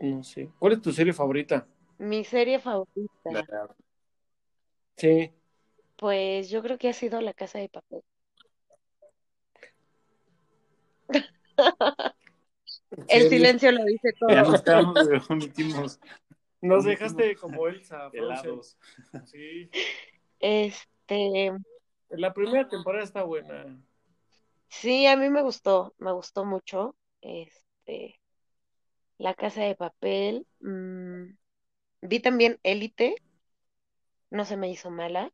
no 0.00 0.22
sé. 0.24 0.50
¿Cuál 0.58 0.72
es 0.74 0.82
tu 0.82 0.92
serie 0.92 1.12
favorita? 1.12 1.66
Mi 1.98 2.24
serie 2.24 2.58
favorita, 2.58 3.30
La- 3.30 3.68
Sí. 4.96 5.30
pues 5.96 6.48
yo 6.50 6.62
creo 6.62 6.78
que 6.78 6.88
ha 6.88 6.92
sido 6.92 7.20
La 7.20 7.34
Casa 7.34 7.58
de 7.58 7.68
Papel. 7.68 8.02
El 13.08 13.22
Sí. 13.22 13.28
silencio 13.28 13.72
lo 13.72 13.84
dice 13.84 14.12
Ya 14.28 14.42
todo. 14.42 14.52
nos 14.52 14.62
quedamos, 14.62 15.08
de- 15.08 15.22
omitimos 15.28 16.00
Nos 16.60 16.84
dejaste 16.84 17.36
como 17.36 17.66
Elsa. 17.66 18.10
Helados. 18.12 18.78
Sí. 19.26 19.70
Este, 20.40 21.52
La 22.10 22.32
primera 22.34 22.68
temporada 22.68 23.04
está 23.04 23.22
buena. 23.22 23.80
sí, 24.68 25.06
a 25.06 25.16
mí 25.16 25.28
me 25.30 25.42
gustó, 25.42 25.94
me 25.98 26.12
gustó 26.12 26.44
mucho. 26.44 26.96
Este, 27.20 28.20
La 29.18 29.34
Casa 29.34 29.62
de 29.62 29.76
Papel. 29.76 30.46
mm, 30.60 31.24
vi 32.02 32.20
también 32.20 32.58
Élite, 32.62 33.14
no 34.30 34.44
se 34.44 34.56
me 34.56 34.68
hizo 34.70 34.90
mala. 34.90 35.32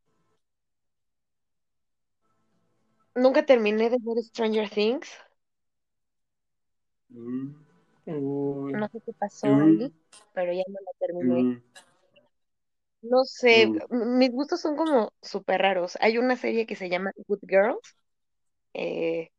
Nunca 3.17 3.45
terminé 3.45 3.91
de 3.91 3.99
ver 4.01 4.23
Stranger 4.23 4.71
Things. 4.71 5.11
Mm, 7.13 7.66
No 8.73 8.89
sé 8.89 9.01
qué 9.05 9.13
pasó 9.15 9.49
Mm. 9.49 9.57
ahí, 9.59 9.93
pero 10.33 10.53
ya 10.53 10.63
no 10.69 10.79
la 10.85 10.93
terminé. 11.01 11.49
mm. 11.49 11.63
No 13.03 13.25
sé, 13.25 13.71
Mm. 13.71 13.79
mis 13.91 14.31
gustos 14.33 14.61
son 14.61 14.77
como 14.77 15.13
súper 15.23 15.61
raros. 15.63 15.97
Hay 16.01 16.19
una 16.19 16.37
serie 16.37 16.67
que 16.67 16.77
se 16.77 16.89
llama 16.89 17.13
Good 17.29 17.41
Girls. 17.49 17.97
eh, 18.75 19.31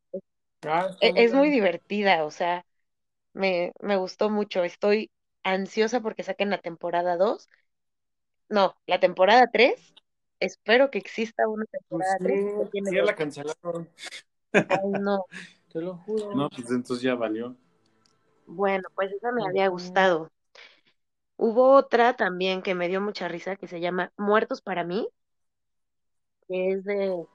Ah, 0.66 0.96
e- 1.00 1.14
es 1.16 1.34
muy 1.34 1.50
divertida, 1.50 2.26
o 2.26 2.32
sea, 2.32 2.66
me, 3.34 3.74
me 3.82 3.98
gustó 3.98 4.30
mucho. 4.30 4.64
Estoy 4.66 5.12
ansiosa 5.44 6.02
porque 6.02 6.24
saquen 6.24 6.50
la 6.50 6.60
temporada 6.62 7.18
2. 7.18 7.50
No, 8.50 8.76
la 8.88 9.00
temporada 9.00 9.48
3. 9.52 9.94
Espero 10.40 10.92
que 10.92 11.00
exista 11.00 11.48
una 11.48 11.66
Pues 11.90 12.16
temporada 12.16 12.20
3 12.24 12.42
porque 12.56 12.66
no, 12.66 12.70
tiene 12.72 12.92
ya 12.92 13.04
la 13.04 13.16
cancelaron. 13.16 13.90
Ay, 14.70 14.90
no. 14.94 15.26
Te 15.72 15.82
lo 15.82 15.96
juro. 15.98 16.34
No, 16.34 16.50
pues 16.50 16.70
entonces 16.72 17.02
ya 17.04 17.16
valió. 17.16 17.56
Bueno, 18.48 18.90
pues 18.96 19.12
esa 19.12 19.32
me 19.32 19.46
había 19.46 19.68
gustado. 19.68 20.32
Hubo 21.36 21.74
otra 21.74 22.16
también 22.16 22.62
que 22.62 22.76
me 22.76 22.88
dio 22.90 23.02
mucha 23.02 23.28
risa 23.28 23.56
que 23.56 23.68
se 23.68 23.80
llama 23.80 24.12
Muertos 24.18 24.62
para 24.62 24.84
mí, 24.84 25.08
que 26.48 26.72
es 26.72 26.84
de, 26.84 27.28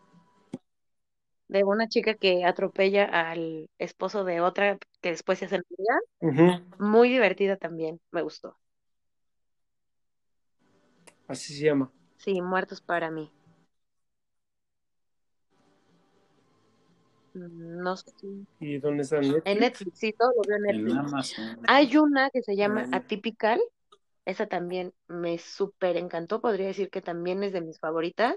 de 1.49 1.63
una 1.65 1.89
chica 1.89 2.15
que 2.15 2.45
atropella 2.45 3.05
al 3.05 3.71
esposo 3.79 4.25
de 4.25 4.41
otra 4.41 4.79
que 5.01 5.11
después 5.11 5.39
se 5.39 5.45
hace 5.47 5.59
novia. 5.59 6.01
Ujú. 6.21 6.63
Muy 6.79 7.09
divertida 7.11 7.57
también, 7.57 8.01
me 8.13 8.23
gustó. 8.23 8.59
Así 11.29 11.55
se 11.55 11.65
llama. 11.65 11.91
Sí, 12.17 12.41
Muertos 12.41 12.81
para 12.81 13.11
mí. 13.11 13.31
No 17.35 17.97
sé. 17.97 18.11
si- 18.21 18.47
¿Y 18.61 18.79
dónde 18.79 19.03
está 19.03 19.17
En 19.19 19.33
Netflix? 19.33 19.61
Netflix, 19.61 19.99
sí, 19.99 20.13
todo 20.13 20.33
lo 20.37 20.43
veo 20.47 20.57
en 20.57 20.63
Netflix. 20.63 21.35
Hay 21.67 21.97
una 21.97 22.31
que 22.31 22.43
se 22.43 22.57
llama 22.57 22.83
Mm. 22.89 22.95
Atypical. 22.95 23.61
Esa 24.25 24.47
también 24.47 24.95
me 25.09 25.39
súper 25.39 25.97
encantó. 25.97 26.41
Podría 26.41 26.69
decir 26.69 26.91
que 26.91 27.03
también 27.03 27.43
es 27.43 27.53
de 27.53 27.61
mis 27.63 27.79
favoritas. 27.81 28.37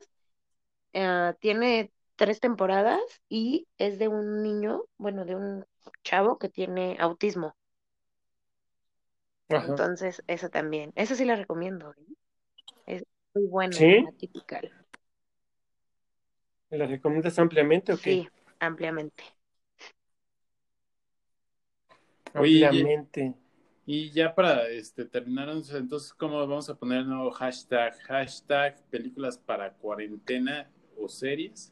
Eh, 0.93 1.34
tiene 1.39 1.91
tres 2.16 2.39
temporadas 2.39 3.02
y 3.30 3.68
es 3.78 4.00
de 4.00 4.08
un 4.08 4.41
niño, 4.43 4.84
bueno, 4.98 5.26
de 5.26 5.36
un 5.36 5.66
chavo 6.04 6.38
que 6.39 6.50
tiene 6.50 6.98
autismo. 7.00 7.56
Ajá. 9.50 9.68
Entonces, 9.70 10.24
esa 10.28 10.50
también. 10.50 10.91
Esa 10.96 11.16
sí 11.16 11.26
la 11.26 11.36
recomiendo. 11.36 11.91
¿eh? 11.91 12.14
Es 12.88 13.04
muy 13.34 13.46
buena, 13.48 13.78
¿Sí? 13.78 14.06
Atypical. 14.08 14.72
¿La 16.70 16.86
recomiendas 16.86 17.39
ampliamente 17.39 17.91
o 17.93 17.98
qué? 17.98 18.12
Sí, 18.12 18.30
ampliamente. 18.60 19.24
Oye, 22.34 22.66
Ampliamente. 22.66 23.36
Y 23.88 24.10
ya 24.12 24.34
para 24.34 24.68
este, 24.70 25.06
terminar, 25.06 25.47
entonces, 25.49 26.12
¿cómo 26.14 26.39
vamos 26.39 26.70
a 26.70 26.76
poner 26.76 26.99
el 26.99 27.10
nuevo 27.10 27.30
hashtag? 27.32 27.95
Hashtag 28.01 28.84
películas 28.89 29.38
para 29.38 29.74
cuarentena 29.74 30.70
o 30.97 31.08
series. 31.08 31.72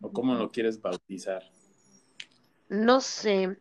¿O 0.00 0.12
cómo 0.12 0.34
lo 0.34 0.50
quieres 0.50 0.80
bautizar? 0.80 1.44
No 2.68 3.00
sé. 3.00 3.56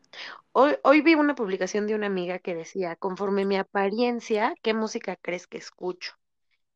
Hoy, 0.53 0.75
hoy 0.83 1.01
vi 1.01 1.13
una 1.13 1.35
publicación 1.35 1.85
de 1.85 1.93
una 1.93 2.07
amiga 2.07 2.39
que 2.39 2.55
decía, 2.55 2.95
conforme 2.95 3.45
mi 3.45 3.57
apariencia, 3.57 4.55
¿qué 4.63 4.73
música 4.73 5.15
crees 5.21 5.45
que 5.45 5.59
escucho? 5.59 6.13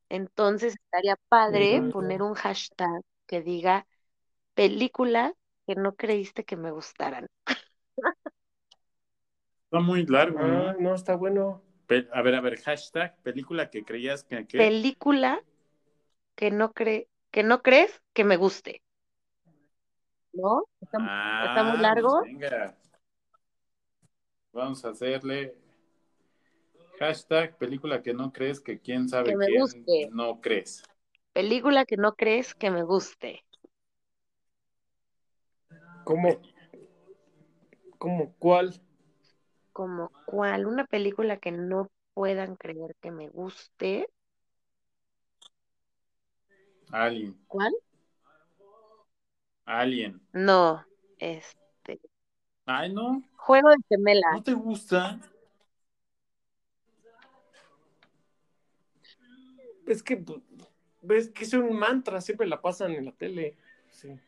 Entonces 0.10 0.76
estaría 0.76 1.16
padre 1.30 1.82
poner 1.92 2.22
un 2.22 2.36
hashtag 2.36 3.02
que 3.26 3.42
diga 3.42 3.88
película 4.60 5.34
que 5.66 5.76
no 5.76 5.96
creíste 5.96 6.44
que 6.44 6.58
me 6.58 6.72
gustaran. 6.72 7.28
Está 9.64 9.80
muy 9.80 10.06
largo, 10.06 10.38
Ah, 10.40 10.74
¿no? 10.74 10.82
no, 10.82 10.96
está 10.96 11.16
bueno. 11.16 11.62
Pe- 11.88 12.10
a 12.12 12.22
ver, 12.22 12.36
a 12.36 12.42
ver, 12.42 12.60
hashtag 12.60 13.16
película 13.24 13.70
que 13.70 13.86
creías 13.86 14.26
que... 14.26 14.46
que- 14.46 14.58
Película 14.58 15.42
que 16.36 16.52
no 16.52 16.74
cre 16.74 17.08
que 17.32 17.44
no 17.44 17.62
crees 17.62 18.02
que 18.14 18.26
me 18.26 18.36
guste. 18.36 18.82
¿No? 20.34 20.66
Está, 20.82 20.98
Ah, 21.00 21.46
está 21.48 21.64
muy 21.64 21.74
pues 21.74 21.84
largo. 21.84 22.22
venga. 22.24 22.78
Vamos 24.52 24.84
a 24.84 24.90
hacerle 24.90 25.56
hashtag 27.00 27.58
película 27.58 28.02
que 28.02 28.14
no 28.14 28.34
crees 28.34 28.60
que 28.60 28.80
quién 28.82 29.08
sabe 29.08 29.30
Que 29.30 29.38
me 29.38 29.46
quién 29.46 29.62
guste. 29.62 30.10
no 30.12 30.42
crees. 30.42 30.84
Película 31.32 31.86
que 31.86 31.96
no 31.96 32.16
crees 32.16 32.54
que 32.56 32.72
me 32.72 32.84
guste. 32.84 33.46
¿Cómo? 36.10 36.42
¿Cómo 38.00 38.34
cuál? 38.40 38.82
¿Como 39.72 40.12
cuál? 40.26 40.66
Una 40.66 40.88
película 40.88 41.38
que 41.38 41.52
no 41.52 41.92
puedan 42.16 42.56
creer 42.56 42.96
que 43.00 43.12
me 43.12 43.30
guste. 43.30 44.10
Alien. 46.90 47.40
¿Cuál? 47.48 47.72
Alien. 49.66 50.20
No, 50.34 50.84
este. 51.20 52.00
Ay, 52.66 52.92
no. 52.92 53.22
Juego 53.36 53.70
de 53.70 53.78
gemelas. 53.88 54.34
¿No 54.34 54.42
te 54.42 54.54
gusta? 54.54 55.20
Es 59.86 60.02
que 60.02 60.18
pues, 60.18 60.42
ves 61.04 61.30
que 61.30 61.44
es 61.44 61.54
un 61.54 61.78
mantra, 61.78 62.20
siempre 62.20 62.48
la 62.48 62.60
pasan 62.60 62.94
en 62.94 63.06
la 63.06 63.12
tele. 63.12 63.56
Sí. 63.92 64.20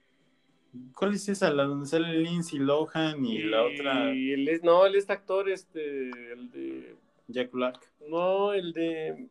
¿Cuál 0.96 1.14
es 1.16 1.28
esa? 1.30 1.52
La 1.52 1.64
donde 1.64 1.86
sale 1.86 2.14
Lindsay 2.20 2.60
Lohan 2.60 3.26
y 3.26 3.40
la 3.44 3.64
otra 3.64 4.14
Y 4.14 4.50
es, 4.50 4.64
no, 4.64 4.86
él 4.86 4.96
es 4.96 5.10
actor, 5.10 5.50
este, 5.50 6.10
el 6.34 6.50
de, 6.52 6.96
Jack 7.28 7.52
Black. 7.52 7.92
no, 8.08 8.54
el 8.54 8.72
de, 8.74 9.30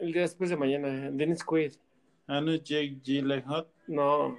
el 0.00 0.12
de 0.12 0.20
después 0.20 0.48
de 0.50 0.56
mañana, 0.56 1.10
Dennis 1.10 1.44
Quaid. 1.44 1.72
Ah, 2.26 2.40
no 2.40 2.52
es 2.52 2.62
Jake 2.62 2.98
Gyllenhaal. 3.02 3.66
No, 3.86 4.38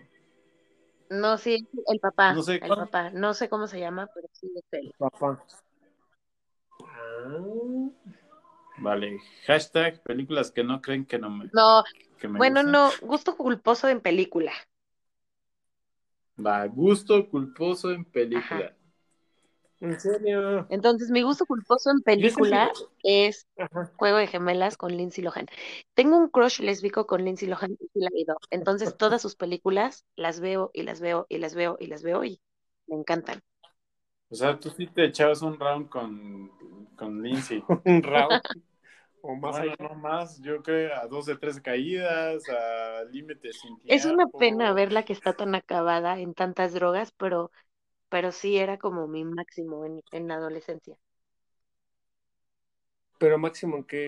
No, 1.09 1.37
sí, 1.37 1.67
el 1.87 1.99
papá. 1.99 2.33
No 2.33 2.41
sé 2.43 2.55
el 2.55 2.59
cuál. 2.61 2.79
papá. 2.79 3.09
No 3.11 3.33
sé 3.33 3.49
cómo 3.49 3.67
se 3.67 3.79
llama, 3.79 4.07
pero 4.13 4.27
sí 4.31 4.47
es 4.55 4.63
él. 4.71 4.93
papá. 4.97 5.43
Ah, 6.81 7.89
Vale. 8.77 9.19
Hashtag 9.45 10.01
películas 10.03 10.51
que 10.51 10.63
no 10.63 10.81
creen 10.81 11.05
que 11.05 11.19
no 11.19 11.29
me, 11.29 11.49
No, 11.51 11.83
que 12.17 12.27
me 12.27 12.37
bueno, 12.37 12.61
gustan. 12.61 12.71
no, 12.71 12.89
gusto 13.01 13.35
culposo 13.35 13.89
en 13.89 13.99
película. 14.01 14.53
Va, 16.45 16.65
gusto 16.67 17.29
culposo 17.29 17.91
en 17.91 18.03
película. 18.03 18.73
¿En 19.81 19.99
serio? 19.99 20.65
Entonces, 20.69 21.09
mi 21.09 21.21
gusto 21.21 21.45
culposo 21.45 21.89
en 21.91 22.01
película 22.01 22.71
sí- 22.75 22.85
es 23.03 23.47
Ajá. 23.57 23.91
Juego 23.95 24.17
de 24.17 24.27
Gemelas 24.27 24.77
con 24.77 24.95
Lindsay 24.95 25.23
Lohan. 25.23 25.47
Tengo 25.93 26.17
un 26.17 26.29
crush 26.29 26.61
lésbico 26.61 27.05
con 27.05 27.25
Lindsay 27.25 27.47
Lohan 27.49 27.73
y 27.73 27.87
sí 27.87 27.99
la 27.99 28.09
he 28.13 28.21
ido. 28.21 28.37
Entonces, 28.49 28.95
todas 28.97 29.21
sus 29.21 29.35
películas 29.35 30.05
las 30.15 30.39
veo 30.39 30.71
y 30.73 30.83
las 30.83 31.01
veo 31.01 31.25
y 31.29 31.37
las 31.39 31.55
veo 31.55 31.77
y 31.79 31.87
las 31.87 32.03
veo 32.03 32.23
y 32.23 32.41
me 32.87 32.95
encantan. 32.97 33.41
O 34.31 34.35
sea, 34.35 34.59
tú 34.59 34.69
sí 34.69 34.87
te 34.87 35.05
echabas 35.05 35.41
un 35.41 35.59
round 35.59 35.89
con, 35.89 36.49
con 36.95 37.21
Lindsay. 37.21 37.63
Un 37.85 38.03
round. 38.03 38.41
O 39.21 39.35
más 39.35 39.55
Bueno, 39.55 39.59
allá. 39.59 39.75
no 39.79 39.95
más, 39.95 40.39
yo 40.41 40.61
creo 40.63 40.93
a 40.95 41.07
dos 41.07 41.25
de 41.25 41.37
tres 41.37 41.59
caídas, 41.61 42.43
a 42.49 43.03
límites 43.11 43.59
sin 43.61 43.77
Es 43.87 44.05
una 44.05 44.25
pena 44.37 44.71
verla 44.71 45.03
que 45.03 45.11
está 45.11 45.33
tan 45.33 45.53
acabada 45.53 46.17
en 46.21 46.33
tantas 46.33 46.71
drogas, 46.73 47.11
pero, 47.17 47.51
pero 48.09 48.31
sí 48.31 48.57
era 48.57 48.77
como 48.79 49.07
mi 49.07 49.25
máximo 49.25 49.85
en, 49.85 50.01
en 50.11 50.27
la 50.29 50.35
adolescencia. 50.35 50.97
Pero 53.19 53.37
máximo 53.45 53.85
que. 53.89 54.01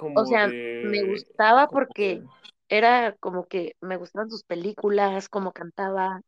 Como 0.00 0.20
O 0.20 0.26
sea, 0.26 0.48
de- 0.48 0.62
me 0.80 1.02
gustaba 1.04 1.68
porque 1.68 2.24
era 2.68 3.14
como 3.16 3.46
que 3.46 3.76
me 3.80 3.96
gustaban 3.96 4.30
sus 4.30 4.44
películas, 4.44 5.28
cómo 5.28 5.52
cantaba, 5.52 6.20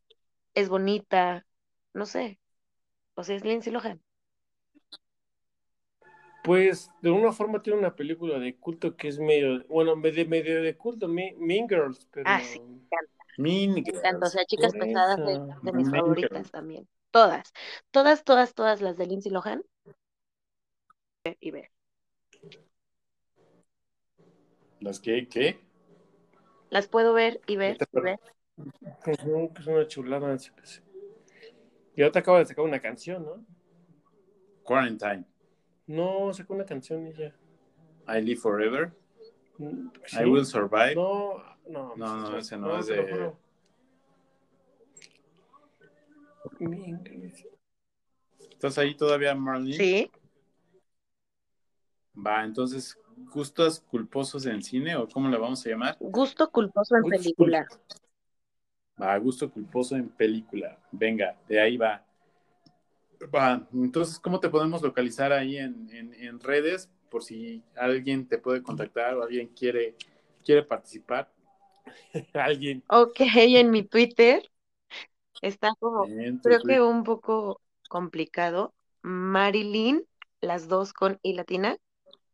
es 0.54 0.68
bonita, 0.68 1.46
no 1.94 2.06
sé. 2.06 2.40
O 3.16 3.24
sea, 3.24 3.36
es 3.36 3.44
Lindsay 3.44 3.72
Lohan. 3.72 4.02
Pues 6.42 6.90
de 7.02 7.10
una 7.10 7.32
forma 7.32 7.62
tiene 7.62 7.78
una 7.78 7.94
película 7.94 8.38
de 8.38 8.56
culto 8.56 8.96
que 8.96 9.08
es 9.08 9.18
medio. 9.18 9.62
Bueno, 9.68 9.94
medio, 9.96 10.26
medio 10.26 10.62
de 10.62 10.76
culto, 10.76 11.06
Me- 11.06 11.34
Mean 11.38 11.68
Girls. 11.68 12.06
Pero... 12.10 12.24
Ah, 12.28 12.40
sí. 12.40 12.60
Mean 13.36 13.74
Me 13.74 13.80
encanta, 13.80 14.26
o 14.26 14.30
sea, 14.30 14.40
Girls. 14.40 14.46
Chicas 14.46 14.72
Pesadas 14.74 15.18
de 15.18 15.72
mis 15.72 15.88
Mean 15.88 16.02
favoritas 16.02 16.30
Girls. 16.30 16.50
también. 16.50 16.88
Todas, 17.10 17.52
todas, 17.90 18.24
todas, 18.24 18.54
todas 18.54 18.80
las 18.80 18.96
de 18.96 19.06
Lindsay 19.06 19.32
Lohan. 19.32 19.62
Y 21.40 21.50
ver. 21.50 21.70
¿Las 24.80 24.98
que 25.00 25.28
qué? 25.28 25.60
Las 26.70 26.88
puedo 26.88 27.12
ver 27.12 27.40
y 27.46 27.56
ver 27.56 27.76
y 27.92 28.00
ver. 28.00 28.20
Es 29.06 29.66
una 29.66 29.86
chulada. 29.86 30.36
Y 31.94 32.02
ahora 32.02 32.20
acaba 32.20 32.38
de 32.38 32.46
sacar 32.46 32.64
una 32.64 32.80
canción, 32.80 33.24
¿no? 33.24 33.44
Quarantine. 34.62 35.24
No, 35.90 36.32
sacó 36.32 36.54
una 36.54 36.64
canción 36.64 37.08
y 37.08 37.12
ya. 37.14 37.34
I 38.06 38.22
Live 38.22 38.40
Forever. 38.40 38.92
Mm, 39.58 39.88
I. 40.20 40.24
Will 40.24 40.46
Survive. 40.46 40.94
No, 40.94 41.42
no, 41.68 41.96
No, 41.96 42.16
no, 42.16 42.26
sí, 42.28 42.36
ese 42.38 42.56
no, 42.56 42.78
es 42.78 42.86
de-. 42.86 43.34
¿Estás 48.52 48.78
ahí 48.78 48.94
todavía, 48.94 49.34
Marlene? 49.34 49.76
Sí, 49.76 50.10
Va, 52.14 52.44
entonces, 52.44 52.96
¿gustos 53.32 53.80
culposos 53.80 54.46
en 54.46 54.62
cine 54.62 54.94
o 54.94 55.08
cómo 55.08 55.28
le 55.28 55.38
vamos 55.38 55.66
a 55.66 55.70
llamar? 55.70 55.96
gusto 55.98 56.50
culposo 56.50 56.96
en 56.96 57.10
película. 57.10 57.66
Va, 59.00 59.16
gusto 59.18 59.50
culposo 59.50 59.96
en 59.96 60.08
película. 60.08 60.78
Venga, 60.92 61.36
de 61.48 61.60
ahí 61.60 61.76
va. 61.76 62.04
Va, 63.34 63.68
entonces, 63.74 64.18
¿cómo 64.18 64.40
te 64.40 64.48
podemos 64.48 64.80
localizar 64.82 65.32
ahí 65.32 65.58
en, 65.58 65.88
en- 65.92 66.14
en 66.14 66.40
redes? 66.40 66.88
Por 67.10 67.22
si 67.22 67.62
alguien 67.76 68.26
te 68.26 68.38
puede 68.38 68.62
contactar 68.62 69.14
o 69.16 69.22
alguien 69.22 69.48
quiere, 69.48 69.94
quiere 70.44 70.62
participar. 70.62 71.30
Alguien. 72.34 72.82
Ok, 72.88 73.20
en 73.20 73.70
mi 73.70 73.84
Twitter 73.84 74.42
está 75.42 75.72
como, 75.80 76.06
creo 76.42 76.60
Twitter. 76.60 76.64
que 76.64 76.80
un 76.82 77.04
poco 77.04 77.60
complicado. 77.88 78.74
Marilyn, 79.02 80.04
las 80.40 80.68
dos 80.68 80.92
con 80.92 81.18
I 81.22 81.34
latina, 81.34 81.76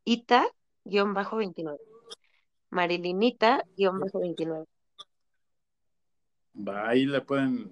Ita-29. 0.04 1.78
Marilinita-29. 2.70 4.66
Va, 6.68 6.88
ahí 6.88 7.06
la 7.06 7.24
pueden 7.24 7.70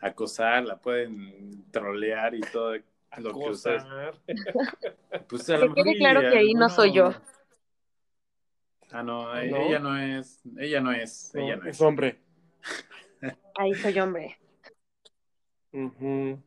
acosar, 0.00 0.64
la 0.64 0.76
pueden 0.76 1.64
trolear 1.70 2.34
y 2.34 2.40
todo 2.40 2.74
lo 3.18 3.32
que 3.32 3.50
ustedes. 3.50 3.84
Pues 5.28 5.48
a 5.50 5.58
Que 5.58 5.72
quede 5.74 5.96
claro 5.96 6.20
que 6.20 6.38
ahí 6.38 6.54
no 6.54 6.68
soy 6.68 6.92
yo. 6.92 7.12
Ah, 8.90 9.02
no, 9.02 9.24
¿No? 9.26 9.40
ella 9.40 9.78
no 9.78 9.98
es, 9.98 10.40
ella 10.58 10.80
no 10.80 10.92
es, 10.92 11.32
No, 11.34 11.42
ella 11.42 11.56
no 11.56 11.62
es 11.68 11.76
es. 11.76 11.80
hombre. 11.82 12.20
Ahí 13.56 13.74
soy 13.74 13.98
hombre. 13.98 14.38
Ujú. 15.72 16.40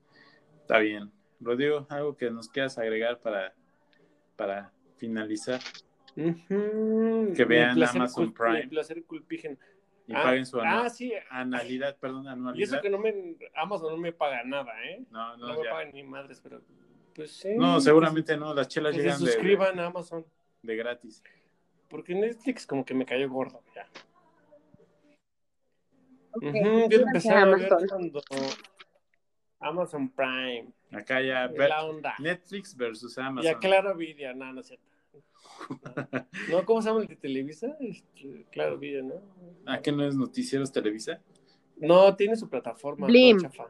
Está 0.62 0.80
bien. 0.80 1.12
Rodrigo, 1.41 1.86
algo 1.89 2.16
que 2.16 2.32
nos 2.32 2.47
quieras 2.50 2.78
agregar 2.78 3.20
para, 3.20 3.54
para 4.36 4.72
finalizar 4.97 5.60
Ujú. 6.16 7.34
Que 7.36 7.45
vean 7.45 7.82
Amazon 7.82 8.34
Prime. 8.34 8.68
placer 8.68 9.04
culpígeno. 9.06 9.58
Y 10.10 10.16
Ah, 10.16 10.24
paguen 10.24 10.43
su 10.45 10.57
anu- 10.57 10.86
Ah, 10.86 10.89
sí. 10.89 11.14
anualidad, 11.30 11.95
perdón, 11.97 12.24
Y 12.24 12.28
eso 12.28 12.34
anualidad. 12.34 12.82
que 12.82 12.89
no 12.89 12.97
me. 12.97 13.36
Amazon 13.53 13.91
no 13.91 13.97
me 13.97 14.12
paga 14.12 14.43
nada, 14.43 14.72
¿eh? 14.86 15.03
No, 15.12 15.38
No, 15.38 15.47
no, 15.49 15.57
me 15.60 15.64
ya. 15.66 15.70
pagan 15.70 15.91
ni 15.93 16.01
madres, 16.03 16.39
pero. 16.41 16.62
Pues 17.14 17.32
sí. 17.32 17.49
No, 17.55 17.80
seguramente 17.80 18.36
no, 18.36 18.53
las 18.55 18.68
chelas 18.68 18.91
Que 18.91 18.97
se 18.97 19.03
llegan 19.03 19.20
de, 19.24 19.26
suscriban 19.32 19.80
a 19.80 19.86
Amazon. 19.86 20.26
de 20.64 20.76
gratis. 20.76 21.24
Porque 21.89 22.16
Netflix 22.16 22.66
como 22.66 22.84
que 22.84 22.95
me 22.95 23.05
cayó 23.05 23.30
gordo. 23.30 23.62
Ya. 23.76 23.88
Ok, 26.32 26.43
Ujú, 26.43 26.89
Yo 26.89 26.99
empecé 27.01 27.30
a 27.32 27.45
ver 27.45 27.66
Amazon. 27.72 27.88
cuando. 27.88 28.22
Amazon 29.60 30.10
Prime. 30.10 30.70
Acá 30.91 31.22
ya, 31.22 31.47
la 31.49 31.86
onda. 31.86 32.16
Netflix 32.20 32.76
versus 32.76 33.16
Y 33.18 33.22
Amazon. 33.22 33.55
a 33.55 33.60
Claro 33.60 33.95
Video, 33.95 34.34
no, 34.34 34.53
no 34.53 34.62
es 34.62 34.68
cierto. 34.68 34.89
No, 36.51 36.66
¿cómo 36.66 36.82
se 36.82 36.89
llama 36.89 37.01
el 37.01 37.07
de 37.07 37.16
Televisa? 37.16 37.76
Este, 37.80 38.45
claro 38.51 38.78
Video, 38.78 39.03
¿no? 39.03 39.16
¿A 39.66 39.82
qué 39.82 39.91
no 39.91 40.05
es 40.05 40.16
Noticieros 40.16 40.72
Televisa? 40.72 41.22
No, 41.78 42.16
tiene 42.16 42.36
su 42.36 42.49
plataforma. 42.49 43.07
Blim. 43.07 43.39
chafa. 43.39 43.66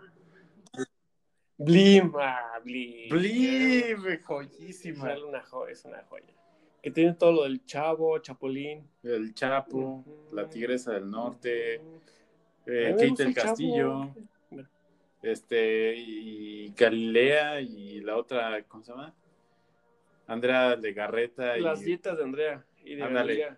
Blim, 1.58 2.14
ah, 2.18 2.60
Blim. 2.64 3.10
Blim, 3.10 4.08
Es 4.08 4.24
joyísima. 4.24 5.14
una, 5.28 5.42
jo- 5.44 5.68
es 5.68 5.84
una 5.86 6.02
joya. 6.04 6.34
Que 6.82 6.90
tiene 6.92 7.14
todo 7.16 7.34
lo 7.34 7.44
del 7.44 7.66
Chavo, 7.66 8.18
Chapulín. 8.20 8.90
El 9.04 9.34
Chapo, 9.34 10.06
la 10.32 10.50
Tigresa 10.50 10.94
del 10.94 11.10
Norte, 11.10 11.76
eh, 11.76 11.82
A 12.94 12.96
mí 12.96 13.02
me 13.02 13.10
Kate 13.10 13.24
del 13.26 13.36
Chavo. 13.36 13.48
Castillo, 13.50 14.10
este, 15.22 15.96
y 15.98 16.74
Galilea 16.78 17.60
y 17.60 18.00
la 18.00 18.16
otra, 18.16 18.64
¿cómo 18.64 18.84
se 18.86 18.92
llama? 18.94 19.14
Andrea 20.30 20.76
Legarreta 20.76 21.58
y, 21.58 21.62
Las 21.62 21.82
dietas 21.82 22.18
de 22.18 22.24
Andrea 22.24 22.64
y 22.84 22.96
de. 22.96 23.08
Galilea. 23.10 23.58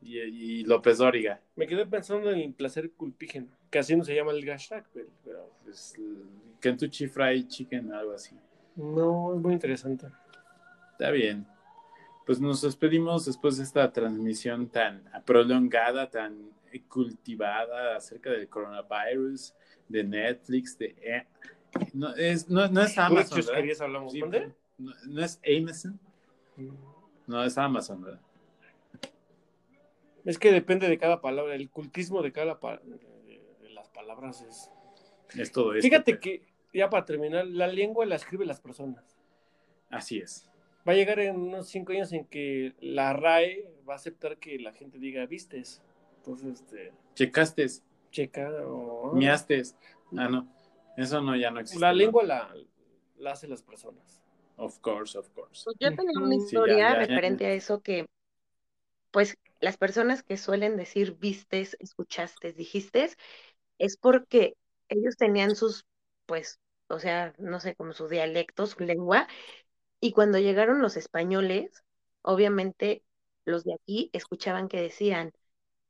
y, 0.00 0.18
y 0.18 0.64
López 0.64 0.98
Dóriga. 0.98 1.40
Me 1.56 1.66
quedé 1.66 1.86
pensando 1.86 2.30
en 2.30 2.38
el 2.40 2.52
placer 2.54 2.90
culpígeno, 2.92 3.48
que 3.70 3.78
así 3.78 3.96
no 3.96 4.04
se 4.04 4.14
llama 4.14 4.32
el 4.32 4.44
hashtag, 4.44 4.84
pero, 4.92 5.08
pero 5.24 5.50
Pues, 5.64 5.94
Kentucky 6.60 7.06
Fried 7.06 7.46
Chicken, 7.48 7.92
algo 7.92 8.12
así. 8.12 8.36
no, 8.76 9.34
es 9.34 9.40
muy 9.40 9.54
interesante. 9.54 10.06
Está 10.92 11.10
bien. 11.10 11.46
Pues 12.26 12.40
nos 12.40 12.62
despedimos 12.62 13.26
después 13.26 13.56
de 13.56 13.64
esta 13.64 13.92
transmisión 13.92 14.68
tan 14.68 15.02
prolongada, 15.24 16.08
tan 16.08 16.50
cultivada 16.88 17.96
acerca 17.96 18.30
del 18.30 18.48
coronavirus, 18.48 19.54
de 19.88 20.04
Netflix, 20.04 20.78
de... 20.78 20.94
eh, 21.02 21.26
no, 21.92 22.14
es, 22.14 22.48
no, 22.48 22.68
no 22.68 22.82
es 22.82 22.96
Amazon, 22.96 23.40
¿verdad? 23.46 23.82
hablamos. 23.82 24.12
Sí, 24.12 24.20
¿Dónde? 24.20 24.52
No, 24.82 24.92
no 25.06 25.24
es 25.24 25.40
Amazon, 25.46 25.98
no 27.26 27.44
es 27.44 27.56
Amazon, 27.58 28.02
¿verdad? 28.02 28.20
Es 30.24 30.38
que 30.38 30.52
depende 30.52 30.88
de 30.88 30.98
cada 30.98 31.20
palabra, 31.20 31.54
el 31.54 31.68
cultismo 31.70 32.22
de 32.22 32.32
cada 32.32 32.60
pa- 32.60 32.78
de, 32.78 33.00
las 33.70 33.88
palabras 33.88 34.42
es. 34.42 34.70
Es 35.38 35.50
todo 35.50 35.74
esto. 35.74 35.82
Fíjate 35.88 36.12
pero- 36.12 36.20
que, 36.20 36.42
ya 36.72 36.88
para 36.90 37.04
terminar, 37.04 37.46
la 37.46 37.66
lengua 37.66 38.06
la 38.06 38.14
escriben 38.16 38.46
las 38.48 38.60
personas. 38.60 39.18
Así 39.90 40.18
es. 40.18 40.48
Va 40.86 40.92
a 40.92 40.96
llegar 40.96 41.18
en 41.20 41.36
unos 41.40 41.68
cinco 41.68 41.92
años 41.92 42.12
en 42.12 42.24
que 42.26 42.74
la 42.80 43.12
RAE 43.12 43.68
va 43.88 43.94
a 43.94 43.96
aceptar 43.96 44.36
que 44.38 44.58
la 44.58 44.72
gente 44.72 44.98
diga 44.98 45.26
vistes. 45.26 45.82
Entonces, 46.18 46.60
este, 46.60 46.92
Checaste, 47.14 47.66
checa 48.10 48.48
o. 48.66 49.12
miaste. 49.14 49.62
Ah, 50.16 50.28
no. 50.28 50.46
Eso 50.96 51.20
no, 51.20 51.34
ya 51.36 51.50
no 51.50 51.60
existe. 51.60 51.80
La 51.80 51.90
¿no? 51.92 51.98
lengua 51.98 52.22
la, 52.22 52.54
la 53.16 53.32
hacen 53.32 53.50
las 53.50 53.62
personas. 53.62 54.21
Of 54.66 54.80
course, 54.80 55.14
of 55.18 55.28
course. 55.34 55.64
Pues 55.64 55.76
yo 55.80 55.92
tenía 55.94 56.18
una. 56.20 56.36
Sí, 56.36 56.36
historia 56.36 56.76
ya, 56.78 56.90
ya. 56.92 56.96
referente 56.98 57.46
a 57.46 57.52
eso 57.52 57.80
que, 57.82 58.06
pues, 59.10 59.36
las 59.60 59.76
personas 59.76 60.22
que 60.22 60.36
suelen 60.36 60.76
decir 60.76 61.16
vistes, 61.18 61.76
escuchaste, 61.80 62.52
dijiste, 62.52 63.10
es 63.78 63.96
porque 63.98 64.56
ellos 64.88 65.16
tenían 65.18 65.56
sus, 65.56 65.86
pues, 66.26 66.60
o 66.88 66.98
sea, 66.98 67.34
no 67.38 67.60
sé, 67.60 67.74
como 67.76 67.92
su 67.94 68.08
dialecto, 68.08 68.66
su 68.66 68.84
lengua, 68.84 69.28
Y 70.00 70.12
cuando 70.12 70.38
llegaron 70.38 70.82
los 70.82 70.96
españoles, 70.98 71.84
obviamente 72.22 73.04
los 73.46 73.64
de 73.64 73.74
aquí 73.74 74.10
escuchaban 74.14 74.68
que 74.68 74.80
decían, 74.82 75.32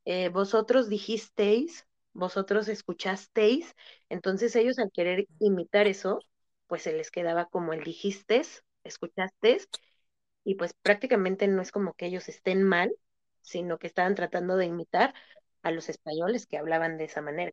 eh, 0.05 0.29
vosotros 0.31 0.89
dijisteis, 0.89 1.87
vosotros 2.13 2.69
escuchasteis, 2.69 3.75
entonces 4.09 4.57
ellos 4.57 4.79
al 4.79 4.91
querer 4.93 5.27
imitar 5.41 5.87
eso, 5.89 6.21
pues 6.73 6.85
se 6.85 6.95
les 6.95 7.13
quedaba 7.13 7.47
como 7.51 7.75
el 7.75 7.85
dijistes, 7.85 8.65
escuchasteis, 8.85 9.69
y 10.45 10.57
pues 10.57 10.75
prácticamente 10.83 11.49
no 11.49 11.63
es 11.63 11.73
como 11.73 11.95
que 11.95 12.07
ellos 12.07 12.29
estén 12.31 12.65
mal, 12.65 12.93
sino 13.43 13.79
que 13.79 13.89
estaban 13.89 14.15
tratando 14.17 14.57
de 14.57 14.67
imitar 14.67 15.15
a 15.63 15.73
los 15.73 15.91
españoles 15.91 16.47
que 16.47 16.59
hablaban 16.59 16.99
de 16.99 17.05
esa 17.05 17.23
manera. 17.23 17.53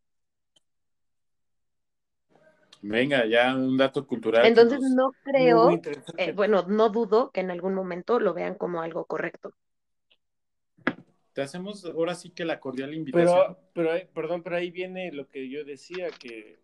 Venga, 2.81 3.25
ya 3.25 3.55
un 3.55 3.77
dato 3.77 4.05
cultural. 4.07 4.47
Entonces 4.47 4.79
nos- 4.79 4.97
no 4.97 5.13
creo, 5.23 5.65
muy 5.65 5.73
interesante. 5.75 6.17
eh, 6.17 6.33
bueno, 6.33 6.63
no 6.67 6.89
dudo 6.89 7.31
que 7.31 7.39
en 7.41 7.51
algún 7.51 7.73
momento 7.73 8.19
lo 8.19 8.33
vean 8.33 8.55
como 8.55 8.81
algo 8.81 9.05
correcto. 9.05 9.53
Te 11.33 11.41
hacemos 11.41 11.85
ahora 11.85 12.15
sí 12.15 12.31
que 12.31 12.45
la 12.45 12.59
cordial 12.59 12.93
invitación. 12.93 13.55
Pero, 13.55 13.57
pero, 13.73 13.91
perdón, 14.13 14.43
pero 14.43 14.55
ahí 14.57 14.71
viene 14.71 15.11
lo 15.11 15.27
que 15.27 15.49
yo 15.49 15.63
decía, 15.63 16.07
que 16.19 16.59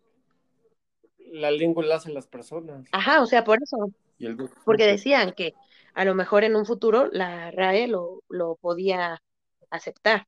la 1.31 1.51
lengua 1.51 1.83
la 1.85 1.95
hacen 1.95 2.13
las 2.13 2.27
personas. 2.27 2.87
Ajá, 2.91 3.21
o 3.21 3.25
sea, 3.25 3.43
por 3.43 3.61
eso, 3.61 3.77
y 4.17 4.25
el- 4.25 4.37
porque 4.65 4.87
decían 4.87 5.33
que 5.33 5.57
a 5.95 6.05
lo 6.05 6.15
mejor 6.15 6.43
en 6.43 6.55
un 6.55 6.65
futuro 6.65 7.09
la 7.11 7.51
RAE 7.51 7.87
lo, 7.87 8.23
lo 8.29 8.57
podía 8.57 9.21
aceptar 9.69 10.27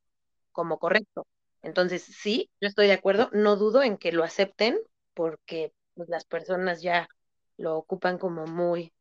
como 0.53 0.79
correcto. 0.79 1.27
Entonces, 1.63 2.03
sí, 2.03 2.49
yo 2.61 2.67
estoy 2.69 2.87
de 2.87 2.93
acuerdo, 2.93 3.29
no 3.33 3.55
dudo 3.57 3.83
en 3.83 3.97
que 3.97 4.11
lo 4.13 4.23
acepten 4.23 4.79
porque 5.15 5.73
pues, 5.95 6.09
las 6.09 6.25
personas 6.25 6.81
ya 6.81 7.09
lo 7.57 7.77
ocupan 7.77 8.17
como 8.19 8.47
muy 8.47 8.93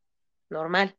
normal. 0.51 0.97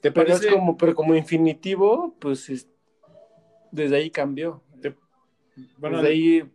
¿Te 0.00 0.12
Pero 0.12 0.34
parece? 0.34 0.46
es 0.46 0.46
como, 0.46 0.76
pero 0.76 0.94
como 0.94 1.14
infinitivo, 1.14 2.14
pues 2.20 2.48
es- 2.50 2.68
desde 3.70 3.96
ahí 3.96 4.10
cambió. 4.10 4.62
te- 4.80 4.96
bueno, 5.78 6.02
desde 6.02 6.08
ahí 6.08 6.50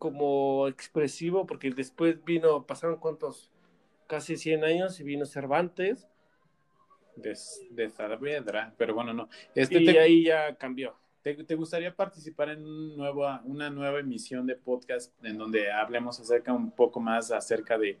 como 0.00 0.68
expresivo, 0.68 1.46
porque 1.46 1.70
después 1.70 2.24
vino, 2.24 2.66
pasaron 2.66 2.98
cuántos, 2.98 3.52
casi 4.08 4.36
100 4.36 4.64
años 4.64 5.00
y 5.00 5.04
vino 5.04 5.26
Cervantes 5.26 6.08
de, 7.16 7.36
de 7.70 7.90
Saavedra, 7.90 8.74
pero 8.78 8.94
bueno, 8.94 9.12
no. 9.12 9.28
Este, 9.54 9.80
y 9.80 9.84
te, 9.84 9.98
ahí 9.98 10.24
ya 10.24 10.54
cambió. 10.56 10.96
te- 11.22 11.44
te 11.44 11.54
gustaría 11.54 11.94
participar 11.94 12.50
en 12.50 12.64
un 12.64 12.96
nuevo, 12.96 13.26
una 13.44 13.70
nueva 13.70 14.00
emisión 14.00 14.46
de 14.46 14.56
podcast 14.56 15.12
en 15.24 15.36
donde 15.38 15.70
hablemos 15.70 16.18
acerca 16.20 16.52
un 16.52 16.70
poco 16.70 17.00
más 17.00 17.30
acerca 17.30 17.76
de, 17.78 17.98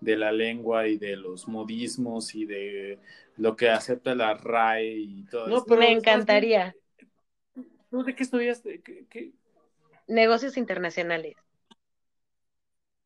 de 0.00 0.16
la 0.16 0.32
lengua 0.32 0.86
y 0.86 0.98
de 0.98 1.16
los 1.16 1.48
modismos 1.48 2.34
y 2.34 2.44
de 2.44 2.98
lo 3.36 3.56
que 3.56 3.70
acepta 3.70 4.14
la 4.14 4.34
RAE 4.34 4.96
y 4.98 5.22
todo 5.30 5.48
No, 5.48 5.64
pero 5.64 5.80
Me 5.80 5.92
encantaría. 5.92 6.74
¿Tú 7.90 8.02
de 8.02 8.14
qué 8.14 8.22
estudiaste? 8.22 8.82
¿Qué- 8.82 9.06
qué? 9.08 9.32
Negocios 10.08 10.56
internacionales. 10.56 11.36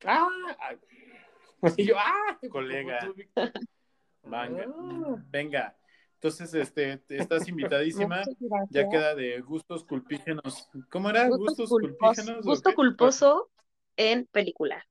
Ah, 0.05 0.29
ah. 0.61 0.75
Y 1.77 1.87
yo, 1.87 1.95
ah, 1.97 2.39
Colega. 2.51 2.99
Venga, 4.25 4.65
Ah. 4.69 5.17
venga. 5.31 5.77
Entonces, 6.15 6.55
este, 6.55 6.97
te- 6.99 7.17
estás 7.19 7.49
invitadísima. 7.49 8.23
Ya 8.71 8.89
queda 8.89 9.17
de 9.17 9.41
gustos 9.41 9.83
culpígenos. 9.85 10.69
¿Cómo 10.91 11.11
era? 11.11 11.27
Gusto 11.27 11.39
¿Gustos 11.65 11.71
culpígenos? 11.71 12.45
gusto 12.45 12.75
culposo 12.75 13.51
en 13.97 14.27
película. 14.27 14.85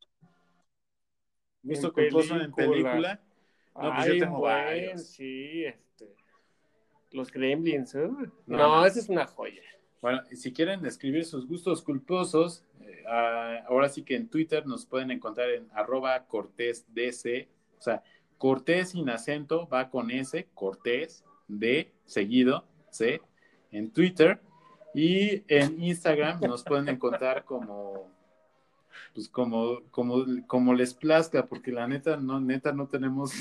Gusto 1.63 1.87
En 1.87 1.93
culposo 1.93 2.35
en 2.35 2.51
película. 2.51 3.21
No, 3.75 3.93
pues 3.93 4.05
yo 4.07 4.11
Ay, 4.13 4.19
tengo 4.19 4.39
buen, 4.39 4.53
varios. 4.53 5.07
sí, 5.07 5.63
este. 5.65 6.13
Los 7.11 7.31
Gremlins, 7.31 7.95
¿eh? 7.95 8.09
No. 8.47 8.85
esa 8.85 8.99
es 8.99 9.07
una 9.07 9.25
joya. 9.27 9.61
Bueno, 10.01 10.23
si 10.33 10.51
quieren 10.51 10.85
escribir 10.85 11.25
sus 11.25 11.47
gustos 11.47 11.83
culposos, 11.83 12.63
eh, 12.81 13.03
ah, 13.07 13.59
ahora 13.67 13.87
sí 13.87 14.03
que 14.03 14.15
en 14.15 14.27
Twitter 14.27 14.65
nos 14.65 14.85
pueden 14.85 15.11
encontrar 15.11 15.49
en 15.51 15.67
arroba 15.73 16.25
cortésdc, 16.25 17.47
o 17.77 17.81
sea, 17.81 18.03
cortés 18.39 18.89
sin 18.89 19.09
acento, 19.09 19.67
va 19.67 19.89
con 19.89 20.09
S, 20.09 20.47
cortés, 20.55 21.23
D, 21.47 21.91
seguido, 22.05 22.65
C, 22.89 23.21
en 23.71 23.91
Twitter. 23.91 24.41
Y 24.93 25.43
en 25.47 25.81
Instagram 25.81 26.41
nos 26.41 26.63
pueden 26.63 26.89
encontrar 26.89 27.45
como, 27.45 28.11
pues 29.13 29.29
como, 29.29 29.83
como, 29.91 30.25
como 30.47 30.73
les 30.73 30.93
plazca, 30.93 31.45
porque 31.45 31.71
la 31.71 31.87
neta, 31.87 32.17
no, 32.17 32.41
neta 32.41 32.73
no 32.73 32.87
tenemos 32.87 33.31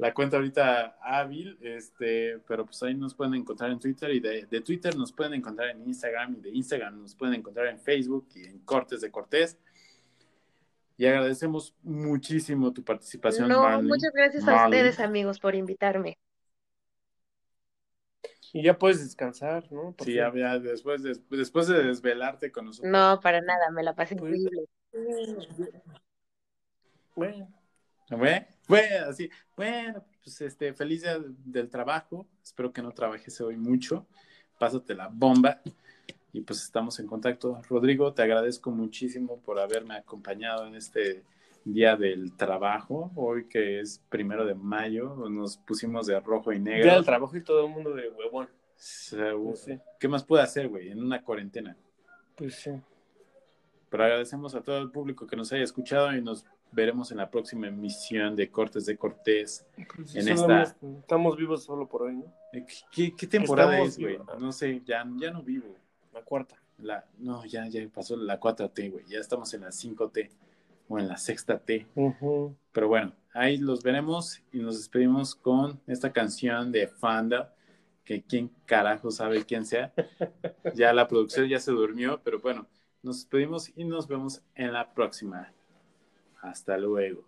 la 0.00 0.14
cuenta 0.14 0.36
ahorita 0.36 0.96
hábil, 1.02 1.58
este, 1.60 2.38
pero 2.48 2.64
pues 2.64 2.82
ahí 2.82 2.94
nos 2.94 3.14
pueden 3.14 3.34
encontrar 3.34 3.70
en 3.70 3.78
Twitter 3.78 4.10
y 4.10 4.20
de, 4.20 4.46
de 4.46 4.60
Twitter 4.62 4.96
nos 4.96 5.12
pueden 5.12 5.34
encontrar 5.34 5.68
en 5.70 5.82
Instagram 5.86 6.36
y 6.38 6.40
de 6.40 6.50
Instagram 6.50 7.02
nos 7.02 7.14
pueden 7.14 7.34
encontrar 7.34 7.66
en 7.66 7.78
Facebook 7.78 8.28
y 8.34 8.44
en 8.46 8.58
Cortes 8.60 9.00
de 9.02 9.10
Cortés. 9.10 9.58
Y 10.96 11.06
agradecemos 11.06 11.74
muchísimo 11.82 12.72
tu 12.72 12.82
participación, 12.84 13.48
No, 13.48 13.62
Marley. 13.62 13.88
muchas 13.88 14.12
gracias 14.12 14.46
a 14.46 14.64
ustedes, 14.66 15.00
amigos, 15.00 15.38
por 15.40 15.54
invitarme. 15.54 16.18
Y 18.52 18.62
ya 18.64 18.76
puedes 18.78 19.00
descansar, 19.02 19.70
¿no? 19.70 19.92
Por 19.92 20.06
Sí, 20.06 20.14
ya, 20.14 20.32
ya 20.34 20.58
después, 20.58 21.02
de, 21.02 21.16
después 21.30 21.68
de 21.68 21.84
desvelarte 21.84 22.50
con 22.50 22.66
nosotros. 22.66 22.90
No, 22.92 23.20
para 23.20 23.40
nada, 23.40 23.70
me 23.70 23.82
la 23.82 23.94
pasé 23.94 24.16
Pues- 24.16 24.34
increíble. 24.34 24.66
Bueno, 27.14 27.48
Bueno, 28.10 28.46
bueno, 28.68 29.06
así, 29.08 29.30
bueno, 29.56 30.04
pues 30.22 30.40
este, 30.40 30.72
feliz 30.74 31.02
día 31.02 31.18
del 31.44 31.68
trabajo. 31.68 32.26
Espero 32.42 32.72
que 32.72 32.82
no 32.82 32.90
trabajes 32.92 33.40
hoy 33.40 33.56
mucho. 33.56 34.06
Pásate 34.58 34.94
la 34.94 35.08
bomba. 35.08 35.60
Y 36.32 36.42
pues 36.42 36.62
estamos 36.62 36.98
en 37.00 37.06
contacto. 37.06 37.60
Rodrigo, 37.68 38.12
te 38.12 38.22
agradezco 38.22 38.70
muchísimo 38.70 39.40
por 39.40 39.58
haberme 39.58 39.94
acompañado 39.96 40.66
en 40.66 40.74
este 40.76 41.24
día 41.64 41.96
del 41.96 42.36
trabajo. 42.36 43.10
Hoy 43.16 43.46
que 43.48 43.80
es 43.80 44.00
primero 44.08 44.44
de 44.44 44.54
mayo, 44.54 45.16
nos 45.28 45.56
pusimos 45.58 46.06
de 46.06 46.18
rojo 46.20 46.52
y 46.52 46.58
negro. 46.60 46.86
ya 46.86 46.96
el 46.96 47.04
trabajo 47.04 47.36
y 47.36 47.42
todo 47.42 47.66
el 47.66 47.72
mundo 47.72 47.94
de 47.94 48.08
huevón. 48.10 48.48
Se- 48.76 49.34
sí, 49.56 49.78
¿Qué 49.98 50.08
más 50.08 50.24
puede 50.24 50.42
hacer, 50.42 50.68
güey, 50.68 50.90
en 50.90 51.02
una 51.02 51.22
cuarentena? 51.22 51.76
pues 52.36 52.54
sí. 52.54 52.70
Pero 53.90 54.04
agradecemos 54.04 54.54
a 54.54 54.62
todo 54.62 54.78
el 54.78 54.90
público 54.90 55.26
que 55.26 55.36
nos 55.36 55.52
haya 55.52 55.64
escuchado 55.64 56.14
y 56.16 56.22
nos 56.22 56.46
veremos 56.72 57.10
en 57.10 57.18
la 57.18 57.30
próxima 57.30 57.66
emisión 57.68 58.36
de 58.36 58.50
Cortes 58.50 58.86
de 58.86 58.96
Cortés. 58.96 59.66
En 60.14 60.28
esta- 60.28 60.76
Estamos 61.00 61.36
vivos 61.36 61.64
solo 61.64 61.88
por 61.88 62.02
hoy, 62.02 62.16
¿no? 62.16 62.24
Eh, 62.52 62.64
¿Qué, 62.92 63.14
qué 63.16 63.26
temporada 63.26 63.72
Estamos 63.78 63.98
es, 63.98 63.98
güey? 64.26 64.40
No 64.40 64.52
sé, 64.52 64.82
ya, 64.84 65.04
ya 65.16 65.30
no 65.30 65.42
vivo. 65.42 65.74
La 66.12 66.22
cuarta. 66.22 66.56
La, 66.78 67.04
no, 67.18 67.44
ya, 67.44 67.66
ya 67.68 67.86
pasó 67.88 68.16
la 68.16 68.40
4T, 68.40 68.90
güey. 68.90 69.04
Ya 69.06 69.18
estamos 69.18 69.52
en 69.54 69.60
la 69.62 69.68
5T 69.70 70.30
o 70.88 70.98
en 70.98 71.08
la 71.08 71.16
sexta 71.16 71.58
T. 71.58 71.86
Pero 72.72 72.88
bueno, 72.88 73.12
ahí 73.34 73.58
los 73.58 73.82
veremos 73.82 74.40
y 74.52 74.58
nos 74.58 74.76
despedimos 74.78 75.34
con 75.34 75.80
esta 75.86 76.12
canción 76.12 76.72
de 76.72 76.88
Fanda, 76.88 77.54
que 78.04 78.22
quién 78.22 78.50
carajo 78.64 79.10
sabe 79.10 79.44
quién 79.44 79.64
sea. 79.66 79.92
Ya 80.74 80.92
la 80.92 81.06
producción 81.06 81.46
ya 81.48 81.60
se 81.60 81.70
durmió, 81.70 82.20
pero 82.24 82.40
bueno, 82.40 82.66
nos 83.02 83.16
despedimos 83.18 83.70
y 83.76 83.84
nos 83.84 84.08
vemos 84.08 84.42
en 84.54 84.72
la 84.72 84.92
próxima. 84.92 85.52
Hasta 86.42 86.76
luego. 86.76 87.24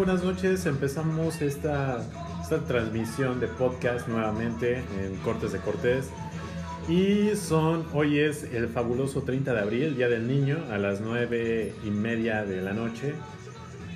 Buenas 0.00 0.24
noches. 0.24 0.64
Empezamos 0.64 1.42
esta, 1.42 2.02
esta 2.40 2.64
transmisión 2.64 3.38
de 3.38 3.48
podcast 3.48 4.08
nuevamente 4.08 4.78
en 4.98 5.14
Cortes 5.22 5.52
de 5.52 5.58
Cortés. 5.58 6.08
Y 6.88 7.36
son, 7.36 7.84
hoy 7.92 8.18
es 8.18 8.44
el 8.44 8.68
fabuloso 8.68 9.24
30 9.24 9.52
de 9.52 9.60
abril, 9.60 9.96
Día 9.96 10.08
del 10.08 10.26
Niño, 10.26 10.56
a 10.70 10.78
las 10.78 11.02
9 11.02 11.74
y 11.84 11.90
media 11.90 12.46
de 12.46 12.62
la 12.62 12.72
noche. 12.72 13.12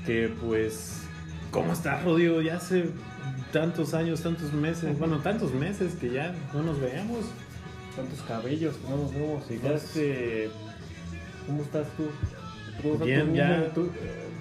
Que 0.05 0.31
pues, 0.45 1.05
¿cómo 1.51 1.73
estás, 1.73 2.05
Rodrigo? 2.05 2.43
Ya 2.43 2.57
hace 2.57 2.91
tantos 3.51 3.95
años, 3.95 4.21
tantos 4.21 4.53
meses, 4.53 4.99
bueno, 4.99 5.21
tantos 5.21 5.55
meses 5.55 5.95
que 5.95 6.11
ya 6.11 6.35
no 6.53 6.63
nos 6.63 6.79
veamos. 6.83 7.25
Tantos 7.97 8.21
cabellos 8.29 8.77
que 8.77 8.91
no 8.91 8.99
nos 8.99 9.15
vemos. 9.15 9.49
Llegaste. 9.49 10.51
¿Cómo 11.47 11.63
estás 11.63 11.87
tú? 11.97 12.05
¿Cómo 12.83 12.93
está 12.93 13.07
Bien, 13.07 13.29
tu 13.31 13.35
ya. 13.37 13.49
Niño, 13.49 13.73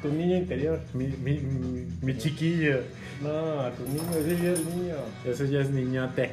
tu, 0.03 0.09
niño 0.13 0.38
interior. 0.38 0.80
Mi, 0.93 1.07
mi, 1.07 1.39
mi, 1.39 1.88
mi 2.01 2.17
chiquillo, 2.17 2.81
No, 3.23 3.69
tu 3.71 3.84
niño, 3.85 4.03
ese 4.19 4.43
ya 4.43 4.51
es 4.51 4.65
niño. 4.65 4.95
ese 5.25 5.49
ya 5.49 5.59
es 5.61 5.69
niñote. 5.71 6.31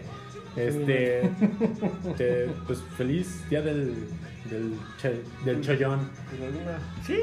Este, 0.57 1.31
te- 2.19 2.49
pues 2.67 2.81
feliz 2.99 3.49
día 3.49 3.63
del, 3.63 3.95
del, 4.51 4.73
che- 5.01 5.23
del 5.45 5.61
chollón. 5.63 6.11
Pero 6.31 6.45
una. 6.51 6.79
Sí. 7.07 7.17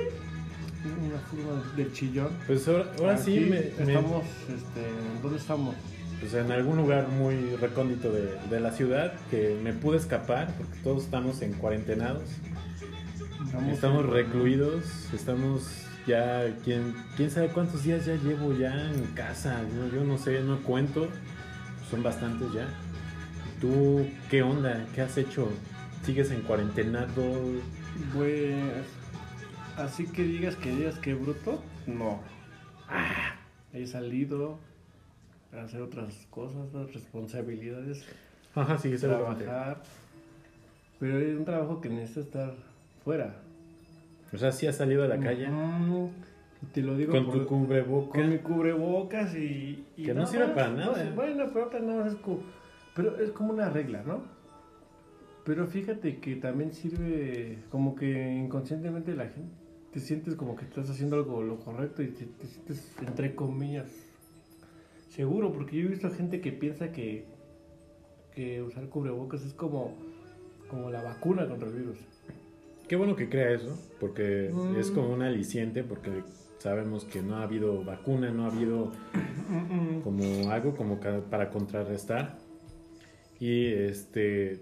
Una 0.86 1.20
forma 1.20 1.74
del 1.76 1.92
chillón. 1.92 2.30
Pues 2.48 2.66
ahora, 2.68 2.86
ahora 3.00 3.18
sí 3.18 3.38
Aquí 3.38 3.46
me, 3.50 3.60
me- 3.86 3.94
estamos. 3.94 4.24
Este, 4.24 5.22
¿Dónde 5.22 5.38
estamos? 5.38 5.76
pues 6.20 6.34
en 6.34 6.52
algún 6.52 6.78
lugar 6.78 7.10
muy 7.10 7.36
recóndito 7.62 8.12
de, 8.12 8.28
de 8.50 8.60
la 8.60 8.72
ciudad 8.72 9.14
que 9.30 9.56
me 9.64 9.72
pude 9.74 9.98
escapar 9.98 10.52
porque 10.58 10.74
todos 10.84 11.04
estamos 11.04 11.44
en 11.44 11.54
cuarentenados, 11.54 12.24
estamos 13.72 14.04
recluidos, 14.06 14.84
estamos 15.14 15.62
ya, 16.08 16.56
¿quién, 16.64 16.96
quién 17.16 17.30
sabe 17.30 17.50
cuántos 17.50 17.84
días 17.84 18.06
ya 18.06 18.16
llevo 18.16 18.54
ya 18.58 18.74
en 18.92 19.06
casa, 19.08 19.62
¿no? 19.62 19.88
yo 19.90 20.04
no 20.04 20.18
sé, 20.18 20.42
no 20.42 20.64
cuento, 20.64 21.10
son 21.90 22.02
bastantes 22.02 22.52
ya. 22.54 22.68
¿Tú 23.60 24.08
qué 24.30 24.42
onda? 24.42 24.86
¿Qué 24.96 25.02
has 25.02 25.18
hecho? 25.18 25.50
¿Sigues 26.04 26.32
en 26.32 26.42
cuarentenado? 26.42 27.42
Pues. 28.16 28.56
Así 29.76 30.06
que 30.08 30.24
digas 30.24 30.56
que 30.56 30.72
digas 30.72 30.98
que 31.00 31.14
bruto, 31.14 31.62
no. 31.86 32.22
Ah. 32.88 33.36
He 33.74 33.86
salido 33.86 34.60
a 35.54 35.64
hacer 35.64 35.82
otras 35.82 36.28
cosas, 36.30 36.68
otras 36.74 36.94
responsabilidades, 36.94 38.06
Ajá, 38.56 38.78
sigues 38.78 39.02
trabajar. 39.02 39.84
Pero 41.00 41.20
es 41.20 41.38
un 41.38 41.46
trabajo 41.46 41.80
que 41.80 41.90
necesita 41.90 42.22
estar 42.22 42.54
fuera. 43.04 43.36
O 44.38 44.40
sea, 44.40 44.52
sí 44.52 44.68
has 44.68 44.76
salido 44.76 45.04
a 45.04 45.08
la 45.08 45.18
calle 45.20 45.48
te 46.74 46.82
lo 46.84 46.96
digo 46.96 47.12
con 47.12 47.26
por- 47.26 47.34
tu 47.40 47.46
cubreboca. 47.48 48.20
con 48.20 48.30
mi 48.30 48.38
cubrebocas 48.38 49.36
y, 49.36 49.84
y 49.98 50.04
Que 50.04 50.14
no 50.14 50.28
sirve 50.28 50.50
para 50.50 50.70
nada. 50.70 51.12
bueno, 51.16 51.46
pero 51.52 51.66
otra 51.66 51.80
nada 51.80 52.06
es 52.08 52.14
como, 52.16 52.42
pero 52.96 53.18
es 53.20 53.32
como 53.32 53.52
una 53.54 53.68
regla, 53.70 54.04
¿no? 54.06 54.22
Pero 55.44 55.66
fíjate 55.66 56.20
que 56.20 56.36
también 56.36 56.74
sirve 56.74 57.58
como 57.72 57.96
que 57.96 58.36
inconscientemente 58.36 59.16
la 59.16 59.26
gente 59.28 59.56
te 59.92 60.00
sientes 60.00 60.36
como 60.36 60.56
que 60.56 60.66
estás 60.66 60.88
haciendo 60.90 61.16
algo 61.16 61.42
lo 61.42 61.58
correcto 61.60 62.04
y 62.04 62.10
te, 62.10 62.26
te 62.26 62.46
sientes 62.46 62.96
entre 63.02 63.34
comillas 63.34 63.90
seguro, 65.10 65.52
porque 65.52 65.78
yo 65.78 65.86
he 65.88 65.90
visto 65.90 66.12
gente 66.12 66.42
que 66.42 66.52
piensa 66.52 66.92
que 66.92 67.26
que 68.36 68.62
usar 68.62 68.88
cubrebocas 68.90 69.44
es 69.44 69.54
como 69.54 69.96
como 70.70 70.92
la 70.92 71.02
vacuna 71.02 71.48
contra 71.48 71.68
el 71.70 71.74
virus. 71.76 71.98
Qué 72.88 72.96
bueno 72.96 73.16
que 73.16 73.28
crea 73.30 73.52
eso, 73.52 73.78
porque 74.00 74.50
Mm. 74.54 74.78
es 74.78 74.92
como 74.92 75.10
un 75.10 75.22
aliciente, 75.22 75.84
porque 75.84 76.24
sabemos 76.60 77.04
que 77.06 77.22
no 77.22 77.38
ha 77.38 77.44
habido 77.44 77.84
vacuna, 77.84 78.32
no 78.32 78.46
ha 78.46 78.48
habido 78.48 78.92
como 80.04 80.52
algo 80.52 80.76
como 80.76 81.00
para 81.00 81.50
contrarrestar. 81.50 82.38
Y 83.40 83.68
este, 83.68 84.62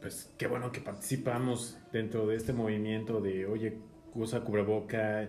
pues 0.00 0.32
qué 0.38 0.46
bueno 0.46 0.70
que 0.70 0.80
participamos 0.80 1.78
dentro 1.92 2.26
de 2.26 2.36
este 2.36 2.52
movimiento 2.52 3.20
de, 3.20 3.46
oye, 3.46 3.78
usa 4.14 4.40
cubreboca, 4.40 5.28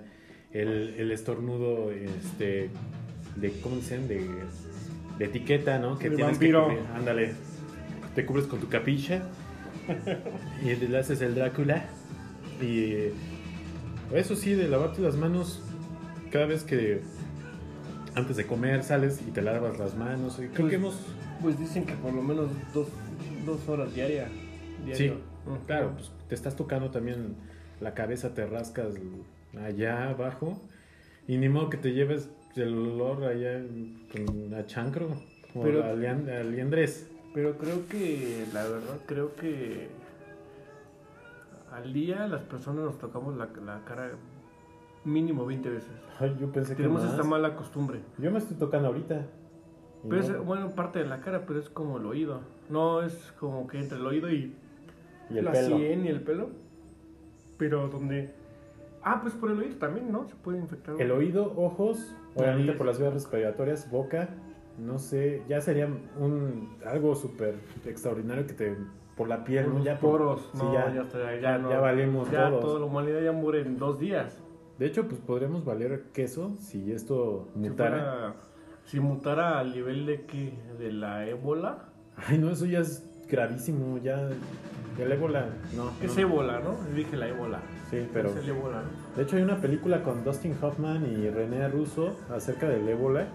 el, 0.52 0.96
el 0.98 1.12
estornudo, 1.12 1.92
este, 1.92 2.70
de, 3.38 3.52
¿cómo 3.64 3.78
dicen? 3.78 4.08
De, 4.08 4.28
de 5.18 5.26
etiqueta, 5.26 5.80
¿no? 5.80 5.98
Que 5.98 6.10
De 6.10 6.18
tienes 6.18 6.34
vampiro. 6.34 6.68
que 6.68 6.76
cubrir. 6.76 6.90
Ándale, 6.94 7.32
te 8.16 8.26
cubres 8.26 8.46
con 8.48 8.60
tu 8.60 8.68
capicha 8.68 9.24
y 10.64 10.76
le 10.76 10.98
haces 10.98 11.22
el 11.22 11.36
Drácula. 11.36 11.86
Y 12.62 13.12
eso 14.16 14.36
sí, 14.36 14.54
de 14.54 14.68
lavarte 14.68 15.02
las 15.02 15.16
manos 15.16 15.62
cada 16.32 16.46
vez 16.46 16.64
que 16.64 17.02
antes 18.16 18.36
de 18.38 18.46
comer 18.46 18.84
sales 18.84 19.22
y 19.28 19.32
te 19.32 19.42
lavas 19.42 19.80
las 19.80 19.96
manos. 19.96 20.36
Y 20.40 20.48
creo 20.48 20.52
Pues, 20.58 20.70
que 20.70 20.76
hemos, 20.76 20.96
Pues 21.42 21.58
dicen 21.60 21.86
que 21.86 21.94
por 21.94 22.14
lo 22.14 22.22
menos 22.22 22.50
dos, 22.74 22.88
dos 23.46 23.68
horas 23.68 23.94
diaria. 23.96 24.28
sí, 24.94 25.12
claro, 25.66 25.94
pues 25.96 26.12
te 26.30 26.36
estás 26.36 26.56
tocando 26.56 26.92
también 26.92 27.36
la 27.80 27.94
cabeza, 27.94 28.34
te 28.34 28.46
rascas 28.46 28.94
allá 29.60 30.10
abajo. 30.10 30.62
Y 31.28 31.38
ni 31.38 31.50
modo 31.50 31.70
que 31.70 31.78
te 31.78 31.94
lleves 31.94 32.30
el 32.56 32.74
olor 32.74 33.24
allá 33.24 33.62
a 34.58 34.66
chancro 34.66 35.08
o 35.56 35.64
Pero- 35.64 35.84
a, 35.84 35.94
lian- 35.94 36.30
a 36.30 36.44
liendres. 36.44 37.08
Pero 37.34 37.58
creo 37.58 37.88
que, 37.88 38.46
la 38.54 38.64
verdad, 38.64 38.98
creo 39.06 39.34
que 39.36 39.88
al 41.72 41.94
día 41.94 42.28
las 42.28 42.42
personas 42.44 42.84
nos 42.84 42.98
tocamos 42.98 43.36
la, 43.38 43.50
la 43.66 43.84
cara 43.86 44.12
mínimo 45.04 45.46
20 45.46 45.70
veces. 45.70 45.92
Ay, 46.20 46.36
yo 46.40 46.52
pensé 46.52 46.76
que 46.76 46.84
Tenemos 46.84 47.04
esta 47.04 47.24
mala 47.24 47.56
costumbre. 47.56 48.02
Yo 48.18 48.32
me 48.32 48.38
estoy 48.40 48.58
tocando 48.58 48.90
ahorita. 48.90 49.26
Pero 50.10 50.16
no- 50.16 50.28
es, 50.28 50.46
bueno, 50.46 50.70
parte 50.72 51.00
de 51.00 51.06
la 51.06 51.20
cara, 51.22 51.46
pero 51.46 51.60
es 51.60 51.70
como 51.70 51.98
el 51.98 52.06
oído. 52.06 52.42
No 52.70 53.02
es 53.02 53.34
como 53.40 53.68
que 53.68 53.80
entre 53.80 53.98
el 53.98 54.06
oído 54.06 54.30
y, 54.32 54.56
y 55.30 55.38
el 55.38 55.46
la 55.46 55.52
pelo. 55.52 55.78
sien 55.78 56.06
y 56.06 56.10
el 56.10 56.22
pelo. 56.22 56.50
Pero 57.58 57.88
donde... 57.88 58.34
Ah, 59.04 59.20
pues 59.22 59.34
por 59.34 59.50
el 59.52 59.60
oído 59.60 59.78
también, 59.78 60.12
¿no? 60.12 60.28
Se 60.28 60.36
puede 60.36 60.60
infectar. 60.60 61.00
El 61.00 61.12
oído, 61.12 61.54
ojos, 61.58 62.16
obviamente 62.36 62.74
por 62.74 62.86
las 62.86 63.00
vías 63.00 63.14
respiratorias, 63.14 63.90
boca, 63.90 64.30
no 64.78 65.00
sé, 65.00 65.42
ya 65.50 65.60
sería 65.60 65.88
un 66.20 66.70
algo 66.86 67.16
súper 67.16 67.56
extraordinario 67.86 68.46
que 68.46 68.54
te 68.54 68.78
por 69.16 69.28
la 69.28 69.44
piel, 69.44 69.64
Por 69.66 69.72
¿no? 69.74 69.78
los 69.80 69.86
ya 69.86 70.00
por- 70.00 70.12
poros. 70.20 70.50
no, 70.56 70.74
ya, 70.74 70.94
ya, 70.94 71.06
ya, 71.12 71.40
ya- 71.40 71.58
no. 71.58 71.70
ya 71.70 71.80
valimos 71.80 72.30
Ya 72.32 72.50
todos. 72.50 72.62
toda 72.62 72.80
la 72.80 72.86
humanidad 72.86 73.22
ya 73.22 73.32
muere 73.32 73.62
en 73.62 73.78
dos 73.78 74.00
días. 74.00 74.42
De 74.80 74.86
hecho, 74.88 75.08
pues 75.08 75.20
podríamos 75.22 75.64
valer 75.66 76.06
queso 76.14 76.56
si 76.60 76.92
esto 76.92 77.48
Si, 77.54 77.60
mutara. 77.60 77.90
fuera- 77.98 78.36
si 78.86 79.00
mutara 79.00 79.60
al 79.60 79.74
nivel 79.74 80.06
de 80.06 80.26
que 80.26 80.54
de 80.80 80.92
la 80.92 81.28
ébola, 81.28 81.90
Ay, 82.16 82.38
no, 82.40 82.50
eso 82.50 82.66
ya 82.66 82.80
es 82.80 83.08
gravísimo, 83.30 83.98
ya 84.00 84.30
el 85.00 85.12
ébola, 85.12 85.46
no. 85.76 85.92
es 86.02 86.16
no. 86.16 86.22
ébola, 86.22 86.60
¿no? 86.60 86.76
Dije 86.96 87.16
la 87.16 87.28
ébola. 87.28 87.60
Sí, 87.90 88.08
pero 88.14 88.30
Es 88.30 88.38
el 88.38 88.50
ébola, 88.50 88.84
de 89.16 89.24
hecho 89.24 89.36
hay 89.36 89.44
una 89.44 89.58
película 89.58 90.02
con 90.04 90.24
Dustin 90.24 90.56
Hoffman 90.62 91.06
y 91.06 91.30
René 91.30 91.68
Russo 91.68 92.16
acerca 92.30 92.68
del 92.70 92.88
ébola. 92.88 93.28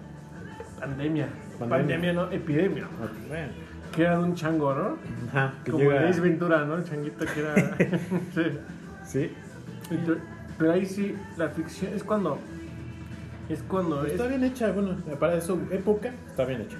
Pandemia. 0.80 1.28
Pandemia. 1.58 1.68
Pandemia, 1.68 2.12
no, 2.12 2.30
epidemia. 2.30 2.86
Bueno, 3.28 3.52
Que 3.96 4.02
era 4.02 4.18
de 4.18 4.24
un 4.24 4.34
chango, 4.34 4.74
¿no? 4.74 4.96
ajá, 5.28 5.54
que 5.64 5.72
Como 5.72 5.84
llega- 5.84 6.02
el 6.02 6.08
Ace 6.08 6.20
Ventura, 6.20 6.64
¿no? 6.64 6.76
El 6.76 6.84
changuito 6.84 7.24
que 7.24 7.40
era. 7.40 7.54
sí. 8.34 8.42
Sí, 9.04 9.32
Entonces, 9.90 10.22
Pero 10.58 10.72
ahí 10.72 10.84
sí, 10.86 11.16
la 11.36 11.48
ficción 11.48 11.92
es 11.94 12.04
cuando. 12.04 12.38
Es 13.48 13.62
cuando. 13.62 14.04
es- 14.04 14.12
está 14.12 14.26
bien 14.26 14.44
hecha, 14.44 14.70
bueno, 14.72 14.96
para 15.18 15.40
su 15.40 15.54
época 15.70 16.12
está 16.28 16.44
bien 16.44 16.60
hecha. 16.62 16.76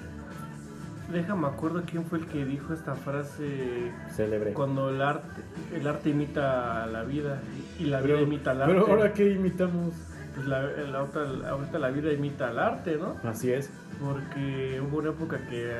Déjame 1.11 1.47
acuerdo 1.47 1.83
quién 1.89 2.03
fue 2.03 2.19
el 2.19 2.25
que 2.27 2.43
dijo 2.45 2.73
esta 2.73 2.93
frase. 2.95 3.91
Célebre. 4.13 4.51
Cuando 4.53 4.89
el 4.89 5.01
arte, 5.01 5.41
el 5.73 5.87
arte 5.87 6.09
imita 6.09 6.83
a 6.83 6.87
la 6.87 7.03
vida 7.03 7.39
y 7.79 7.85
la 7.85 8.01
vida 8.01 8.19
imita 8.21 8.51
al 8.51 8.61
arte. 8.63 8.73
pero 8.73 8.87
ahora 8.87 9.13
que 9.13 9.31
imitamos. 9.31 9.93
Pues 10.35 10.45
la, 10.47 10.61
la 10.61 11.01
otra, 11.03 11.23
ahorita 11.49 11.79
la 11.79 11.89
vida 11.89 12.11
imita 12.13 12.49
al 12.49 12.59
arte, 12.59 12.97
¿no? 12.97 13.15
Así 13.27 13.51
es. 13.51 13.71
Porque 13.99 14.79
hubo 14.85 14.97
una 14.99 15.09
época 15.09 15.37
que 15.49 15.71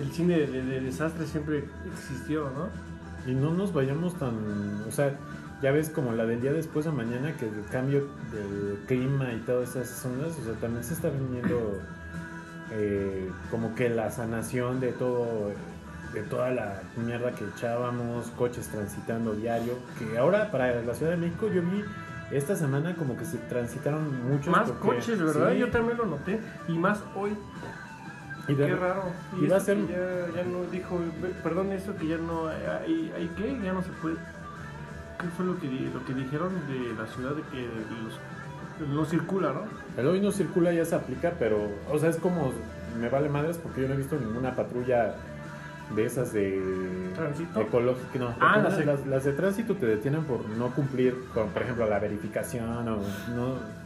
el 0.00 0.10
cine 0.12 0.38
de, 0.38 0.46
de- 0.46 0.62
de 0.64 0.80
desastre 0.80 1.26
siempre 1.26 1.64
existió, 1.92 2.50
¿no? 2.50 2.68
Y 3.30 3.34
no 3.34 3.52
nos 3.52 3.72
vayamos 3.72 4.14
tan. 4.18 4.34
O 4.88 4.90
sea, 4.90 5.14
ya 5.62 5.70
ves 5.70 5.90
como 5.90 6.12
la 6.12 6.24
del 6.26 6.40
día 6.40 6.52
después 6.52 6.84
de 6.86 6.90
mañana, 6.92 7.36
que 7.36 7.46
el 7.46 7.64
cambio 7.70 8.08
del 8.32 8.78
clima 8.86 9.32
y 9.32 9.38
todas 9.40 9.76
esas 9.76 10.04
ondas, 10.06 10.36
o 10.40 10.44
sea, 10.44 10.54
también 10.54 10.82
se 10.82 10.94
está 10.94 11.08
viniendo 11.08 11.80
eh, 12.72 13.30
como 13.50 13.74
que 13.74 13.88
la 13.88 14.10
sanación 14.10 14.80
de 14.80 14.92
todo. 14.92 15.50
De 16.12 16.20
toda 16.24 16.50
la 16.50 16.82
mierda 17.02 17.32
que 17.32 17.42
echábamos, 17.56 18.26
coches 18.36 18.68
transitando 18.68 19.32
diario. 19.32 19.72
Que 19.98 20.18
ahora 20.18 20.50
para 20.50 20.82
la 20.82 20.92
Ciudad 20.92 21.12
de 21.12 21.16
México 21.16 21.48
yo 21.48 21.62
vi 21.62 21.82
esta 22.30 22.54
semana 22.54 22.94
como 22.96 23.16
que 23.16 23.24
se 23.24 23.38
transitaron 23.38 24.28
muchos. 24.28 24.48
Más 24.48 24.68
porque- 24.68 24.96
coches, 24.96 25.18
¿verdad? 25.22 25.52
sí, 25.54 25.58
Yo 25.60 25.70
también 25.70 25.96
lo 25.96 26.04
noté. 26.04 26.38
Y 26.68 26.72
más 26.76 27.02
hoy. 27.16 27.30
Y 28.52 28.54
de- 28.56 28.66
Qué 28.66 28.76
raro. 28.76 29.02
y 29.40 29.46
va 29.46 29.56
a 29.56 29.60
ser- 29.60 29.78
que 29.78 29.92
Ya, 29.92 30.42
ya 30.42 30.48
no 30.48 30.64
dijo, 30.70 30.98
perdón, 31.42 31.72
eso 31.72 31.96
que 31.96 32.06
ya 32.08 32.16
no 32.18 32.48
hay, 32.48 33.12
hay 33.16 33.30
qué, 33.36 33.58
ya 33.62 33.72
no 33.72 33.82
se 33.82 33.90
puede. 34.00 34.16
¿Qué 35.20 35.28
fue 35.36 35.44
lo 35.46 35.58
que, 35.60 35.66
lo 35.68 36.04
que 36.04 36.14
dijeron 36.14 36.50
de 36.68 36.94
la 37.00 37.06
ciudad 37.06 37.30
de 37.32 37.42
que 37.42 37.62
los, 37.66 38.18
No 38.88 39.04
circula, 39.04 39.52
¿no? 39.52 39.62
El 40.00 40.08
hoy 40.08 40.20
no 40.20 40.32
circula 40.32 40.72
ya 40.72 40.84
se 40.84 40.94
aplica, 40.96 41.34
pero, 41.38 41.68
o 41.92 41.98
sea, 41.98 42.08
es 42.10 42.16
como, 42.16 42.52
me 43.00 43.08
vale 43.08 43.28
madres 43.28 43.56
porque 43.58 43.82
yo 43.82 43.88
no 43.88 43.94
he 43.94 43.96
visto 43.98 44.16
ninguna 44.18 44.56
patrulla 44.56 45.14
de 45.94 46.04
esas 46.06 46.32
de 46.32 46.60
¿Tránsito? 47.14 47.60
ecológica, 47.60 48.18
no, 48.18 48.34
Ah, 48.40 48.58
las 48.58 48.78
de- 48.78 48.84
las, 48.86 49.06
las 49.06 49.24
de 49.24 49.32
tránsito 49.34 49.76
te 49.76 49.86
detienen 49.86 50.24
por 50.24 50.48
no 50.48 50.70
cumplir 50.74 51.14
con, 51.34 51.50
por 51.50 51.62
ejemplo, 51.62 51.86
la 51.88 51.98
verificación 52.00 52.68
o 52.70 52.82
no, 52.82 52.98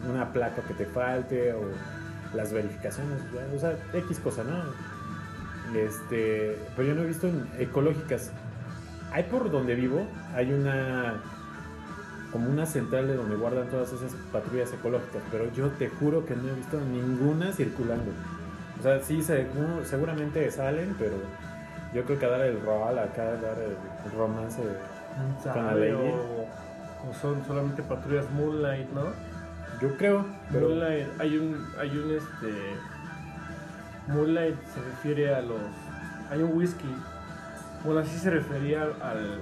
una 0.09 0.33
placa 0.33 0.63
que 0.63 0.73
te 0.73 0.87
falte 0.87 1.53
o 1.53 1.63
las 2.37 2.53
verificaciones, 2.53 3.19
o 3.55 3.59
sea, 3.59 3.77
X 3.95 4.21
cosa, 4.21 4.45
¿no? 4.45 4.63
Este, 5.79 6.59
pero 6.77 6.89
yo 6.89 6.95
no 6.95 7.03
he 7.03 7.07
visto 7.07 7.27
en 7.27 7.47
ecológicas. 7.59 8.31
Hay 9.13 9.25
por 9.25 9.51
donde 9.51 9.75
vivo, 9.75 10.07
hay 10.35 10.53
una 10.53 11.15
como 12.33 12.51
una 12.51 12.67
central 12.67 13.07
de 13.07 13.15
donde 13.17 13.37
guardan 13.37 13.69
todas 13.69 13.93
esas 13.93 14.13
patrullas 14.33 14.73
ecológicas, 14.73 15.23
pero 15.31 15.51
yo 15.55 15.69
te 15.71 15.89
juro 15.89 16.27
que 16.27 16.37
no 16.37 16.49
he 16.49 16.55
visto 16.55 16.79
ninguna 16.81 17.53
circulando. 17.53 18.11
O 18.79 18.83
sea, 18.83 19.01
sí, 19.01 19.21
segu- 19.23 19.83
seguramente 19.85 20.51
salen, 20.51 20.95
pero 20.99 21.15
yo 21.95 22.05
creo 22.05 22.19
que 22.19 22.27
dar 22.27 22.43
el 22.43 22.61
rol 22.61 22.99
acá, 22.99 23.25
dar 23.25 23.57
el 23.59 24.13
romance. 24.19 24.61
Con 25.55 25.67
la 25.67 25.75
ley. 25.75 25.93
O 27.09 27.15
son 27.15 27.43
solamente 27.47 27.83
patrullas 27.83 28.31
Moonlight, 28.33 28.91
¿no? 28.93 29.05
Yo 29.81 29.97
creo, 29.97 30.25
pero 30.51 30.69
Moonlight, 30.69 31.07
hay 31.21 31.37
un, 31.39 31.67
hay 31.79 31.91
un 31.99 32.11
este. 32.13 32.77
Moonlight 34.09 34.57
se 34.75 34.81
refiere 34.83 35.35
a 35.35 35.41
los. 35.43 35.61
Hay 36.31 36.43
un 36.43 36.57
whisky. 36.57 36.89
Bueno, 37.85 38.01
así 38.01 38.19
se 38.19 38.31
refería 38.31 38.83
al, 38.83 39.39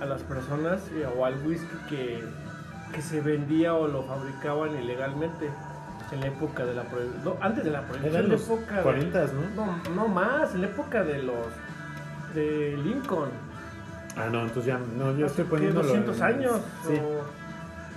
a 0.00 0.04
las 0.06 0.22
personas 0.22 0.80
eh, 0.92 1.06
o 1.16 1.24
al 1.24 1.34
whisky 1.46 1.76
que, 1.88 2.24
que 2.92 3.02
se 3.02 3.20
vendía 3.20 3.74
o 3.74 3.86
lo 3.88 4.02
fabricaban 4.04 4.76
ilegalmente 4.82 5.50
en 6.12 6.20
la 6.20 6.26
época 6.26 6.64
de 6.64 6.74
la 6.74 6.82
prohibición. 6.84 7.24
No, 7.24 7.36
antes 7.40 7.64
de 7.64 7.70
la 7.70 7.82
prohibición. 7.82 8.22
en 8.24 8.28
la 8.30 8.34
época 8.36 8.76
de- 8.76 8.82
40, 8.82 9.26
¿no? 9.54 9.66
no, 9.66 9.94
no 9.94 10.08
más, 10.08 10.54
en 10.54 10.62
la 10.62 10.66
época 10.68 11.02
de 11.04 11.22
los. 11.22 11.46
de 12.34 12.76
Lincoln. 12.82 13.30
Ah, 14.16 14.28
no, 14.30 14.42
entonces 14.42 14.66
ya, 14.66 14.78
no, 14.96 15.12
yo 15.16 15.26
estoy 15.26 15.44
¿Qué, 15.44 15.50
poniendo 15.50 15.82
200 15.82 16.20
años. 16.20 16.60
Sí. 16.86 16.94
o- 16.94 17.43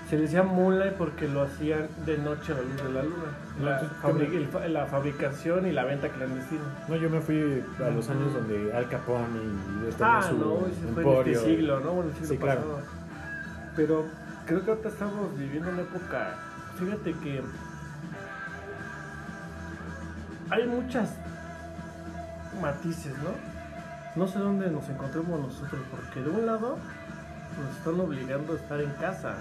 se 0.09 0.15
le 0.15 0.21
decía 0.23 0.41
moonlight 0.43 0.93
porque 0.93 1.27
lo 1.27 1.41
hacían 1.43 1.88
de 2.05 2.17
noche 2.17 2.53
a 2.53 2.55
la 2.55 2.61
luz 2.61 2.77
de 2.84 2.91
la 2.93 3.03
luna. 3.03 3.15
La, 3.61 3.79
entonces, 3.81 3.97
fabri- 4.01 4.31
¿qué 4.31 4.38
el 4.38 4.47
fa- 4.47 4.67
la 4.67 4.85
fabricación 4.85 5.67
y 5.67 5.71
la 5.73 5.84
venta 5.84 6.07
clandestina. 6.09 6.61
No, 6.88 6.95
yo 6.95 7.09
me 7.09 7.19
fui 7.19 7.63
a 7.84 7.89
los 7.89 8.09
años 8.09 8.34
donde 8.34 8.73
Al 8.73 8.88
Capone 8.88 9.25
y 9.43 9.85
él 9.88 9.93
tenía 9.97 10.17
Ah, 10.19 10.21
su 10.23 10.38
no, 10.38 10.65
ese 10.67 10.75
fue 10.93 11.03
en 11.03 11.09
emporio. 11.09 11.38
este 11.38 11.49
siglo, 11.49 11.79
¿no? 11.81 11.91
Bueno, 11.91 12.09
el 12.09 12.15
siglo 12.15 12.27
Sí, 12.29 12.38
claro. 12.38 12.79
Pero 13.75 14.05
creo 14.45 14.63
que 14.63 14.71
ahorita 14.71 14.89
estamos 14.89 15.38
viviendo 15.38 15.69
una 15.69 15.81
época. 15.81 16.35
Fíjate 16.79 17.13
que 17.13 17.41
hay 20.49 20.67
muchas 20.67 21.09
matices, 22.61 23.13
¿no? 23.17 23.31
No 24.15 24.27
sé 24.27 24.39
dónde 24.39 24.69
nos 24.71 24.88
encontremos 24.89 25.39
nosotros, 25.39 25.81
porque 25.91 26.21
de 26.21 26.29
un 26.29 26.45
lado 26.45 26.77
nos 27.61 27.77
están 27.77 27.99
obligando 27.99 28.53
a 28.53 28.55
estar 28.55 28.79
en 28.81 28.89
casa. 28.93 29.35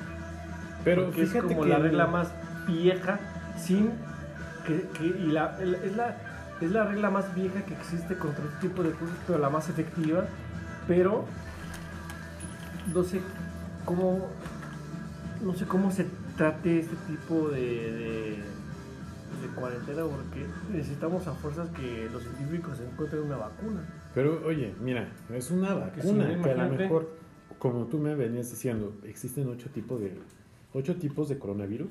Pero 0.86 1.04
porque 1.06 1.22
es 1.24 1.32
como 1.34 1.62
que 1.62 1.68
la 1.68 1.78
regla 1.80 2.06
más 2.06 2.28
vieja 2.66 3.18
sin 3.58 3.90
que, 4.66 4.88
que- 4.96 5.04
y 5.06 5.26
la, 5.32 5.58
el- 5.60 5.74
es 5.74 5.96
la 5.96 6.16
es 6.60 6.70
la 6.70 6.84
regla 6.84 7.10
más 7.10 7.34
vieja 7.34 7.60
que 7.66 7.74
existe 7.74 8.16
contra 8.16 8.42
este 8.46 8.68
tipo 8.68 8.82
de 8.82 8.92
cosas 8.92 9.16
pero 9.26 9.38
la 9.38 9.50
más 9.50 9.68
efectiva. 9.68 10.24
Pero 10.88 11.24
no 12.94 13.02
sé 13.02 13.20
cómo 13.84 14.28
no 15.44 15.54
sé 15.54 15.66
cómo 15.66 15.90
se 15.90 16.06
trate 16.36 16.78
este 16.80 16.96
tipo 17.08 17.48
de, 17.48 17.60
de, 17.60 18.28
de 19.42 19.48
cuarentena 19.54 20.02
porque 20.04 20.46
necesitamos 20.72 21.26
a 21.26 21.32
fuerzas 21.32 21.68
que 21.70 22.08
los 22.12 22.22
científicos 22.22 22.78
encuentren 22.80 23.22
una 23.24 23.36
vacuna. 23.36 23.80
Pero 24.14 24.40
oye, 24.46 24.72
mira, 24.80 25.08
es 25.34 25.50
una 25.50 25.90
Que 25.92 26.00
sí, 26.02 26.08
vacuna 26.08 26.42
que 26.42 26.50
a 26.52 26.64
lo 26.64 26.72
mejor, 26.74 27.10
como 27.58 27.84
tú 27.86 27.98
me 27.98 28.14
venías 28.14 28.50
diciendo, 28.50 28.94
existen 29.04 29.48
ocho 29.48 29.68
tipos 29.70 30.00
de 30.00 30.16
ocho 30.77 30.97
tipos 30.97 31.28
de 31.28 31.39
coronavirus. 31.39 31.90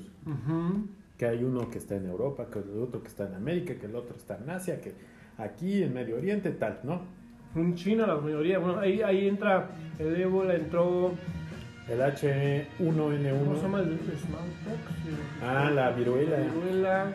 Que 1.18 1.26
hay 1.26 1.44
uno 1.44 1.70
que 1.70 1.78
está 1.78 1.96
en 1.96 2.06
Europa, 2.06 2.46
que 2.52 2.58
el 2.58 2.82
otro 2.82 3.02
que 3.02 3.08
está 3.08 3.26
en 3.26 3.34
América, 3.34 3.74
que 3.74 3.86
el 3.86 3.96
otro 3.96 4.16
está 4.16 4.36
en 4.36 4.50
Asia, 4.50 4.80
que 4.80 4.92
aquí 5.38 5.82
en 5.82 5.94
Medio 5.94 6.16
Oriente, 6.16 6.50
tal, 6.50 6.80
¿no? 6.82 7.16
en 7.54 7.74
China 7.74 8.06
la 8.06 8.16
mayoría 8.16 8.58
bueno 8.58 8.78
ahí, 8.80 9.00
ahí 9.02 9.28
entra 9.28 9.70
el 9.98 10.20
ébola 10.20 10.54
entró 10.54 11.12
El 11.88 12.00
H1N1. 12.00 13.38
¿Cómo 13.38 13.56
se 13.56 13.62
llama 13.62 13.80
el 13.80 13.98
smallpox? 13.98 14.82
Ah, 15.42 15.70
la 15.74 15.90
viruela. 15.92 16.38
La 16.38 16.44
viruela. 16.44 17.06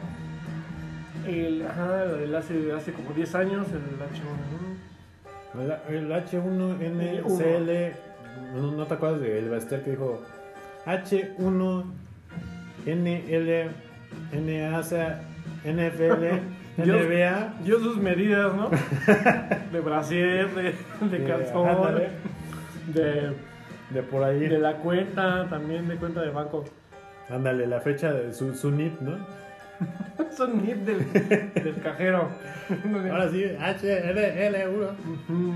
El, 1.28 1.68
ajá, 1.68 2.06
el 2.24 2.34
hace, 2.34 2.72
hace 2.72 2.94
como 2.94 3.12
10 3.12 3.36
años, 3.36 3.68
el 3.68 4.00
H1N1. 4.00 5.90
El, 5.90 5.96
el 5.96 6.12
H1NCL, 6.12 7.94
¿no, 8.56 8.72
no 8.72 8.88
te 8.88 8.94
acuerdas 8.94 9.22
de 9.22 9.38
El 9.38 9.50
Baster 9.50 9.84
que 9.84 9.92
dijo 9.92 10.22
H1NL, 10.86 13.70
NASA, 14.34 15.20
NFL. 15.64 16.26
NBA? 16.78 17.54
Dio 17.66 17.80
sus 17.80 17.98
medidas, 17.98 18.54
¿no? 18.56 18.70
De 19.72 19.80
brasier, 19.82 20.50
de, 20.56 20.74
de 21.06 21.24
calzón, 21.26 21.68
ándale. 21.68 22.08
de, 22.88 23.34
De 23.90 24.04
por 24.04 24.24
ahí. 24.24 24.40
de 24.48 24.58
la 24.58 24.78
cuenta, 24.78 25.48
también 25.50 25.88
de 25.90 25.98
cuenta 25.98 26.22
de 26.22 26.30
banco. 26.30 26.64
Ándale, 27.30 27.68
la 27.68 27.82
fecha 27.82 28.14
de 28.14 28.32
su, 28.34 28.56
su 28.56 28.72
NIP, 28.72 29.02
¿no? 29.02 29.18
Son 30.36 30.66
NIP 30.66 30.78
del, 30.78 31.12
del 31.54 31.76
cajero. 31.84 32.30
Ahora 33.12 33.30
sí, 33.30 33.44
HLL1. 33.44 34.90
Ujú. 35.30 35.54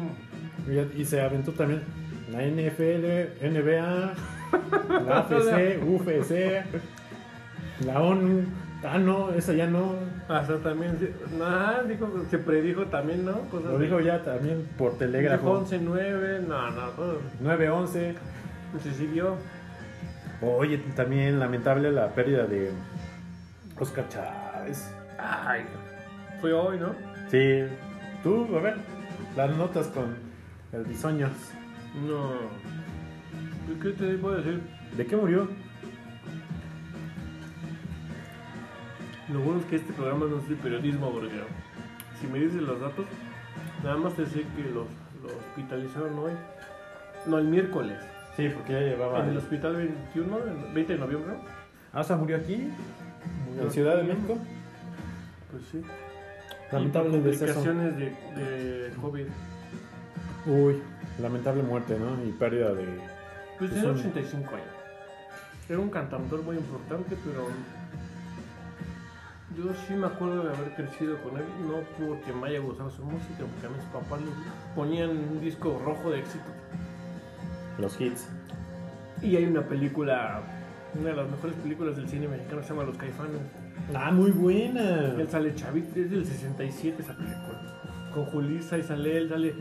Y, 0.97 1.01
y 1.01 1.05
se 1.05 1.21
aventó 1.21 1.53
también 1.53 1.81
la 2.31 2.41
NFL, 2.43 3.05
NBA, 3.41 4.13
la 5.05 5.17
AFC, 5.19 5.83
UFC, 5.83 6.63
la 7.85 8.01
ONU. 8.01 8.43
Ah, 8.83 8.97
no, 8.99 9.31
esa 9.31 9.53
ya 9.53 9.65
no. 9.67 9.95
Hasta 10.27 10.57
también, 10.59 10.97
nada, 11.39 11.83
dijo, 11.83 12.07
se 12.29 12.37
predijo 12.37 12.85
también, 12.85 13.25
¿no? 13.25 13.33
Cosas 13.49 13.71
Lo 13.71 13.77
de- 13.79 13.85
dijo 13.85 13.99
ya 13.99 14.23
también 14.23 14.67
por 14.77 14.97
telégrafo. 14.97 15.51
11, 15.51 15.79
9, 15.79 16.41
no, 16.47 16.69
no, 16.71 16.89
todo. 16.89 17.19
9-11. 17.43 18.13
Se 18.83 18.93
siguió. 18.93 19.37
Oye, 20.41 20.77
también 20.95 21.39
lamentable 21.39 21.91
la 21.91 22.09
pérdida 22.09 22.45
de 22.45 22.71
Oscar 23.79 24.07
Chávez. 24.09 24.91
Ay, 25.17 25.61
fue 26.41 26.53
hoy, 26.53 26.77
¿no? 26.77 26.93
Sí, 27.31 27.63
tú, 28.21 28.47
a 28.55 28.61
ver, 28.61 28.75
las 29.35 29.55
notas 29.55 29.87
con 29.87 30.13
el 30.73 30.83
bisoño. 30.83 31.29
No. 32.07 32.33
¿Yo 33.67 33.79
¿Qué 33.81 33.89
te 33.91 34.17
puedo 34.17 34.37
decir? 34.37 34.61
¿De 34.95 35.05
qué 35.05 35.15
murió? 35.15 35.47
Lo 39.31 39.39
bueno 39.39 39.59
es 39.59 39.65
que 39.65 39.77
este 39.77 39.91
programa 39.93 40.27
no 40.27 40.37
es 40.37 40.47
de 40.47 40.55
periodismo, 40.55 41.11
porque 41.11 41.41
si 42.21 42.27
me 42.27 42.39
dices 42.39 42.61
los 42.61 42.79
datos, 42.79 43.05
nada 43.83 43.97
más 43.97 44.13
te 44.13 44.25
sé 44.27 44.41
que 44.55 44.63
los, 44.63 44.85
los 45.23 45.31
hospitalizaron 45.31 46.17
hoy. 46.19 46.31
No, 47.25 47.39
el 47.39 47.45
miércoles. 47.45 47.97
Sí, 48.35 48.49
porque 48.49 48.73
ya 48.73 48.79
llevaba. 48.81 49.23
En 49.23 49.31
el 49.31 49.37
hospital 49.37 49.75
21, 49.77 50.37
el 50.37 50.73
20 50.73 50.93
de 50.93 50.99
noviembre. 50.99 51.33
Ah, 51.91 52.01
o 52.01 52.03
sea, 52.03 52.17
murió 52.17 52.37
aquí, 52.37 52.69
Murió 53.47 53.63
en 53.63 53.71
Ciudad 53.71 53.97
de. 53.97 54.03
México. 54.03 54.37
Pues 55.51 55.63
sí. 55.71 55.81
Lamentable 56.71 57.11
complicaciones 57.11 57.97
de, 57.97 58.05
de 58.35 58.89
COVID. 59.01 59.25
Uy, 60.45 60.81
lamentable 61.19 61.63
muerte, 61.63 61.97
¿no? 61.97 62.23
Y 62.23 62.31
pérdida 62.33 62.73
de. 62.73 63.14
Pues 63.57 63.71
tiene 63.71 63.85
son- 63.87 63.97
85 63.99 64.49
años. 64.55 64.67
Era 65.69 65.79
un 65.79 65.89
cantautor 65.89 66.43
muy 66.43 66.57
importante, 66.57 67.15
pero 67.25 67.47
yo 69.57 69.71
sí 69.87 69.93
me 69.93 70.07
acuerdo 70.07 70.43
de 70.43 70.53
haber 70.55 70.73
crecido 70.75 71.17
con 71.21 71.37
él, 71.37 71.45
no 71.67 71.79
porque 72.05 72.33
me 72.33 72.47
haya 72.49 72.59
gustado 72.59 72.89
su 72.91 73.03
música, 73.03 73.39
porque 73.39 73.67
a 73.67 73.69
mis 73.69 73.85
papás 73.85 74.19
le 74.21 74.27
ponían 74.75 75.09
un 75.11 75.39
disco 75.41 75.81
rojo 75.85 76.11
de 76.11 76.19
éxito. 76.19 76.43
Los 77.79 77.99
hits. 77.99 78.27
Y 79.21 79.37
hay 79.37 79.45
una 79.45 79.61
película, 79.65 80.41
una 80.99 81.09
de 81.11 81.15
las 81.15 81.29
mejores 81.31 81.55
películas 81.57 81.95
del 81.95 82.07
cine 82.09 82.27
mexicano, 82.27 82.61
se 82.63 82.69
llama 82.69 82.83
Los 82.83 82.97
Caifanes. 82.97 83.41
Ah, 83.95 84.11
muy 84.11 84.31
buena. 84.31 85.13
Él 85.17 85.27
sale 85.29 85.55
chavito, 85.55 85.99
es 85.99 86.11
del 86.11 86.25
67 86.25 87.01
esa 87.01 87.13
película. 87.15 88.11
Con 88.13 88.25
Julissa 88.25 88.77
y 88.77 88.83
sale 88.83 89.17
él, 89.17 89.29
sale, 89.29 89.55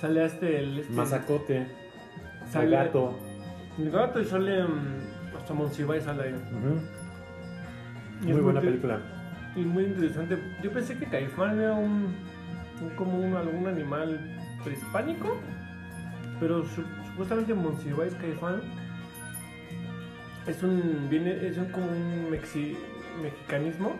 sale 0.00 0.22
a 0.22 0.26
este, 0.26 0.58
el, 0.58 0.78
este 0.80 0.92
Mazacote. 0.92 1.66
Sale- 2.50 2.70
Gato. 2.76 3.14
El 3.78 3.90
gato 3.90 4.20
y 4.20 4.24
sale 4.24 4.64
mm, 4.64 5.36
hasta 5.36 5.54
Monsiváis 5.54 6.04
sale 6.04 6.22
ahí. 6.24 6.34
Es 8.20 8.26
Muy 8.26 8.40
buena 8.40 8.60
película. 8.60 9.00
Y 9.56 9.60
muy 9.60 9.84
interesante. 9.84 10.38
Yo 10.62 10.70
pensé 10.72 10.96
que 10.98 11.06
Caifán 11.06 11.58
era 11.60 11.74
un, 11.74 12.14
un- 12.82 12.90
como 12.96 13.18
un, 13.18 13.34
algún 13.36 13.66
animal 13.66 14.18
prehispánico, 14.64 15.36
pero 16.40 16.64
su- 16.64 16.84
supuestamente 17.10 17.54
Monsiváis 17.54 18.14
Caifán 18.14 18.60
es 20.46 20.62
un, 20.62 21.06
viene, 21.10 21.46
es 21.46 21.56
un, 21.56 21.66
como 21.66 21.86
un 21.86 22.30
mexi- 22.30 22.76
mexicanismo 23.22 23.96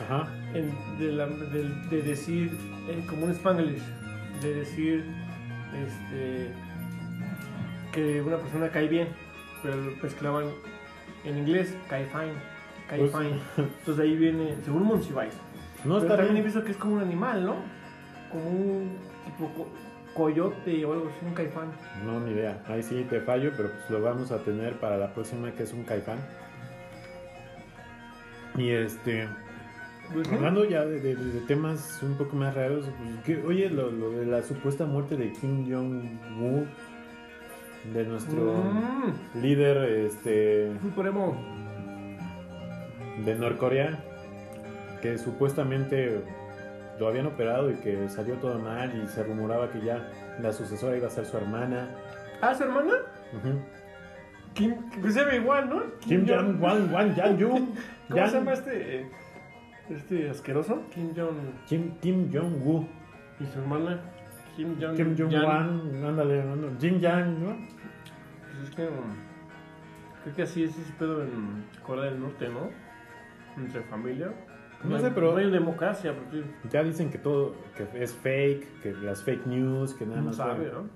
Ajá. 0.00 0.28
en- 0.54 0.72
de, 0.98 1.12
la- 1.12 1.26
del- 1.26 1.88
de 1.90 2.02
decir, 2.02 2.50
eh, 2.88 3.04
como 3.08 3.26
un 3.26 3.30
spanglish, 3.32 3.82
de 4.42 4.54
decir 4.54 5.04
este, 5.74 6.50
que 7.94 8.20
una 8.22 8.36
persona 8.38 8.68
cae 8.70 8.88
bien, 8.88 9.08
pero 9.62 9.76
lo 9.76 9.92
mezclaban 10.02 10.46
en 11.24 11.38
inglés, 11.38 11.74
cae 11.88 12.06
fine, 12.06 12.34
cae 12.88 12.98
Pues- 13.00 13.12
fine. 13.12 13.40
Entonces 13.78 13.98
ahí 14.04 14.16
viene, 14.16 14.56
según 14.64 14.82
Monsiváis. 14.84 15.34
No, 15.84 15.96
pero 16.00 16.08
también 16.16 16.30
he 16.30 16.32
bien. 16.32 16.44
visto 16.44 16.64
que 16.64 16.72
es 16.72 16.76
como 16.76 16.94
un 16.96 17.02
animal, 17.02 17.44
¿no? 17.44 17.56
Como 18.30 18.48
un 18.48 18.96
tipo 19.26 19.52
co- 19.54 19.68
coyote 20.14 20.84
o 20.84 20.92
algo 20.92 21.08
así, 21.08 21.26
un 21.26 21.34
caifán. 21.34 21.68
No, 22.04 22.20
ni 22.20 22.32
idea. 22.32 22.62
Ahí 22.66 22.82
sí 22.82 23.06
te 23.10 23.20
fallo, 23.20 23.52
pero 23.56 23.70
pues 23.70 23.90
lo 23.90 24.00
vamos 24.02 24.30
a 24.32 24.38
tener 24.38 24.74
para 24.80 24.96
la 24.96 25.12
próxima, 25.12 25.50
que 25.52 25.62
es 25.64 25.72
un 25.72 25.84
caifán. 25.84 26.18
Y 28.56 28.70
este, 28.70 29.28
hablando 30.32 30.64
ya 30.64 30.84
de, 30.84 31.00
de- 31.00 31.16
de 31.16 31.40
temas 31.40 31.98
un 32.02 32.16
poco 32.16 32.36
más 32.36 32.54
raros, 32.54 32.86
pues, 32.98 33.24
que- 33.24 33.44
oye, 33.46 33.68
lo, 33.70 33.90
lo 33.90 34.10
de 34.10 34.26
la 34.26 34.42
supuesta 34.42 34.86
muerte 34.86 35.16
de 35.16 35.32
Kim 35.32 35.68
Jong-un, 35.70 36.68
de 37.92 38.04
nuestro 38.04 38.54
Mm, 38.54 39.40
líder 39.42 39.76
este, 40.06 40.72
Supremo. 40.80 41.36
de 43.24 43.34
Norcorea, 43.36 43.98
que 45.02 45.18
supuestamente 45.18 46.22
lo 46.98 47.08
habían 47.08 47.26
operado 47.26 47.70
y 47.70 47.74
que 47.74 48.08
salió 48.08 48.34
todo 48.36 48.58
mal 48.58 48.92
y 49.02 49.06
se 49.08 49.22
rumoraba 49.22 49.70
que 49.70 49.80
ya 49.82 50.08
la 50.40 50.52
sucesora 50.52 50.96
iba 50.96 51.06
a 51.08 51.10
ser 51.10 51.24
su 51.26 51.36
hermana. 51.36 51.88
Ah, 52.40 52.54
su 52.54 52.64
hermana. 52.64 52.92
Kim, 54.54 54.74
que 55.02 55.10
se 55.10 55.24
ve 55.24 55.36
igual, 55.36 55.68
¿no? 55.68 55.82
Kim 56.00 56.24
Jong 56.28 56.60
Wan 56.62 56.92
Wan 56.92 57.14
Yang 57.16 57.42
Jung 57.42 57.66
¿Cómo 58.08 58.20
Yang- 58.20 58.28
se 58.30 58.36
llama 58.38 58.52
este, 58.52 59.06
este 59.90 60.30
asqueroso? 60.30 60.82
Kim 60.94 61.12
Jong 61.16 61.36
Kim 61.66 61.90
Kim 62.00 62.30
Jong 62.32 62.62
Woo 62.64 62.86
y 63.40 63.46
su 63.46 63.58
hermana 63.60 64.00
Kim 64.56 64.76
Jong 64.80 64.96
Kim 64.96 65.16
Jong. 65.16 65.32
Wan 65.44 66.04
ándale 66.04 66.42
ándale, 66.42 66.76
Jin 66.78 67.00
Yang 67.00 67.40
¿no? 67.40 67.56
Pues 67.56 68.68
es 68.68 68.74
que 68.74 68.88
creo 70.22 70.34
que 70.36 70.42
así 70.42 70.64
es 70.64 70.78
ese 70.78 70.92
pedo 70.94 71.22
en 71.22 71.64
Corea 71.84 72.04
del 72.04 72.20
Norte, 72.20 72.48
¿no? 72.48 72.70
Entre 73.56 73.82
familia. 73.82 74.32
No 74.82 74.98
sé, 74.98 75.10
pero- 75.10 75.32
no 75.32 75.38
hay 75.38 75.50
democracia, 75.50 76.14
porque 76.14 76.44
ya 76.70 76.82
dicen 76.82 77.10
que 77.10 77.18
todo 77.18 77.54
que 77.76 78.02
es 78.02 78.14
fake 78.14 78.82
que 78.82 78.92
las 78.92 79.22
fake 79.22 79.46
news 79.46 79.94
que 79.94 80.04
nada 80.04 80.20
no 80.20 80.26
más 80.26 80.36
sabe, 80.36 80.70
¿no? 80.70 80.88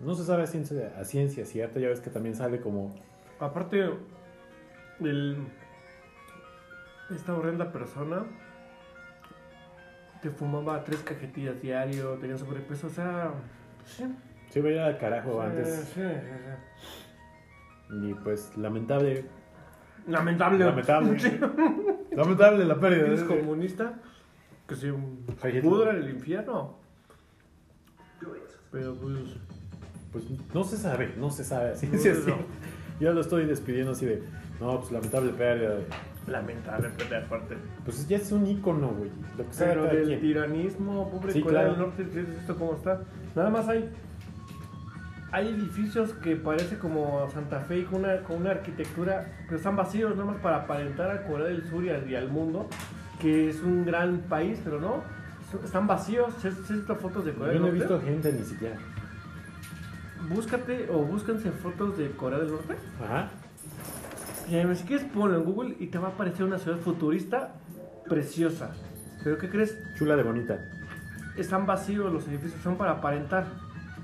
no 0.00 0.14
se 0.14 0.24
sabe 0.24 0.44
a 0.44 0.46
ciencia, 0.46 0.94
a 0.98 1.04
ciencia 1.04 1.44
cierta 1.44 1.80
ya 1.80 1.88
ves 1.88 2.00
que 2.00 2.10
también 2.10 2.34
sale 2.34 2.60
como 2.60 2.94
Aparte, 3.40 3.90
el, 5.00 5.36
esta 7.10 7.34
horrenda 7.34 7.70
persona 7.70 8.24
que 10.22 10.30
fumaba 10.30 10.82
tres 10.84 11.00
cajetillas 11.00 11.60
diario, 11.62 12.14
tenía 12.20 12.36
sobrepeso, 12.38 12.86
o 12.88 12.90
sea, 12.90 13.32
sí. 13.84 14.04
se 14.50 14.58
iba 14.58 14.68
a 14.68 14.72
ir 14.72 14.78
al 14.80 14.98
carajo 14.98 15.32
sí, 15.40 15.46
antes 15.46 15.68
sí, 15.94 16.00
sí, 16.00 16.02
y 18.08 18.14
pues 18.14 18.56
lamentable 18.56 19.22
sí. 19.22 19.28
Lamentable. 20.08 20.64
lamentable 20.64 21.18
Sí. 21.20 21.38
lamentable 22.16 22.64
la 22.64 22.76
pérdida 22.80 23.06
Eres 23.06 23.22
comunista 23.24 23.94
que 24.66 24.74
se 24.74 24.92
pudra 25.62 25.90
en 25.92 25.96
el 25.96 26.10
infierno. 26.10 26.76
Pero 28.70 28.94
pues. 28.96 29.14
pues 30.12 30.24
no 30.54 30.64
se 30.64 30.76
sabe 30.76 31.14
no 31.16 31.30
se 31.30 31.44
sabe 31.44 31.68
a 31.70 31.72
No 31.72 31.76
se 31.76 31.98
cierta. 31.98 32.34
yo 33.00 33.12
lo 33.12 33.20
estoy 33.20 33.46
despidiendo 33.46 33.92
así 33.92 34.04
de 34.06 34.22
no 34.60 34.78
pues 34.80 34.90
lamentable 34.92 35.32
pérdida 35.32 35.76
de- 35.76 35.86
Lamentable, 36.28 36.90
pero 36.96 37.24
aparte. 37.24 37.56
pues 37.84 38.06
ya 38.08 38.16
es 38.18 38.30
un 38.32 38.46
ícono 38.46 38.88
güey 38.88 39.10
lo 39.36 39.44
que 39.44 39.50
Pero 39.58 39.84
del 39.84 40.04
quien. 40.06 40.20
tiranismo, 40.20 41.10
pobre 41.10 41.32
Sí, 41.32 41.42
claro. 41.42 41.70
del 41.70 41.78
Norte, 41.80 42.06
¿sí 42.12 42.18
¿es 42.20 42.28
esto 42.40 42.56
cómo 42.56 42.74
está? 42.74 43.00
Nada 43.34 43.50
más 43.50 43.68
hay. 43.68 43.88
Hay 45.30 45.48
edificios 45.48 46.14
que 46.14 46.36
parece 46.36 46.78
como 46.78 47.28
Santa 47.30 47.60
Fe 47.60 47.84
con 47.84 48.00
una, 48.04 48.16
con 48.22 48.38
una 48.38 48.52
arquitectura, 48.52 49.26
pero 49.44 49.56
están 49.58 49.76
vacíos 49.76 50.12
nada 50.16 50.24
más 50.32 50.40
para 50.40 50.56
aparentar 50.56 51.10
a 51.10 51.26
Corea 51.26 51.48
del 51.48 51.68
Sur 51.68 51.84
y 51.84 51.90
al, 51.90 52.08
y 52.10 52.14
al 52.16 52.30
mundo 52.30 52.66
que 53.20 53.50
es 53.50 53.60
un 53.62 53.84
gran 53.84 54.20
país, 54.20 54.58
pero 54.64 54.80
no, 54.80 55.02
están 55.64 55.86
vacíos. 55.86 56.32
¿Sí 56.40 56.48
has 56.48 56.68
visto 56.70 56.94
fotos 56.96 57.24
de 57.26 57.32
Corea 57.34 57.52
yo 57.54 57.60
del 57.60 57.62
no 57.62 57.68
he 57.76 57.78
Norte? 57.78 57.94
visto 57.94 58.06
gente 58.06 58.32
ni 58.32 58.44
siquiera 58.44 58.76
Búscate 60.30 60.88
o 60.90 60.98
búsquense 61.04 61.50
fotos 61.52 61.96
de 61.98 62.10
Corea 62.12 62.38
del 62.38 62.50
Norte. 62.50 62.74
ajá 63.04 63.28
Además, 64.48 64.78
si 64.78 64.84
quieres 64.86 65.06
ponlo 65.06 65.36
en 65.36 65.44
Google 65.44 65.76
y 65.78 65.86
te 65.88 65.98
va 65.98 66.08
a 66.08 66.10
aparecer 66.12 66.44
una 66.44 66.58
ciudad 66.58 66.78
futurista 66.78 67.54
preciosa. 68.08 68.72
¿Pero 69.22 69.36
qué 69.38 69.48
crees? 69.50 69.76
chula 69.96 70.16
de 70.16 70.22
bonita 70.22 70.58
Están 71.36 71.66
vacíos 71.66 72.12
los 72.12 72.26
edificios, 72.28 72.60
son 72.62 72.76
para 72.76 72.92
aparentar. 72.92 73.46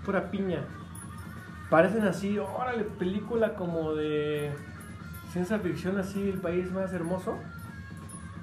Pura 0.05 0.31
piña. 0.31 0.61
Parecen 1.71 2.03
así, 2.05 2.39
órale, 2.39 2.85
película 2.85 3.55
como 3.55 3.95
de 3.95 4.53
ciencia 5.33 5.59
ficción, 5.59 5.99
así, 5.99 6.29
el 6.29 6.41
país 6.41 6.71
más 6.71 6.93
hermoso. 6.93 7.39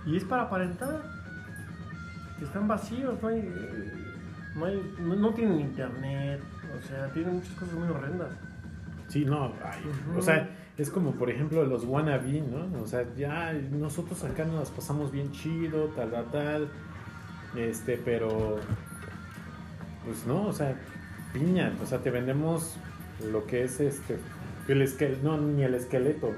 Y 0.06 0.18
es 0.18 0.24
para 0.24 0.44
aparentar. 0.44 1.04
Están 2.42 2.68
vacíos, 2.68 3.22
no 3.22 3.28
hay. 3.28 3.54
No, 4.56 4.66
hay- 4.66 4.94
no- 5.00 5.16
no 5.16 5.30
tienen 5.34 5.60
internet, 5.62 6.42
o 6.78 6.82
sea, 6.88 7.08
tienen 7.14 7.36
muchas 7.36 7.54
cosas 7.54 7.76
muy 7.76 7.88
horrendas. 7.88 8.30
Sí, 9.08 9.24
no, 9.24 9.54
ay, 9.64 9.80
Ujú. 10.10 10.20
o 10.20 10.22
sea, 10.22 10.50
es 10.78 10.90
como 10.90 11.12
por 11.12 11.30
ejemplo 11.30 11.64
los 11.66 11.86
wannabe, 11.86 12.42
¿no? 12.42 12.82
O 12.82 12.88
sea, 12.88 13.06
ya 13.16 13.54
nosotros 13.54 14.24
acá 14.24 14.46
nos 14.46 14.56
las 14.56 14.70
pasamos 14.70 15.12
bien 15.12 15.32
chido, 15.32 15.88
tal, 15.96 16.12
tal, 16.12 16.32
tal, 16.32 16.70
este, 17.56 17.98
pero, 17.98 18.60
pues 20.06 20.26
no, 20.26 20.48
o 20.48 20.54
sea, 20.54 20.76
piña, 21.34 21.74
o 21.82 21.86
sea, 21.86 22.00
te 22.00 22.10
vendemos 22.10 22.76
lo 23.32 23.46
que 23.46 23.64
es 23.64 23.80
este, 23.80 24.18
el 24.68 24.82
esqueleto, 24.82 25.24
no, 25.24 25.38
ni 25.38 25.64
el 25.64 25.76
esqueleto, 25.76 26.32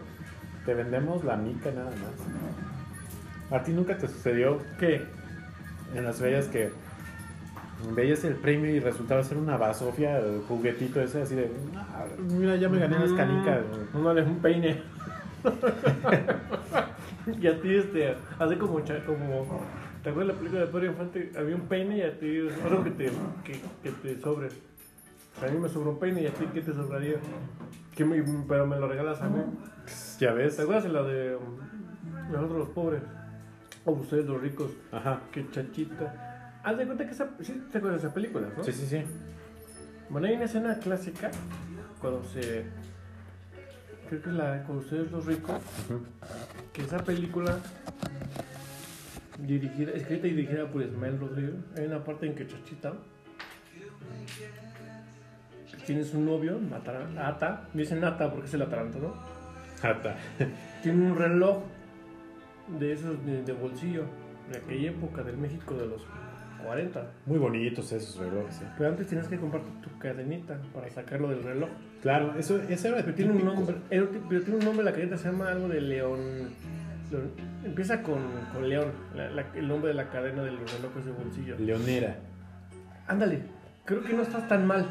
te 0.65 0.73
vendemos 0.73 1.23
la 1.23 1.37
mica 1.37 1.71
nada 1.71 1.91
más. 1.91 3.59
¿A 3.59 3.63
ti 3.63 3.71
nunca 3.71 3.97
te 3.97 4.07
sucedió 4.07 4.59
¿Qué? 4.79 5.05
en 5.93 6.03
las 6.03 6.17
ferias 6.17 6.47
que 6.47 6.71
veías 7.95 8.23
el 8.23 8.35
premio 8.35 8.69
y 8.71 8.79
resultaba 8.79 9.23
ser 9.23 9.37
una 9.37 9.57
basofia, 9.57 10.19
el 10.19 10.41
juguetito 10.47 11.01
ese 11.01 11.21
así 11.23 11.35
de, 11.35 11.51
"Ah, 11.75 12.05
mira, 12.31 12.55
ya 12.55 12.69
me 12.69 12.79
gané 12.79 12.99
las 12.99 13.11
canicas. 13.13 13.61
No, 13.93 13.99
no, 14.13 14.17
es 14.19 14.25
un 14.27 14.39
peine. 14.39 14.81
y 17.41 17.47
a 17.47 17.61
ti, 17.61 17.75
este, 17.75 18.15
hace 18.39 18.57
como, 18.57 18.73
como, 19.05 19.61
¿te 20.03 20.09
acuerdas 20.09 20.27
de 20.27 20.33
la 20.33 20.39
película 20.39 20.61
de 20.61 20.67
Pedro 20.67 20.85
Infante? 20.87 21.31
Había 21.37 21.55
un 21.55 21.61
peine 21.63 21.97
y 21.97 22.01
a 22.01 22.17
ti, 22.19 22.47
algo 22.63 22.83
que 22.83 22.91
te, 22.91 23.11
que, 23.43 23.61
que 23.83 23.91
te 23.91 24.21
sobre. 24.21 24.47
A 25.41 25.47
mí 25.51 25.59
me 25.59 25.67
sobró 25.67 25.91
un 25.91 25.99
peine 25.99 26.21
y 26.21 26.27
a 26.27 26.33
ti, 26.33 26.45
¿qué 26.53 26.61
te 26.61 26.73
sobraría? 26.73 27.15
Que 27.95 28.05
me- 28.05 28.23
pero 28.47 28.65
me 28.67 28.77
lo 28.79 28.87
regalas 28.87 29.21
a 29.21 29.27
mí. 29.29 29.41
Ya 30.19 30.31
ves. 30.33 30.55
¿Te 30.55 30.61
acuerdas 30.61 30.83
de 30.85 30.89
la 30.89 31.03
de 31.03 31.35
um, 31.35 32.31
nosotros 32.31 32.59
los 32.59 32.69
pobres? 32.69 33.01
O 33.85 33.91
ustedes 33.91 34.25
los 34.25 34.39
ricos, 34.41 34.71
Ajá. 34.93 35.19
que 35.31 35.49
chachita. 35.51 36.22
Haz 36.63 36.77
de 36.77 36.85
cuenta 36.85 37.05
que 37.05 37.11
esa, 37.11 37.29
sí, 37.41 37.61
te 37.71 37.77
acuerdas 37.77 38.01
de 38.01 38.07
esa 38.07 38.13
película, 38.13 38.47
¿no? 38.55 38.63
Sí, 38.63 38.71
sí, 38.71 38.85
sí. 38.87 39.03
Bueno, 40.09 40.27
hay 40.27 40.35
una 40.35 40.45
escena 40.45 40.77
clásica 40.79 41.29
cuando 41.99 42.23
se. 42.23 42.65
Creo 44.07 44.21
que 44.21 44.29
es 44.29 44.35
la 44.35 44.63
con 44.63 44.77
ustedes 44.77 45.11
los 45.11 45.25
ricos, 45.25 45.61
que 46.71 46.83
esa 46.83 47.03
película 47.03 47.57
dirigida, 49.39 49.91
escrita 49.91 50.27
y 50.27 50.31
dirigida 50.31 50.67
por 50.67 50.81
Ismael 50.81 51.19
Rodríguez, 51.19 51.55
hay 51.77 51.85
una 51.85 52.03
parte 52.03 52.27
en 52.27 52.35
que 52.35 52.47
Chachita 52.47 52.93
tienes 55.85 56.13
un 56.13 56.25
novio, 56.25 56.59
Ata, 57.17 57.67
dicen 57.73 58.03
Ata 58.03 58.31
porque 58.31 58.47
es 58.47 58.53
el 58.53 58.61
ataranto, 58.61 58.99
¿no? 58.99 59.13
Ata. 59.87 60.15
Tiene 60.83 61.11
un 61.11 61.17
reloj 61.17 61.63
de 62.79 62.93
esos 62.93 63.25
de, 63.25 63.43
de 63.43 63.53
bolsillo, 63.53 64.05
de 64.51 64.59
aquella 64.59 64.91
época 64.91 65.23
del 65.23 65.37
México 65.37 65.73
de 65.75 65.87
los 65.87 66.01
40. 66.63 67.11
Muy 67.25 67.37
bonitos 67.39 67.91
esos 67.91 68.17
relojes. 68.17 68.61
¿eh? 68.61 68.65
Pero 68.77 68.89
antes 68.89 69.07
tenías 69.07 69.27
que 69.27 69.37
comprarte 69.37 69.69
tu 69.81 69.97
cadenita 69.99 70.57
para 70.73 70.89
sacarlo 70.89 71.29
del 71.29 71.43
reloj. 71.43 71.69
Claro, 72.01 72.33
eso, 72.37 72.59
eso 72.69 72.87
era 72.87 72.97
Pero 72.97 73.13
tiene 73.13 73.31
un 73.33 73.45
nombre, 73.45 73.75
era 73.89 74.05
pero 74.29 74.41
tiene 74.41 74.59
un 74.59 74.65
nombre 74.65 74.83
la 74.83 74.91
cadena, 74.91 75.17
se 75.17 75.29
llama 75.31 75.49
algo 75.49 75.67
de 75.67 75.81
León. 75.81 76.19
León- 77.11 77.31
empieza 77.63 78.01
con, 78.01 78.21
con 78.53 78.67
León, 78.67 78.91
la- 79.15 79.29
la- 79.29 79.45
el 79.55 79.67
nombre 79.67 79.89
de 79.89 79.93
la 79.95 80.09
cadena 80.09 80.43
de 80.43 80.51
los 80.51 80.73
relojes 80.75 81.05
de 81.05 81.11
bolsillo. 81.11 81.55
Leonera. 81.59 82.15
Ándale, 83.07 83.39
creo 83.85 84.03
que 84.03 84.13
no 84.13 84.23
estás 84.23 84.47
tan 84.47 84.65
mal. 84.65 84.85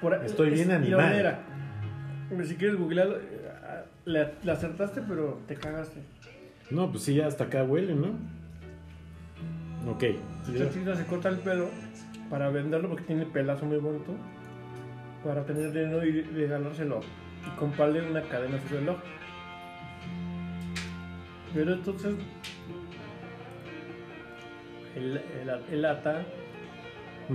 Por, 0.00 0.14
Estoy 0.24 0.50
bien 0.50 0.70
es 0.70 0.76
animal. 0.76 0.98
Leonera. 1.10 1.38
Si 2.44 2.54
quieres 2.56 2.76
googlearlo, 2.76 3.16
eh, 3.16 3.82
le, 4.04 4.28
le 4.42 4.52
acertaste, 4.52 5.02
pero 5.06 5.40
te 5.46 5.54
cagaste. 5.56 6.00
No, 6.70 6.90
pues 6.90 7.02
sí, 7.04 7.14
ya 7.14 7.26
hasta 7.26 7.44
acá 7.44 7.64
huele, 7.64 7.94
¿no? 7.94 8.08
Ok. 9.88 10.04
Su 10.44 10.56
chachita 10.56 10.94
se 10.94 11.06
corta 11.06 11.28
el 11.28 11.38
pelo 11.38 11.68
para 12.28 12.50
venderlo 12.50 12.88
porque 12.88 13.04
tiene 13.04 13.26
pelazo 13.26 13.66
muy 13.66 13.78
bonito. 13.78 14.14
Para 15.24 15.44
tener 15.44 15.72
dinero 15.72 16.04
y 16.04 16.22
regalárselo. 16.22 17.00
Y 17.46 17.58
comprarle 17.58 18.08
una 18.08 18.22
cadena 18.22 18.56
a 18.56 18.60
su 18.60 18.74
reloj. 18.74 18.98
Pero 21.54 21.72
entonces 21.72 22.14
el, 24.94 25.16
el, 25.16 25.50
el 25.72 25.84
ata 25.84 26.22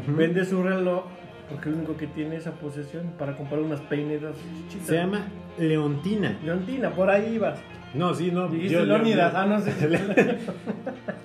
vende 0.07 0.45
su 0.45 0.63
reloj 0.63 1.05
porque 1.49 1.69
lo 1.69 1.77
único 1.77 1.95
que 1.97 2.07
tiene 2.07 2.35
esa 2.37 2.51
posesión 2.51 3.13
para 3.17 3.35
comprar 3.37 3.59
unas 3.61 3.79
peinetas 3.81 4.35
chitas. 4.69 4.87
Se 4.87 4.95
llama 4.95 5.27
Leontina. 5.57 6.37
Leontina, 6.43 6.89
por 6.91 7.09
ahí 7.09 7.35
ibas. 7.35 7.59
No, 7.93 8.13
sí, 8.13 8.31
no. 8.31 8.47
Dijiste 8.49 8.73
yo- 8.73 8.79
yo- 8.79 8.85
Leónidas, 8.85 9.31
yo- 9.31 9.37
ah, 9.39 9.45
no 9.45 9.59
sé. 9.61 9.71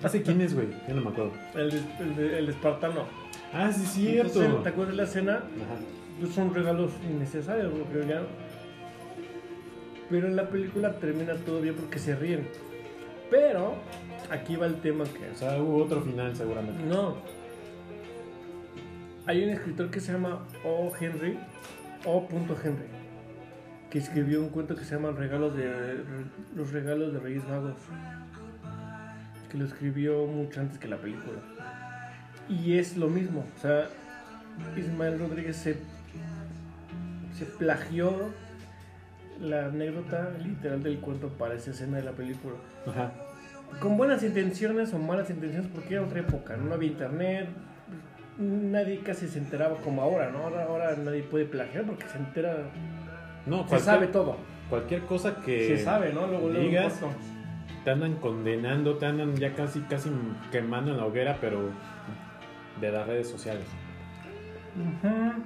Sé 0.08 0.22
quién 0.24 0.40
es, 0.40 0.54
güey. 0.54 0.68
Yo 0.88 0.94
no 0.94 1.00
me 1.02 1.10
acuerdo. 1.10 1.32
El, 1.54 2.20
el, 2.20 2.48
espartano. 2.48 3.04
Ah, 3.52 3.72
sí, 3.72 3.84
cierto. 3.86 4.40
Entonces, 4.42 4.62
¿Te 4.62 4.68
acuerdas 4.68 4.90
de 4.94 4.96
la 5.02 5.08
escena? 5.08 5.32
Ajá. 5.36 5.80
Pues 6.20 6.32
son 6.34 6.54
regalos 6.54 6.90
innecesarios, 7.10 7.72
yo 7.76 7.84
creo 7.84 8.06
ya. 8.06 8.22
Pero 10.10 10.26
en 10.26 10.36
la 10.36 10.48
película 10.48 10.92
termina 10.94 11.34
todo 11.34 11.60
bien 11.60 11.74
porque 11.74 11.98
se 11.98 12.14
ríen. 12.14 12.46
Pero 13.30 13.74
aquí 14.30 14.56
va 14.56 14.66
el 14.66 14.76
tema 14.80 15.04
que 15.04 15.30
O 15.30 15.34
sea, 15.36 15.60
hubo 15.60 15.84
otro 15.84 16.02
final 16.02 16.34
seguramente. 16.36 16.82
no. 16.84 17.16
Hay 19.26 19.44
un 19.44 19.50
escritor 19.50 19.90
que 19.90 20.00
se 20.00 20.12
llama 20.12 20.46
O. 20.64 20.92
Henry, 20.98 21.38
O. 22.06 22.26
Henry, 22.30 22.86
que 23.90 23.98
escribió 23.98 24.40
un 24.40 24.48
cuento 24.48 24.74
que 24.74 24.84
se 24.84 24.94
llama 24.94 25.10
Regalos 25.12 25.54
de 25.56 26.02
Los 26.56 26.72
regalos 26.72 27.12
de 27.12 27.20
Reyes 27.20 27.44
Magos, 27.46 27.76
que 29.50 29.58
lo 29.58 29.66
escribió 29.66 30.26
mucho 30.26 30.60
antes 30.60 30.78
que 30.78 30.88
la 30.88 30.96
película. 30.96 31.38
Y 32.48 32.78
es 32.78 32.96
lo 32.96 33.08
mismo, 33.08 33.44
o 33.56 33.60
sea, 33.60 33.88
Ismael 34.76 35.18
Rodríguez 35.18 35.56
se, 35.56 35.76
se 37.36 37.44
plagió 37.44 38.30
la 39.40 39.66
anécdota 39.66 40.30
literal 40.42 40.82
del 40.82 40.98
cuento 40.98 41.28
para 41.28 41.54
esa 41.54 41.70
escena 41.70 41.98
de 41.98 42.02
la 42.02 42.12
película 42.12 42.56
Ajá. 42.86 43.12
con 43.80 43.96
buenas 43.96 44.22
intenciones 44.22 44.92
o 44.92 44.98
malas 44.98 45.30
intenciones, 45.30 45.70
porque 45.72 45.94
era 45.94 46.02
otra 46.02 46.20
época, 46.20 46.56
no 46.56 46.74
había 46.74 46.90
internet, 46.90 47.48
nadie 48.40 49.00
casi 49.00 49.28
se 49.28 49.38
enteraba 49.38 49.76
como 49.76 50.02
ahora, 50.02 50.30
¿no? 50.30 50.38
Ahora, 50.44 50.64
ahora 50.64 50.96
nadie 50.96 51.22
puede 51.22 51.44
plagiar 51.44 51.84
porque 51.84 52.06
se 52.08 52.18
entera, 52.18 52.70
No, 53.46 53.68
se 53.68 53.78
sabe 53.78 54.06
todo, 54.08 54.36
cualquier 54.68 55.02
cosa 55.02 55.36
que 55.36 55.66
se 55.66 55.78
sabe, 55.78 56.12
¿no? 56.12 56.26
Luego, 56.26 56.48
luego, 56.48 56.64
digas, 56.64 56.94
corto. 56.94 57.16
te 57.84 57.90
andan 57.90 58.14
condenando, 58.16 58.96
te 58.96 59.06
andan 59.06 59.36
ya 59.36 59.54
casi, 59.54 59.80
casi 59.80 60.10
quemando 60.50 60.92
en 60.92 60.96
la 60.96 61.06
hoguera, 61.06 61.38
pero 61.40 61.70
de 62.80 62.92
las 62.92 63.06
redes 63.06 63.28
sociales. 63.28 63.66
Ujú. 64.76 65.42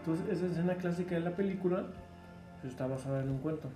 Entonces, 0.00 0.28
esa 0.38 0.46
escena 0.46 0.74
clásica 0.74 1.14
de 1.14 1.20
la 1.20 1.30
película 1.36 1.84
pues, 2.60 2.72
está 2.72 2.86
basada 2.86 3.22
en 3.22 3.30
un 3.30 3.38
cuento. 3.38 3.68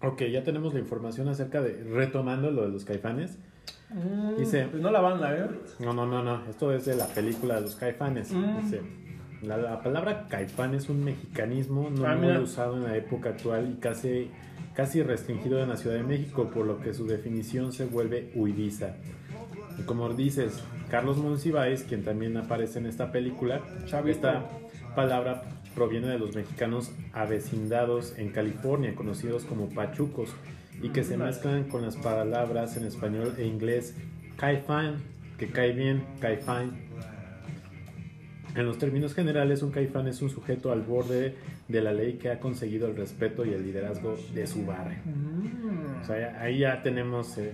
Ok, 0.00 0.22
ya 0.24 0.42
tenemos 0.44 0.72
la 0.74 0.80
información 0.80 1.28
acerca 1.28 1.60
de, 1.60 1.82
retomando 1.84 2.50
lo 2.50 2.62
de 2.62 2.68
los 2.68 2.84
caifanes. 2.84 3.38
Mm, 3.90 4.36
Dice- 4.36 4.66
Pues 4.70 4.82
no 4.82 4.90
la 4.90 5.00
banda, 5.00 5.34
¿eh? 5.36 5.48
No, 5.78 5.92
no, 5.92 6.06
no, 6.06 6.22
no, 6.22 6.42
esto 6.48 6.72
es 6.72 6.84
de 6.84 6.94
la 6.96 7.06
película 7.06 7.54
de 7.56 7.62
los 7.62 7.76
caifanes. 7.76 8.32
Mm. 8.32 8.60
Dice, 8.62 8.82
la, 9.42 9.56
la 9.56 9.82
palabra 9.82 10.26
caifán 10.28 10.74
es 10.74 10.88
un 10.88 11.04
mexicanismo 11.04 11.88
no 11.90 12.06
Ah, 12.06 12.14
muy 12.16 12.26
mira. 12.26 12.40
usado 12.40 12.76
en 12.76 12.84
la 12.84 12.96
época 12.96 13.30
actual 13.30 13.70
y 13.76 13.80
casi, 13.80 14.30
casi 14.74 15.02
restringido 15.02 15.62
en 15.62 15.68
la 15.70 15.76
Ciudad 15.76 15.96
de 15.96 16.02
México, 16.02 16.50
por 16.52 16.66
lo 16.66 16.80
que 16.80 16.92
su 16.92 17.06
definición 17.06 17.72
se 17.72 17.86
vuelve 17.86 18.30
huidiza. 18.34 18.96
Y 19.78 19.82
como 19.82 20.08
dices, 20.10 20.62
Carlos 20.90 21.16
Monsiváis, 21.18 21.84
quien 21.84 22.02
también 22.02 22.36
aparece 22.36 22.80
en 22.80 22.86
esta 22.86 23.10
película, 23.12 23.60
Chavito. 23.86 24.10
esta 24.10 24.44
palabra 24.96 25.42
proviene 25.74 26.08
de 26.08 26.18
los 26.18 26.34
mexicanos 26.34 26.90
avecindados 27.12 28.18
en 28.18 28.30
California, 28.30 28.94
conocidos 28.96 29.44
como 29.44 29.68
pachucos, 29.68 30.30
y 30.82 30.90
que 30.90 31.02
se 31.04 31.16
mezclan 31.16 31.64
con 31.64 31.82
las 31.82 31.96
palabras 31.96 32.76
en 32.76 32.84
español 32.84 33.34
e 33.38 33.44
inglés 33.46 33.94
caifán, 34.36 34.96
que 35.36 35.48
cae 35.48 35.72
bien, 35.72 36.02
caifán. 36.20 36.72
En 38.54 38.64
los 38.64 38.78
términos 38.78 39.14
generales, 39.14 39.62
un 39.62 39.70
caifán 39.70 40.08
es 40.08 40.20
un 40.22 40.30
sujeto 40.30 40.72
al 40.72 40.82
borde 40.82 41.34
de 41.68 41.82
la 41.82 41.92
ley 41.92 42.14
que 42.14 42.30
ha 42.30 42.40
conseguido 42.40 42.88
el 42.88 42.96
respeto 42.96 43.44
y 43.44 43.50
el 43.52 43.62
liderazgo 43.62 44.16
de 44.34 44.46
su 44.46 44.64
barrio. 44.64 44.98
O 46.02 46.04
sea, 46.06 46.40
ahí 46.40 46.60
ya 46.60 46.82
tenemos 46.82 47.36
eh, 47.38 47.52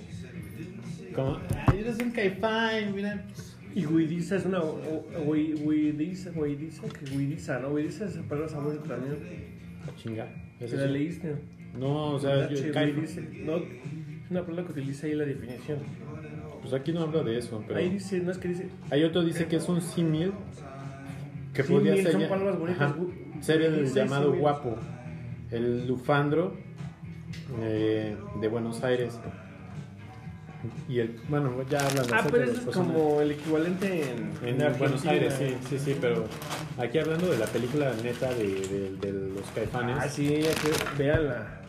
como, 1.15 1.39
"Ay, 1.67 1.81
eres 1.81 1.99
un 2.01 2.11
caifán, 2.11 2.95
mira. 2.95 3.25
Y 3.75 3.87
Huidiza 3.87 4.37
es 4.37 4.45
una. 4.47 4.61
Huidiza, 4.63 6.31
Huidiza, 6.31 6.83
que 6.89 7.17
Huidiza, 7.17 7.59
¿no? 7.59 7.71
Huidiza 7.71 8.05
es 8.05 8.15
palabra 8.29 8.49
sabor 8.49 8.81
también. 8.85 9.17
Chinga. 9.97 10.29
¿Se 10.61 10.67
eso 10.67 10.77
la 10.77 10.87
leíste? 10.87 11.35
No, 11.79 12.11
o 12.13 12.19
sea, 12.19 12.49
yo-. 12.49 12.57
No, 13.45 13.57
es 13.57 14.31
una 14.31 14.43
palabra 14.45 14.65
que 14.67 14.73
utiliza 14.73 15.07
ahí 15.07 15.15
la 15.15 15.25
definición. 15.25 15.79
pues 16.63 16.73
aquí 16.75 16.93
no 16.93 17.01
habla 17.03 17.23
de 17.23 17.39
eso, 17.39 17.63
pero 17.67 17.79
Ahí 17.79 17.91
dice, 17.91 18.21
no 18.21 18.31
es 18.31 18.39
que 18.39 18.49
dice. 18.49 18.69
hay 18.91 19.05
otro 19.05 19.23
dice 19.23 19.47
que 19.47 19.57
es 19.57 19.69
un 19.69 19.81
símil 19.83 20.33
que 21.53 21.63
podría 21.65 21.95
ser, 21.97 22.13
son 22.13 22.21
ya- 22.23 22.29
palabras 22.29 22.59
bonitas. 22.59 22.83
ajá, 22.83 22.97
Gu- 22.99 23.43
ser 23.43 23.63
el 23.63 23.93
llamado 23.93 24.33
guapo, 24.35 24.77
el 25.51 25.87
lufandro 25.87 26.57
eh, 27.61 28.17
de 28.41 28.49
Buenos 28.49 28.83
Aires. 28.83 29.21
Y 30.89 30.99
el, 31.01 31.17
bueno, 31.29 31.53
ya 31.69 31.79
hablan 31.87 32.07
Ah, 32.13 32.23
pero 32.31 32.47
de 32.47 32.53
eso 32.53 32.71
es 32.71 32.77
como 32.77 33.21
el 33.21 33.33
equivalente 33.33 34.03
en. 34.11 34.79
Buenos 34.79 35.05
Aires, 35.07 35.35
sí, 35.39 35.55
sí, 35.69 35.79
sí, 35.79 35.97
pero 36.01 36.27
aquí 36.79 36.99
hablando 36.99 37.31
de 37.31 37.39
la 37.39 37.47
película 37.47 37.93
neta 38.03 38.33
de, 38.35 38.45
de- 38.47 38.97
de 39.01 39.13
los 39.35 39.49
caifanes. 39.55 39.97
Ah, 40.01 40.09
sí, 40.09 40.41
véanla. 40.99 41.61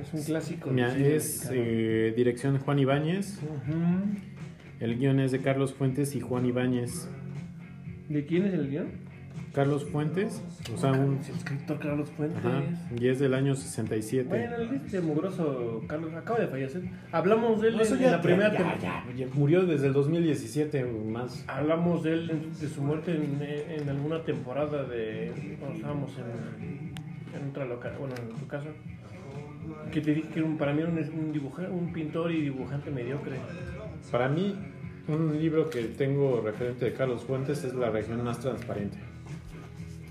Es 0.00 0.14
un 0.14 0.22
clásico. 0.22 0.70
Mira, 0.70 0.96
es 0.96 1.48
eh, 1.52 2.12
dirección 2.16 2.58
Juan 2.58 2.78
Ibáñez, 2.78 3.40
el 4.78 4.96
guion 4.98 5.20
es 5.20 5.32
de 5.32 5.40
Carlos 5.40 5.74
Fuentes 5.74 6.14
y 6.14 6.20
Juan 6.20 6.46
Ibáñez. 6.46 7.08
¿De 8.08 8.24
quién 8.24 8.46
es 8.46 8.54
el 8.54 8.70
guion? 8.70 9.09
Carlos 9.52 9.84
Fuentes, 9.90 10.40
o 10.72 10.78
sea, 10.78 10.92
un... 10.92 11.18
El 11.28 11.34
escritor 11.36 11.78
Carlos 11.80 12.08
Fuentes. 12.10 12.38
Ajá, 12.44 12.62
y 12.96 13.08
es 13.08 13.18
del 13.18 13.34
año 13.34 13.54
67. 13.56 14.28
Bueno, 14.28 14.56
el 14.56 14.74
este 14.76 15.00
mugroso 15.00 15.82
Carlos 15.88 16.14
acaba 16.14 16.38
de 16.38 16.46
fallecer. 16.46 16.82
Hablamos 17.10 17.60
de 17.60 17.68
él 17.68 17.76
No, 17.76 17.82
en, 17.82 17.98
ya- 17.98 18.06
en 18.06 18.12
la 18.12 18.22
primera 18.22 18.52
ya, 18.52 18.56
temporada. 18.58 19.04
ya, 19.08 19.26
ya 19.26 19.34
murió 19.34 19.62
desde 19.66 19.88
el 19.88 19.92
2017 19.92 20.84
más. 20.84 21.44
Hablamos 21.48 22.04
de 22.04 22.12
él, 22.12 22.48
de 22.60 22.68
su 22.68 22.80
muerte 22.82 23.12
en, 23.12 23.42
en 23.82 23.88
alguna 23.88 24.22
temporada 24.22 24.84
de 24.84 25.56
cuando 25.58 25.76
estábamos 25.76 26.12
en, 26.18 26.94
en 27.40 27.48
otra 27.50 27.64
local, 27.64 27.94
bueno, 27.98 28.14
en 28.22 28.28
tu 28.38 28.46
casa. 28.46 28.66
Que 29.92 30.00
te 30.00 30.14
dije 30.14 30.28
que 30.28 30.38
era 30.38 30.48
un- 30.48 30.58
para 30.58 30.72
mí 30.72 30.82
era 30.82 30.90
un, 30.90 30.98
un, 30.98 31.32
dibuja- 31.32 31.68
un 31.68 31.92
pintor 31.92 32.30
y 32.30 32.40
dibujante 32.42 32.90
mediocre. 32.92 33.36
Para 34.12 34.28
mí, 34.28 34.54
un 35.08 35.38
libro 35.40 35.68
que 35.70 35.82
tengo 35.86 36.40
referente 36.40 36.84
de 36.84 36.92
Carlos 36.92 37.24
Fuentes 37.24 37.64
es 37.64 37.74
La 37.74 37.90
región 37.90 38.22
más 38.24 38.38
transparente. 38.38 38.96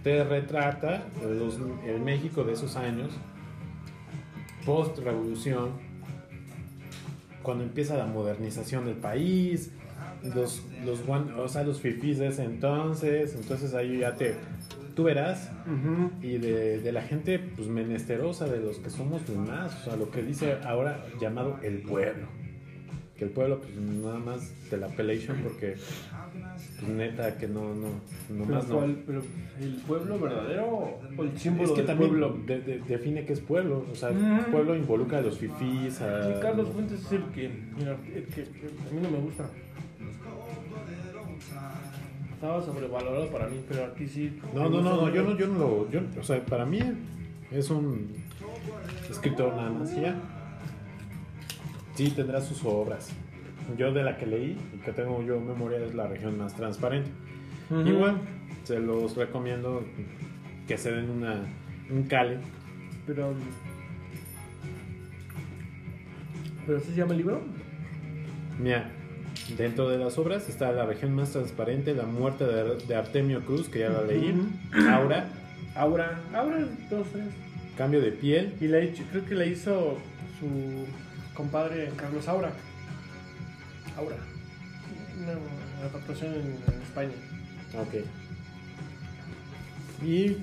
Te 0.03 0.23
retrata 0.23 1.03
los- 1.21 1.59
el 1.85 1.99
México 2.01 2.43
de 2.43 2.53
esos 2.53 2.75
años, 2.75 3.11
post-revolución, 4.65 5.71
cuando 7.43 7.63
empieza 7.63 7.97
la 7.97 8.05
modernización 8.05 8.85
del 8.85 8.95
país, 8.95 9.71
los, 10.35 10.63
los, 10.85 11.01
o 11.07 11.47
sea, 11.47 11.63
los 11.63 11.79
fifís 11.81 12.19
de 12.19 12.27
ese 12.27 12.43
entonces, 12.43 13.35
entonces 13.35 13.73
ahí 13.73 13.99
ya 13.99 14.15
te, 14.15 14.35
tú 14.95 15.03
verás, 15.03 15.49
y 16.21 16.37
de, 16.37 16.79
de 16.81 16.91
la 16.91 17.01
gente 17.01 17.39
pues 17.39 17.67
menesterosa, 17.67 18.47
de 18.47 18.59
los 18.59 18.77
que 18.79 18.89
somos 18.89 19.27
más, 19.29 19.81
o 19.81 19.83
sea, 19.85 19.95
lo 19.95 20.09
que 20.11 20.21
dice 20.21 20.57
ahora 20.65 21.03
llamado 21.19 21.57
el 21.63 21.81
pueblo. 21.81 22.27
Que 23.19 23.25
el 23.25 23.31
pueblo 23.31 23.59
pues 23.59 23.75
nada 23.75 24.17
más 24.17 24.49
de 24.71 24.77
la 24.77 24.87
pelation 24.87 25.37
porque 25.43 25.75
pues, 26.79 26.89
neta 26.89 27.37
que 27.37 27.49
no, 27.49 27.75
no, 27.75 27.87
no 28.29 28.45
Pero, 28.45 28.45
más 28.45 28.67
no. 28.69 28.79
Pero, 29.05 29.21
¿El 29.59 29.75
pueblo 29.85 30.19
verdadero 30.19 30.65
o 31.17 31.23
el 31.23 31.37
símbolo 31.37 31.65
Es 31.65 31.71
que 31.71 31.77
del 31.79 31.85
también 31.87 32.09
pueblo? 32.11 32.37
de- 32.47 32.61
de- 32.61 32.79
define 32.79 33.25
qué 33.25 33.33
es 33.33 33.41
pueblo, 33.41 33.83
o 33.91 33.95
sea, 33.95 34.11
Mm. 34.11 34.51
pueblo 34.51 34.73
involucra 34.73 35.17
a 35.17 35.21
los 35.21 35.37
fifís, 35.37 35.99
a... 35.99 36.23
Sí, 36.23 36.39
Carlos 36.41 36.69
Fuentes 36.69 37.03
es 37.05 37.11
el 37.11 37.23
que, 37.25 37.49
mira, 37.77 37.97
el 38.15 38.23
que, 38.23 38.43
que 38.45 38.67
a 38.89 38.93
mí 38.93 39.01
no 39.03 39.11
me 39.11 39.17
gusta. 39.19 39.45
Estaba 42.35 42.61
sobrevalorado 42.63 43.27
para 43.27 43.47
mí, 43.49 43.57
pero 43.67 43.83
aquí 43.85 44.07
sí. 44.07 44.39
No, 44.55 44.69
no, 44.69 44.81
no, 44.81 44.95
no, 44.95 45.13
yo 45.13 45.23
no, 45.23 45.37
yo 45.37 45.47
no 45.47 45.59
lo, 45.59 45.91
yo, 45.91 45.99
o 46.17 46.23
sea, 46.23 46.43
para 46.45 46.65
mí 46.65 46.79
es 47.51 47.69
un 47.69 48.07
escritor 49.09 49.53
nada 49.57 49.71
más, 49.71 49.93
ya. 49.93 50.15
Sí, 51.99 52.11
tendrá 52.11 52.39
sus 52.39 52.63
obras. 52.63 53.09
Yo 53.77 53.91
de 53.91 54.03
la 54.03 54.17
que 54.17 54.25
leí 54.25 54.57
y 54.73 54.77
que 54.77 54.93
tengo 54.93 55.21
yo 55.21 55.37
memoria 55.41 55.79
es 55.79 55.93
la 55.93 56.07
región 56.07 56.37
más 56.37 56.55
transparente. 56.55 57.11
Ujú. 57.69 57.81
Igual, 57.81 58.21
se 58.63 58.79
los 58.79 59.17
recomiendo 59.17 59.83
que 60.65 60.77
se 60.77 60.93
den 60.93 61.09
una, 61.09 61.41
un 61.89 62.03
cale. 62.03 62.37
Pero. 63.05 63.33
¿Pero 66.65 66.77
así 66.77 66.91
se 66.91 66.95
llama 66.95 67.11
el 67.11 67.17
libro? 67.17 67.41
Mira, 68.57 68.91
dentro 69.57 69.89
de 69.89 69.97
las 69.97 70.17
obras 70.17 70.47
está 70.47 70.71
La 70.71 70.85
región 70.85 71.13
más 71.13 71.31
transparente, 71.31 71.93
La 71.95 72.05
muerte 72.05 72.45
de, 72.45 72.77
de 72.77 72.95
Artemio 72.95 73.41
Cruz, 73.41 73.67
que 73.67 73.79
ya 73.79 73.89
la 73.89 74.03
leí, 74.03 74.33
Aura, 74.89 75.27
Aura. 75.75 76.21
Aura, 76.33 76.59
entonces. 76.59 77.23
Cambio 77.77 77.99
de 77.99 78.13
piel, 78.13 78.53
Y 78.61 78.67
la 78.69 78.79
hecho, 78.79 79.03
creo 79.11 79.25
que 79.25 79.35
la 79.35 79.45
hizo 79.45 79.97
su 80.39 80.87
compadre 81.39 81.89
Carlos 81.95 82.27
Aura. 82.27 82.51
Aura. 83.97 84.17
Una 85.21 85.87
adaptación 85.87 86.33
en, 86.33 86.73
en 86.73 86.81
España. 86.81 87.13
Ok. 87.79 87.93
¿Y 90.05 90.37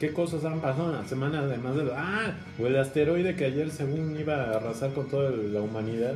qué 0.00 0.12
cosas 0.12 0.44
han 0.44 0.60
pasado 0.60 0.90
en 0.90 1.00
la 1.00 1.06
semana 1.06 1.40
además 1.40 1.76
de 1.76 1.84
lo... 1.84 1.92
Ah, 1.94 2.34
o 2.58 2.66
el 2.66 2.76
asteroide 2.76 3.36
que 3.36 3.44
ayer 3.44 3.70
según 3.70 4.18
iba 4.18 4.34
a 4.34 4.56
arrasar 4.56 4.92
con 4.94 5.08
toda 5.08 5.30
la 5.30 5.60
humanidad. 5.60 6.14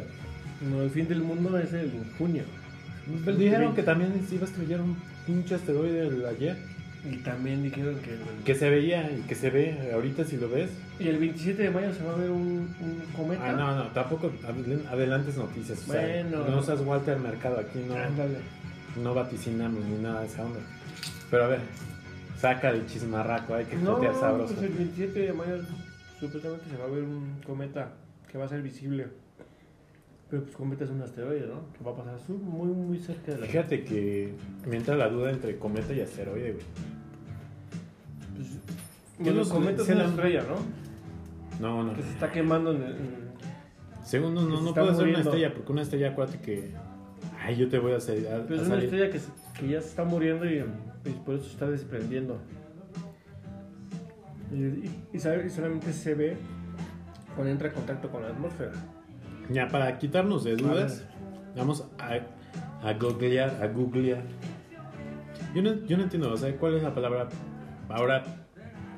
No, 0.60 0.82
el 0.82 0.90
fin 0.90 1.06
del 1.06 1.20
mundo 1.20 1.56
es 1.56 1.72
el 1.72 1.92
junio. 2.18 2.42
Pues 3.22 3.38
dijeron 3.38 3.76
que 3.76 3.84
también 3.84 4.12
se 4.28 4.34
iba 4.34 4.44
a 4.44 4.48
estrellar 4.48 4.80
un 4.80 4.96
pinche 5.24 5.54
asteroide 5.54 6.08
el 6.08 6.26
ayer. 6.26 6.56
Y 7.04 7.16
también 7.18 7.62
dijeron 7.62 7.96
que... 8.00 8.16
Que 8.44 8.54
se 8.54 8.70
veía 8.70 9.10
y 9.10 9.20
que 9.28 9.34
se 9.34 9.50
ve 9.50 9.90
ahorita 9.92 10.24
si 10.24 10.38
lo 10.38 10.48
ves. 10.48 10.70
Y 10.98 11.08
el 11.08 11.18
27 11.18 11.62
de 11.64 11.70
mayo 11.70 11.92
se 11.92 12.02
va 12.02 12.12
a 12.12 12.16
ver 12.16 12.30
un, 12.30 12.74
un 12.80 13.02
cometa. 13.14 13.50
Ah, 13.50 13.52
no, 13.52 13.76
no, 13.76 13.86
tampoco 13.88 14.32
adel- 14.46 14.86
adelantes 14.88 15.36
noticias. 15.36 15.86
O 15.86 15.92
sea, 15.92 16.00
Bueno. 16.00 16.48
no 16.48 16.62
seas 16.62 16.80
Walter 16.80 17.18
Mercado, 17.18 17.58
aquí 17.60 17.80
no, 17.86 17.94
Ándale. 17.94 18.38
no 19.02 19.12
vaticinamos 19.12 19.84
ni 19.84 19.98
nada 20.02 20.20
de 20.22 20.26
esa 20.28 20.44
onda. 20.46 20.60
Pero 21.30 21.44
a 21.44 21.48
ver, 21.48 21.60
saca 22.38 22.70
el 22.70 22.86
chismarraco, 22.86 23.54
hay 23.54 23.66
que 23.66 23.76
No, 23.76 24.00
sabroso. 24.18 24.54
pues 24.54 24.66
el 24.70 24.72
27 24.76 25.18
de 25.20 25.32
mayo 25.34 25.58
supuestamente 26.18 26.70
se 26.70 26.76
va 26.78 26.84
a 26.84 26.88
ver 26.88 27.02
un 27.02 27.34
cometa 27.46 27.90
que 28.32 28.38
va 28.38 28.46
a 28.46 28.48
ser 28.48 28.62
visible. 28.62 29.08
Pero 30.34 30.46
pues 30.46 30.56
cometa 30.56 30.82
es 30.82 30.90
un 30.90 31.00
asteroide, 31.00 31.46
¿no? 31.46 31.60
Que 31.78 31.84
va 31.84 31.92
a 31.92 31.94
pasar 31.94 32.16
muy, 32.28 32.66
muy 32.66 32.98
cerca 32.98 33.30
de 33.30 33.38
la 33.38 33.46
Fíjate 33.46 33.84
que 33.84 34.34
me 34.66 34.76
entra 34.78 34.96
la 34.96 35.08
duda 35.08 35.30
entre 35.30 35.56
cometa 35.60 35.92
y 35.92 36.00
asteroide, 36.00 36.54
güey. 36.54 36.64
Pues, 38.34 38.48
¿Qué 39.18 39.22
bueno, 39.22 39.42
el 39.42 39.48
cometa 39.48 39.82
es 39.82 39.88
una 39.90 40.06
estrella, 40.06 40.42
¿no? 40.42 41.60
No, 41.60 41.84
no. 41.84 41.94
Que 41.94 42.02
se 42.02 42.10
está 42.10 42.32
quemando 42.32 42.72
en 42.72 42.82
el... 42.82 42.96
en- 42.96 43.24
Segundo, 44.04 44.42
no, 44.42 44.60
no 44.60 44.68
está 44.70 44.80
puede 44.82 44.96
ser 44.96 45.06
una 45.08 45.20
estrella, 45.20 45.54
porque 45.54 45.70
una 45.72 45.82
estrella, 45.82 46.10
acuérdate 46.10 46.40
que. 46.40 46.70
Ay, 47.40 47.54
yo 47.56 47.68
te 47.68 47.78
voy 47.78 47.92
a 47.92 47.98
hacer. 47.98 48.26
a- 48.26 48.42
Pero 48.44 48.58
a 48.58 48.62
es 48.62 48.66
una 48.66 48.74
salir. 48.74 48.84
estrella 48.86 49.10
que, 49.12 49.18
se- 49.20 49.30
que 49.60 49.68
ya 49.68 49.80
se 49.80 49.88
está 49.90 50.02
muriendo 50.04 50.46
y, 50.50 50.58
y 50.58 51.10
por 51.24 51.36
eso 51.36 51.44
se 51.44 51.52
está 51.52 51.70
desprendiendo. 51.70 52.38
Y, 54.52 54.56
y- 54.56 54.90
y 55.12 55.18
solamente 55.20 55.92
se 55.92 56.14
ve 56.14 56.36
cuando 57.36 57.52
entra 57.52 57.68
en 57.68 57.74
contacto 57.74 58.10
con 58.10 58.22
la 58.22 58.30
atmósfera. 58.30 58.72
Ya, 59.50 59.68
para 59.68 59.98
quitarnos 59.98 60.44
de 60.44 60.56
dudas, 60.56 61.04
vamos 61.56 61.86
a, 61.98 62.88
a 62.88 62.92
googlear, 62.94 63.62
a 63.62 63.66
googlear. 63.68 64.22
Yo 65.54 65.62
no, 65.62 65.74
yo 65.86 65.96
no 65.96 66.04
entiendo, 66.04 66.32
o 66.32 66.36
sea, 66.36 66.56
¿cuál 66.56 66.74
es 66.74 66.82
la 66.82 66.94
palabra 66.94 67.28
ahora 67.88 68.24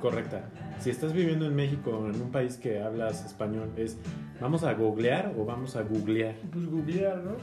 correcta? 0.00 0.48
Si 0.78 0.90
estás 0.90 1.12
viviendo 1.12 1.46
en 1.46 1.54
México 1.54 1.90
o 1.90 2.08
en 2.08 2.20
un 2.20 2.30
país 2.30 2.56
que 2.56 2.80
hablas 2.80 3.24
español, 3.24 3.70
¿es 3.76 3.98
vamos 4.40 4.62
a 4.62 4.72
googlear 4.74 5.34
o 5.36 5.44
vamos 5.44 5.76
a 5.76 5.82
googlear? 5.82 6.34
Pues 6.52 6.66
googlear, 6.66 7.18
¿no? 7.18 7.36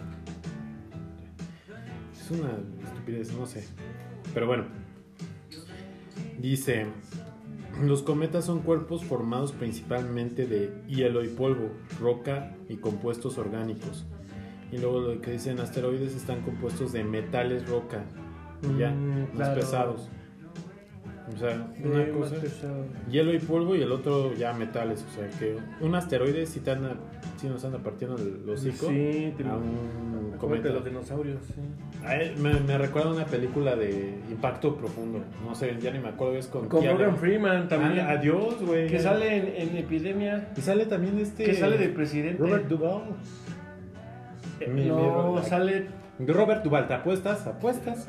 Es 2.20 2.32
una 2.32 2.52
estupidez, 2.86 3.34
no 3.34 3.46
sé. 3.46 3.68
Pero 4.34 4.48
bueno. 4.48 4.66
Dice, 6.40 6.88
los 7.82 8.04
cometas 8.04 8.45
son 8.45 8.60
cuerpos 8.60 9.04
formados 9.04 9.52
principalmente 9.52 10.45
de 10.48 10.74
hielo 10.88 11.24
y 11.24 11.28
polvo, 11.30 11.72
roca 12.00 12.56
y 12.70 12.78
compuestos 12.78 13.38
orgánicos. 13.38 14.06
Y 14.72 14.78
luego 14.78 15.02
lo 15.02 15.22
que 15.22 15.32
dicen 15.32 15.60
asteroides 15.60 16.16
están 16.16 16.41
compuestos 16.41 16.91
de 16.94 17.04
metales, 17.04 17.68
roca, 17.68 18.04
y 18.64 18.80
ya, 18.80 18.91
Mm, 18.91 19.20
más 19.20 19.30
claro. 19.36 19.56
pesados. 19.60 20.10
O 21.34 21.38
sea, 21.38 21.74
una 21.84 22.10
cosa, 22.12 22.36
hielo 23.10 23.34
y 23.34 23.40
polvo 23.40 23.76
y 23.76 23.82
el 23.82 23.91
otro 23.91 24.34
ya 24.34 24.52
metales. 24.54 25.06
O 25.10 25.16
sea, 25.16 25.30
que 25.40 25.58
un 25.80 25.95
asteroide 25.95 26.45
sí, 26.45 26.60
te 26.60 26.72
anda, 26.72 26.95
sí 27.44 27.49
nos 27.49 27.65
anda 27.65 27.78
partiendo 27.80 28.15
el 28.18 28.49
hocico 28.49 28.88
Sí, 28.88 29.34
te 29.38 29.44
a 29.44 29.56
un 29.56 30.32
Acuérdate 30.34 30.38
cometa. 30.38 30.68
de 30.70 30.74
los 30.74 30.86
dinosaurios, 30.86 31.40
sí. 31.53 31.61
Me, 32.41 32.53
me 32.61 32.78
recuerda 32.78 33.11
una 33.11 33.26
película 33.26 33.76
de 33.76 34.18
impacto 34.30 34.76
profundo. 34.78 35.20
No 35.45 35.53
sé, 35.53 35.78
ya 35.82 35.91
ni 35.91 35.99
me 35.99 36.07
acuerdo. 36.10 36.36
Es 36.38 36.48
con, 36.48 36.70
Con. 36.70 36.86
Morgan 36.86 37.18
Freeman 37.18 37.68
también. 37.68 38.06
Ah, 38.06 38.11
adiós, 38.11 38.61
güey. 38.61 38.88
que 38.88 38.99
sale 38.99 39.36
en, 39.61 39.70
en 39.70 39.78
Epidemia. 39.78 40.49
Y 40.56 40.61
sale 40.61 40.86
también 40.86 41.20
este. 41.20 41.44
Que 41.44 41.53
sale 41.53 41.78
de 41.78 41.90
presidente. 41.90 42.41
Robert 42.41 42.68
Duvall. 42.68 43.03
Eh, 44.61 44.68
Mi- 44.70 44.82
mi 44.84 44.88
no, 44.88 45.24
Robert- 45.24 45.45
sale. 45.48 45.88
Robert 46.20 46.64
Duvall, 46.64 46.88
¿te 46.88 46.94
apuestas? 46.94 47.45
¿Apuestas? 47.45 48.07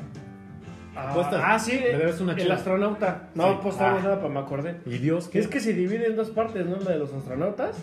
Ah, 0.95 1.11
Apuestas. 1.11 1.41
ah, 1.43 1.59
sí, 1.59 1.77
una 2.21 2.33
el 2.33 2.51
astronauta. 2.51 3.29
No 3.35 3.43
Sí. 3.43 3.55
apostamos 3.59 3.99
Ah. 3.99 4.03
nada, 4.03 4.15
pero 4.21 4.29
me 4.29 4.39
acordé. 4.39 4.77
¿Y 4.85 4.97
Dios 4.97 5.27
qué? 5.27 5.39
Es 5.39 5.47
que 5.49 5.59
se 5.59 5.73
divide 5.73 6.07
en 6.07 6.15
dos 6.15 6.29
partes, 6.29 6.65
¿no? 6.65 6.77
La 6.77 6.91
de 6.91 6.99
los 6.99 7.13
astronautas. 7.13 7.75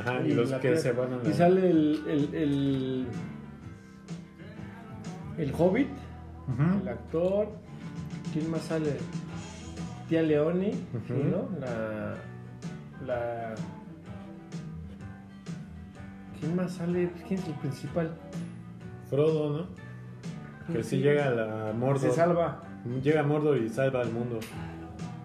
Ajá, 0.00 0.20
y, 0.22 0.32
los 0.32 0.52
que 0.54 0.76
se 0.76 0.92
van 0.92 1.12
a 1.12 1.16
la- 1.16 1.28
Y 1.28 1.32
sale 1.32 1.70
el. 1.70 2.02
El, 2.06 2.34
el, 2.34 3.06
el 5.38 5.52
Hobbit, 5.56 5.88
el 6.82 6.88
actor. 6.88 7.48
¿Quién 8.32 8.50
más 8.50 8.62
sale? 8.62 8.96
Tía 10.08 10.22
Leoni. 10.22 10.72
¿no? 11.08 11.48
La. 11.58 12.14
La. 13.06 13.54
¿Quién 16.38 16.54
más 16.56 16.72
sale? 16.72 17.10
¿Quién 17.26 17.40
es 17.40 17.46
el 17.48 17.54
principal? 17.54 18.10
Frodo, 19.08 19.56
¿no? 19.58 20.72
Que 20.72 20.82
si 20.82 20.96
Sí. 20.96 21.02
llega 21.02 21.26
a 21.28 21.30
la 21.30 21.72
Mordor. 21.72 22.00
Se 22.00 22.10
salva. 22.10 22.62
Llega 23.02 23.20
a 23.20 23.24
Mordor 23.24 23.56
y 23.58 23.68
salva 23.68 24.00
al 24.00 24.12
mundo. 24.12 24.38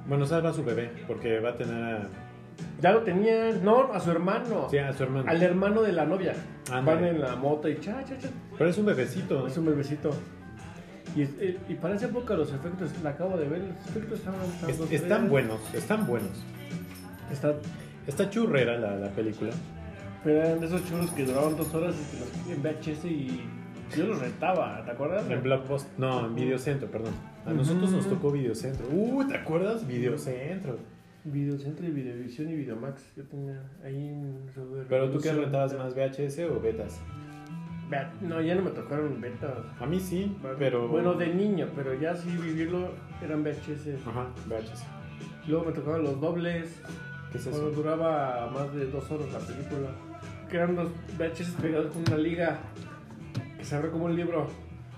Bueno, 0.08 0.26
salva 0.26 0.50
a 0.50 0.54
su 0.54 0.64
bebé, 0.64 0.92
porque 1.08 1.40
va 1.40 1.50
a 1.50 1.56
tener 1.58 1.84
a, 1.84 2.08
Ya 2.82 2.92
lo 2.92 3.02
tenía. 3.04 3.52
No, 3.64 3.94
a 3.94 4.00
su 4.00 4.12
hermano. 4.12 4.68
sí, 4.70 4.78
a 4.78 4.92
su 4.94 5.04
hermano. 5.04 5.30
Al 5.30 5.42
hermano 5.44 5.82
de 5.84 5.92
la 5.94 6.06
novia. 6.06 6.34
Ándale. 6.72 7.02
Van 7.02 7.06
en 7.16 7.22
la 7.22 7.36
moto 7.36 7.70
y 7.70 7.80
cha, 7.80 8.04
cha, 8.04 8.18
cha. 8.18 8.30
Pero 8.58 8.70
es 8.70 8.78
un 8.78 8.86
bebecito, 8.86 9.40
¿no? 9.42 9.48
Es 9.48 9.58
un 9.58 9.66
bebecito. 9.66 10.10
Y, 11.16 11.24
eh, 11.24 11.58
y 11.68 11.76
para 11.76 11.96
esa 11.96 12.06
época 12.06 12.34
los 12.36 12.54
efectos, 12.54 12.90
la 13.04 13.10
acabo 13.12 13.38
de 13.38 13.48
ver, 13.48 13.60
los 13.62 13.88
efectos 13.90 14.20
estaban 14.20 14.40
Es- 14.68 14.80
están 14.92 15.20
tres. 15.20 15.30
buenos, 15.30 15.60
están 15.74 16.08
buenos. 16.08 16.32
Está, 17.32 17.54
Está 18.08 18.30
churrera 18.30 18.78
la, 18.80 18.96
la 18.96 19.10
película. 19.10 19.52
pero 20.24 20.42
eran 20.42 20.60
de 20.60 20.68
esos 20.68 20.84
churros 20.88 21.12
que 21.12 21.26
duraban 21.26 21.56
dos 21.58 21.74
horas 21.76 21.96
y 21.96 22.16
que 22.16 22.20
los 22.20 22.58
en 22.58 22.64
VHS 22.64 23.06
y 23.08 23.42
yo 23.96 24.06
los 24.08 24.20
rentaba, 24.22 24.82
¿te 24.86 24.92
acuerdas? 24.92 25.30
En 25.30 25.44
Blockbuster, 25.44 25.92
no, 26.00 26.26
en 26.28 26.36
Videocentro, 26.36 26.90
perdón. 26.90 27.14
A 27.46 27.52
nosotros 27.52 27.92
nos 27.92 28.08
tocó 28.08 28.32
Videocentro. 28.32 28.88
Uh, 28.92 29.28
¿te 29.28 29.36
acuerdas? 29.36 29.86
Videocentro. 29.86 30.78
Videocentro 31.24 31.86
y 31.86 31.92
Videovisión 31.92 32.50
y 32.50 32.56
Videomax. 32.56 33.16
Yo 33.16 33.24
tenía 33.26 33.62
ahí 33.84 34.22
sobre 34.56 34.84
Pero 34.84 35.10
tú 35.12 35.20
qué 35.20 35.32
rentabas 35.32 35.74
más, 35.78 35.94
VHS 35.94 36.40
o 36.50 36.60
betas? 36.60 37.00
No, 38.22 38.42
ya 38.42 38.56
no 38.56 38.62
me 38.62 38.72
tocaron 38.72 39.20
betas. 39.20 39.58
A 39.80 39.86
mí 39.86 40.00
sí, 40.00 40.38
pero. 40.58 40.88
Bueno, 40.88 41.14
de 41.14 41.28
niño, 41.34 41.68
pero 41.76 41.94
ya 41.94 42.16
sí 42.16 42.30
vivirlo 42.42 42.94
eran 43.22 43.44
VHS. 43.44 44.08
Ajá, 44.08 44.28
VHS. 44.48 44.86
Luego 45.48 45.66
me 45.66 45.72
tocaban 45.74 46.04
los 46.04 46.20
dobles. 46.22 46.82
¿Qué 47.32 47.38
es 47.38 47.44
Cuando 47.46 47.70
eso? 47.70 47.82
duraba 47.82 48.50
más 48.50 48.74
de 48.74 48.90
dos 48.90 49.12
horas 49.12 49.32
la 49.34 49.40
película. 49.40 49.90
Que 50.50 50.58
eran 50.58 50.76
dos 50.76 50.90
VHS 51.18 51.52
pegados 51.62 51.92
con 51.92 52.04
una 52.08 52.18
liga. 52.18 52.60
Que 53.58 53.66
se 53.66 53.76
abre 53.76 53.90
como 53.90 54.06
un 54.06 54.16
libro. 54.16 54.48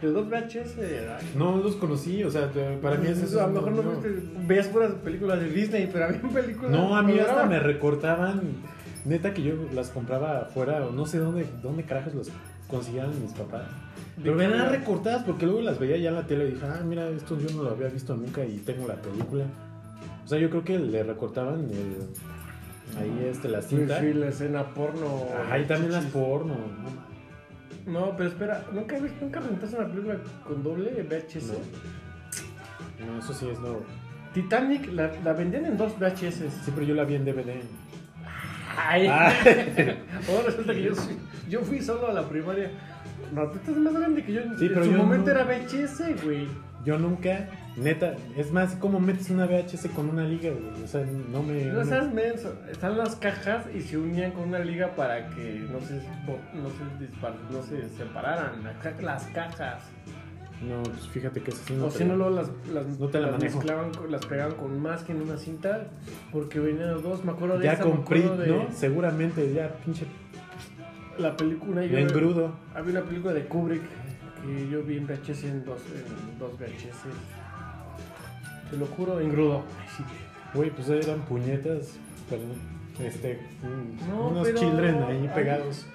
De 0.03 0.11
dos 0.11 0.27
VHS. 0.29 0.77
ay. 0.79 1.31
No 1.37 1.57
los 1.57 1.75
conocí, 1.77 2.23
o 2.23 2.29
sea, 2.31 2.49
para 2.81 2.97
mí 2.97 3.07
es 3.07 3.19
eso. 3.23 3.41
A 3.43 3.47
lo 3.47 3.53
mejor 3.61 3.71
no, 3.85 3.91
viste, 3.91 4.09
veías 4.47 4.67
puras 4.67 4.91
películas 5.03 5.39
de 5.39 5.49
Disney, 5.49 5.89
pero 5.91 6.05
había 6.05 6.21
películas. 6.21 6.71
No, 6.71 6.95
a 6.95 7.01
mí 7.03 7.17
hasta 7.19 7.45
me 7.45 7.59
recortaban. 7.59 8.41
Neta 9.05 9.33
que 9.33 9.43
yo 9.43 9.53
las 9.73 9.89
compraba 9.89 10.39
afuera, 10.43 10.85
o 10.85 10.91
no 10.91 11.05
sé 11.05 11.19
dónde, 11.19 11.45
dónde 11.61 11.83
carajos 11.83 12.13
las 12.15 12.29
conseguían 12.69 13.09
mis 13.21 13.33
papás. 13.33 13.63
Pero 14.21 14.37
qué 14.37 14.43
venían 14.43 14.61
era? 14.61 14.69
recortadas 14.69 15.23
porque 15.23 15.45
luego 15.45 15.61
las 15.61 15.77
veía 15.79 15.97
ya 15.97 16.09
en 16.09 16.15
la 16.15 16.25
tele 16.27 16.47
y 16.47 16.51
dije, 16.51 16.65
ah, 16.65 16.81
mira, 16.85 17.09
esto 17.09 17.37
yo 17.37 17.53
no 17.55 17.63
lo 17.63 17.71
había 17.71 17.87
visto 17.89 18.15
nunca 18.15 18.45
y 18.45 18.57
tengo 18.59 18.87
la 18.87 18.95
película. 18.95 19.43
O 20.23 20.27
sea, 20.27 20.39
yo 20.39 20.49
creo 20.49 20.63
que 20.63 20.79
le 20.79 21.03
recortaban 21.03 21.65
el- 21.69 22.97
ahí 22.97 23.27
este, 23.29 23.49
la 23.49 23.61
Sí, 23.61 23.75
cinta. 23.75 23.99
sí, 23.99 24.13
la 24.13 24.27
escena 24.27 24.63
porno. 24.73 25.25
Ajá, 25.45 25.59
y 25.59 25.65
también 25.65 25.91
las 25.91 26.05
porno. 26.05 26.55
No, 27.85 28.15
pero 28.15 28.29
espera, 28.29 28.65
¿nunca, 28.71 28.97
nunca 29.21 29.39
rentaste 29.39 29.75
una 29.77 29.87
película 29.87 30.17
con 30.47 30.63
doble 30.63 30.91
VHS? 31.03 31.47
No. 31.47 33.13
No, 33.13 33.19
eso 33.19 33.33
sí 33.33 33.49
es 33.49 33.59
nuevo. 33.59 33.83
Titanic 34.33 34.91
la, 34.93 35.11
la 35.23 35.33
vendían 35.33 35.65
en 35.65 35.77
dos 35.77 35.93
VHS. 35.99 36.35
Sí, 36.63 36.71
pero 36.73 36.83
yo 36.83 36.95
la 36.95 37.03
vi 37.03 37.15
en 37.15 37.25
DVD. 37.25 37.61
Ay. 38.77 39.07
Ah. 39.09 39.31
Ahora 40.29 40.43
resulta 40.47 40.73
que 40.73 40.81
yo, 40.83 40.95
fui- 40.95 41.17
yo 41.49 41.61
fui 41.61 41.81
solo 41.81 42.07
a 42.09 42.13
la 42.13 42.27
primaria. 42.27 42.71
No, 43.33 43.47
tú 43.49 43.57
estás 43.59 43.75
más 43.77 43.93
grande 43.93 44.23
que 44.23 44.33
yo. 44.33 44.41
Sí, 44.57 44.67
pero 44.69 44.83
en 44.83 44.91
su 44.91 44.91
yo 44.91 44.97
momento 44.97 45.33
no. 45.33 45.39
era 45.39 45.43
VHS, 45.45 46.23
güey. 46.23 46.47
Yo 46.85 46.97
nunca, 46.97 47.47
neta, 47.75 48.15
es 48.37 48.51
más, 48.51 48.75
¿cómo 48.75 48.99
metes 48.99 49.29
una 49.29 49.45
VHS 49.45 49.87
con 49.95 50.09
una 50.09 50.23
liga, 50.23 50.51
güey? 50.51 50.83
O 50.83 50.87
sea, 50.87 51.05
no 51.31 51.41
me... 51.43 51.65
No 51.65 51.83
seas 51.85 52.13
menso. 52.13 52.53
Están 52.71 52.97
las 52.97 53.15
cajas 53.15 53.65
y 53.73 53.81
se 53.81 53.97
unían 53.97 54.31
con 54.31 54.49
una 54.49 54.59
liga 54.59 54.95
para 54.95 55.27
que 55.29 55.65
no 55.71 55.79
se, 55.81 55.95
no 55.95 56.69
se, 56.69 57.05
dispar- 57.05 57.35
no 57.51 57.61
se 57.63 57.89
separaran. 57.89 58.63
Las 58.63 58.77
ca- 58.77 59.01
Las 59.01 59.23
cajas. 59.27 59.83
No, 60.61 60.81
pues 60.83 61.07
fíjate 61.09 61.41
que 61.41 61.49
eso 61.51 61.59
sí 61.67 61.73
no 61.73 61.87
O 61.87 61.91
si 61.91 62.05
no, 62.05 62.15
luego 62.15 62.29
las, 62.35 62.49
las, 62.73 62.85
No 62.97 63.07
te 63.09 63.19
la 63.19 63.31
las 63.31 63.41
mezclaban, 63.41 63.91
las 64.09 64.25
pegaban 64.25 64.55
con 64.55 64.79
más 64.81 65.03
que 65.03 65.11
en 65.11 65.21
una 65.21 65.35
cinta, 65.37 65.87
porque 66.31 66.59
venían 66.59 66.91
los 66.91 67.03
dos. 67.03 67.25
Me 67.25 67.31
acuerdo 67.33 67.57
de 67.57 67.65
Ya 67.65 67.73
esa, 67.73 67.83
con 67.83 68.05
Prit, 68.05 68.23
de 68.23 68.47
¿no? 68.47 68.71
Seguramente 68.71 69.51
ya 69.53 69.73
pinche 69.83 70.05
la 71.17 71.35
película. 71.35 71.83
yo- 71.85 71.97
engrudo. 71.97 72.53
Había 72.75 72.91
una 72.99 73.01
película 73.09 73.33
de 73.33 73.45
Kubrick 73.45 73.81
que 73.81 74.69
yo 74.69 74.83
vi 74.83 74.97
en 74.97 75.05
VHS 75.07 75.43
en 75.45 75.65
dos, 75.65 75.81
en 75.93 76.39
dos 76.39 76.53
VHS. 76.57 77.42
Te 78.73 78.79
lo 78.79 78.87
juro, 78.87 79.19
engrudo. 79.19 79.61
Ay, 79.79 79.87
sí. 79.95 80.03
Güey, 80.55 80.71
pues 80.71 80.89
eran 80.89 81.19
puñetas, 81.25 81.93
perdón. 82.27 82.53
Este, 82.99 83.39
No, 84.09 84.29
unos 84.29 84.47
pero- 84.47 84.59
children 84.59 85.03
ahí 85.03 85.19
ay. 85.21 85.31
pegados. 85.35 85.85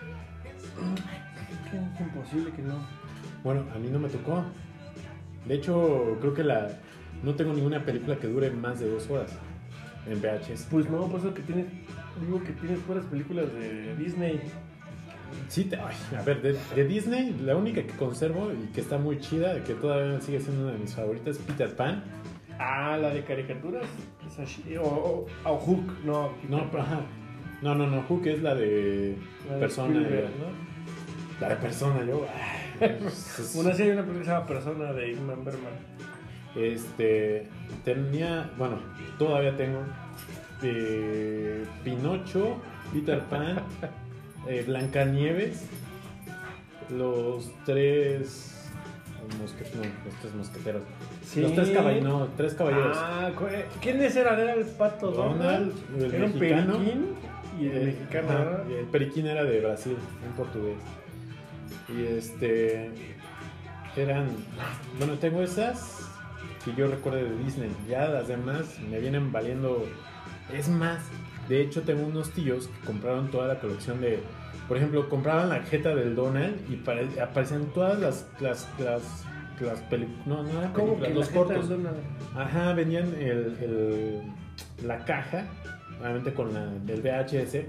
Qué 1.97 2.03
imposible 2.05 2.53
que 2.53 2.63
no. 2.63 2.75
Bueno, 3.43 3.65
a 3.75 3.79
mí 3.81 3.89
no 3.91 3.99
me 3.99 4.09
tocó. 4.09 4.45
De 5.45 5.55
hecho, 5.55 6.17
creo 6.21 6.35
que 6.35 6.45
la 6.45 6.69
no 7.25 7.35
tengo 7.35 7.53
ninguna 7.53 7.85
película 7.85 8.17
que 8.17 8.29
dure 8.29 8.49
más 8.51 8.79
de 8.79 8.89
dos 8.89 9.11
horas 9.11 9.33
en 10.07 10.21
VHS. 10.23 10.69
Pues 10.71 10.89
no, 10.89 11.09
por 11.09 11.19
eso 11.19 11.35
que 11.35 11.43
tienes, 11.43 11.67
digo 12.21 12.41
que 12.45 12.53
tienes 12.53 12.79
puras 12.81 13.05
películas 13.07 13.53
de 13.55 13.97
Disney. 13.97 14.41
Sí, 15.49 15.65
te- 15.65 15.77
ay, 15.77 15.97
a 16.17 16.23
ver, 16.23 16.41
de, 16.43 16.57
de 16.77 16.85
Disney, 16.87 17.37
la 17.45 17.57
única 17.57 17.83
que 17.83 17.93
conservo 17.95 18.53
y 18.53 18.69
que 18.73 18.81
está 18.83 18.99
muy 18.99 19.19
chida, 19.19 19.65
que 19.65 19.75
todavía 19.75 20.21
sigue 20.21 20.39
siendo 20.39 20.63
una 20.63 20.73
de 20.75 20.79
mis 20.79 20.95
favoritas, 20.95 21.37
es 21.37 21.43
Peter 21.43 21.75
Pan. 21.75 22.05
Ah, 22.59 22.97
la 23.01 23.11
de 23.11 23.25
caricaturas. 23.25 23.87
O, 24.81 24.83
o, 24.83 25.27
o 25.51 25.57
Hook, 25.59 25.93
no. 26.05 26.31
No, 26.49 26.59
ajá. 26.79 27.01
No, 27.63 27.75
no, 27.75 27.87
no, 27.87 28.03
Hook 28.03 28.27
es 28.27 28.43
la 28.43 28.55
de 28.55 29.17
La 29.49 29.55
de 29.55 29.61
persona. 29.61 29.95
Spielberg, 30.01 30.31
¿no? 30.39 31.41
La 31.41 31.49
de 31.51 31.57
persona, 31.57 32.05
yo. 32.05 32.27
Una 33.61 33.73
serie, 33.75 33.93
una 33.93 34.03
película 34.03 34.19
que 34.21 34.25
se 34.25 34.31
llama 34.31 34.47
Persona 34.47 34.93
de 34.93 35.13
Ingmar 35.13 35.37
Bergman. 35.45 35.73
Este. 36.57 37.49
Tenía. 37.85 38.51
Bueno, 38.59 38.79
todavía 39.19 39.57
tengo. 39.57 39.81
eh, 40.63 41.65
Pinocho, 41.85 42.57
Peter 42.93 43.21
Pan, 43.25 43.63
eh, 44.49 44.65
Blancanieves, 44.67 45.67
los 46.91 47.51
tres. 47.65 48.71
no, 49.29 49.43
los 49.45 50.15
tres 50.21 50.35
mosqueteros. 50.35 50.83
Sí. 51.29 51.43
Los 51.43 51.53
tres 51.55 51.71
caballeros. 51.71 52.09
No, 52.09 52.29
tres 52.39 52.55
caballeros. 52.55 52.97
Ah, 52.99 53.31
cu- 53.37 53.45
¿quiénes 53.83 54.17
eran? 54.17 54.41
Era 54.41 54.55
el 54.55 54.65
pato 54.65 55.11
Donald, 55.11 55.73
Donald, 55.75 56.03
el 56.05 56.15
era 56.15 56.25
un 56.25 56.33
periquín 56.33 57.07
y 57.61 57.67
el 57.67 57.77
Eh, 57.77 57.85
mexicano, 57.85 58.61
y 58.71 58.73
el 58.75 58.85
periquín 58.87 59.27
era 59.27 59.45
de 59.45 59.61
Brasil, 59.61 59.97
en 60.25 60.33
portugués. 60.33 60.79
Y 61.95 62.03
este. 62.17 62.91
Eran. 63.97 64.29
Bueno, 64.99 65.15
tengo 65.15 65.43
esas 65.43 66.09
que 66.65 66.73
yo 66.75 66.87
recuerdo 66.89 67.19
de 67.19 67.37
Disney. 67.45 67.71
Ya 67.89 68.09
las 68.09 68.29
demás 68.29 68.79
me 68.91 68.99
vienen 68.99 69.31
valiendo. 69.31 69.85
Es 70.53 70.69
más, 70.69 71.01
de 71.49 71.61
hecho, 71.61 71.83
tengo 71.83 72.07
unos 72.07 72.31
tíos 72.31 72.69
que 72.69 72.87
compraron 72.87 73.31
toda 73.31 73.49
la 73.49 73.59
colección 73.61 74.01
de. 74.01 74.21
Por 74.67 74.77
ejemplo, 74.79 75.09
compraban 75.11 75.49
la 75.51 75.63
jeta 75.63 75.95
del 75.95 76.15
Donald 76.15 76.57
y 76.71 76.77
pare- 76.77 77.21
aparecían 77.21 77.67
todas 77.75 77.99
las. 77.99 78.27
las, 78.41 78.67
las 78.79 79.03
las 79.65 79.81
películas, 79.81 80.27
no, 80.27 80.43
no 80.43 80.59
eran 80.61 80.73
¿Cómo 80.73 80.95
películas, 80.95 81.15
los 81.15 81.29
cortos. 81.31 81.71
Ajá, 82.37 82.73
venían 82.75 83.07
el, 83.19 83.57
el- 83.61 84.23
la 84.87 85.05
caja, 85.05 85.47
obviamente 86.01 86.33
con 86.35 86.53
la 86.55 86.67
del 86.67 87.01
VHS, 87.03 87.65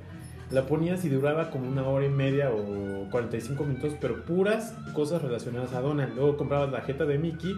la 0.52 0.64
ponías 0.66 1.06
y 1.06 1.10
duraba 1.10 1.52
como 1.52 1.68
una 1.70 1.88
hora 1.88 2.06
y 2.06 2.10
media 2.10 2.50
o 2.52 3.08
45 3.12 3.64
minutos, 3.66 3.94
pero 4.02 4.24
puras 4.26 4.74
cosas 4.94 5.22
relacionadas 5.22 5.74
a 5.74 5.82
Donald. 5.82 6.16
Luego 6.16 6.38
comprabas 6.38 6.72
la 6.72 6.82
jeta 6.82 7.06
de 7.06 7.20
Mickey, 7.20 7.54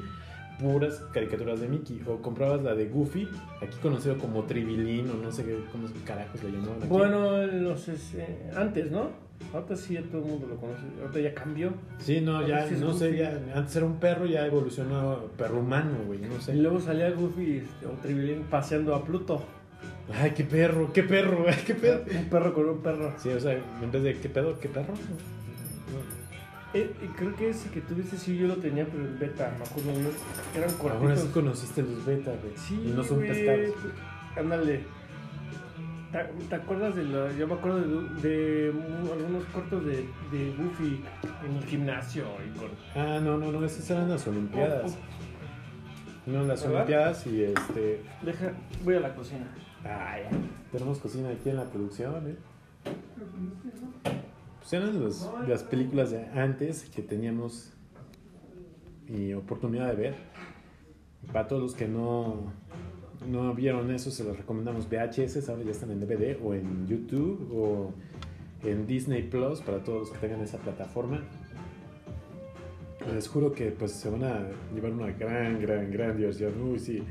puras 0.60 1.02
caricaturas 1.14 1.62
de 1.62 1.70
Mickey. 1.70 2.02
O 2.06 2.18
comprabas 2.22 2.62
la 2.64 2.76
de 2.76 2.88
Goofy, 2.88 3.28
aquí 3.62 3.78
conocido 3.82 4.18
como 4.18 4.44
Tribilín 4.44 5.10
o 5.10 5.14
no 5.14 5.32
sé 5.32 5.46
qué, 5.46 5.58
cómo 5.72 5.88
carajos 6.06 6.44
le 6.44 6.52
llamaban 6.52 6.78
aquí. 6.80 6.88
Bueno, 6.88 7.46
los, 7.48 7.88
este, 7.88 8.50
antes, 8.56 8.92
¿no? 8.92 9.10
Ahorita 9.54 9.76
sí 9.76 9.94
ya 9.96 10.02
todo 10.04 10.22
el 10.24 10.28
mundo 10.30 10.48
lo 10.48 10.56
conoce. 10.58 10.82
Ahorita 11.02 11.20
ya 11.20 11.34
cambió. 11.34 11.74
Sí, 12.00 12.22
no, 12.22 12.48
ya, 12.48 12.68
Sí, 12.68 12.76
no 12.80 12.94
sé, 12.94 13.18
ya, 13.18 13.40
antes 13.56 13.76
era 13.76 13.86
un 13.86 13.98
perro, 14.00 14.26
ya 14.26 14.46
evolucionó 14.46 15.12
a 15.12 15.24
perro 15.38 15.60
humano, 15.60 15.92
güey, 16.08 16.20
no 16.20 16.40
sé. 16.40 16.56
Y 16.56 16.60
luego 16.62 16.80
salía 16.80 17.10
Goofy 17.12 17.58
este, 17.58 17.86
o 17.86 17.92
Tribilín 18.02 18.44
paseando 18.44 18.96
a 18.96 19.04
Pluto. 19.04 19.44
Ay, 20.14 20.32
qué 20.32 20.44
perro, 20.44 20.92
qué 20.94 21.04
perro, 21.04 21.46
ay, 21.48 21.64
qué 21.66 21.74
perro. 21.74 22.04
Un 22.18 22.26
perro 22.30 22.54
con 22.54 22.70
un 22.70 22.82
perro. 22.82 23.14
Sí, 23.18 23.30
o 23.30 23.40
sea, 23.40 23.54
en 23.54 23.92
vez 23.92 24.04
de 24.04 24.18
qué 24.20 24.30
pedo, 24.30 24.60
qué 24.60 24.68
perro. 24.70 24.94
Eh, 26.74 26.90
creo 27.18 27.36
que 27.36 27.50
ese 27.50 27.70
que 27.70 27.82
tuviste 27.82 28.18
sí 28.18 28.38
yo 28.38 28.48
lo 28.48 28.56
tenía, 28.56 28.86
pero 28.86 29.04
en 29.04 29.20
beta, 29.20 29.54
me 29.60 29.66
acuerdo. 29.66 29.92
¿no? 29.92 30.10
Eran 30.58 30.70
Ahora 30.80 31.00
cortitos. 31.00 31.20
sí 31.20 31.28
conociste 31.34 31.82
los 31.84 32.06
beta, 32.06 32.32
güey. 32.42 32.54
Sí, 32.56 32.82
y 32.86 32.92
no 32.92 33.04
son 33.04 33.18
güey. 33.18 33.28
pescados. 33.30 33.76
Ándale. 34.38 35.01
¿Te, 36.12 36.20
te 36.50 36.56
acuerdas 36.56 36.96
de 36.96 37.04
la, 37.06 37.32
Yo 37.38 37.48
me 37.48 37.54
acuerdo 37.54 37.80
de, 38.22 38.74
algunos 39.14 39.46
cortos 39.46 39.86
de, 39.86 40.08
de 40.32 40.54
Goofy 40.58 41.02
en 41.46 41.56
el 41.56 41.64
gimnasio 41.66 42.26
y 42.46 42.58
con. 42.58 42.70
Ah, 42.96 43.20
no, 43.22 43.38
no, 43.38 43.52
no, 43.52 43.64
esas 43.66 43.90
eran 43.90 44.10
las 44.10 44.28
Olimpiadas. 44.28 44.98
No, 46.26 46.44
las 46.44 46.62
¿Verdad? 46.64 46.76
Olimpiadas 46.76 47.28
y 47.28 47.44
este. 47.44 48.04
Deja, 48.24 48.52
voy 48.84 48.96
a 48.96 49.00
la 49.00 49.16
cocina. 49.16 49.48
Ay, 49.84 50.24
tenemos 50.72 51.00
cocina 51.00 51.30
aquí 51.30 51.50
en 51.50 51.56
la 51.58 51.66
producción, 51.66 52.28
¿eh? 52.30 52.36
Pues 54.60 54.74
eran 54.74 55.00
los- 55.00 55.30
las 55.48 55.64
películas 55.64 56.12
de 56.12 56.26
antes 56.40 56.84
que 56.94 57.02
teníamos 57.02 57.74
y 59.08 59.34
oportunidad 59.34 59.88
de 59.88 59.96
ver. 59.96 60.16
Para 61.32 61.48
todos 61.48 61.62
los 61.62 61.74
que 61.76 61.88
no, 61.88 62.52
no 63.28 63.54
vieron 63.54 63.92
eso, 63.92 64.12
se 64.12 64.24
los 64.24 64.38
recomendamos 64.38 64.88
VHS, 64.90 65.50
ahora 65.50 65.64
ya 65.64 65.72
están 65.72 65.92
en 65.92 66.00
DVD 66.00 66.38
o 66.44 66.54
en 66.54 66.88
YouTube 66.88 67.48
o 67.54 67.94
en 68.64 68.88
Disney 68.88 69.24
Plus 69.24 69.62
para 69.62 69.84
todos 69.84 70.02
los 70.02 70.12
que 70.12 70.18
tengan 70.20 70.42
esa 70.42 70.58
plataforma. 70.58 71.22
Les 73.14 73.28
juro 73.28 73.52
que 73.52 73.72
pues 73.72 73.92
se 73.92 74.10
van 74.10 74.24
a 74.24 74.48
llevar 74.74 74.92
una 74.92 75.12
gran, 75.12 75.60
gran, 75.60 75.92
gran 75.92 76.18
diversión. 76.18 76.54
Uy, 76.62 76.80
sí. 76.80 77.04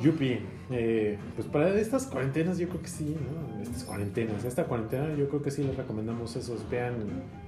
Yupi, 0.00 0.38
eh, 0.70 1.18
pues 1.34 1.48
para 1.48 1.76
estas 1.78 2.06
cuarentenas 2.06 2.58
yo 2.58 2.68
creo 2.68 2.82
que 2.82 2.88
sí, 2.88 3.16
¿no? 3.16 3.60
Estas 3.60 3.82
cuarentenas, 3.82 4.44
esta 4.44 4.64
cuarentena 4.64 5.12
yo 5.16 5.28
creo 5.28 5.42
que 5.42 5.50
sí 5.50 5.64
les 5.64 5.76
recomendamos 5.76 6.36
esos, 6.36 6.68
vean 6.70 6.94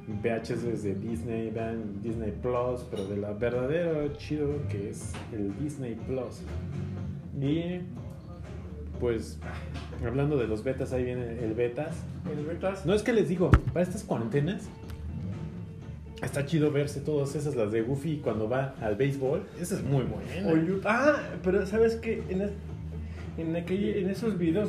VHS 0.09 0.83
de 0.83 0.97
Disney, 0.97 1.51
vean 1.51 2.03
Disney 2.03 2.33
Plus, 2.43 2.85
pero 2.91 3.07
de 3.07 3.19
la 3.19 3.33
verdadero 3.33 4.13
chido 4.15 4.49
que 4.69 4.91
es 4.91 5.13
el 5.33 5.57
Disney 5.61 5.95
Plus. 5.95 6.43
Y 7.41 7.81
pues 9.01 9.39
hablando 10.07 10.37
de 10.37 10.47
los 10.47 10.63
betas, 10.63 10.93
ahí 10.93 11.05
viene 11.05 11.43
el 11.43 11.55
betas. 11.55 11.97
El 12.37 12.45
betas. 12.45 12.85
No 12.85 12.93
es 12.95 13.03
que 13.03 13.13
les 13.13 13.29
digo, 13.29 13.51
para 13.73 13.83
estas 13.83 14.05
cuarentenas 14.05 14.69
está 16.23 16.45
chido 16.45 16.71
verse 16.71 17.01
todas 17.01 17.35
esas, 17.35 17.57
las 17.57 17.73
de 17.73 17.81
Goofy 17.83 18.19
cuando 18.19 18.49
va 18.49 18.75
al 18.81 18.97
béisbol. 18.97 19.43
Esa 19.59 19.77
es 19.77 19.83
muy 19.85 20.05
buena. 20.05 20.49
O 20.53 20.81
ah, 20.85 21.17
pero 21.43 21.65
¿sabes 21.67 21.97
qué? 21.97 22.23
En, 22.29 22.43
es- 22.43 22.51
en, 23.39 23.55
aquel- 23.55 23.97
en 23.97 24.11
esos 24.11 24.37
videos, 24.37 24.69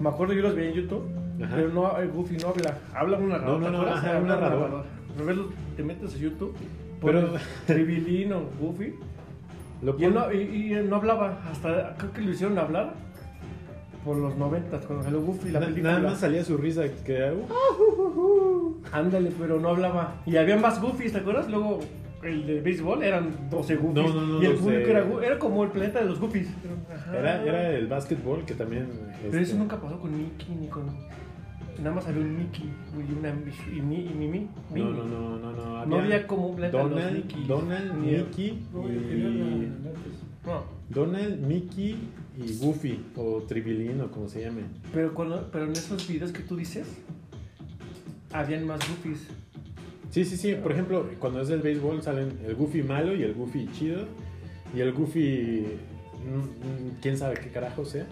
me 0.00 0.08
acuerdo 0.08 0.34
yo 0.34 0.42
los 0.42 0.56
vi 0.56 0.64
en 0.64 0.72
YouTube, 0.72 1.04
Ajá. 1.40 1.54
pero 1.54 1.68
no, 1.68 1.96
el 1.98 2.10
Goofy 2.10 2.36
no 2.38 2.48
habla, 2.48 2.78
habla 2.92 3.18
un 3.18 3.28
narrador. 3.28 3.60
No, 3.60 3.70
no, 3.70 3.78
¿te 3.80 3.86
no, 3.86 3.92
ajá, 3.94 4.10
un 4.10 4.16
Habla 4.16 4.34
narrador. 4.40 4.84
Pero 5.24 5.48
te 5.76 5.82
metes 5.84 6.14
a 6.14 6.18
YouTube, 6.18 6.56
Pero- 7.00 7.26
pones 7.28 7.42
Tribilín 7.66 8.32
o 8.32 8.42
Goofy, 8.60 8.94
Lo 9.84 9.98
y, 9.98 10.04
él 10.04 10.14
no, 10.14 10.32
y, 10.32 10.36
y 10.40 10.72
él 10.72 10.88
no 10.88 10.96
hablaba, 10.96 11.38
hasta 11.50 11.94
creo 11.98 12.12
que 12.12 12.20
lo 12.22 12.30
hicieron 12.30 12.58
hablar 12.58 12.94
por 14.04 14.16
los 14.16 14.36
noventas, 14.36 14.84
cuando 14.86 15.04
salió 15.04 15.20
Goofy 15.22 15.50
la 15.50 15.60
Na- 15.60 15.66
película. 15.66 15.92
nada 15.98 16.10
más 16.10 16.20
salía 16.20 16.42
su 16.44 16.56
risa 16.56 16.84
que 17.04 17.32
Ándale, 18.92 19.32
pero 19.38 19.60
no 19.60 19.68
hablaba. 19.70 20.14
Y 20.26 20.36
había 20.36 20.56
más 20.56 20.80
Goofys, 20.80 21.12
¿te 21.12 21.18
acuerdas? 21.18 21.48
Luego 21.50 21.80
el 22.22 22.46
de 22.46 22.60
béisbol 22.60 23.02
eran 23.02 23.30
12 23.50 23.76
Goofys. 23.76 23.94
No, 23.94 24.14
no, 24.14 24.20
no, 24.26 24.42
y 24.42 24.46
el 24.46 24.54
público 24.54 24.90
era, 24.90 25.04
era 25.22 25.38
como 25.38 25.64
el 25.64 25.70
planeta 25.70 26.00
de 26.00 26.06
los. 26.06 26.18
Ajá. 26.20 27.18
era, 27.18 27.42
era 27.42 27.70
el 27.70 27.86
básquetbol 27.86 28.44
que 28.44 28.54
también 28.54 28.88
Pero 29.22 29.26
este, 29.38 29.40
eso 29.42 29.56
nunca 29.56 29.76
pasó 29.80 29.98
con 29.98 30.16
Mickey 30.16 30.54
ni 30.54 30.68
con. 30.68 30.84
Nada 31.78 31.96
más 31.96 32.06
había 32.06 32.22
un 32.22 32.38
Mickey 32.38 32.70
y 32.96 33.12
una 33.18 33.30
y, 33.30 33.80
mi, 33.80 34.06
y 34.06 34.14
Mimi. 34.14 34.48
no, 34.74 34.90
no, 34.90 35.04
no, 35.04 35.38
no, 35.38 35.52
no, 35.52 35.86
No 35.86 35.98
había 35.98 36.26
como 36.26 36.48
un 36.48 36.60
Donald, 36.70 37.16
Mickey. 37.16 37.44
Donald, 37.46 37.94
Mickey 37.94 38.46
y 38.46 38.66
Donald, 40.90 41.46
Mickey 41.46 41.96
y 42.36 42.56
Goofy 42.58 43.04
o 43.16 43.42
Tribilín 43.42 44.00
o 44.00 44.10
como 44.10 44.28
se 44.28 44.42
llame. 44.42 44.62
pero, 44.92 45.14
cuando, 45.14 45.48
pero 45.50 45.64
en 45.64 45.72
esos 45.72 46.06
videos 46.06 46.32
que 46.32 46.42
tú 46.42 46.56
dices, 46.56 46.86
habían 48.32 48.66
más 48.66 48.80
Goofys. 48.88 49.28
Sí, 50.10 50.24
sí, 50.24 50.36
sí. 50.36 50.54
Por 50.54 50.72
ejemplo, 50.72 51.08
cuando 51.18 51.40
es 51.40 51.48
del 51.48 51.60
béisbol 51.60 52.02
salen 52.02 52.38
el 52.44 52.54
Goofy 52.54 52.82
malo 52.82 53.14
y 53.16 53.22
el 53.22 53.34
Goofy 53.34 53.68
chido. 53.72 54.06
Y 54.74 54.80
el 54.80 54.92
Goofy, 54.92 55.66
mm, 56.24 56.38
mm, 56.38 56.96
quién 57.00 57.16
sabe 57.16 57.34
qué 57.36 57.48
carajo 57.48 57.84
sea. 57.84 58.06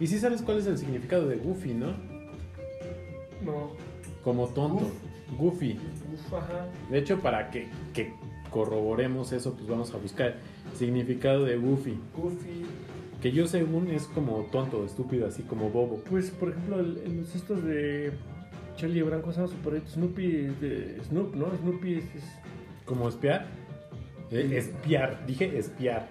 Y 0.00 0.06
sí 0.08 0.18
sabes 0.18 0.42
cuál 0.42 0.58
es 0.58 0.66
el 0.66 0.78
significado 0.78 1.28
de 1.28 1.36
Goofy, 1.36 1.74
¿no? 1.74 1.94
No. 3.44 3.70
Como 4.24 4.48
tonto. 4.48 4.86
Goofy. 5.38 5.78
Uf, 6.12 6.34
ajá. 6.34 6.66
De 6.90 6.98
hecho, 6.98 7.18
para 7.20 7.50
que, 7.50 7.68
que 7.94 8.12
corroboremos 8.50 9.32
eso, 9.32 9.54
pues 9.54 9.66
vamos 9.66 9.92
a 9.94 9.96
buscar 9.96 10.36
significado 10.74 11.44
de 11.44 11.56
Goofy. 11.56 11.98
Goofy. 12.16 12.66
Que 13.22 13.32
yo 13.32 13.46
según 13.46 13.88
es 13.90 14.04
como 14.08 14.46
tonto, 14.50 14.84
estúpido, 14.84 15.26
así 15.26 15.42
como 15.42 15.70
bobo. 15.70 16.02
Pues, 16.10 16.30
por 16.30 16.50
ejemplo, 16.50 16.80
en 16.80 17.18
los 17.18 17.34
estos 17.34 17.64
de 17.64 18.12
Charlie 18.76 19.02
Brown, 19.02 19.20
¿cómo 19.22 19.32
se 19.32 19.40
llama 19.40 19.52
su 19.52 19.58
perrito? 19.58 19.88
Snoopy 19.90 20.36
es 20.36 20.60
de 20.60 21.00
Snoop, 21.04 21.34
¿no? 21.34 21.46
Snoopy 21.56 21.94
es... 21.94 22.04
es- 22.16 22.38
¿Como 22.84 23.08
espiar? 23.08 23.46
Eh, 24.32 24.50
espiar, 24.56 25.24
dije 25.26 25.56
espiar. 25.56 26.08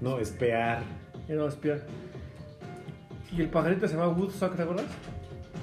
No, 0.00 0.18
espear. 0.18 0.82
Era 1.28 1.46
espiar. 1.46 1.86
Y 3.32 3.40
el 3.42 3.48
pajarito 3.48 3.86
se 3.86 3.94
llama 3.96 4.08
Woodstock, 4.08 4.56
¿te 4.56 4.62
acuerdas? 4.62 4.86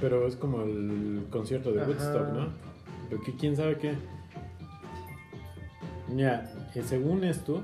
Pero 0.02 0.28
es 0.28 0.36
como 0.36 0.62
el 0.62 1.26
concierto 1.30 1.72
de 1.72 1.82
Ajá. 1.82 1.90
Woodstock, 1.90 2.28
¿no? 2.34 2.48
Pero 3.10 3.22
que 3.24 3.36
quién 3.36 3.56
sabe 3.56 3.78
qué. 3.78 3.96
Ya, 6.16 6.54
eh, 6.76 6.84
según 6.88 7.24
esto, 7.24 7.64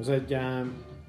o 0.00 0.04
sea, 0.04 0.24
ya 0.26 0.64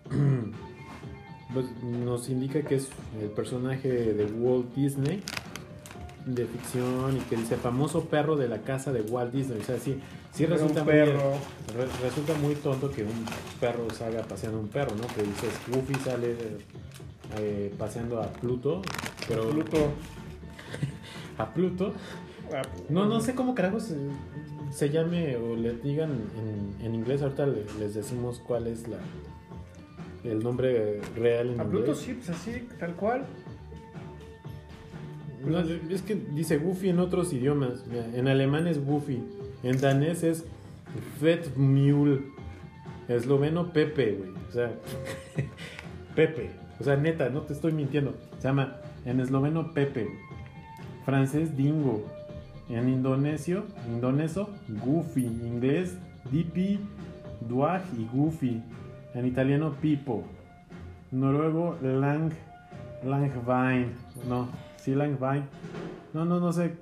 pues, 1.54 1.66
nos 1.84 2.30
indica 2.30 2.62
que 2.62 2.76
es 2.76 2.90
el 3.22 3.30
personaje 3.30 3.90
de 3.90 4.26
Walt 4.26 4.74
Disney 4.76 5.22
de 6.26 6.46
ficción 6.46 7.16
y 7.16 7.20
que 7.22 7.38
dice 7.38 7.56
famoso 7.56 8.06
perro 8.06 8.36
de 8.36 8.50
la 8.50 8.58
casa 8.60 8.92
de 8.92 9.02
Walt 9.02 9.32
Disney. 9.34 9.60
O 9.62 9.64
sea, 9.64 9.78
sí, 9.80 9.98
sí 10.34 10.46
resulta 10.46 10.84
muy, 10.84 10.92
re- 10.94 11.06
resulta 12.04 12.34
muy 12.34 12.56
tonto 12.56 12.92
que 12.92 13.04
un 13.04 13.26
perro 13.62 13.90
salga 13.92 14.24
paseando 14.24 14.60
un 14.60 14.68
perro, 14.68 14.94
¿no? 14.96 15.08
Que 15.16 15.24
dices, 15.24 15.52
Goofy 15.72 15.96
sale 16.04 16.36
eh, 17.40 17.74
paseando 17.78 18.22
a 18.22 18.28
Pluto, 18.32 18.82
pero 19.28 19.50
Pluto. 19.50 19.78
a 21.38 21.54
Pluto. 21.54 21.94
Ah, 22.54 22.62
No, 22.90 23.06
no 23.06 23.20
sé 23.20 23.36
cómo 23.36 23.54
carajos 23.56 23.84
se, 23.84 23.98
se 24.72 24.90
llame 24.90 25.36
o 25.36 25.56
le 25.56 25.74
digan 25.74 26.12
en, 26.12 26.86
en 26.86 26.96
inglés. 26.96 27.22
Ahorita 27.22 27.46
le- 27.46 27.66
les 27.80 27.94
decimos 27.94 28.40
cuál 28.40 28.68
es 28.68 28.88
la 28.88 28.98
el 30.24 30.40
nombre 30.40 31.00
real 31.16 31.52
en 31.52 31.60
A 31.60 31.64
inglés. 31.64 31.84
Pluto 31.84 31.96
sí, 31.96 32.14
pues 32.14 32.30
así, 32.30 32.68
tal 32.80 32.96
cual. 32.96 33.26
No, 35.46 35.60
es 35.60 36.02
que 36.02 36.16
dice 36.16 36.58
Goofy 36.58 36.90
en 36.90 37.00
otros 37.00 37.32
idiomas. 37.32 37.86
En 38.14 38.28
alemán 38.28 38.68
es 38.68 38.84
Goofy. 38.84 39.24
En 39.64 39.80
danés 39.80 40.24
es 40.24 40.44
Mule. 41.56 42.22
Esloveno 43.08 43.72
Pepe, 43.72 44.14
güey. 44.14 44.32
O 44.50 44.52
sea, 44.52 44.72
Pepe. 46.16 46.50
O 46.80 46.84
sea, 46.84 46.96
neta, 46.96 47.30
no 47.30 47.42
te 47.42 47.54
estoy 47.54 47.72
mintiendo. 47.74 48.16
Se 48.38 48.48
llama 48.48 48.78
en 49.06 49.20
esloveno 49.20 49.74
Pepe. 49.74 50.08
Francés 51.06 51.56
Dingo. 51.56 52.06
En 52.70 52.90
indonesio, 52.90 53.64
indoneso, 53.88 54.50
Goofy. 54.84 55.26
Inglés, 55.26 55.98
Dipi, 56.32 56.80
Duag 57.48 57.82
y 57.98 58.06
Goofy. 58.14 58.62
En 59.14 59.26
italiano, 59.26 59.74
Pipo. 59.82 60.24
Noruego, 61.12 61.78
Lang, 61.82 62.32
Langvine. 63.06 63.88
No, 64.28 64.50
sí, 64.78 64.94
Langvine. 64.96 65.44
No, 66.14 66.26
no, 66.26 66.40
no 66.40 66.52
sé. 66.52 66.74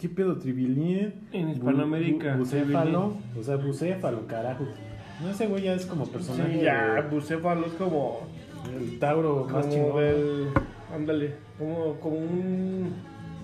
¿Qué, 0.00 0.08
pedo? 0.08 0.36
Tribilín. 0.38 1.14
En 1.32 1.48
Hispanoamérica, 1.50 2.34
Bu- 2.36 2.38
bucéfalo. 2.38 3.16
O 3.38 3.42
sea, 3.42 3.56
bucéfalo, 3.56 4.26
carajo. 4.26 4.64
No, 5.22 5.30
ese 5.30 5.46
güey 5.46 5.64
ya 5.64 5.74
es 5.74 5.86
como 5.86 6.06
personaje. 6.06 6.58
Sí, 6.58 6.64
ya, 6.64 7.08
Bucéfalo 7.10 7.66
es 7.66 7.72
como. 7.74 8.20
El 8.76 8.98
Tauro 8.98 9.46
más 9.46 9.68
chingón. 9.68 9.96
del. 9.96 10.48
Ándale, 10.94 11.34
como, 11.58 11.94
como 12.00 12.16
un. 12.16 12.92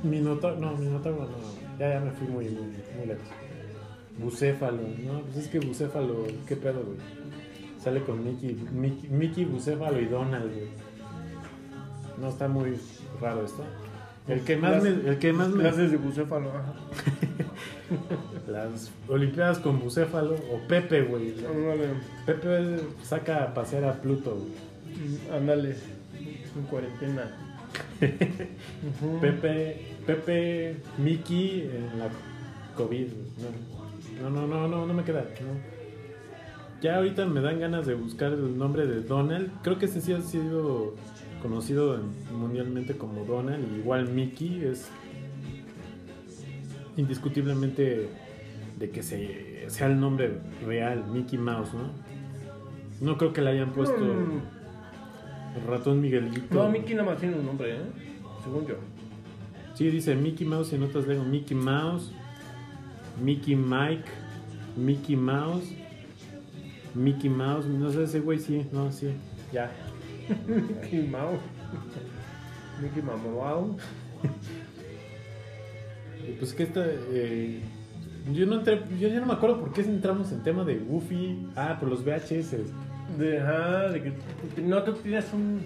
Minotauro, 0.02 0.56
no, 0.58 0.76
Minotauro 0.76 1.26
no. 1.26 1.78
Ya, 1.78 1.94
ya 1.94 2.00
me 2.00 2.10
fui 2.10 2.28
muy, 2.28 2.46
muy, 2.46 2.74
muy 2.96 3.06
lejos. 3.06 3.28
Bucéfalo, 4.18 4.82
no, 5.04 5.20
pues 5.22 5.36
es 5.38 5.48
que 5.48 5.60
Bucéfalo, 5.60 6.26
qué 6.46 6.56
pedo, 6.56 6.82
güey. 6.82 6.98
Sale 7.78 8.02
con 8.02 8.22
Mickey, 8.22 8.54
Mickey, 8.72 9.08
Mickey, 9.08 9.44
Bucéfalo 9.44 10.00
y 10.00 10.06
Donald, 10.06 10.52
güey. 10.52 10.68
No, 12.20 12.28
está 12.28 12.48
muy 12.48 12.76
raro 13.20 13.44
esto. 13.44 13.64
El 14.28 14.42
que 14.42 14.56
más 14.56 14.82
me, 14.82 14.90
el 14.90 15.18
que 15.18 15.32
más 15.32 15.48
me, 15.48 15.62
Clases 15.62 15.90
de 15.90 15.96
bucéfalo, 15.96 16.52
las 18.46 18.92
Olimpiadas 19.08 19.58
con 19.58 19.80
Bucéfalo 19.80 20.34
o 20.34 20.68
Pepe, 20.68 21.02
güey. 21.02 21.34
Pepe 22.26 22.76
saca 23.02 23.44
a 23.44 23.54
pasear 23.54 23.84
a 23.84 23.94
Pluto, 23.94 24.36
güey. 24.36 24.69
Mm, 25.00 25.32
ándale. 25.34 25.74
En 26.56 26.62
cuarentena. 26.68 27.30
Pepe, 29.20 29.76
Pepe, 30.06 30.76
Mickey 30.98 31.70
en 31.72 31.98
la 31.98 32.08
COVID. 32.76 33.06
No, 34.22 34.30
no, 34.30 34.46
no, 34.46 34.68
no, 34.68 34.86
no 34.86 34.94
me 34.94 35.04
queda. 35.04 35.22
no. 35.40 35.80
Ya 36.82 36.96
ahorita 36.96 37.26
me 37.26 37.40
dan 37.40 37.60
ganas 37.60 37.86
de 37.86 37.94
buscar 37.94 38.32
el 38.32 38.56
nombre 38.56 38.86
de 38.86 39.02
Donald. 39.02 39.50
Creo 39.62 39.78
que 39.78 39.84
ese 39.86 40.00
sí 40.00 40.12
ha 40.12 40.22
sido 40.22 40.94
conocido 41.42 41.94
en- 41.96 42.36
mundialmente 42.38 42.96
como 42.96 43.24
Donald. 43.24 43.64
Igual 43.78 44.08
Mickey 44.08 44.64
es 44.64 44.88
indiscutiblemente 46.96 48.08
de 48.78 48.90
que 48.90 49.02
se, 49.02 49.66
sea 49.68 49.86
el 49.88 50.00
nombre 50.00 50.38
real, 50.66 51.04
Mickey 51.12 51.38
Mouse, 51.38 51.72
¿no? 51.74 51.90
No 53.06 53.16
creo 53.18 53.32
que 53.32 53.40
le 53.42 53.50
hayan 53.50 53.72
puesto 53.72 53.98
Mm, 53.98 54.40
el 55.56 55.66
ratón 55.66 56.00
Miguelito. 56.00 56.54
No, 56.54 56.68
Mickey 56.68 56.94
nada 56.94 57.10
más 57.10 57.18
tiene 57.18 57.36
un 57.36 57.46
nombre, 57.46 57.74
¿eh? 57.74 57.82
Según 58.44 58.66
yo. 58.66 58.76
Sí, 59.74 59.88
dice 59.90 60.14
Mickey 60.14 60.46
Mouse 60.46 60.72
y 60.72 60.76
en 60.76 60.82
otras 60.82 61.06
leo 61.06 61.24
Mickey 61.24 61.56
Mouse, 61.56 62.12
Mickey 63.22 63.56
Mike, 63.56 64.04
Mickey 64.76 65.16
Mouse, 65.16 65.72
Mickey 66.94 67.30
Mouse, 67.30 67.66
no 67.66 67.90
sé 67.90 68.04
ese 68.04 68.20
güey 68.20 68.38
sí, 68.38 68.66
no, 68.72 68.92
sí, 68.92 69.10
ya. 69.52 69.70
Mickey 70.46 71.06
Mouse. 71.08 71.40
Mickey. 72.82 73.02
Y 76.28 76.32
Pues 76.32 76.52
que 76.54 76.62
esta, 76.64 76.84
eh, 76.86 77.60
yo 78.32 78.46
no 78.46 78.56
entré, 78.56 78.82
yo 78.98 79.08
ya 79.08 79.20
no 79.20 79.26
me 79.26 79.32
acuerdo 79.32 79.60
por 79.60 79.72
qué 79.72 79.82
entramos 79.82 80.30
en 80.32 80.42
tema 80.42 80.64
de 80.64 80.78
Goofy, 80.78 81.46
ah, 81.56 81.76
por 81.80 81.88
los 81.88 82.04
VHS. 82.04 82.56
De, 83.18 83.40
ajá, 83.40 83.88
de 83.88 84.02
que 84.02 84.62
no 84.62 84.82
tú 84.82 84.92
tienes 84.94 85.32
un. 85.32 85.64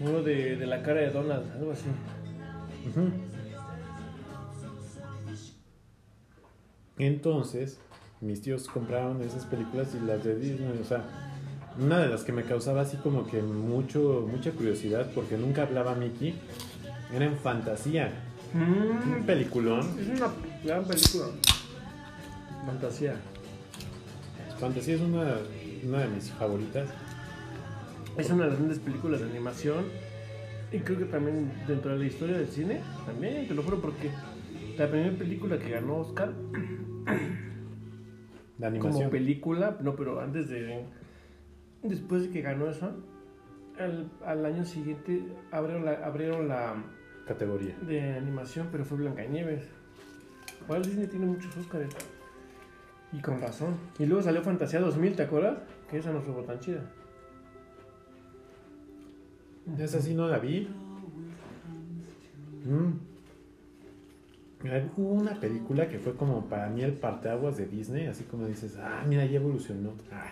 Uno 0.00 0.22
de, 0.22 0.56
de 0.56 0.66
la 0.66 0.82
cara 0.82 1.00
de 1.00 1.10
Donald, 1.10 1.50
algo 1.52 1.72
así. 1.72 1.86
Entonces, 6.98 7.78
mis 8.20 8.42
tíos 8.42 8.68
compraron 8.68 9.22
esas 9.22 9.44
películas 9.46 9.88
y 9.94 10.04
las 10.04 10.22
de 10.22 10.36
Disney, 10.36 10.78
o 10.80 10.84
sea, 10.84 11.04
una 11.78 11.98
de 11.98 12.08
las 12.08 12.22
que 12.22 12.32
me 12.32 12.44
causaba 12.44 12.82
así 12.82 12.96
como 12.98 13.26
que 13.26 13.42
mucho, 13.42 14.26
mucha 14.30 14.50
curiosidad 14.52 15.10
porque 15.14 15.36
nunca 15.36 15.62
hablaba 15.62 15.94
Mickey, 15.94 16.34
era 17.12 17.24
en 17.24 17.36
fantasía, 17.36 18.12
un 18.54 19.24
peliculón. 19.24 19.80
Es 19.98 20.08
una 20.08 20.28
gran 20.64 20.84
película. 20.84 21.26
Fantasía. 22.66 23.16
Fantasía 24.58 24.94
es 24.94 25.00
una, 25.00 25.36
una 25.84 25.98
de 26.00 26.08
mis 26.08 26.30
favoritas. 26.30 26.88
Es 28.16 28.30
una 28.30 28.44
de 28.44 28.50
las 28.50 28.58
grandes 28.58 28.78
películas 28.78 29.20
de 29.20 29.30
animación. 29.30 29.84
Y 30.70 30.78
creo 30.78 30.98
que 30.98 31.04
también 31.04 31.52
dentro 31.66 31.92
de 31.92 31.98
la 31.98 32.04
historia 32.06 32.38
del 32.38 32.48
cine, 32.48 32.80
también, 33.04 33.46
te 33.46 33.54
lo 33.54 33.62
juro, 33.62 33.80
porque 33.80 34.10
la 34.78 34.88
primera 34.88 35.16
película 35.16 35.58
que 35.58 35.70
ganó 35.70 35.98
Oscar 35.98 36.32
como 38.58 38.66
animación. 38.66 39.10
película, 39.10 39.76
no, 39.80 39.96
pero 39.96 40.20
antes 40.20 40.48
de. 40.48 40.84
Después 41.82 42.22
de 42.22 42.30
que 42.30 42.42
ganó 42.42 42.70
eso, 42.70 42.92
al, 43.78 44.10
al 44.24 44.46
año 44.46 44.64
siguiente 44.64 45.24
abrieron 45.50 45.84
la, 45.84 45.92
abrieron 46.04 46.48
la 46.48 46.74
Categoría. 47.26 47.76
de 47.80 48.14
animación, 48.14 48.68
pero 48.70 48.84
fue 48.84 48.98
Blancanieves. 48.98 49.68
Walt 50.68 50.86
Disney 50.86 51.06
tiene 51.06 51.26
muchos 51.26 51.56
Oscars. 51.56 51.94
Y 53.12 53.20
con 53.20 53.40
razón. 53.40 53.74
Y 53.98 54.06
luego 54.06 54.22
salió 54.22 54.42
Fantasía 54.42 54.80
2000, 54.80 55.16
¿te 55.16 55.22
acuerdas? 55.22 55.58
Que 55.90 55.98
esa 55.98 56.12
no 56.12 56.20
fue 56.20 56.42
tan 56.44 56.60
chida. 56.60 56.80
Esa 59.78 60.00
sí 60.00 60.14
no 60.14 60.28
la 60.28 60.38
vi. 60.38 60.68
Mm. 62.64 62.92
Hubo 64.96 65.14
una 65.14 65.38
película 65.40 65.88
que 65.88 65.98
fue 65.98 66.14
como 66.14 66.46
para 66.46 66.68
mí 66.68 66.82
el 66.82 66.92
parteaguas 66.92 67.56
de 67.56 67.66
Disney, 67.66 68.06
así 68.06 68.24
como 68.24 68.46
dices, 68.46 68.78
ah, 68.80 69.04
mira, 69.06 69.26
ya 69.26 69.36
evolucionó. 69.36 69.92
Ah, 70.12 70.30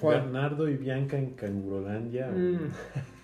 ¿Cuál? 0.00 0.22
Bernardo 0.22 0.68
y 0.68 0.76
Bianca 0.76 1.16
en 1.16 1.30
Cangurolandia. 1.30 2.30
Mm, 2.30 2.58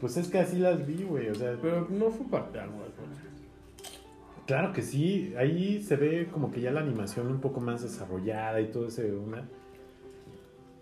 Pues 0.00 0.16
es 0.18 0.28
que 0.28 0.38
así 0.38 0.58
las 0.58 0.86
vi, 0.86 1.04
güey. 1.04 1.28
O 1.28 1.34
sea, 1.34 1.56
pero 1.60 1.86
no 1.88 2.10
fue 2.10 2.26
parte 2.26 2.58
de 2.58 2.64
algo. 2.64 2.84
Claro 4.46 4.72
que 4.72 4.82
sí. 4.82 5.34
Ahí 5.38 5.82
se 5.82 5.96
ve 5.96 6.28
como 6.32 6.50
que 6.50 6.60
ya 6.60 6.70
la 6.70 6.80
animación 6.80 7.26
un 7.28 7.40
poco 7.40 7.60
más 7.60 7.82
desarrollada 7.82 8.60
y 8.60 8.66
todo 8.68 8.88
ese 8.88 9.10
una. 9.12 9.48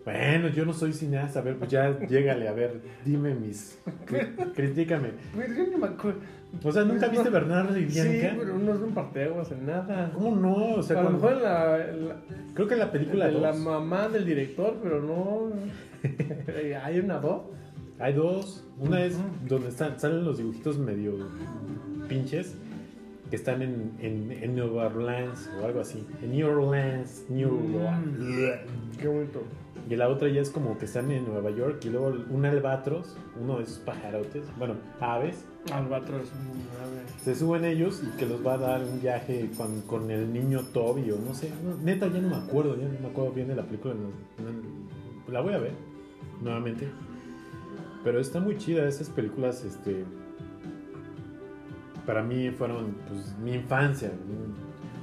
Bueno, 0.03 0.49
yo 0.49 0.65
no 0.65 0.73
soy 0.73 0.93
cineasta, 0.93 1.39
a 1.39 1.41
ver, 1.41 1.57
pues 1.57 1.71
ya 1.71 1.97
llégale, 2.07 2.47
a 2.47 2.51
ver, 2.53 2.79
dime 3.03 3.33
mis... 3.33 3.79
cri- 4.07 4.53
Critícame. 4.53 5.09
Pero 5.35 5.53
yo 5.55 5.63
ni 5.67 5.75
me 5.77 5.87
acuerdo. 5.87 6.19
O 6.63 6.71
sea, 6.71 6.83
¿nunca 6.83 7.07
viste 7.07 7.29
Bernardo 7.29 7.75
y 7.77 7.89
Sí, 7.89 8.07
Bianca? 8.07 8.35
pero 8.39 8.57
no 8.57 8.73
es 8.75 8.81
un 8.81 8.93
parteaguas 8.93 9.51
en 9.51 9.65
nada. 9.65 10.11
¿Cómo 10.13 10.35
no? 10.35 10.75
O 10.75 10.83
sea, 10.83 10.99
a 10.99 11.03
lo 11.03 11.09
mejor 11.09 11.33
la, 11.41 11.77
la, 11.79 12.15
creo 12.53 12.67
que 12.67 12.75
la 12.75 12.91
película 12.91 13.27
la 13.29 13.51
2. 13.51 13.59
mamá 13.61 14.07
del 14.07 14.25
director, 14.25 14.77
pero 14.81 15.01
no. 15.01 15.49
¿Hay 16.83 16.99
una 16.99 17.17
dos? 17.17 17.41
Hay 17.99 18.13
dos. 18.13 18.63
Una 18.79 19.03
es 19.03 19.17
donde 19.47 19.69
están, 19.69 19.99
salen 19.99 20.23
los 20.23 20.37
dibujitos 20.37 20.77
medio 20.77 21.13
pinches 22.07 22.55
que 23.35 23.41
están 23.41 23.61
en, 23.61 23.91
en, 23.99 24.31
en 24.31 24.55
Nueva 24.55 24.85
Orleans 24.85 25.49
o 25.61 25.65
algo 25.65 25.81
así. 25.81 26.07
En 26.23 26.31
New 26.31 26.47
Orleans, 26.47 27.25
New 27.29 27.49
Mm. 27.51 27.75
Orleans. 27.75 28.97
Qué 28.97 29.07
bonito. 29.09 29.41
Y 29.89 29.95
la 29.97 30.07
otra 30.07 30.29
ya 30.29 30.39
es 30.41 30.49
como 30.49 30.77
que 30.77 30.85
están 30.85 31.11
en 31.11 31.25
Nueva 31.25 31.51
York 31.51 31.83
y 31.85 31.89
luego 31.89 32.13
un 32.29 32.45
albatros, 32.45 33.15
uno 33.39 33.57
de 33.57 33.63
esos 33.63 33.79
pajarotes, 33.79 34.45
bueno, 34.57 34.75
aves, 35.01 35.45
Albatros 35.71 36.31
un 36.31 36.61
ave. 36.81 37.01
se 37.23 37.35
suben 37.35 37.65
ellos 37.65 38.01
y 38.03 38.17
que 38.17 38.25
los 38.25 38.43
va 38.45 38.53
a 38.53 38.57
dar 38.57 38.83
un 38.83 39.01
viaje 39.01 39.49
con, 39.57 39.81
con 39.81 40.09
el 40.09 40.31
niño 40.31 40.61
Toby 40.73 41.11
o 41.11 41.17
no 41.19 41.33
sé. 41.35 41.51
no, 41.63 41.75
neta, 41.83 42.07
ya 42.07 42.19
no 42.21 42.29
me 42.29 42.35
acuerdo, 42.37 42.75
ya 42.77 42.87
no 42.87 42.99
me 42.99 43.07
acuerdo 43.09 43.31
bien 43.33 43.47
de 43.49 43.55
la 43.57 43.63
película. 43.63 43.93
no- 43.93 44.09
no- 44.43 45.31
la 45.33 45.41
voy 45.41 45.53
a 45.53 45.57
ver 45.59 45.73
nuevamente. 46.41 46.87
Pero 48.03 48.19
está 48.19 48.39
muy 48.39 48.57
chida 48.57 48.87
esas 48.87 49.09
películas, 49.09 49.63
este... 49.65 50.03
Para 52.05 52.21
mí 52.23 52.49
fueron, 52.51 52.95
pues, 53.07 53.35
mi 53.43 53.53
infancia. 53.53 54.11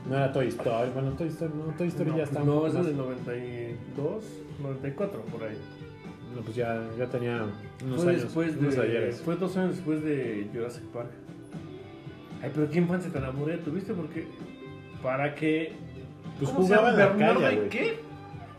No 0.09 0.16
era 0.16 0.33
Toy 0.33 0.49
Story, 0.49 0.91
bueno, 0.93 1.11
Toy 1.12 1.29
Story, 1.29 1.53
no, 1.55 1.73
Toy 1.74 1.89
Story 1.89 2.11
no, 2.11 2.16
ya 2.16 2.23
está 2.24 2.41
un 2.43 2.47
No, 2.49 2.66
es 2.66 2.74
del 2.74 2.97
92, 2.97 4.24
94, 4.62 5.20
por 5.23 5.45
ahí. 5.45 5.57
No, 6.35 6.41
pues 6.43 6.57
ya, 6.57 6.81
ya 6.99 7.07
tenía 7.07 7.45
unos 7.85 8.03
fue 8.03 8.12
años, 8.12 8.23
después 8.24 8.57
unos 8.57 8.74
de. 8.77 8.83
ayeres. 8.83 9.20
Fue 9.20 9.37
dos 9.37 9.57
años 9.57 9.77
después 9.77 10.03
de 10.03 10.49
Jurassic 10.53 10.83
Park. 10.87 11.11
Ay, 12.43 12.51
pero 12.55 12.69
¿qué 12.70 12.79
infancia 12.79 13.12
tan 13.12 13.24
aburrida 13.24 13.59
tuviste? 13.59 13.93
Porque. 13.95 14.27
Para 15.03 15.35
que. 15.35 15.73
Pues 16.39 16.51
¿cómo 16.51 16.66
se 16.66 16.74
jugaba 16.74 16.91
en 16.91 16.99
la 16.99 17.07
¿Bernardo 17.09 17.41
calle, 17.41 17.69
qué? 17.69 18.01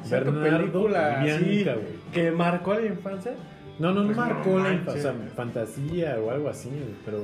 Película 0.10 1.22
así, 1.22 1.65
que 2.14 2.32
marcó 2.32 2.74
la 2.76 2.86
infancia. 2.86 3.34
No, 3.80 3.91
no, 3.91 4.02
no 4.02 4.06
Pues 4.07 4.18
marcó 4.18 4.49
no 4.52 4.57
la 4.60 4.64
manches. 4.74 4.94
infa- 4.95 4.98
o 4.98 5.02
sea, 5.02 5.14
fantasía 5.36 6.18
o 6.20 6.30
algo 6.30 6.49
así, 6.49 6.70
pero 7.06 7.24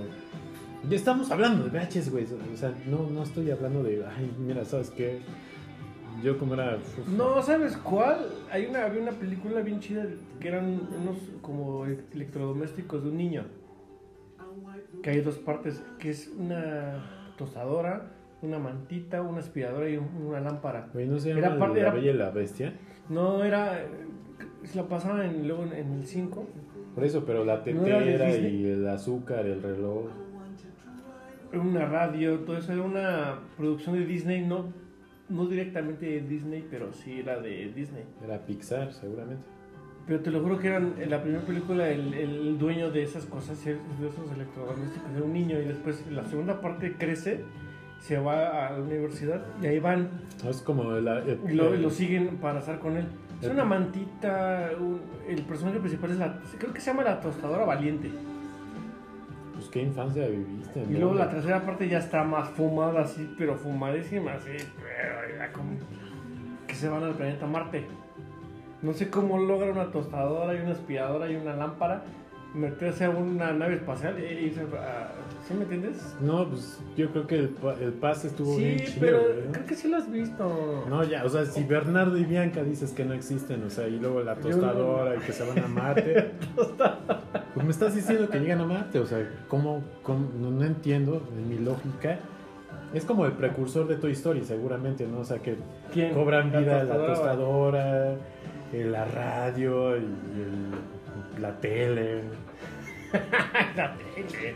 estamos 0.92 1.30
hablando 1.32 1.66
de 1.66 1.70
VHS, 1.80 2.10
güey. 2.12 2.26
O 2.54 2.58
sea, 2.58 2.74
no, 2.88 3.10
no 3.10 3.24
estoy 3.24 3.52
hablando 3.52 3.84
de, 3.84 4.04
ay, 4.06 4.32
mira, 4.40 4.64
¿sabes 4.66 4.90
qué? 4.92 5.20
Yo 6.24 6.38
como 6.38 6.54
era... 6.56 6.76
uf, 6.78 7.08
No, 7.10 7.42
¿sabes 7.42 7.78
cuál? 7.78 8.18
Hay 8.52 8.66
una, 8.66 8.86
había 8.86 9.02
una 9.02 9.12
película 9.12 9.62
bien 9.62 9.80
chida 9.80 10.06
que 10.40 10.48
eran 10.50 10.66
unos 11.02 11.18
como 11.42 11.86
electrodomésticos 11.86 13.04
de 13.04 13.10
un 13.10 13.18
niño. 13.18 13.44
Que 15.04 15.12
hay 15.12 15.22
dos 15.22 15.38
partes, 15.38 15.82
que 16.00 16.10
es 16.10 16.32
una 16.38 17.32
tostadora, 17.38 18.12
una 18.42 18.60
mantita, 18.60 19.22
una 19.22 19.40
aspiradora 19.40 19.90
y 19.90 19.98
un- 19.98 20.10
una 20.28 20.42
lámpara. 20.42 20.90
Güey, 20.94 21.08
¿no 21.08 21.20
se 21.20 21.32
Era 21.32 21.42
llama 21.50 21.60
parte- 21.60 21.82
La 21.82 21.88
era- 21.88 21.94
Bella 21.96 22.12
y 22.12 22.14
la 22.18 22.30
Bestia? 22.32 22.74
No, 23.08 23.44
era... 23.44 23.80
Se 24.64 24.76
la 24.78 24.88
pasaban 24.88 25.22
en, 25.22 25.48
luego 25.48 25.64
en, 25.64 25.74
en 25.74 25.94
el 25.94 26.06
5. 26.06 26.46
Por 26.96 27.04
eso, 27.06 27.24
pero 27.26 27.46
la 27.46 27.58
¿No 27.66 27.86
era 27.86 28.00
tetera 28.00 28.38
y 28.38 28.66
el 28.66 28.88
azúcar, 28.88 29.46
el 29.46 29.62
reloj... 29.62 30.08
Una 31.54 31.86
radio, 31.86 32.40
todo 32.40 32.58
eso 32.58 32.74
era 32.74 32.84
una 32.84 33.40
producción 33.58 33.96
de 33.96 34.06
Disney, 34.06 34.46
no, 34.46 34.72
no 35.30 35.46
directamente 35.48 36.06
de 36.06 36.22
Disney, 36.22 36.66
pero 36.70 36.94
sí 36.94 37.20
era 37.20 37.40
de 37.40 37.72
Disney. 37.76 38.04
Era 38.24 38.46
Pixar, 38.46 38.94
seguramente. 38.94 39.44
Pero 40.06 40.22
te 40.22 40.32
lo 40.32 40.42
juro 40.42 40.58
que 40.60 40.68
eran 40.68 40.94
en 41.00 41.10
la 41.10 41.22
primera 41.22 41.44
película 41.44 41.88
el, 41.90 42.14
el 42.14 42.58
dueño 42.58 42.90
de 42.92 43.04
esas 43.04 43.26
cosas, 43.26 43.64
de 43.66 43.74
esos 43.74 44.32
electrodomésticos, 44.34 45.10
era 45.16 45.24
un 45.24 45.34
niño 45.34 45.60
y 45.60 45.66
después 45.66 46.04
la 46.12 46.24
segunda 46.26 46.62
parte 46.62 46.96
crece, 46.98 47.44
se 48.00 48.18
va 48.18 48.68
a 48.68 48.72
la 48.74 48.80
universidad 48.84 49.42
y 49.62 49.68
ahí 49.68 49.80
van 49.80 50.10
es 50.48 50.62
como 50.62 50.92
la... 50.94 51.20
el- 51.20 51.40
y 51.50 51.54
lo, 51.54 51.74
el- 51.74 51.82
lo 51.84 51.90
siguen 51.90 52.38
para 52.38 52.60
estar 52.60 52.80
con 52.80 52.96
él. 52.98 53.06
Es 53.40 53.48
El- 53.48 53.54
una 53.54 53.66
mantita, 53.66 54.72
un- 54.80 55.02
el 55.28 55.42
personaje 55.44 55.80
principal 55.80 56.12
es 56.12 56.18
la, 56.18 56.40
creo 56.58 56.74
que 56.74 56.80
se 56.80 56.92
llama 56.92 57.04
la 57.04 57.20
tostadora 57.20 57.66
valiente. 57.66 58.10
Pues 59.70 59.84
qué 59.84 59.88
infancia 59.88 60.28
viviste, 60.28 60.84
Y 60.90 60.94
luego 60.94 61.14
la 61.14 61.30
tercera 61.30 61.62
parte 61.62 61.88
ya 61.88 62.00
está 62.00 62.24
más 62.24 62.50
fumada 62.50 63.02
así, 63.02 63.36
pero 63.38 63.56
fumadísima 63.56 64.34
así, 64.34 64.50
pero 64.50 65.38
ya 65.38 65.52
como 65.54 65.78
que 66.66 66.74
se 66.74 66.90
van 66.90 67.04
al 67.04 67.14
planeta 67.14 67.46
Marte. 67.46 67.86
No 68.82 68.94
sé 68.94 69.12
cómo 69.12 69.38
logra 69.38 69.72
una 69.72 69.92
tostadora 69.92 70.56
y 70.56 70.62
una 70.62 70.72
aspiradora 70.72 71.30
y 71.30 71.36
una 71.36 71.56
lámpara 71.56 72.04
meterse 72.54 73.06
a 73.06 73.10
una 73.12 73.52
nave 73.54 73.76
espacial 73.76 74.18
e 74.18 74.42
irse 74.44 74.62
a... 74.62 75.12
¿Sí 75.48 75.54
me 75.54 75.64
entiendes? 75.64 76.16
No, 76.20 76.48
pues 76.50 76.80
yo 76.98 77.10
creo 77.12 77.28
que 77.28 77.36
el, 77.36 77.56
el 77.82 77.94
pase 77.94 78.28
estuvo 78.28 78.56
Sí, 78.56 78.64
bien 78.64 78.78
chido, 78.80 79.00
pero 79.00 79.20
güey, 79.22 79.46
¿no? 79.46 79.52
creo 79.52 79.66
que 79.66 79.76
sí 79.76 79.88
lo 79.88 79.98
has 79.98 80.12
visto. 80.12 80.86
No, 80.90 81.04
ya, 81.04 81.24
o 81.26 81.30
sea, 81.30 81.46
si 81.46 81.64
Bernardo 81.64 82.18
y 82.18 82.24
Bianca 82.26 82.64
dices 82.64 82.92
que 82.92 83.06
no 83.06 83.14
existen, 83.14 83.64
o 83.64 83.70
sea, 83.70 83.88
y 83.88 84.00
luego 84.00 84.22
la 84.22 84.36
tostadora 84.36 85.16
y 85.16 85.20
que 85.20 85.32
se 85.32 85.46
van 85.48 85.60
a 85.60 85.68
Marte, 85.68 86.32
pues 87.54 87.66
me 87.66 87.72
estás 87.72 87.96
diciendo 87.96 88.28
que 88.30 88.40
llegan 88.40 88.62
a 88.62 88.66
Marte, 88.66 89.00
o 89.00 89.06
sea, 89.06 89.28
¿cómo, 89.48 89.84
cómo? 90.04 90.30
no, 90.40 90.50
no 90.52 90.64
entiendo 90.66 91.22
en 91.38 91.50
mi 91.50 91.58
lógica. 91.60 92.20
Es 92.94 93.06
como 93.06 93.26
el 93.28 93.34
precursor 93.34 93.88
de 93.88 93.98
Toy 93.98 94.14
Story, 94.14 94.44
seguramente, 94.44 95.06
¿no? 95.06 95.20
O 95.20 95.24
sea, 95.24 95.38
que 95.40 95.58
¿Quién? 95.94 96.14
cobran 96.14 96.50
vida 96.52 96.84
la 96.84 96.96
tostadora. 96.96 97.14
tostadora, 97.14 98.12
eh, 98.74 98.86
la 98.90 99.06
radio 99.06 99.96
y 99.96 100.00
el- 100.00 100.99
la 101.40 101.60
tele. 101.60 102.22
La 103.76 103.96
tele. 103.96 104.56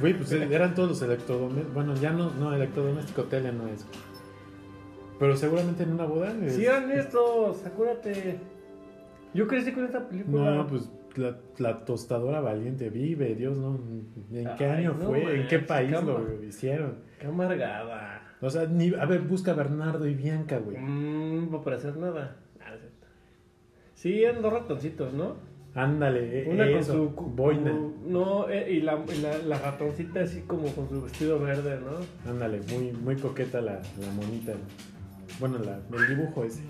Güey, 0.00 0.14
pues 0.14 0.32
eran 0.32 0.74
todos 0.74 0.88
los 0.88 1.02
electrodomésticos. 1.02 1.74
Bueno, 1.74 1.94
ya 1.94 2.10
no, 2.12 2.30
no, 2.30 2.52
electrodoméstico, 2.54 3.24
tele 3.24 3.52
no 3.52 3.68
es. 3.68 3.86
Pero 5.18 5.36
seguramente 5.36 5.82
en 5.84 5.92
una 5.92 6.04
boda. 6.04 6.32
es- 6.42 6.54
Sí 6.54 6.64
eran 6.66 6.90
estos, 6.90 7.64
acuérdate. 7.64 8.38
Yo 9.34 9.46
crecí 9.46 9.72
con 9.72 9.84
esta 9.84 10.08
película. 10.08 10.50
No, 10.56 10.66
pues 10.66 10.90
la, 11.16 11.36
la 11.58 11.84
tostadora 11.84 12.40
valiente 12.40 12.90
vive, 12.90 13.34
Dios, 13.34 13.56
¿no? 13.58 13.78
¿En 14.32 14.48
qué 14.56 14.64
Ay, 14.66 14.78
año 14.84 14.94
no 14.98 15.06
fue? 15.08 15.40
¿En 15.42 15.46
qué 15.48 15.58
país 15.60 15.90
lo 15.92 16.42
hicieron? 16.42 16.96
Qué 17.20 17.26
amargada. 17.26 18.22
O 18.40 18.50
sea, 18.50 18.66
ni, 18.66 18.92
a 18.94 19.04
ver, 19.06 19.20
busca 19.20 19.52
a 19.52 19.54
Bernardo 19.54 20.06
y 20.08 20.14
Bianca, 20.14 20.58
güey. 20.58 20.76
Mmm, 20.78 21.50
no 21.50 21.62
para 21.62 21.76
hacer 21.76 21.96
nada. 21.96 22.36
Ah. 22.60 22.74
Sí, 23.94 24.22
eran 24.24 24.42
dos 24.42 24.52
ratoncitos, 24.52 25.12
¿no? 25.12 25.36
Ándale, 25.74 26.42
eh, 26.42 26.48
Una 26.50 26.66
eso, 26.68 27.14
con 27.14 27.26
su 27.26 27.30
boina. 27.34 27.72
No, 28.06 28.48
eh, 28.48 28.72
y 28.74 28.80
la, 28.80 28.94
la, 29.22 29.38
la 29.38 29.58
ratoncita 29.58 30.20
así 30.20 30.42
como 30.42 30.68
con 30.68 30.88
su 30.88 31.02
vestido 31.02 31.38
verde, 31.40 31.80
¿no? 31.80 32.30
Ándale, 32.30 32.60
muy, 32.72 32.92
muy 32.92 33.16
coqueta 33.16 33.60
la, 33.60 33.80
la 34.00 34.10
monita. 34.14 34.52
Bueno, 35.40 35.58
la, 35.58 35.80
el 35.98 36.08
dibujo 36.16 36.44
ese. 36.44 36.62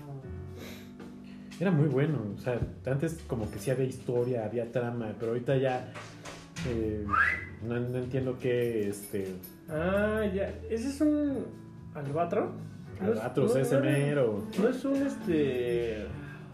Era 1.59 1.71
muy 1.71 1.87
bueno, 1.87 2.19
o 2.35 2.37
sea, 2.39 2.59
antes 2.87 3.19
como 3.27 3.49
que 3.49 3.59
sí 3.59 3.71
había 3.71 3.85
historia, 3.85 4.43
había 4.45 4.71
trama, 4.71 5.13
pero 5.19 5.31
ahorita 5.31 5.55
ya 5.57 5.89
eh, 6.67 7.05
no, 7.65 7.79
no 7.79 7.97
entiendo 7.97 8.37
qué, 8.39 8.89
este, 8.89 9.35
Ah, 9.69 10.23
ya. 10.33 10.49
¿Ese 10.69 10.89
es 10.89 10.99
un 10.99 11.45
albatro? 11.93 12.51
No 12.99 13.05
es- 13.13 13.19
albatros, 13.19 13.53
no, 13.55 13.61
ese 13.61 13.75
no, 13.75 13.81
mero, 13.81 14.43
No 14.59 14.67
es 14.69 14.83
un 14.83 14.95
este. 14.95 16.05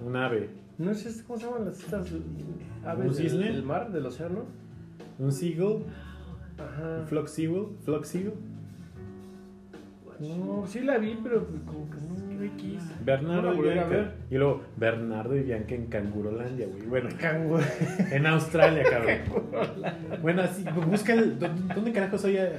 un 0.05 0.15
ave, 0.15 0.49
No 0.81 0.91
es 0.91 1.05
este, 1.05 1.23
¿cómo 1.23 1.37
se 1.39 1.45
llaman 1.45 1.65
las 1.65 1.79
estas 1.79 2.07
aves 2.85 3.19
¿Un 3.19 3.39
del, 3.39 3.63
mar, 3.63 3.91
del 3.91 4.05
océano? 4.05 4.45
un 5.19 5.31
seagull, 5.31 5.83
Ajá. 6.57 6.99
un 7.01 7.07
flock 7.07 7.27
seagull, 7.27 7.77
flock 7.85 8.03
seagull. 8.05 8.33
No, 10.19 10.65
sí 10.67 10.81
la 10.81 10.97
vi, 10.99 11.17
pero 11.23 11.45
pues 11.45 11.61
como 11.63 11.89
que 11.89 11.97
no 11.97 12.43
X. 12.43 12.81
Bernardo 13.03 13.53
No 13.53 13.59
y 13.65 13.69
Bianca. 13.73 13.87
ver. 13.89 14.11
Y 14.29 14.35
luego 14.37 14.61
Bernardo 14.77 15.35
y 15.35 15.41
Bianca 15.43 15.73
en 15.75 15.85
Cangurolandia, 15.87 16.67
güey. 16.67 16.85
Bueno, 16.87 17.09
Canguro. 17.19 17.63
en 18.11 18.25
Australia, 18.27 18.83
cabrón. 18.89 20.21
bueno, 20.21 20.41
así, 20.43 20.63
busca 20.89 21.13
el. 21.13 21.37
¿dó- 21.39 21.49
¿Dónde 21.75 21.91
carajos 21.91 22.23
hay 22.25 22.37
eh, 22.37 22.51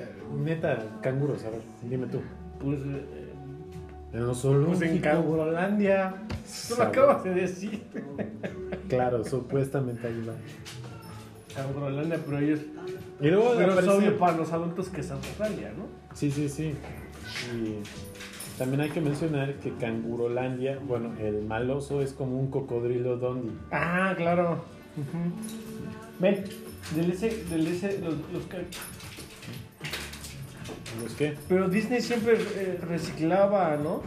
neta 0.45 0.79
canguros? 1.03 1.45
A 1.45 1.51
ver, 1.51 1.61
dime 1.89 2.07
tú. 2.09 2.21
Pues, 2.61 2.81
En 4.13 4.27
los 4.27 4.43
pues 4.43 4.83
en. 4.83 5.01
Cangurolandia. 5.01 6.15
Tú 6.69 6.75
lo 6.77 6.83
acabas 6.83 7.25
de 7.25 7.35
decir. 7.35 7.83
Claro, 8.89 9.25
supuestamente 9.25 10.07
ahí 10.07 10.23
va. 10.29 10.35
Cangurolandia, 11.55 12.19
pero 12.27 12.39
ellos. 12.39 12.61
Y 13.21 13.29
luego 13.29 13.55
Pero 13.57 13.79
es 13.81 13.89
obvio 13.89 14.19
para 14.19 14.37
los 14.37 14.53
adultos 14.53 14.91
que 14.91 15.01
es 15.01 15.11
Australia, 15.11 15.73
¿no? 15.75 15.87
Sí, 16.15 16.31
sí, 16.31 16.51
sí. 16.51 16.75
Y 17.55 17.79
también 18.59 18.83
hay 18.83 18.91
que 18.91 19.01
mencionar 19.01 19.55
que 19.55 19.73
Cangurolandia, 19.77 20.79
bueno, 20.87 21.15
el 21.19 21.43
maloso 21.43 22.03
es 22.03 22.13
como 22.13 22.39
un 22.39 22.51
cocodrilo 22.51 23.17
dondi. 23.17 23.57
Ah, 23.71 24.13
claro. 24.15 24.63
Ujú. 24.97 25.33
Ven, 26.19 26.45
del 26.95 27.13
ese, 27.13 27.45
del 27.45 27.67
ese, 27.67 27.99
los, 28.01 28.15
los 28.33 28.45
¿Los 31.03 31.15
qué? 31.15 31.37
Pero 31.49 31.69
Disney 31.69 32.01
siempre 32.01 32.35
eh, 32.57 32.79
reciclaba, 32.83 33.77
¿no? 33.77 34.03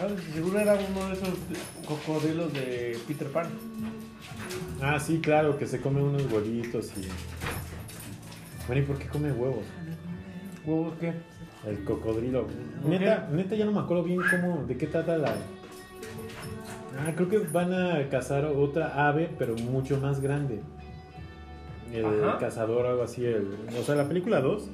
Ah, 0.00 0.08
seguro 0.34 0.58
era 0.58 0.74
uno 0.74 1.06
de 1.08 1.12
esos 1.14 1.28
cocodrilos 1.86 2.52
de 2.52 2.98
Peter 3.08 3.28
Pan. 3.28 3.46
Ah, 4.80 4.98
sí, 5.00 5.20
claro, 5.20 5.58
que 5.58 5.66
se 5.66 5.80
come 5.80 6.02
unos 6.02 6.30
huevitos 6.30 6.90
y... 6.96 7.08
Bueno, 8.66 8.82
¿y 8.82 8.84
por 8.84 8.98
qué 8.98 9.06
come 9.08 9.32
huevos? 9.32 9.64
¿Huevos 10.64 10.94
qué? 11.00 11.12
El 11.68 11.84
cocodrilo. 11.84 12.46
¿Por 12.46 12.90
Neta, 12.90 13.28
neta 13.32 13.54
ya 13.54 13.64
no 13.64 13.72
me 13.72 13.80
acuerdo 13.80 14.04
bien 14.04 14.20
cómo, 14.30 14.64
de 14.66 14.76
qué 14.76 14.86
trata 14.86 15.16
la... 15.16 15.30
Ah, 16.98 17.12
creo 17.16 17.28
que 17.28 17.38
van 17.38 17.72
a 17.72 18.08
cazar 18.10 18.44
otra 18.44 19.08
ave, 19.08 19.30
pero 19.38 19.54
mucho 19.56 19.98
más 19.98 20.20
grande. 20.20 20.60
El 21.92 22.04
Ajá. 22.04 22.38
cazador 22.38 22.86
algo 22.86 23.02
así. 23.02 23.24
el- 23.24 23.56
o 23.78 23.82
sea, 23.82 23.94
la 23.94 24.08
película 24.08 24.40
2, 24.40 24.68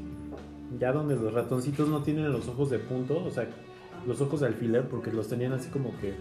ya 0.79 0.93
donde 0.93 1.17
los 1.17 1.33
ratoncitos 1.33 1.89
no 1.89 2.03
tienen 2.03 2.31
los 2.31 2.49
ojos 2.49 2.71
de 2.71 2.79
punto, 2.79 3.23
o 3.25 3.31
sea, 3.31 3.47
los 4.07 4.21
ojos 4.21 4.41
de 4.41 4.47
alfiler, 4.47 4.89
porque 4.89 5.13
los 5.13 5.29
tenían 5.29 5.53
así 5.53 5.69
como 5.71 5.97
que 5.99 6.15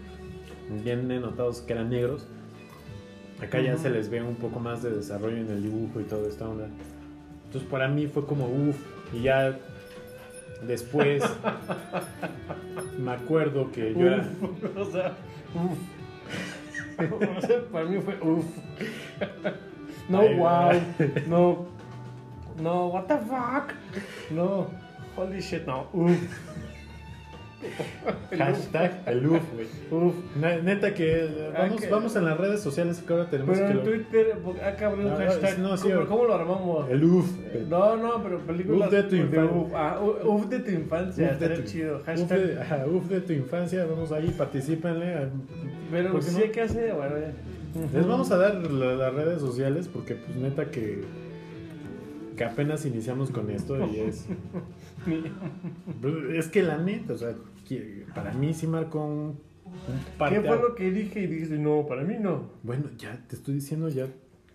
bien 0.82 1.08
notados 1.20 1.60
que 1.60 1.72
eran 1.72 1.90
negros. 1.90 2.26
Acá 3.42 3.60
ya 3.60 3.76
se 3.76 3.90
les 3.90 4.10
ve 4.10 4.20
un 4.22 4.34
poco 4.34 4.58
más 4.58 4.82
de 4.82 4.90
desarrollo 4.90 5.36
en 5.36 5.48
el 5.50 5.62
dibujo 5.62 6.00
y 6.00 6.04
toda 6.04 6.28
esta 6.28 6.48
onda. 6.48 6.68
Entonces 7.46 7.70
para 7.70 7.88
mí 7.88 8.06
fue 8.06 8.26
como 8.26 8.46
uff, 8.46 8.76
y 9.12 9.22
ya 9.22 9.58
después 10.66 11.22
me 12.98 13.12
acuerdo 13.12 13.70
que 13.70 13.94
yo 13.94 14.06
era... 14.06 14.28
O 14.76 14.84
sea, 14.84 15.16
uff. 15.54 15.78
O 17.38 17.40
sea, 17.40 17.62
para 17.70 17.84
mí 17.84 18.00
fue 18.00 18.18
uff. 18.20 18.44
No, 20.08 20.20
Ay, 20.20 20.36
wow. 20.36 20.72
No. 21.28 21.66
No, 22.60 22.88
what 22.88 23.04
the 23.06 23.16
fuck. 23.18 23.72
No. 24.30 24.66
Holy 25.16 25.40
shit, 25.40 25.66
no. 25.66 25.86
Uff. 25.92 26.16
Hashtag 28.38 29.02
el 29.06 29.26
UF, 29.26 29.42
güey. 29.90 30.12
Ne- 30.40 30.62
Neta 30.62 30.94
que 30.94 31.24
eh, 31.24 31.50
Ah, 31.56 31.62
vamos, 31.62 31.90
vamos 31.90 32.16
en 32.16 32.24
las 32.24 32.38
redes 32.38 32.60
sociales 32.60 33.02
que 33.04 33.12
ahora 33.12 33.28
tenemos 33.28 33.58
Pero 33.58 33.82
que 33.82 33.90
en 33.96 34.04
Twitter, 34.04 34.36
acá 34.64 34.86
abrió 34.86 35.06
un 35.08 35.12
Ah, 35.14 35.16
hashtag. 35.26 35.58
no, 35.58 35.76
sí, 35.76 35.88
¿Cómo, 36.08 36.24
lo 36.24 36.34
armamos? 36.34 36.88
el 36.88 37.02
UF. 37.02 37.26
No, 37.68 37.96
no, 37.96 38.22
pero 38.22 38.38
películas. 38.38 38.86
Uf 38.88 38.94
de 38.94 39.02
tu 39.02 39.16
infancia. 39.16 39.44
Uf, 39.56 39.72
ah, 39.74 40.00
uf 40.24 40.46
de 40.46 40.58
tu 40.60 40.70
infancia. 40.70 41.30
Uf 41.32 41.38
de 41.40 41.48
tu- 41.48 41.62
chido. 41.62 41.96
Uf 41.96 42.06
Hashtag. 42.06 42.38
de, 42.38 42.60
ajá, 42.62 42.86
uf 42.86 43.04
de 43.08 43.20
tu 43.22 43.32
infancia, 43.32 43.84
vamos 43.86 44.12
ahí, 44.12 44.28
particípenle. 44.38 45.28
Pero 45.90 46.12
¿Por 46.12 46.20
qué 46.20 46.26
sí 46.26 46.36
no? 46.36 46.42
hay 46.44 46.50
que 46.50 46.60
hacer, 46.62 46.94
bueno, 46.94 47.14
ya. 47.18 47.98
Les 47.98 48.06
vamos 48.06 48.30
a 48.30 48.36
dar 48.36 48.54
la- 48.54 48.94
las 48.94 49.14
redes 49.14 49.40
sociales 49.40 49.88
porque 49.92 50.14
pues 50.14 50.36
neta 50.36 50.70
que 50.70 51.02
que 52.38 52.44
apenas 52.44 52.86
iniciamos 52.86 53.30
con 53.30 53.50
esto 53.50 53.76
y 53.92 53.98
es 53.98 54.26
es 56.32 56.48
que 56.48 56.62
la 56.62 56.78
neta, 56.78 57.12
o 57.14 57.18
sea, 57.18 57.34
para 58.14 58.32
mí 58.32 58.54
sí 58.54 58.66
marcó 58.66 59.04
un, 59.04 59.40
un 59.66 60.28
¿Qué 60.28 60.40
fue 60.40 60.56
lo 60.56 60.74
que 60.74 60.90
dije? 60.90 61.20
Y 61.20 61.26
dijiste, 61.26 61.58
no, 61.58 61.84
para 61.86 62.04
mí 62.04 62.14
no. 62.18 62.50
Bueno, 62.62 62.90
ya 62.96 63.20
te 63.26 63.34
estoy 63.36 63.54
diciendo 63.54 63.88
ya 63.88 64.06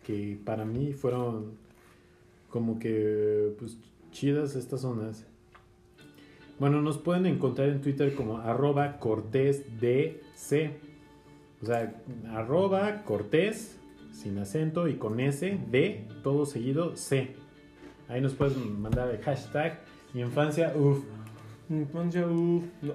que 0.03 0.39
para 0.43 0.65
mí 0.65 0.93
fueron 0.93 1.57
como 2.49 2.79
que 2.79 3.53
pues 3.59 3.77
chidas 4.11 4.55
estas 4.55 4.81
zonas. 4.81 5.25
Bueno, 6.59 6.81
nos 6.81 6.97
pueden 6.97 7.25
encontrar 7.25 7.67
en 7.69 7.81
Twitter 7.81 8.15
como 8.15 8.37
arroba 8.37 8.97
cortés 8.97 9.65
DC. 9.81 10.71
O 11.61 11.65
sea, 11.65 12.01
arroba 12.31 13.03
cortés 13.03 13.77
sin 14.11 14.37
acento 14.37 14.87
y 14.87 14.95
con 14.95 15.19
S 15.19 15.59
D, 15.69 16.07
todo 16.23 16.45
seguido 16.45 16.95
C. 16.95 17.42
Ahí 18.09 18.21
nos 18.21 18.33
puedes 18.33 18.55
mandar 18.57 19.09
el 19.09 19.19
hashtag 19.21 19.79
infancia 20.13 20.71
uff. 20.75 20.99
Infancia, 21.69 22.27
uff. 22.27 22.63
No, 22.81 22.93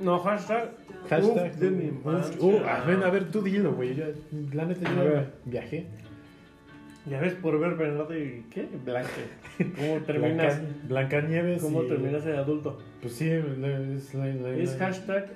no, 0.00 0.18
hashtag. 0.20 0.70
Hashtag 1.08 1.52
uf 1.52 1.56
de 1.58 1.70
mi 1.70 1.84
uf, 1.88 1.92
infancia. 1.94 2.36
uh, 2.40 2.58
a, 2.68 2.84
ver, 2.84 3.02
a 3.02 3.10
ver, 3.10 3.30
tú 3.30 3.42
dilo, 3.42 3.72
güey. 3.72 3.96
La 4.52 4.64
neta, 4.66 4.88
yo 4.94 5.04
ver. 5.04 5.32
viajé. 5.46 5.86
Ya 7.06 7.20
ves 7.20 7.32
por 7.34 7.58
ver 7.58 7.74
Bernardo 7.74 8.16
y 8.16 8.44
¿qué? 8.50 8.68
Blanque. 8.84 9.10
¿Cómo 9.76 9.96
terminas? 10.06 10.60
Blanca, 10.86 11.18
Blancanieves. 11.18 11.62
¿Cómo 11.62 11.82
y- 11.82 11.88
terminas 11.88 12.24
de 12.24 12.36
adulto? 12.36 12.78
Pues 13.00 13.14
sí, 13.14 13.28
es 13.28 13.44
la, 13.58 13.68
la- 13.80 14.50
Es 14.56 14.78
la- 14.78 14.86
hashtag 14.86 15.26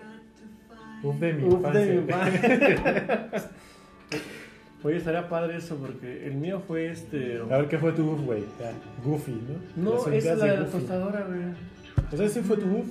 Uf 1.02 1.16
de 1.18 1.32
mi 1.32 1.44
uf 1.44 1.54
infancia. 1.54 1.80
de 1.80 1.92
mi 1.92 1.98
infancia. 2.02 3.50
Oye, 4.86 4.98
estaría 4.98 5.28
padre 5.28 5.56
eso 5.56 5.76
porque 5.78 6.26
el 6.28 6.34
mío 6.34 6.62
fue 6.64 6.86
este. 6.90 7.40
A 7.50 7.56
ver, 7.58 7.66
¿qué 7.66 7.76
fue 7.76 7.90
tu 7.90 8.08
uf, 8.12 8.20
güey? 8.20 8.44
Ah, 8.62 8.70
Goofy, 9.04 9.32
¿no? 9.76 9.90
No, 9.90 10.06
es 10.12 10.24
la 10.24 10.36
de 10.36 10.56
de 10.58 10.64
tostadora, 10.66 11.24
güey. 11.26 11.40
O 12.12 12.16
sea, 12.16 12.24
ese 12.26 12.40
fue 12.42 12.56
tu 12.56 12.66
uf. 12.66 12.86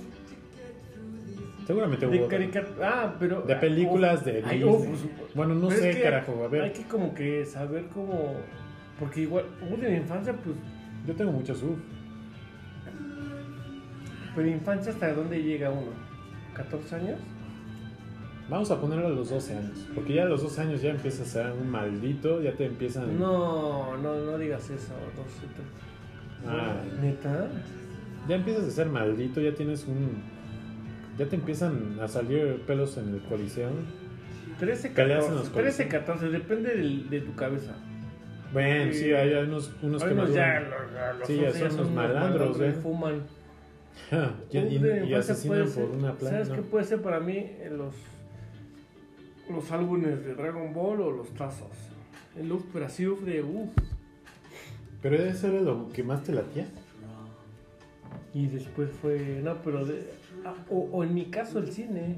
Seguramente 1.66 2.06
De 2.06 2.20
hubo. 2.20 2.28
caricatura. 2.28 2.90
Ah, 3.04 3.16
pero. 3.18 3.44
De 3.44 3.56
películas 3.56 4.26
de 4.26 4.44
Ay, 4.46 4.58
Disney. 4.60 4.88
pues, 4.90 5.34
Bueno, 5.36 5.56
no 5.56 5.72
sé, 5.72 5.90
es 5.92 5.96
que 5.96 6.02
carajo. 6.02 6.44
A 6.44 6.48
ver, 6.50 6.64
Hay 6.64 6.72
que 6.72 6.84
como 6.84 7.14
que 7.14 7.46
saber 7.46 7.86
cómo. 7.94 8.36
Porque 9.00 9.22
igual, 9.22 9.46
de 9.80 9.90
mi 9.90 9.96
infancia, 9.96 10.34
pues. 10.34 10.56
yo 11.08 11.16
tengo 11.16 11.32
muchos 11.32 11.64
uf. 11.64 11.80
Pero 14.36 14.50
infancia, 14.50 14.92
¿hasta 14.92 15.14
dónde 15.14 15.42
llega 15.42 15.70
uno? 15.72 15.92
¿14 16.58 16.94
años? 16.94 17.20
Vamos 18.50 18.70
a 18.70 18.80
ponerlo 18.80 19.08
a 19.08 19.10
los 19.10 19.30
12 19.30 19.58
años. 19.58 19.88
Porque 19.96 20.14
ya 20.14 20.24
a 20.24 20.26
los 20.26 20.44
12 20.44 20.62
años 20.62 20.82
ya 20.82 20.92
empiezas 20.92 21.22
a 21.28 21.32
ser 21.44 21.52
un 21.52 21.70
maldito, 21.70 22.42
ya 22.42 22.54
te 22.54 22.66
empiezan. 22.66 23.20
No, 23.20 23.98
no, 23.98 24.16
no 24.16 24.38
digas 24.38 24.70
eso. 24.70 24.94
No 25.16 25.24
sé. 25.24 25.48
te- 25.48 26.48
Ah. 26.48 26.80
¿Neta? 27.02 27.48
Ya 28.28 28.36
empiezas 28.36 28.66
a 28.68 28.72
ser 28.72 28.88
maldito, 28.88 29.42
ya 29.42 29.54
tienes 29.56 29.86
un. 29.86 30.22
Ya 31.18 31.26
te 31.26 31.36
empiezan 31.38 31.98
a 32.00 32.08
salir 32.08 32.62
pelos 32.68 32.98
en 32.98 33.16
el 33.16 33.22
coliseo. 33.24 33.70
13, 34.60 34.90
Peleas 34.92 35.26
en 35.26 35.36
los 35.36 35.50
14. 35.50 35.62
13, 35.62 35.88
14, 35.88 36.30
depende 36.30 36.76
del- 36.76 37.10
de 37.10 37.22
tu 37.22 37.34
cabeza. 37.36 37.72
Bueno, 38.54 38.94
sí, 38.94 39.12
hay 39.12 39.34
unos, 39.34 39.72
unos 39.82 40.04
que 40.04 40.10
Algunos 40.10 40.34
ya, 40.34 40.60
los, 40.62 41.18
los 41.20 41.28
Sí, 41.28 41.36
ya 41.42 41.48
11 41.48 41.60
son 41.72 41.80
unos 41.80 41.92
malandros, 41.92 42.62
¿eh? 42.62 42.74
fuman. 42.74 43.24
Y, 44.52 44.58
y- 44.58 44.78
de 44.78 45.08
y 45.08 45.14
asesinan 45.14 45.68
por 45.70 45.84
una 45.86 46.14
planta. 46.14 46.30
¿Sabes 46.44 46.50
qué 46.50 46.62
puede 46.62 46.84
ser 46.86 47.02
para 47.02 47.20
mí? 47.20 47.52
Los, 47.72 47.96
los 49.50 49.72
álbumes 49.72 50.24
de 50.26 50.34
Dragon 50.36 50.74
Ball 50.74 51.02
o 51.02 51.12
los 51.12 51.30
tazos. 51.34 51.68
El 52.38 52.52
uf, 52.52 52.64
pero 52.74 52.86
así 52.86 53.04
de 53.06 53.42
uf. 53.44 53.70
Pero 55.02 55.16
eso 55.24 55.48
era 55.48 55.62
lo 55.62 55.90
que 55.90 56.04
más 56.04 56.24
te 56.24 56.34
latía. 56.34 56.66
Y 58.34 58.48
después 58.48 58.90
fue. 59.02 59.40
No, 59.44 59.56
pero. 59.64 59.86
De, 59.86 60.04
ah, 60.44 60.54
o, 60.70 60.90
o 60.92 61.04
en 61.04 61.14
mi 61.14 61.26
caso, 61.26 61.60
el 61.60 61.72
cine. 61.72 62.18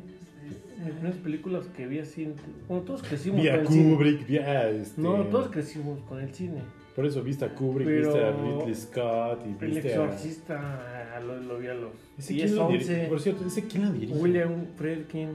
Las 0.80 0.92
primeras 0.92 1.18
películas 1.18 1.66
que 1.76 1.86
vi 1.88 2.00
así. 2.00 2.34
Bueno, 2.68 2.84
todos 2.84 3.04
crecimos 3.04 3.42
Vi 3.42 3.50
a 3.50 3.58
con 3.58 3.62
el 3.62 3.68
cine. 3.68 3.94
Kubrick, 3.96 4.28
vi 4.28 4.38
a 4.38 4.70
este. 4.70 5.02
No, 5.02 5.24
todos 5.26 5.50
crecimos 5.50 6.00
con 6.08 6.20
el 6.22 6.34
cine. 6.34 6.62
Por 6.96 7.06
eso 7.06 7.22
viste 7.22 7.46
a 7.46 7.54
Kubrick, 7.54 7.86
Pero- 7.88 8.08
viste 8.14 8.24
a 8.26 8.32
Ridley 8.32 8.74
Scott 8.76 9.44
y 9.46 9.64
El 9.66 9.72
viste 9.72 9.90
a. 9.90 10.04
exorcista 10.06 11.20
lo, 11.24 11.40
lo 11.42 11.60
vi 11.60 11.68
a 11.68 11.74
los 11.76 11.92
¿Ese 12.18 12.34
10, 12.34 12.46
quién 12.52 12.56
lo 12.56 12.68
dirige? 12.70 12.94
11. 12.96 13.08
Por 13.08 13.20
cierto, 13.22 13.46
¿ese 13.46 13.68
quién 13.68 13.86
lo 13.86 13.92
dirige? 13.92 14.14
William 14.20 14.66
Friedkin. 14.76 15.30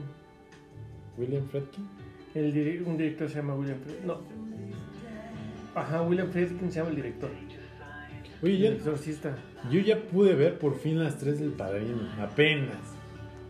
William 1.17 1.45
Friedkin. 1.47 1.87
El 2.35 2.53
diri- 2.53 2.83
un 2.85 2.97
director 2.97 3.29
se 3.29 3.35
llama 3.37 3.55
William 3.55 3.79
Friedkin. 3.79 4.07
No. 4.07 4.17
Ajá, 5.75 6.01
William 6.03 6.29
Friedkin 6.29 6.71
se 6.71 6.79
llama 6.79 6.89
el 6.89 6.95
director. 6.95 7.29
Oye, 8.41 8.53
El 8.55 8.61
ya- 8.61 8.69
exorcista. 8.71 9.35
yo 9.71 9.79
ya 9.79 10.01
pude 10.01 10.35
ver 10.35 10.57
por 10.59 10.75
fin 10.75 11.01
las 11.03 11.17
tres 11.17 11.39
del 11.39 11.51
padrino. 11.51 11.97
Apenas. 12.19 12.77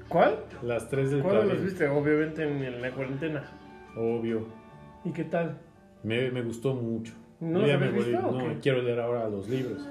¿Cuál? 0.07 0.35
Las 0.61 0.89
tres 0.89 1.11
del 1.11 1.21
¿Cuál 1.21 1.39
padrino. 1.39 1.63
viste? 1.63 1.87
Obviamente 1.87 2.43
en, 2.43 2.63
en 2.63 2.81
la 2.81 2.91
cuarentena. 2.91 3.43
Obvio. 3.95 4.47
¿Y 5.03 5.11
qué 5.11 5.23
tal? 5.23 5.57
Me, 6.03 6.29
me 6.31 6.41
gustó 6.43 6.73
mucho. 6.75 7.13
¿No 7.39 7.65
ya 7.65 7.77
me 7.77 7.89
visto 7.91 8.11
No, 8.21 8.37
qué? 8.37 8.59
quiero 8.61 8.81
leer 8.81 8.99
ahora 8.99 9.27
los 9.29 9.49
libros. 9.49 9.87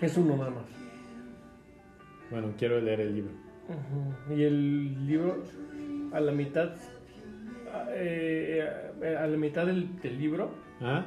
Es 0.00 0.16
uno 0.16 0.36
nada 0.36 0.50
más. 0.50 0.64
Bueno, 2.30 2.48
quiero 2.56 2.80
leer 2.80 3.00
el 3.00 3.14
libro. 3.14 3.32
Y 4.34 4.42
el 4.42 5.06
libro, 5.06 5.42
a 6.12 6.20
la 6.20 6.32
mitad, 6.32 6.70
eh, 7.94 8.64
eh, 9.02 9.16
a 9.16 9.26
la 9.26 9.36
mitad 9.36 9.66
del, 9.66 10.00
del 10.00 10.18
libro, 10.18 10.50
¿Ah? 10.80 11.04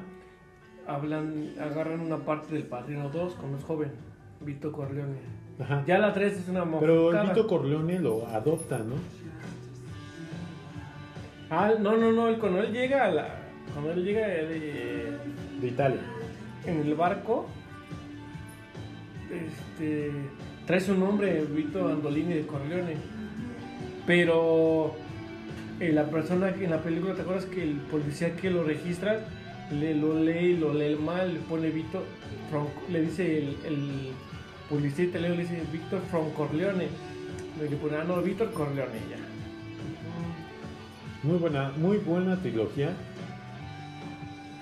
hablan, 0.88 1.49
agarran 1.60 1.99
una 1.99 2.18
parte 2.18 2.53
del 2.53 2.64
Padrino 2.64 3.10
2 3.10 3.34
con 3.36 3.53
es 3.56 3.64
joven, 3.64 3.91
Vito 4.41 4.72
Corleone. 4.72 5.18
Ajá. 5.60 5.84
Ya 5.88 5.98
la 5.99 6.11
3 6.14 6.34
es 6.40 6.49
una 6.49 6.65
Pero 6.80 7.11
el. 7.11 7.27
Vito 7.30 7.48
Corleone 7.48 7.99
lo 7.99 8.27
adopta, 8.27 8.80
¿no? 8.80 8.95
Ah, 11.49 11.73
no, 11.80 11.95
no, 11.95 12.11
no, 12.11 12.27
él- 12.27 12.40
cuando 12.40 12.60
él 12.60 12.72
llega 12.73 13.06
a 13.06 13.11
la, 13.11 13.27
cuando 13.72 13.91
él 13.91 14.03
llega 14.03 14.22
eh, 14.27 15.11
De 15.61 15.68
Italia. 15.68 16.02
en 16.65 16.80
el 16.82 16.95
barco, 16.95 17.45
este, 19.32 20.11
trae 20.65 20.80
su 20.80 20.95
nombre, 20.95 21.45
Vito 21.45 21.88
Andolini 21.88 22.34
de 22.34 22.48
Corleone. 22.48 22.95
Pero 24.06 24.94
eh, 25.80 25.91
la 25.91 26.06
persona 26.06 26.53
que 26.53 26.65
en 26.65 26.72
la 26.72 26.82
película, 26.82 27.14
¿te 27.15 27.22
acuerdas 27.22 27.45
que 27.45 27.64
el 27.64 27.77
policía 27.91 28.36
que 28.36 28.49
lo 28.52 28.64
registra 28.64 29.26
le, 29.72 29.95
lo 29.95 30.19
lee, 30.19 30.56
lo 30.57 30.73
lee 30.73 30.95
mal, 30.95 31.34
le 31.34 31.40
pone 31.40 31.69
Vito, 31.69 32.03
from- 32.52 32.68
le 32.91 33.02
dice 33.02 33.40
el, 33.40 33.57
el 33.65 34.11
policía 34.69 35.06
italiano, 35.06 35.36
le 35.36 35.41
dice 35.41 35.61
Víctor 35.72 36.02
from 36.11 36.30
Corleone. 36.32 36.88
Le 37.60 37.76
pone, 37.77 37.98
ah, 37.98 38.03
no, 38.03 38.22
Víctor 38.22 38.52
Corleone 38.52 38.99
ya. 39.10 39.18
Muy 41.23 41.38
buena, 41.40 41.72
muy 41.77 41.98
buena 41.98 42.36
trilogía. 42.40 42.91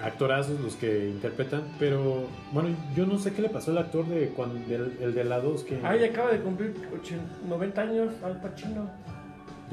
Actorazos 0.01 0.59
los 0.59 0.75
que 0.75 1.07
interpretan, 1.09 1.63
pero 1.79 2.27
bueno, 2.51 2.69
yo 2.95 3.05
no 3.05 3.17
sé 3.19 3.31
qué 3.33 3.41
le 3.41 3.49
pasó 3.49 3.71
al 3.71 3.77
actor 3.77 4.05
de 4.07 4.27
cuando 4.29 4.55
del, 4.67 4.97
el 5.01 5.13
de 5.13 5.23
la 5.23 5.39
2 5.39 5.63
que 5.63 5.79
Ay, 5.81 6.03
acaba 6.03 6.31
de 6.31 6.39
cumplir 6.39 6.73
80 7.01 7.23
90 7.47 7.81
años 7.81 8.13
Al 8.21 8.41
Pacino. 8.41 8.89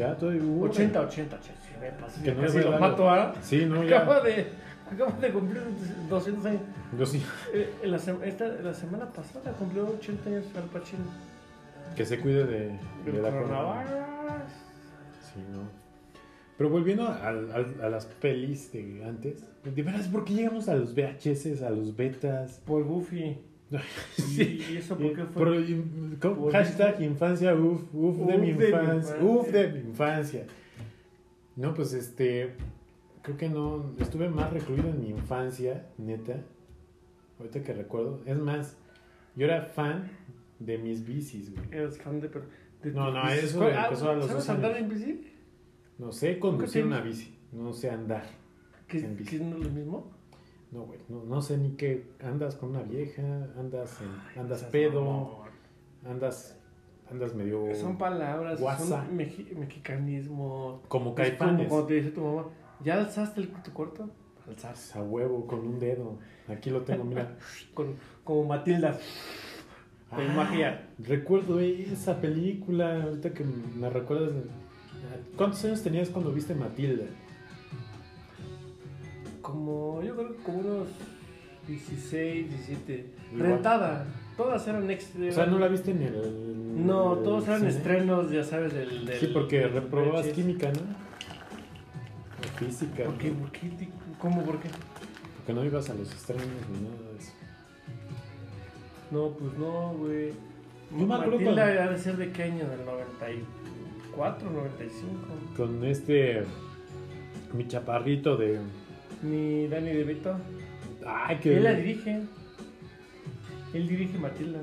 Ya 0.00 0.16
todavía 0.16 0.42
hubo- 0.42 0.64
80, 0.68 1.00
80, 1.00 1.40
che, 1.40 1.50
sí, 1.62 1.72
me 1.80 1.90
pasé, 1.92 2.22
Que 2.22 2.32
no 2.34 2.42
casi 2.42 2.60
lo 2.60 2.78
mato 2.78 3.08
a. 3.10 3.34
Sí, 3.42 3.66
no, 3.66 3.84
ya. 3.84 3.98
Acaba 4.02 4.20
de, 4.20 4.46
acaba 4.90 5.12
de 5.12 5.30
cumplir 5.30 5.62
200 6.08 6.44
años. 6.46 6.62
Yo 6.98 7.06
sí, 7.06 7.22
Eh, 7.54 7.70
en 7.82 7.90
la, 7.90 7.96
esta, 7.96 8.46
la 8.48 8.74
semana 8.74 9.06
pasada 9.12 9.52
cumplió 9.52 9.86
80 9.88 10.28
años 10.30 10.44
Al 10.56 10.64
Pacino. 10.64 11.04
que 11.96 12.04
se 12.06 12.18
cuide 12.20 12.46
de, 12.46 12.58
de 13.04 13.12
Del 13.12 13.22
la 13.22 13.30
coronavirus. 13.30 13.90
Sí, 15.32 15.40
no. 15.52 15.60
Pero 16.56 16.70
volviendo 16.70 17.06
al- 17.08 17.50
al- 17.52 17.76
a, 17.82 17.88
las 17.88 18.04
pelis 18.06 18.70
de 18.72 19.02
antes, 19.04 19.44
de 19.64 19.82
veras, 19.82 20.08
¿por 20.08 20.24
qué 20.24 20.34
llegamos 20.34 20.68
a 20.68 20.74
los 20.74 20.94
VHS, 20.94 21.62
a 21.62 21.70
los 21.70 21.96
betas? 21.96 22.60
Por 22.66 22.84
Buffy. 22.84 23.38
Sí. 24.16 24.64
¿Y 24.72 24.76
eso 24.78 24.96
por 24.98 25.14
qué 25.14 25.24
fue? 25.26 25.42
Por-. 26.20 26.36
Por 26.38 26.52
hashtag 26.52 27.00
infancia, 27.02 27.54
uf, 27.54 27.82
uf, 27.94 28.16
de 28.16 28.22
Uf 28.22 28.40
mi 28.40 28.52
de 28.52 28.54
mi 28.54 28.64
infancia, 28.66 28.94
infancia. 28.94 29.22
uf 29.22 29.48
de 29.52 29.68
mi 29.72 29.78
infancia. 29.80 30.46
No, 31.56 31.74
pues 31.74 31.92
este, 31.92 32.54
creo 33.22 33.36
que 33.36 33.48
no, 33.48 33.92
estuve 33.98 34.28
más 34.28 34.52
recluido 34.52 34.88
en 34.88 35.00
mi 35.00 35.10
infancia, 35.10 35.86
neta, 35.98 36.42
ahorita 37.38 37.62
que 37.62 37.72
recuerdo. 37.74 38.20
Es 38.26 38.38
más, 38.38 38.76
yo 39.36 39.46
era 39.46 39.62
fan 39.66 40.10
de 40.58 40.78
mis 40.78 41.04
bicis, 41.06 41.52
güey. 41.54 41.64
Eres 41.70 41.98
fan 42.00 42.20
de... 42.20 42.28
per- 42.28 42.44
de 42.82 42.92
No, 42.92 43.10
no, 43.12 43.22
bicis. 43.24 43.44
eso 43.44 43.58
¿Cuál- 43.58 43.74
empezó 43.84 44.10
a 44.10 44.14
los 44.14 44.26
¿Sabes 44.26 44.46
dos 44.46 44.48
andar 44.48 44.72
años. 44.72 44.82
en 44.82 44.98
bici? 44.98 45.32
No 45.98 46.12
sé 46.12 46.38
conducir 46.38 46.84
una 46.86 47.00
bici, 47.02 47.34
no 47.52 47.72
sé 47.72 47.90
andar. 47.90 48.24
¿Que, 48.88 48.98
En 48.98 49.16
bici. 49.16 49.38
no 49.38 49.58
es 49.58 49.64
lo 49.64 49.70
mismo? 49.70 50.10
No, 50.72 50.82
güey, 50.84 51.00
no, 51.08 51.24
no 51.24 51.42
sé 51.42 51.58
ni 51.58 51.70
qué, 51.70 52.06
andas 52.22 52.54
con 52.54 52.70
una 52.70 52.82
vieja, 52.82 53.22
andas, 53.58 53.98
en- 54.00 54.40
andas 54.40 54.62
pedo, 54.64 55.42
andas, 56.08 56.56
andas 57.10 57.34
medio 57.34 57.74
Son 57.74 57.98
palabras, 57.98 58.60
Guasa. 58.60 59.04
son 59.04 59.16
mexicanismo. 59.16 60.82
como 60.88 61.14
Es 61.18 61.32
como 61.34 61.84
te 61.86 61.94
dice 61.94 62.10
tu 62.10 62.20
mamá, 62.20 62.46
¿ya 62.84 62.94
alzaste 62.94 63.40
el, 63.40 63.48
tu 63.48 63.72
cuarto? 63.72 64.10
Alzas. 64.48 64.94
A 64.96 65.02
huevo, 65.02 65.46
con 65.46 65.60
un 65.60 65.78
dedo. 65.78 66.18
Aquí 66.48 66.70
lo 66.70 66.82
tengo, 66.82 67.04
mira. 67.04 67.36
Con, 67.74 67.94
como 68.24 68.44
Matilda. 68.44 68.98
Ah, 70.10 70.18
magia. 70.34 70.88
Recuerdo 70.98 71.60
esa 71.60 72.20
película, 72.20 73.02
ahorita 73.04 73.32
que 73.32 73.44
me 73.44 73.88
recuerdas. 73.90 74.32
¿Cuántos 75.36 75.64
años 75.64 75.82
tenías 75.82 76.08
cuando 76.08 76.32
viste 76.32 76.54
Matilda? 76.54 77.04
Como, 79.50 80.02
yo 80.02 80.14
creo 80.16 80.36
que 80.36 80.42
como 80.42 80.58
unos 80.58 80.88
16, 81.68 82.48
17. 82.50 83.06
Igual. 83.32 83.50
Rentada. 83.52 84.06
Todas 84.36 84.66
eran 84.68 84.90
extra. 84.90 85.28
O 85.28 85.32
sea, 85.32 85.46
no 85.46 85.58
la 85.58 85.68
viste 85.68 85.90
en 85.90 86.02
el. 86.02 86.86
No, 86.86 87.14
el 87.18 87.22
todos 87.24 87.44
eran 87.46 87.58
cine? 87.60 87.70
estrenos, 87.70 88.30
ya 88.30 88.42
sabes, 88.44 88.72
del. 88.72 89.04
del 89.06 89.18
Sí, 89.20 89.26
porque 89.32 89.58
del 89.60 89.72
reprobabas 89.72 90.26
química, 90.28 90.72
¿no? 90.72 90.80
O 92.40 92.58
física. 92.58 93.04
¿Por 93.04 93.18
qué? 93.18 93.30
¿no? 93.30 93.38
¿Por 93.40 93.52
qué? 93.52 93.70
¿Cómo? 94.18 94.42
¿Por 94.44 94.60
qué? 94.60 94.68
Porque 95.36 95.52
no 95.52 95.64
ibas 95.64 95.90
a 95.90 95.94
los 95.94 96.10
estrenos 96.12 96.44
ni 96.72 96.88
nada 96.88 97.12
de 97.12 97.18
eso. 97.18 97.32
No, 99.10 99.28
pues 99.30 99.52
no, 99.58 99.94
güey. 99.94 100.32
Yo 100.98 101.06
me 101.06 101.14
acuerdo 101.14 101.40
cuando- 101.42 101.62
ha 101.62 101.88
de 101.88 101.98
ser 101.98 102.16
de 102.16 102.32
qué 102.32 102.42
año, 102.44 102.68
del 102.68 102.84
94, 102.84 104.50
95. 104.50 105.10
Con 105.56 105.84
este. 105.84 106.44
Mi 107.52 107.66
chaparrito 107.68 108.36
de. 108.36 108.58
Ni 109.22 109.68
Danny 109.68 109.92
DeVito. 109.92 110.36
Ay, 111.06 111.38
que. 111.38 111.56
Él 111.56 111.64
la 111.64 111.74
dirige. 111.74 112.22
Él 113.74 113.88
dirige 113.88 114.18
Matilda. 114.18 114.60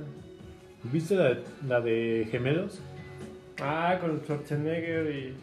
¿Viste 0.92 1.16
la, 1.16 1.38
la 1.68 1.82
de 1.82 2.28
Gemelos? 2.32 2.80
Ah, 3.62 3.98
con 4.02 4.20
Schwarzenegger 4.22 5.10
y. 5.16 5.34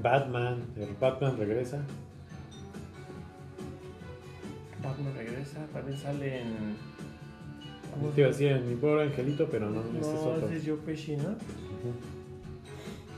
Batman. 0.00 0.58
El 0.76 0.94
Batman 1.00 1.36
regresa. 1.38 1.82
Batman 4.82 5.12
regresa. 5.16 5.66
También 5.72 5.98
sale 5.98 6.40
en. 6.42 6.54
¿Cómo 7.92 8.10
Te 8.10 8.20
iba 8.20 8.28
a 8.28 8.32
decir 8.32 8.48
en 8.48 8.68
mi 8.68 8.76
pobre 8.76 9.04
angelito, 9.04 9.48
pero 9.50 9.70
no, 9.70 9.80
este 9.80 9.98
es 9.98 10.06
No, 10.06 10.20
otro. 10.20 10.48
es 10.50 10.62
Joe 10.64 10.76
Pesci, 10.76 11.16
¿no? 11.16 11.30
Ujú. 11.30 11.94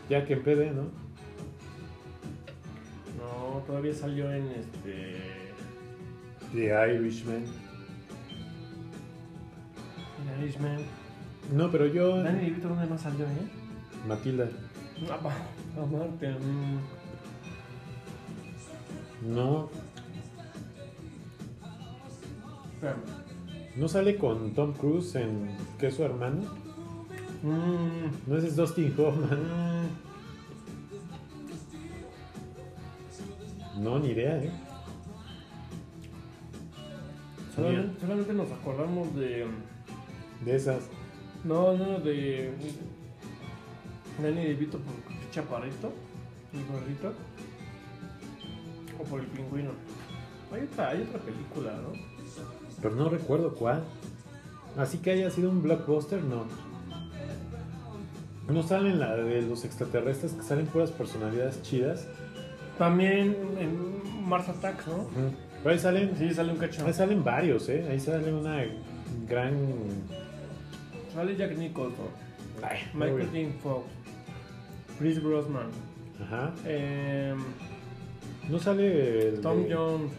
Ya 0.09 0.24
que 0.24 0.35
en 0.35 0.43
PD, 0.43 0.70
¿no? 0.73 0.85
No, 3.61 3.66
todavía 3.66 3.93
salió 3.95 4.32
en 4.32 4.47
este. 4.49 5.16
The 6.53 6.95
Irishman. 6.95 7.45
en 10.35 10.43
Irishman. 10.43 10.78
No, 11.53 11.70
pero 11.70 11.87
yo. 11.87 12.23
Danny 12.23 12.47
DeVito, 12.47 12.69
¿dónde 12.69 12.87
más 12.87 13.03
salió, 13.03 13.27
eh? 13.27 13.49
Matilda. 14.09 14.49
Ah, 15.11 15.19
mm. 15.77 16.78
No. 19.35 19.69
Espérame. 22.74 23.01
¿No 23.77 23.89
sale 23.89 24.16
con 24.16 24.55
Tom 24.55 24.73
Cruise 24.73 25.16
en. 25.16 25.51
que 25.78 25.89
es 25.89 25.95
su 25.97 26.05
hermano? 26.05 26.43
Mm, 27.43 28.31
No, 28.31 28.37
es 28.39 28.57
Dustin 28.57 28.95
Hoffman. 28.99 29.39
mm. 29.85 30.10
No, 33.81 33.98
ni 33.98 34.09
idea, 34.09 34.36
¿eh? 34.36 34.51
Solamente, 37.57 38.01
solamente 38.01 38.32
nos 38.35 38.52
acordamos 38.52 39.15
de. 39.16 39.47
De 40.44 40.55
esas. 40.55 40.82
No, 41.44 41.73
no, 41.73 41.98
de. 41.98 42.52
Danny 44.23 44.44
DeVito 44.44 44.78
por 44.78 45.31
chaparrito, 45.31 45.93
el 46.52 46.66
gordito. 46.66 47.15
O 48.98 49.05
por 49.05 49.20
el 49.20 49.27
pingüino. 49.28 49.70
Hay 50.52 50.65
otra, 50.65 50.90
hay 50.90 51.02
otra 51.02 51.20
película, 51.20 51.73
¿no? 51.73 51.93
Pero 52.82 52.94
no 52.97 53.09
recuerdo 53.09 53.55
cuál. 53.55 53.82
Así 54.77 54.98
que 54.98 55.12
haya 55.12 55.31
sido 55.31 55.48
un 55.48 55.62
blockbuster, 55.62 56.23
no. 56.23 56.44
No 58.47 58.62
salen 58.62 59.01
la 59.01 59.16
de 59.16 59.40
los 59.40 59.65
extraterrestres 59.65 60.32
que 60.32 60.43
salen 60.43 60.66
puras 60.66 60.90
personalidades 60.90 61.62
chidas. 61.62 62.07
También 62.81 63.36
en 63.59 64.27
Mars 64.27 64.48
Attacks, 64.48 64.86
¿no? 64.86 65.07
Pero 65.62 65.70
ahí 65.74 65.78
salen, 65.78 66.16
Sí, 66.16 66.32
sale 66.32 66.51
un 66.51 66.57
cacho. 66.59 66.86
ahí 66.86 66.94
salen 66.94 67.23
varios, 67.23 67.69
¿eh? 67.69 67.86
Ahí 67.90 68.01
sale 68.01 68.32
una 68.32 68.65
gran. 69.28 69.55
Sale 71.15 71.36
Jack 71.36 71.59
Nicholson, 71.59 72.07
Ay, 72.62 72.78
Michael. 72.94 73.31
Dean 73.32 73.52
Fox, 73.62 73.85
Chris 74.98 75.23
Brosnan, 75.23 75.66
Ajá. 76.23 76.55
em, 76.65 77.36
No 78.48 78.59
sale 78.59 79.28
el. 79.28 79.40
Tom 79.43 79.62
de- 79.65 79.74
Jones. 79.74 80.12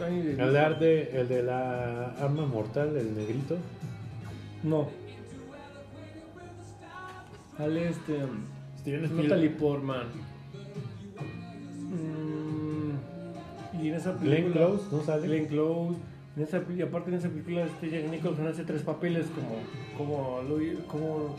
El 0.00 0.36
de, 0.36 0.58
Arde- 0.60 1.08
el 1.12 1.28
de 1.28 1.42
la 1.44 2.06
arma 2.20 2.44
mortal, 2.46 2.96
el 2.96 3.16
negrito. 3.16 3.56
No. 4.64 4.88
Sale 7.56 7.88
este. 7.88 8.18
Steven 8.80 9.16
Natalie 9.16 9.50
Portman. 9.50 10.06
Mm, 11.88 13.82
y 13.82 13.88
en 13.88 13.94
esa 13.94 14.14
película. 14.14 14.36
Glenn 14.40 14.52
Close, 14.52 14.84
¿no 14.92 15.02
sale? 15.04 15.26
Glenn 15.26 15.46
Close. 15.46 15.96
En 16.36 16.42
esa, 16.44 16.62
y 16.76 16.82
aparte 16.82 17.10
en 17.10 17.16
esa 17.16 17.28
película, 17.28 17.64
este 17.64 17.90
Jack 17.90 18.10
Nicholson 18.10 18.46
hace 18.46 18.64
tres 18.64 18.82
papeles 18.82 19.26
como, 19.34 19.56
como, 19.96 20.42
lo, 20.42 20.56
como 20.86 21.34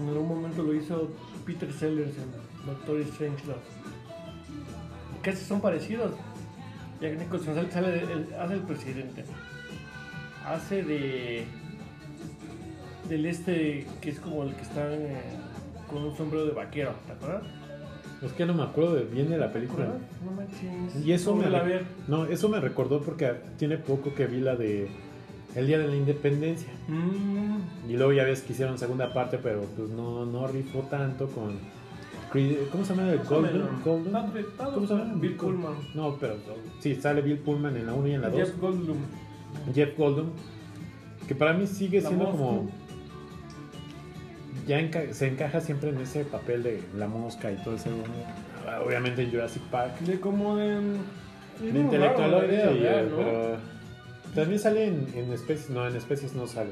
en 0.00 0.08
algún 0.08 0.28
momento 0.28 0.62
lo 0.62 0.74
hizo 0.74 1.10
Peter 1.44 1.72
Sellers 1.72 2.12
en 2.18 2.66
Doctor 2.66 3.04
Strangelove. 3.04 3.60
Casi 5.22 5.44
son 5.44 5.60
parecidos. 5.60 6.12
Jack 7.00 7.18
Nicholson 7.18 7.54
sale, 7.54 7.70
sale 7.70 7.90
de- 7.92 8.12
el- 8.12 8.34
hace 8.40 8.54
el 8.54 8.60
presidente. 8.62 9.24
Hace 10.44 10.82
de. 10.82 11.44
del 13.08 13.26
este 13.26 13.86
que 14.00 14.10
es 14.10 14.18
como 14.20 14.42
el 14.44 14.54
que 14.54 14.62
está 14.62 14.92
eh, 14.92 15.16
con 15.90 16.02
un 16.04 16.16
sombrero 16.16 16.46
de 16.46 16.52
vaquero, 16.52 16.94
¿te 17.06 17.12
acuerdas? 17.12 17.42
Es 18.22 18.32
que 18.32 18.46
no 18.46 18.54
me 18.54 18.62
acuerdo 18.62 18.94
de- 18.94 19.04
bien 19.04 19.28
de 19.28 19.36
la 19.38 19.48
¿Te 19.48 19.54
película. 19.54 19.86
No 20.24 20.30
manches. 20.32 21.04
Y 21.06 21.12
eso 21.12 21.34
me, 21.34 21.44
Póngala 21.44 21.58
a 21.60 21.62
ver. 21.66 21.84
no, 22.08 22.24
eso 22.26 22.48
me 22.48 22.60
recordó 22.60 23.00
porque 23.02 23.32
tiene 23.58 23.76
poco 23.76 24.14
que 24.14 24.26
vi 24.26 24.40
la 24.40 24.56
de 24.56 24.88
El 25.54 25.66
Día 25.66 25.78
de 25.78 25.86
la 25.88 25.96
Independencia. 25.96 26.68
Mm, 26.88 27.90
Y 27.90 27.96
luego 27.96 28.12
ya 28.12 28.24
ves 28.24 28.40
que 28.42 28.52
hicieron 28.52 28.78
segunda 28.78 29.12
parte, 29.12 29.38
pero 29.42 29.60
pues 29.76 29.90
no, 29.90 30.24
no 30.26 30.46
rifó 30.46 30.80
tanto 30.90 31.26
con... 31.28 31.58
¿Cómo 32.72 32.84
se 32.84 32.94
llama? 32.94 33.12
el 33.12 33.18
padre, 33.20 33.60
¿Cómo 33.84 34.86
se 34.86 34.94
llama? 34.94 35.14
Bill 35.14 35.36
Pullman. 35.36 35.72
No, 35.94 36.16
pero 36.20 36.34
sí, 36.80 36.94
sale 36.96 37.22
Bill 37.22 37.38
Pullman 37.38 37.76
en 37.76 37.86
la 37.86 37.94
1 37.94 38.08
y 38.08 38.12
en 38.12 38.20
la 38.22 38.28
2. 38.28 38.38
Jeff 38.38 38.60
Goldblum. 38.60 38.96
Jeff 39.74 39.96
Goldblum. 39.96 40.26
Que 41.28 41.34
para 41.34 41.54
mí 41.54 41.66
sigue 41.66 42.00
La 42.02 42.08
siendo 42.08 42.30
como... 42.30 42.68
ya 44.66 44.80
enca- 44.80 45.12
se 45.12 45.28
encaja 45.28 45.60
siempre 45.60 45.90
en 45.90 45.98
ese 45.98 46.24
papel 46.24 46.62
de 46.62 46.82
la 46.96 47.06
mosca 47.08 47.50
y 47.52 47.56
todo 47.56 47.76
ese. 47.76 47.90
Obviamente 48.84 49.22
en 49.22 49.30
Jurassic 49.30 49.62
Park. 49.64 49.98
De 50.00 50.18
como 50.20 50.56
de. 50.56 50.78
es 50.78 51.72
De 51.72 51.72
también 54.34 54.58
sale 54.60 54.86
en, 54.86 55.06
en 55.14 55.32
especies. 55.32 55.70
No, 55.70 55.86
en 55.88 55.96
especies 55.96 56.34
no 56.34 56.46
sale. 56.46 56.70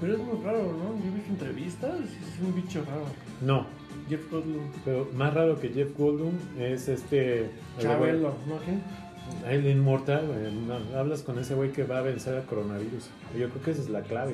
Pero 0.00 0.14
es 0.14 0.18
muy 0.18 0.42
raro, 0.42 0.62
¿no? 0.72 1.04
Yo 1.04 1.12
visto 1.12 1.30
entrevistas 1.30 1.92
y 2.00 2.04
es 2.34 2.40
un 2.42 2.54
bicho 2.54 2.82
raro. 2.88 3.04
No, 3.42 3.66
Jeff 4.08 4.30
Goldblum. 4.30 4.62
pero 4.84 5.08
más 5.14 5.34
raro 5.34 5.60
que 5.60 5.68
Jeff 5.68 5.96
Goldblum 5.96 6.32
es 6.58 6.88
este. 6.88 7.42
el 7.44 7.50
Chabelo, 7.78 8.34
¿no? 8.48 8.54
Güey- 8.56 9.50
El 9.52 9.66
inmortal, 9.66 10.26
güey. 10.26 10.96
Hablas 10.98 11.22
con 11.22 11.38
ese 11.38 11.54
güey 11.54 11.70
que 11.70 11.84
va 11.84 11.98
a 11.98 12.02
vencer 12.02 12.34
al 12.34 12.44
coronavirus. 12.46 13.10
Yo 13.38 13.48
creo 13.50 13.62
que 13.62 13.70
esa 13.72 13.82
es 13.82 13.90
la 13.90 14.00
clave. 14.02 14.32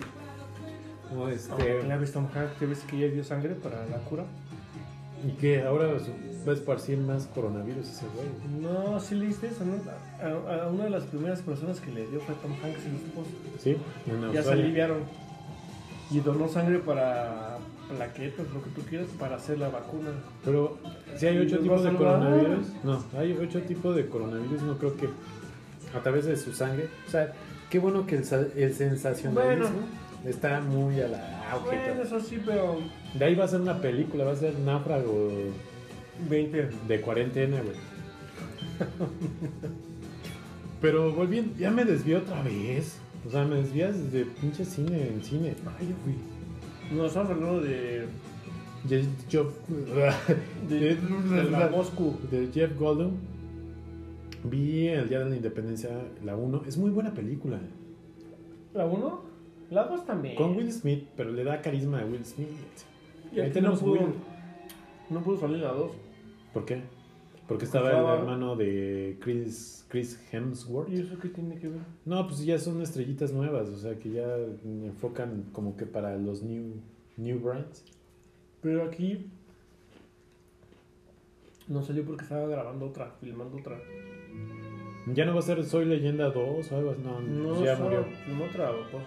No, 1.14 1.28
este, 1.28 1.82
¿La 1.84 2.04
Tom 2.04 2.26
Hanks? 2.34 2.60
¿Ya 2.60 2.66
ves 2.66 2.80
que 2.80 2.98
ya 2.98 3.06
dio 3.06 3.24
sangre 3.24 3.54
para 3.54 3.86
la 3.86 3.98
cura? 3.98 4.24
y 5.24 5.30
que 5.32 5.62
ahora 5.62 5.88
va 6.46 6.52
a 6.52 6.54
esparcir 6.54 6.98
más 6.98 7.26
coronavirus 7.26 7.88
ese 7.88 8.04
güey. 8.14 8.28
No, 8.60 9.00
sí 9.00 9.14
leíste 9.14 9.48
eso, 9.48 9.64
¿no? 9.64 9.74
A, 10.22 10.64
a 10.64 10.68
una 10.68 10.84
de 10.84 10.90
las 10.90 11.04
primeras 11.04 11.40
personas 11.40 11.80
que 11.80 11.90
le 11.90 12.06
dio 12.06 12.20
fue 12.20 12.34
a 12.34 12.38
Tom 12.38 12.52
Hanks 12.52 12.86
y 12.86 12.92
los 12.92 13.02
esposos. 13.02 13.32
Sí, 13.58 13.76
en 14.06 14.32
Ya 14.32 14.42
se 14.42 14.52
aliviaron. 14.52 14.98
Y 16.10 16.20
donó 16.20 16.46
sangre 16.48 16.78
para 16.78 17.58
plaquetas, 17.88 18.46
lo 18.52 18.62
que 18.62 18.70
tú 18.70 18.82
quieras, 18.82 19.08
para 19.18 19.36
hacer 19.36 19.58
la 19.58 19.68
vacuna. 19.68 20.10
Pero 20.44 20.78
si 21.16 21.26
hay 21.26 21.36
¿Y 21.36 21.40
ocho 21.40 21.58
tipos 21.58 21.82
de 21.82 21.94
coronavirus. 21.94 22.66
No, 22.84 23.02
hay 23.18 23.32
ocho 23.32 23.60
tipos 23.62 23.96
de 23.96 24.06
coronavirus. 24.08 24.62
No 24.62 24.78
creo 24.78 24.96
que 24.96 25.08
a 25.96 26.00
través 26.00 26.26
de 26.26 26.36
su 26.36 26.52
sangre. 26.52 26.88
O 27.08 27.10
sea, 27.10 27.32
qué 27.70 27.80
bueno 27.80 28.06
que 28.06 28.16
el, 28.16 28.52
el 28.56 28.74
sensacionalismo 28.74 29.80
está 30.24 30.60
muy 30.60 31.00
a 31.00 31.08
la 31.08 31.50
auge. 31.50 31.76
Bueno, 31.76 32.02
eso 32.02 32.20
sí, 32.20 32.40
pero 32.44 32.78
De 33.14 33.24
ahí 33.24 33.34
va 33.34 33.44
a 33.44 33.48
ser 33.48 33.60
una 33.60 33.80
película, 33.80 34.24
va 34.24 34.32
a 34.32 34.36
ser 34.36 34.58
náufrago 34.58 35.30
20. 36.28 36.70
de 36.88 37.00
cuarentena, 37.00 37.60
güey. 37.62 37.76
Pero 40.80 41.12
volviendo, 41.12 41.56
ya 41.58 41.70
me 41.70 41.84
desvió 41.84 42.18
otra 42.18 42.42
vez. 42.42 42.98
O 43.26 43.30
sea, 43.30 43.44
me 43.44 43.56
desvías 43.56 44.12
de 44.12 44.24
pinche 44.24 44.64
cine 44.64 45.08
en 45.08 45.22
cine. 45.22 45.54
Ay, 45.78 45.88
yo 45.88 45.94
fui. 46.04 46.14
No, 46.96 47.06
estamos 47.06 47.30
hablando 47.30 47.60
de, 47.60 48.06
de, 48.84 49.04
de 50.68 51.50
la 51.50 51.68
Moscú. 51.68 52.16
de 52.30 52.48
Jeff 52.52 52.78
Goldblum. 52.78 53.12
Vi 54.44 54.86
el 54.88 55.08
Día 55.08 55.20
de 55.20 55.30
la 55.30 55.36
Independencia, 55.36 55.90
la 56.24 56.36
1. 56.36 56.62
Es 56.68 56.76
muy 56.76 56.90
buena 56.90 57.12
película. 57.12 57.58
¿La 58.74 58.86
1? 58.86 59.20
La 59.70 59.84
2 59.84 60.06
también. 60.06 60.36
Con 60.36 60.56
Will 60.56 60.72
Smith, 60.72 61.08
pero 61.16 61.32
le 61.32 61.42
da 61.44 61.60
carisma 61.60 62.00
a 62.00 62.04
Will 62.04 62.24
Smith. 62.24 62.48
Y 63.32 63.40
Ahí 63.40 63.50
tenemos 63.50 63.82
no 63.82 63.88
pudo, 63.88 64.00
Will. 64.04 64.14
no 65.10 65.20
pudo 65.20 65.38
salir 65.38 65.58
la 65.58 65.72
2. 65.72 65.90
¿Por 66.54 66.64
qué? 66.64 66.82
Porque 67.48 67.64
estaba 67.64 67.90
el 67.90 68.20
hermano 68.20 68.56
de 68.56 69.18
Chris, 69.20 69.84
Chris 69.88 70.20
Hemsworth. 70.32 70.88
¿Y 70.90 71.00
eso 71.00 71.18
qué 71.18 71.28
tiene 71.28 71.56
que 71.58 71.68
ver? 71.68 71.80
No, 72.04 72.26
pues 72.26 72.44
ya 72.44 72.58
son 72.58 72.80
estrellitas 72.82 73.32
nuevas, 73.32 73.68
o 73.68 73.76
sea 73.78 73.96
que 73.98 74.10
ya 74.10 74.26
enfocan 74.64 75.44
como 75.52 75.76
que 75.76 75.86
para 75.86 76.16
los 76.16 76.42
new, 76.42 76.74
new 77.16 77.38
brands. 77.38 77.84
Pero 78.62 78.84
aquí 78.84 79.26
no 81.68 81.82
salió 81.82 82.04
porque 82.04 82.24
estaba 82.24 82.48
grabando 82.48 82.86
otra, 82.86 83.12
filmando 83.20 83.58
otra. 83.58 83.78
Ya 85.14 85.24
no 85.24 85.34
va 85.34 85.38
a 85.38 85.42
ser 85.42 85.62
Soy 85.64 85.84
Leyenda 85.84 86.30
2 86.30 86.72
o 86.72 86.76
algo 86.76 86.90
así, 86.90 87.00
no, 87.02 87.20
No, 87.20 87.48
pues 87.54 87.60
ya 87.64 87.76
murió. 87.76 88.04
filmó 88.24 88.44
otra 88.46 88.70
cosa. 88.90 89.04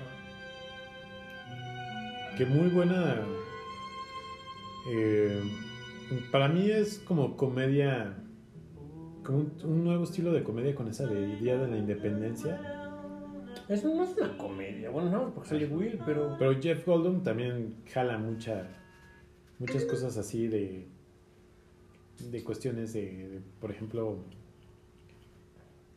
Que 2.40 2.46
muy 2.46 2.70
buena. 2.70 3.18
eh, 4.90 5.44
para 6.32 6.48
mí 6.48 6.72
es 6.72 7.00
como 7.00 7.36
comedia, 7.36 8.16
como 9.26 9.40
un, 9.40 9.54
un 9.66 9.84
nuevo 9.84 10.06
estilo 10.06 10.32
de 10.32 10.42
comedia 10.42 10.74
con 10.74 10.88
esa 10.88 11.06
de 11.06 11.36
Día 11.36 11.58
de 11.58 11.68
la 11.68 11.78
Independencia. 11.78 12.62
Es 13.68 13.84
no 13.84 14.02
es 14.06 14.16
una 14.16 14.38
comedia, 14.38 14.90
bueno, 14.90 15.10
no, 15.10 15.34
porque 15.34 15.50
sale 15.50 15.66
Will, 15.66 16.00
pero 16.06 16.38
Pero 16.40 16.62
Jeff 16.62 16.86
Goldblum 16.86 17.24
también 17.24 17.76
jala 17.92 18.18
mucha, 18.18 18.70
muchas 19.60 19.84
cosas 19.84 20.18
así 20.18 20.48
de, 20.48 20.88
de 22.32 22.44
cuestiones 22.46 22.94
de, 22.94 23.28
de, 23.28 23.42
por 23.60 23.70
ejemplo, 23.70 24.24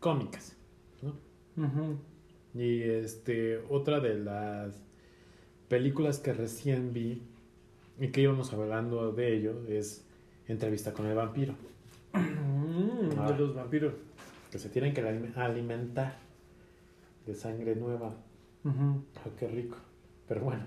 cómicas. 0.00 0.56
Y 2.52 2.82
este, 2.82 3.58
otra 3.70 4.00
de 4.00 4.18
las 4.18 4.82
películas 5.76 6.18
que 6.18 6.34
recién 6.34 6.92
vi 6.92 7.22
y 7.98 8.08
que 8.08 8.20
íbamos 8.20 8.52
hablando 8.52 9.10
de 9.12 9.34
ello 9.34 9.54
es 9.68 10.04
Entrevista 10.46 10.92
con 10.92 11.06
el 11.06 11.14
vampiro, 11.14 11.54
Mm, 12.12 13.18
Ah. 13.18 13.32
de 13.32 13.38
los 13.38 13.54
vampiros. 13.54 13.94
que 14.50 14.58
se 14.58 14.68
tienen 14.68 14.92
que 14.92 15.00
alime- 15.02 15.32
alimentar 15.34 16.18
de 17.26 17.34
sangre 17.34 17.74
nueva. 17.74 18.14
Oh, 18.66 19.30
qué 19.38 19.48
rico. 19.48 19.78
Pero 20.28 20.42
bueno, 20.42 20.64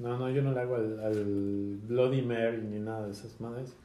no, 0.00 0.18
no, 0.18 0.28
yo 0.30 0.42
no 0.42 0.50
le 0.52 0.58
hago 0.58 0.74
al, 0.74 0.98
al 0.98 1.78
Bloody 1.86 2.22
Mary 2.22 2.60
ni 2.68 2.80
nada 2.80 3.06
de 3.06 3.12
esas 3.12 3.40
madres. 3.40 3.76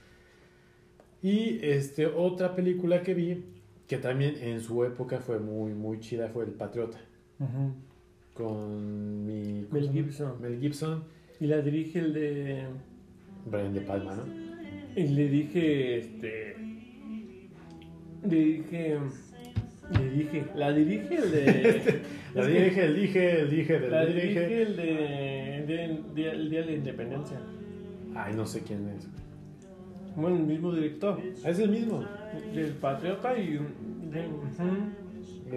Y 1.22 1.60
este, 1.64 2.08
otra 2.08 2.56
película 2.56 3.04
que 3.04 3.14
vi, 3.14 3.46
que 3.88 3.98
también 4.00 4.36
en 4.42 4.60
su 4.62 4.84
época 4.84 5.20
fue 5.20 5.38
muy, 5.38 5.74
muy 5.76 6.00
chida, 6.00 6.28
fue 6.30 6.46
El 6.46 6.52
Patriota. 6.54 6.98
Ujú. 7.40 7.72
Con 8.36 9.26
mi... 9.26 9.64
¿cómo 9.70 9.82
Mel? 9.82 9.91
Gibson. 9.91 10.41
Mel 10.41 10.60
Gibson. 10.60 11.03
Y 11.40 11.48
la 11.48 11.62
dirige 11.62 11.99
el 11.99 12.14
de. 12.14 12.64
Brian 13.45 13.74
De 13.74 13.82
Palma, 13.82 14.14
¿no? 14.16 14.24
Y 14.95 15.07
le 15.07 15.28
dije, 15.30 15.98
este. 15.98 16.56
Le 18.30 18.36
dije. 18.40 18.98
Le 19.99 20.10
dije. 20.12 20.45
La 20.56 20.72
dirige 20.74 21.16
el 21.16 21.32
de. 21.32 22.02
La 22.36 22.41
es 22.41 22.48
que- 22.48 22.53
dirige, 22.53 22.86
el 22.86 22.95
dije, 22.95 23.40
el 23.41 23.49
dije, 23.49 23.80
La 23.90 24.03
el 24.03 24.14
dirige 24.14 24.62
el 24.64 24.76
de. 24.76 24.84
de- 24.84 26.03
de- 26.14 26.32
el 26.32 26.49
Día 26.49 26.60
de 26.62 26.66
la 26.66 26.72
Independencia. 26.74 27.40
Ay, 28.16 28.34
no 28.36 28.45
sé 28.45 28.62
quién 28.64 28.88
es. 28.90 29.07
Bueno, 30.18 30.36
el 30.38 30.44
mismo 30.44 30.74
director. 30.74 31.20
Ah, 31.45 31.49
Es 31.49 31.60
el 31.60 31.70
mismo. 31.70 32.03
Del 32.53 32.72
Patriota 32.74 33.38
y. 33.38 33.53
de-. 34.12 34.30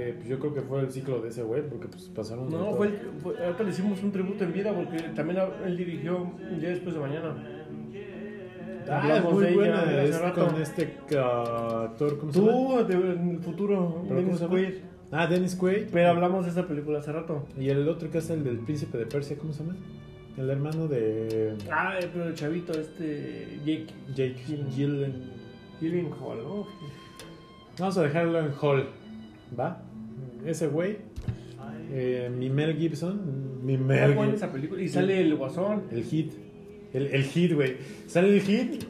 Eh, 0.01 0.15
pues 0.17 0.29
yo 0.29 0.39
creo 0.39 0.55
que 0.55 0.61
fue 0.63 0.81
el 0.81 0.91
ciclo 0.93 1.21
de 1.21 1.29
ese 1.31 1.43
güey, 1.43 1.63
porque 1.69 1.89
pues 1.89 2.05
pasaron. 2.15 2.49
No, 2.51 2.75
fue, 2.75 2.87
el- 2.89 2.99
fue- 3.23 3.37
ahorita 3.45 3.63
le 3.65 3.71
hicimos 3.71 4.03
un 4.03 4.13
tributo 4.13 4.45
en 4.45 4.53
vida 4.53 4.73
porque 4.73 4.99
también 5.15 5.41
él 5.67 5.77
dirigió 5.77 6.19
un 6.23 6.61
día 6.61 6.69
después 6.71 6.95
de 6.95 7.01
mañana. 7.01 7.35
Ah, 8.91 9.03
Hablamos 9.03 9.35
muy 9.35 9.43
de 9.45 9.51
ella 9.51 9.57
buena. 9.85 10.19
rato. 10.19 10.47
con 10.47 10.63
este 10.63 10.97
uh, 11.13 11.19
actor, 11.19 12.19
¿cómo 12.19 12.33
se 12.33 12.41
llama? 12.41 12.53
Tú, 12.53 12.85
de- 12.87 13.13
en 13.13 13.29
el 13.31 13.39
futuro, 13.41 14.03
¿Pero 14.09 14.21
Dennis? 14.21 14.41
Quaid. 14.41 14.75
Ah, 15.11 15.27
Dennis 15.27 15.55
Quaid. 15.57 15.89
Pero 15.93 16.09
hablamos 16.09 16.45
de 16.47 16.51
esa 16.53 16.67
película 16.67 16.99
hace 17.01 17.13
rato. 17.13 17.45
Y 17.59 17.69
el 17.69 17.87
otro 17.89 18.11
que 18.11 18.19
es 18.19 18.31
el 18.31 18.45
del 18.45 18.59
príncipe 18.61 18.97
de 18.99 19.07
Persia, 19.07 19.37
¿cómo 19.37 19.53
se 19.53 19.63
llama? 19.65 19.77
El 20.39 20.49
hermano 20.51 20.87
de 20.87 21.57
Ah, 21.71 21.95
pero 22.13 22.29
el 22.29 22.35
chavito, 22.35 22.73
este. 22.79 23.59
Jake 23.67 23.87
Jake 24.15 24.37
Gyllen. 24.75 25.33
Gyllenhaal, 25.81 26.39
¿no? 26.43 26.67
Vamos 27.79 27.99
a 27.99 28.03
dejarlo 28.03 28.39
en 28.39 28.53
Hall. 28.61 28.87
¿Va? 29.59 29.83
Ese 30.49 30.67
güey. 30.69 30.97
eh, 31.91 32.31
mi 32.37 32.51
Mel 32.51 32.77
Gibson. 32.77 33.65
Mi 33.65 33.77
Mel 33.77 34.15
buena 34.15 34.33
Gibson. 34.33 34.35
esa 34.35 34.53
película. 34.53 34.83
Y 34.83 34.89
sale 34.89 35.21
el 35.21 35.35
guasón. 35.37 35.85
El 35.91 36.05
hit. 36.05 36.33
El, 36.93 37.07
el 37.09 37.23
hit, 37.25 37.53
güey. 37.55 37.77
Sale 38.07 38.29
el 38.35 38.41
hit. 38.43 38.85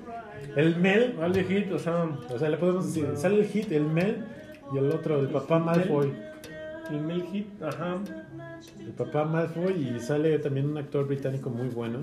El 0.57 0.77
Mel. 0.77 1.15
Vale, 1.19 1.45
hit, 1.45 1.71
o 1.73 1.79
sea, 1.79 2.05
O 2.33 2.39
sea, 2.39 2.49
le 2.49 2.57
podemos 2.57 2.87
decir. 2.87 3.09
Sale 3.17 3.41
el 3.41 3.47
hit, 3.47 3.71
el 3.73 3.85
Mel. 3.85 4.25
Y 4.73 4.79
el 4.79 4.91
otro, 4.91 5.19
el 5.21 5.29
papá 5.29 5.59
Malfoy. 5.59 6.13
el 6.91 7.01
Mel 7.01 7.23
Hit, 7.25 7.47
ajá. 7.63 7.99
El 8.81 8.93
papá 8.93 9.25
Malfoy. 9.25 9.73
Y 9.97 10.01
sale 10.01 10.39
también 10.39 10.67
un 10.71 10.77
actor 10.79 11.07
británico 11.07 11.49
muy 11.51 11.69
bueno. 11.69 12.01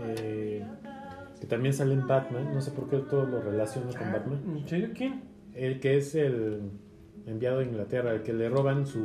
eh, 0.00 0.64
que 1.40 1.46
también 1.46 1.72
sale 1.72 1.94
en 1.94 2.06
Batman. 2.06 2.52
No 2.52 2.60
sé 2.60 2.72
por 2.72 2.88
qué 2.90 2.96
todo 2.98 3.24
lo 3.24 3.40
relaciono 3.40 3.90
con 3.96 4.12
Batman. 4.12 4.40
¿En 4.58 4.68
serio 4.68 4.88
quién? 4.94 5.22
El 5.54 5.78
que 5.80 5.96
es 5.98 6.14
el 6.16 6.60
enviado 7.28 7.58
de 7.58 7.66
Inglaterra, 7.66 8.12
el 8.12 8.22
que 8.22 8.32
le 8.32 8.48
roban 8.48 8.86
su, 8.86 9.04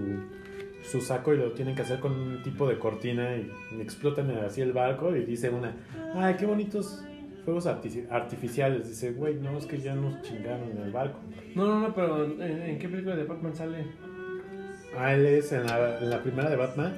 su 0.83 1.01
saco 1.01 1.33
y 1.33 1.37
lo 1.37 1.51
tienen 1.51 1.75
que 1.75 1.81
hacer 1.81 1.99
con 1.99 2.13
un 2.13 2.43
tipo 2.43 2.67
de 2.67 2.77
cortina 2.77 3.35
y, 3.35 3.51
explotan 3.81 4.29
así 4.31 4.61
el 4.61 4.73
barco 4.73 5.15
y 5.15 5.25
dice 5.25 5.49
una, 5.49 5.75
ay, 6.15 6.35
qué 6.37 6.45
bonitos 6.45 7.03
fuegos 7.45 7.65
artificiales. 7.65 8.87
Dice, 8.87 9.11
güey, 9.13 9.35
no, 9.35 9.57
es 9.57 9.65
que 9.65 9.77
ya 9.79 9.95
nos 9.95 10.21
chingaron 10.21 10.71
en 10.71 10.77
el 10.77 10.91
barco. 10.91 11.19
No, 11.55 11.67
no, 11.67 11.79
no, 11.79 11.93
pero 11.93 12.25
¿en, 12.25 12.41
en 12.41 12.79
qué 12.79 12.87
película 12.87 13.15
de 13.15 13.23
Batman 13.25 13.55
sale? 13.55 13.85
Ah, 14.97 15.13
él 15.13 15.25
es 15.25 15.51
en 15.51 15.65
la, 15.65 15.99
en 15.99 16.09
la 16.09 16.21
primera 16.21 16.49
de 16.49 16.55
Batman, 16.55 16.93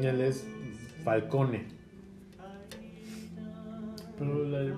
y 0.00 0.06
él 0.06 0.20
es 0.22 0.46
Falcone. 1.04 1.66
Pero 4.18 4.44
la 4.44 4.58
de 4.60 4.68
La 4.68 4.74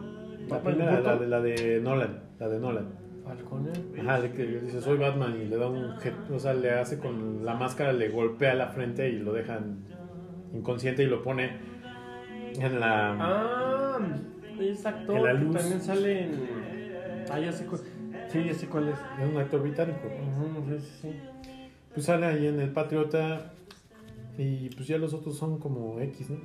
Batman 0.48 0.74
primera, 0.74 1.00
la 1.00 1.16
de, 1.16 1.26
la 1.28 1.40
de 1.40 1.80
Nolan, 1.80 2.20
la 2.38 2.48
de 2.48 2.58
Nolan. 2.58 2.99
Falcone. 3.24 3.70
Ajá, 4.00 4.20
de 4.20 4.32
que 4.32 4.46
dice 4.46 4.80
soy 4.80 4.96
Batman 4.98 5.36
y 5.40 5.44
le 5.46 5.56
da 5.56 5.68
un 5.68 5.94
o 6.32 6.38
sea, 6.38 6.54
le 6.54 6.70
hace 6.72 6.98
con 6.98 7.44
la 7.44 7.54
máscara, 7.54 7.92
le 7.92 8.08
golpea 8.08 8.54
la 8.54 8.68
frente 8.68 9.08
y 9.10 9.18
lo 9.18 9.32
dejan 9.32 9.84
inconsciente 10.52 11.02
y 11.02 11.06
lo 11.06 11.22
pone 11.22 11.50
En 12.58 12.80
la. 12.80 13.16
Ah, 13.20 13.98
es 14.58 14.84
actor 14.84 15.16
En 15.16 15.24
la 15.24 15.32
que 15.32 15.38
luz. 15.38 15.56
también 15.56 15.80
sale 15.80 16.24
en... 16.24 16.32
Ah, 17.30 17.38
ya 17.38 17.52
sé 17.52 17.66
cuál. 17.66 17.80
Sí, 18.28 18.44
ya 18.44 18.54
sé 18.54 18.66
cuál 18.68 18.88
es. 18.88 18.96
Es 19.20 19.30
un 19.30 19.36
actor 19.38 19.62
británico. 19.62 20.00
Sí, 20.80 20.86
sí. 21.02 21.16
Pues 21.94 22.06
sale 22.06 22.26
ahí 22.26 22.46
en 22.46 22.60
El 22.60 22.70
Patriota. 22.70 23.52
Y 24.38 24.70
pues 24.70 24.86
ya 24.88 24.96
los 24.98 25.12
otros 25.12 25.36
son 25.36 25.58
como 25.58 26.00
X, 26.00 26.30
¿no? 26.30 26.36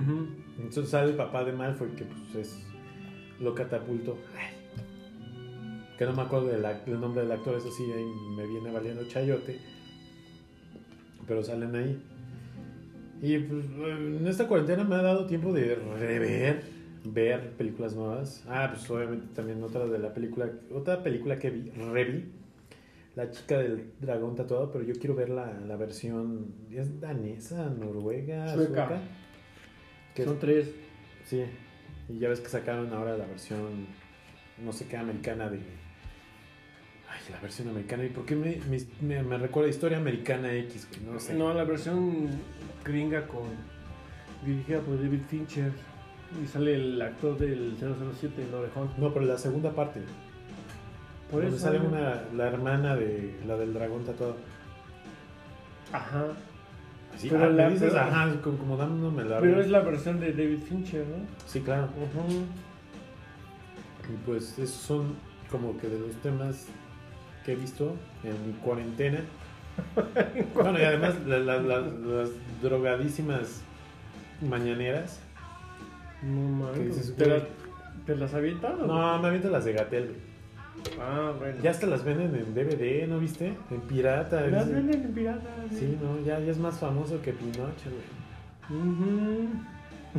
Ujú. 0.00 0.28
Entonces 0.58 0.88
sale 0.90 1.10
el 1.10 1.16
papá 1.16 1.44
de 1.44 1.52
Malfoy, 1.52 1.90
que 1.90 2.04
pues 2.04 2.34
es. 2.36 2.66
Lo 3.40 3.54
catapultó. 3.54 4.16
Ay. 4.38 4.55
Que 5.98 6.04
no 6.04 6.12
me 6.12 6.22
acuerdo 6.22 6.48
del, 6.48 6.62
nombre 7.00 7.22
del 7.22 7.32
actor, 7.32 7.54
eso 7.56 7.70
sí, 7.70 7.84
ahí 7.90 8.04
me 8.36 8.46
viene 8.46 8.70
valiendo 8.70 9.06
chayote. 9.08 9.58
Pero 11.26 11.42
salen 11.42 11.74
ahí. 11.74 12.02
Y 13.22 13.38
pues 13.38 13.64
en 13.66 14.26
esta 14.26 14.46
cuarentena 14.46 14.84
me 14.84 14.96
ha 14.96 15.02
dado 15.02 15.26
tiempo 15.26 15.52
de 15.52 15.74
rever, 15.74 16.62
ver 17.04 17.50
películas 17.52 17.94
nuevas. 17.94 18.44
Ah, 18.46 18.68
pues 18.72 18.88
obviamente 18.90 19.26
también 19.34 19.62
otra 19.62 19.86
de 19.86 19.98
la 19.98 20.12
película, 20.12 20.50
otra 20.72 21.02
película 21.02 21.38
que 21.38 21.50
vi, 21.50 21.70
reví. 21.70 22.32
La 23.14 23.30
chica 23.30 23.56
del 23.58 23.92
dragón 23.98 24.36
tatuado, 24.36 24.70
pero 24.70 24.84
yo 24.84 24.92
quiero 25.00 25.14
ver 25.14 25.30
la, 25.30 25.50
la 25.60 25.76
versión, 25.76 26.52
¿es 26.70 27.00
danesa, 27.00 27.70
noruega, 27.70 28.52
Sueca. 28.52 28.86
sueca? 28.88 29.00
Que- 30.14 30.24
Son 30.24 30.38
tres. 30.38 30.70
Sí, 31.24 31.42
y 32.10 32.18
ya 32.18 32.28
ves 32.28 32.40
que 32.40 32.50
sacaron 32.50 32.92
ahora 32.92 33.16
la 33.16 33.24
versión, 33.24 33.86
no 34.62 34.70
sé 34.74 34.86
qué, 34.86 34.98
americana 34.98 35.48
de... 35.48 35.60
Ay, 37.16 37.32
la 37.32 37.40
versión 37.40 37.68
americana. 37.68 38.04
¿Y 38.04 38.08
por 38.10 38.24
qué 38.26 38.36
me, 38.36 38.58
me, 39.00 39.22
me- 39.22 39.38
recuerda 39.38 39.70
Historia 39.70 39.98
Americana 39.98 40.52
X? 40.52 40.88
güey? 40.90 41.12
No 41.14 41.18
sé. 41.20 41.34
No, 41.34 41.52
la 41.54 41.64
versión 41.64 42.28
gringa 42.84 43.26
con 43.26 43.44
dirigida 44.44 44.80
por 44.80 44.96
David 45.02 45.20
Fincher 45.28 45.72
y 46.42 46.46
sale 46.46 46.74
el 46.74 47.00
actor 47.00 47.38
del 47.38 47.76
007 47.78 48.42
el 48.48 48.54
orejón. 48.54 48.90
No, 48.98 49.12
pero 49.14 49.24
la 49.24 49.38
segunda 49.38 49.70
parte. 49.72 50.00
Por 51.30 51.40
donde 51.42 51.56
eso 51.56 51.64
sale 51.64 51.80
una, 51.80 52.22
la 52.34 52.46
hermana 52.48 52.94
de 52.96 53.34
la 53.46 53.56
del 53.56 53.72
dragón 53.74 54.04
tatuado. 54.04 54.36
Ajá. 55.92 56.26
Así, 57.14 57.28
Pero 57.30 57.44
ah, 57.44 57.48
la- 57.48 57.64
me 57.68 57.72
dices, 57.74 57.92
pero- 57.92 58.04
ajá, 58.04 58.40
como, 58.42 58.58
como 58.58 58.76
dándome 58.76 59.24
la... 59.24 59.40
Pero 59.40 59.60
es 59.60 59.68
la 59.70 59.80
versión 59.80 60.20
de 60.20 60.32
David 60.32 60.58
Fincher, 60.68 61.06
¿no? 61.06 61.24
Sí, 61.46 61.60
claro. 61.60 61.88
Y 64.08 64.16
pues 64.26 64.58
esos 64.58 64.70
son 64.76 65.14
como 65.50 65.76
que 65.78 65.88
de 65.88 65.98
los 65.98 66.12
temas 66.16 66.66
que 67.46 67.52
he 67.52 67.56
visto 67.56 67.94
en 68.24 68.32
mi 68.46 68.52
cuarentena. 68.58 69.20
bueno, 70.54 70.78
y 70.80 70.82
además 70.82 71.14
la- 71.26 71.38
la- 71.38 71.60
la- 71.62 71.80
las 71.80 72.30
drogadísimas 72.60 73.62
mañaneras. 74.42 75.20
No 76.22 76.72
¿Qué 76.72 76.80
mames. 76.80 77.14
¿Te, 77.16 77.26
la- 77.26 77.44
¿Te 78.04 78.16
las 78.16 78.34
avientas? 78.34 78.72
o 78.80 78.86
No, 78.86 79.18
me 79.22 79.28
aviento 79.28 79.48
las 79.48 79.64
de 79.64 79.72
Gatel. 79.74 80.16
Ah, 81.00 81.32
bueno. 81.38 81.56
Ya 81.62 81.70
hasta 81.70 81.86
las 81.86 82.04
venden 82.04 82.34
en 82.34 82.54
DVD, 82.54 83.06
¿no 83.08 83.18
viste? 83.20 83.54
En 83.70 83.80
pirata. 83.82 84.40
Las 84.48 84.68
venden 84.70 85.02
en 85.04 85.12
pirata. 85.14 85.48
Sí, 85.70 85.96
no, 86.02 86.20
ya, 86.24 86.40
ya 86.40 86.50
es 86.50 86.58
más 86.58 86.78
famoso 86.78 87.22
que 87.22 87.32
Pinocho, 87.32 87.90
güey. 88.68 88.80
Ujú. 88.82 89.48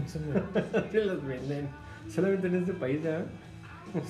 Eso 0.06 0.20
me- 0.20 0.82
Sí 0.92 0.98
las 1.06 1.26
venden. 1.26 1.68
Solamente 2.10 2.48
en 2.48 2.56
este 2.56 2.74
país, 2.74 3.04
¿ya? 3.04 3.26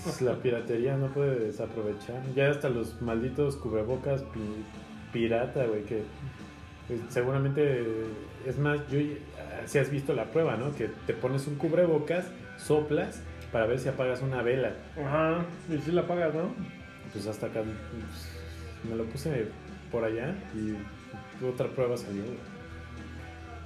Pues, 0.03 0.21
La 0.21 0.35
piratería 0.35 0.97
no 0.97 1.07
puede 1.07 1.39
desaprovechar. 1.39 2.21
Ya 2.35 2.49
hasta 2.49 2.69
los 2.69 3.01
malditos 3.01 3.55
cubrebocas 3.57 4.21
pi- 4.23 4.63
pirata, 5.13 5.65
güey, 5.65 5.83
que 5.83 6.03
pues, 6.87 6.99
seguramente 7.09 7.83
es 8.45 8.57
más, 8.59 8.79
yo 8.89 8.99
si 9.65 9.77
has 9.79 9.89
visto 9.89 10.13
la 10.13 10.25
prueba, 10.25 10.55
¿no? 10.57 10.73
Que 10.75 10.89
te 11.05 11.13
pones 11.13 11.47
un 11.47 11.55
cubrebocas, 11.55 12.25
soplas 12.57 13.21
para 13.51 13.65
ver 13.65 13.79
si 13.79 13.89
apagas 13.89 14.21
una 14.21 14.41
vela. 14.41 14.73
Ajá. 14.97 15.45
Y 15.73 15.77
si 15.79 15.91
la 15.91 16.05
pagas, 16.07 16.33
¿no? 16.33 16.53
Pues 17.13 17.27
hasta 17.27 17.47
acá 17.47 17.61
pues, 17.61 18.29
me 18.89 18.95
lo 18.95 19.05
puse 19.05 19.47
por 19.91 20.03
allá 20.03 20.35
y 20.55 20.75
otra 21.45 21.67
prueba 21.67 21.97
salió. 21.97 22.23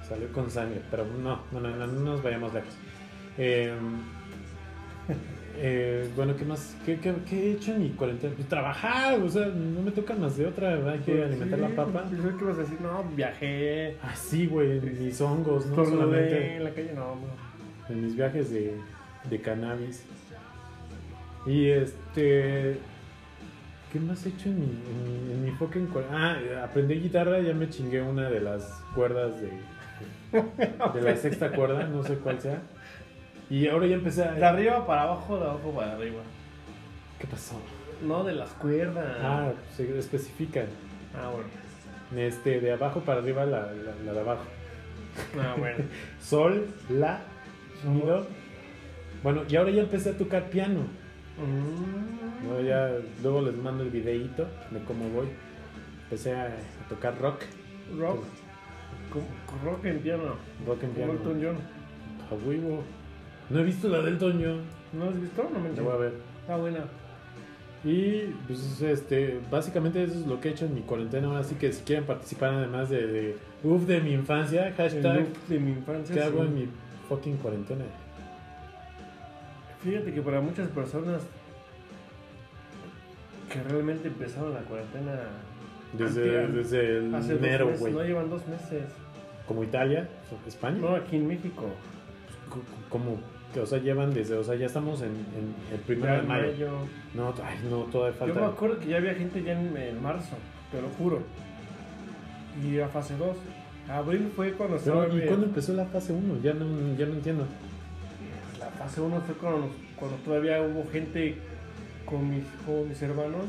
Salió 0.08 0.30
con 0.32 0.50
sangre, 0.50 0.82
pero 0.90 1.04
no, 1.06 1.42
no, 1.52 1.60
no, 1.60 1.68
no, 1.76 1.86
no 1.86 2.00
nos 2.00 2.22
vayamos 2.22 2.52
lejos. 2.52 2.74
Eh, 3.38 3.72
eh, 5.56 6.08
bueno, 6.16 6.36
¿qué 6.36 6.44
más? 6.44 6.76
¿Qué, 6.84 6.98
qué, 6.98 7.14
qué 7.28 7.36
he 7.48 7.52
hecho 7.52 7.72
en 7.72 7.80
mi 7.80 7.90
cuarentena? 7.90 8.34
Pues 8.34 8.48
trabajar, 8.48 9.20
o 9.20 9.28
sea, 9.28 9.46
no 9.46 9.82
me 9.82 9.90
toca 9.90 10.14
más 10.14 10.36
de 10.36 10.46
otra, 10.46 10.70
¿verdad? 10.70 10.94
Hay 10.94 11.00
que 11.00 11.12
Pues 11.12 11.24
alimentar 11.26 11.58
sí, 11.58 11.64
la 11.64 11.76
papa. 11.76 12.04
Pensé 12.08 12.28
que 12.36 12.44
ibas 12.44 12.56
a 12.56 12.60
decir, 12.60 12.80
no, 12.80 13.04
viajé. 13.16 13.96
Ah, 14.02 14.14
sí, 14.16 14.46
güey, 14.46 14.78
en 14.78 15.04
mis 15.04 15.20
hongos, 15.20 15.66
no 15.66 15.72
Estornudé 15.72 15.96
solamente 15.96 16.56
en 16.56 16.64
la 16.64 16.70
calle, 16.70 16.92
no, 16.94 17.16
no. 17.16 17.94
en 17.94 18.02
mis 18.02 18.16
viajes 18.16 18.50
de, 18.50 18.76
de 19.28 19.40
cannabis. 19.40 20.04
Y 21.46 21.68
este. 21.68 22.78
¿Qué 23.92 24.00
más 24.00 24.24
he 24.24 24.30
hecho 24.30 24.48
en 24.48 24.58
mi, 24.58 24.64
en 24.64 25.26
mi, 25.28 25.32
en 25.34 25.44
mi 25.44 25.50
fucking 25.50 25.88
Ah, 26.10 26.36
aprendí 26.64 26.94
guitarra, 26.94 27.40
ya 27.40 27.52
me 27.52 27.68
chingué 27.68 28.00
una 28.00 28.30
de 28.30 28.40
las 28.40 28.82
cuerdas 28.94 29.32
de. 29.40 29.50
De 30.94 31.02
la 31.02 31.14
sexta 31.16 31.52
cuerda, 31.52 31.86
no 31.86 32.02
sé 32.02 32.14
cuál 32.14 32.40
sea. 32.40 32.62
Y 33.52 33.68
ahora 33.68 33.86
ya 33.86 33.96
empecé 33.96 34.24
a. 34.24 34.32
De 34.32 34.42
arriba 34.42 34.86
para 34.86 35.02
abajo, 35.02 35.36
de 35.36 35.44
abajo 35.44 35.72
para 35.72 35.92
arriba. 35.92 36.22
¿Qué 37.18 37.26
pasó? 37.26 37.60
No, 38.02 38.24
de 38.24 38.32
las 38.32 38.48
cuerdas. 38.52 39.18
Ah, 39.20 39.52
se 39.76 39.98
especifican. 39.98 40.68
Ah, 41.14 41.30
bueno. 41.30 42.26
Este, 42.26 42.60
de 42.62 42.72
abajo 42.72 43.00
para 43.00 43.20
arriba, 43.20 43.44
la, 43.44 43.70
la, 43.74 43.94
la 44.06 44.12
de 44.14 44.20
abajo. 44.20 44.44
Ah, 45.38 45.54
bueno. 45.58 45.84
Sol, 46.22 46.66
la, 46.88 47.20
sonido. 47.82 48.26
Bueno, 49.22 49.42
y 49.46 49.54
ahora 49.56 49.70
ya 49.70 49.82
empecé 49.82 50.08
a 50.08 50.16
tocar 50.16 50.48
piano. 50.48 50.80
Mm. 51.36 52.48
No, 52.48 52.60
ya 52.62 52.90
luego 53.22 53.42
les 53.42 53.54
mando 53.54 53.82
el 53.82 53.90
videíto 53.90 54.48
de 54.70 54.82
cómo 54.84 55.10
voy. 55.10 55.28
Empecé 56.04 56.34
a, 56.34 56.46
a 56.46 56.88
tocar 56.88 57.20
rock, 57.20 57.42
Rock. 57.98 58.24
Rock 59.62 59.84
en 59.84 59.98
piano. 59.98 60.36
rock 60.66 60.84
en 60.84 60.90
piano. 60.92 61.12
Elton 61.12 61.42
John. 61.42 61.56
A 62.30 62.46
huevo. 62.46 62.82
No 63.50 63.60
he 63.60 63.64
visto 63.64 63.88
la 63.88 64.00
del 64.00 64.18
Toño. 64.18 64.56
¿No 64.92 65.04
has 65.08 65.20
visto? 65.20 65.42
No 65.52 65.60
me 65.60 65.72
La 65.74 65.82
voy 65.82 65.92
a 65.92 65.96
ver. 65.96 66.12
Está 66.40 66.56
buena. 66.56 66.84
Y 67.84 68.26
pues 68.46 68.80
este, 68.80 69.40
básicamente 69.50 70.02
eso 70.04 70.14
es 70.20 70.26
lo 70.26 70.40
que 70.40 70.48
he 70.48 70.52
hecho 70.52 70.66
en 70.66 70.74
mi 70.74 70.82
cuarentena. 70.82 71.36
Así 71.38 71.54
que 71.56 71.72
si 71.72 71.82
quieren 71.82 72.04
participar 72.04 72.54
además 72.54 72.88
de, 72.90 73.06
de 73.06 73.36
uf 73.64 73.82
de 73.86 74.00
mi 74.00 74.12
infancia, 74.12 74.72
hashtag 74.76 75.16
look 75.20 75.46
de 75.48 75.58
mi 75.58 75.72
infancia. 75.72 76.14
¿qué 76.14 76.22
hago 76.22 76.42
sí. 76.42 76.46
en 76.46 76.54
mi 76.54 76.68
fucking 77.08 77.36
cuarentena? 77.38 77.84
Fíjate 79.82 80.12
que 80.12 80.22
para 80.22 80.40
muchas 80.40 80.68
personas 80.68 81.22
que 83.52 83.62
realmente 83.64 84.08
empezaron 84.08 84.54
la 84.54 84.60
cuarentena 84.60 85.12
Desde, 85.92 86.38
Antes- 86.44 86.54
desde 86.70 86.98
el 86.98 87.14
hace 87.14 87.34
enero, 87.34 87.66
meses, 87.66 87.80
güey. 87.80 87.92
no 87.92 88.02
llevan 88.04 88.30
dos 88.30 88.46
meses. 88.46 88.84
Como 89.46 89.64
Italia, 89.64 90.08
España. 90.46 90.78
No, 90.80 90.94
aquí 90.94 91.16
en 91.16 91.26
México. 91.26 91.64
Co- 92.48 92.62
Como 92.88 93.18
que, 93.52 93.60
o 93.60 93.66
sea, 93.66 93.78
llevan 93.78 94.12
desde, 94.14 94.34
o 94.36 94.44
sea, 94.44 94.54
ya 94.54 94.66
estamos 94.66 95.00
en, 95.02 95.08
en 95.10 95.54
el 95.72 95.78
primero 95.80 96.14
de 96.16 96.22
mayo. 96.22 96.46
mayo. 96.52 96.70
No, 97.14 97.34
ay, 97.44 97.58
no, 97.68 97.78
todavía 97.84 98.18
Yo 98.20 98.26
me 98.26 98.32
falta. 98.34 98.48
acuerdo 98.48 98.78
que 98.80 98.86
ya 98.86 98.96
había 98.96 99.14
gente 99.14 99.42
ya 99.42 99.52
en, 99.52 99.76
en 99.76 100.02
marzo, 100.02 100.36
te 100.70 100.80
lo 100.80 100.88
juro. 100.90 101.20
Y 102.62 102.78
a 102.80 102.88
fase 102.88 103.16
2. 103.16 103.36
Abril 103.88 104.30
fue 104.34 104.52
cuando 104.52 104.76
Pero, 104.82 105.02
estaba. 105.04 105.22
¿y 105.22 105.26
cuándo 105.26 105.46
empezó 105.46 105.72
la 105.74 105.84
fase 105.86 106.12
1? 106.12 106.40
Ya 106.42 106.54
no, 106.54 106.64
ya 106.96 107.06
no 107.06 107.14
entiendo. 107.14 107.46
La 108.58 108.66
fase 108.70 109.00
1 109.00 109.20
fue 109.22 109.34
cuando, 109.34 109.70
cuando 109.96 110.16
todavía 110.18 110.62
hubo 110.62 110.88
gente 110.90 111.36
con 112.06 112.30
mis, 112.30 112.44
con 112.64 112.88
mis 112.88 113.02
hermanos. 113.02 113.46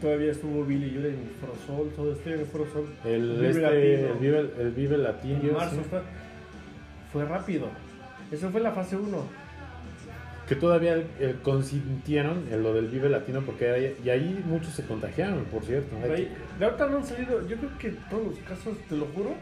todavía 0.00 0.32
estuvo 0.32 0.64
Billy 0.64 0.86
y 0.86 0.94
yo 0.94 1.00
en 1.00 1.30
Frosol, 1.40 1.90
todo 1.96 2.12
este 2.12 2.34
en 2.34 2.46
Frosol. 2.46 2.86
El, 3.04 3.32
Vive 3.32 3.48
este, 3.50 3.60
Latino. 3.62 4.08
el 4.12 4.18
Vive, 4.18 4.50
el 4.60 4.70
Vive 4.72 4.98
Latino. 4.98 5.40
En 5.42 5.52
marzo 5.54 5.76
sí. 5.76 5.96
Fue, 7.12 7.24
rápido. 7.24 7.66
Eso 8.30 8.50
fue 8.50 8.60
la 8.60 8.72
fase 8.72 8.96
1. 8.96 9.24
Que 10.48 10.56
todavía 10.56 10.96
eh, 11.20 11.36
consintieron 11.42 12.44
en 12.50 12.62
lo 12.62 12.72
del 12.74 12.88
Vive 12.88 13.08
Latino 13.08 13.40
porque 13.42 13.70
ahí, 13.70 13.96
y 14.04 14.10
ahí 14.10 14.42
muchos 14.46 14.72
se 14.74 14.84
contagiaron, 14.84 15.44
por 15.44 15.62
cierto. 15.64 15.94
Ahí- 16.02 16.28
De 16.58 16.64
ahorita 16.64 16.86
no 16.88 16.96
han 16.98 17.04
salido, 17.06 17.46
yo 17.46 17.56
creo 17.56 17.78
que 17.78 17.90
todos 18.10 18.24
los 18.26 18.38
casos, 18.40 18.76
te 18.88 18.96
lo 18.96 19.06
juro, 19.06 19.34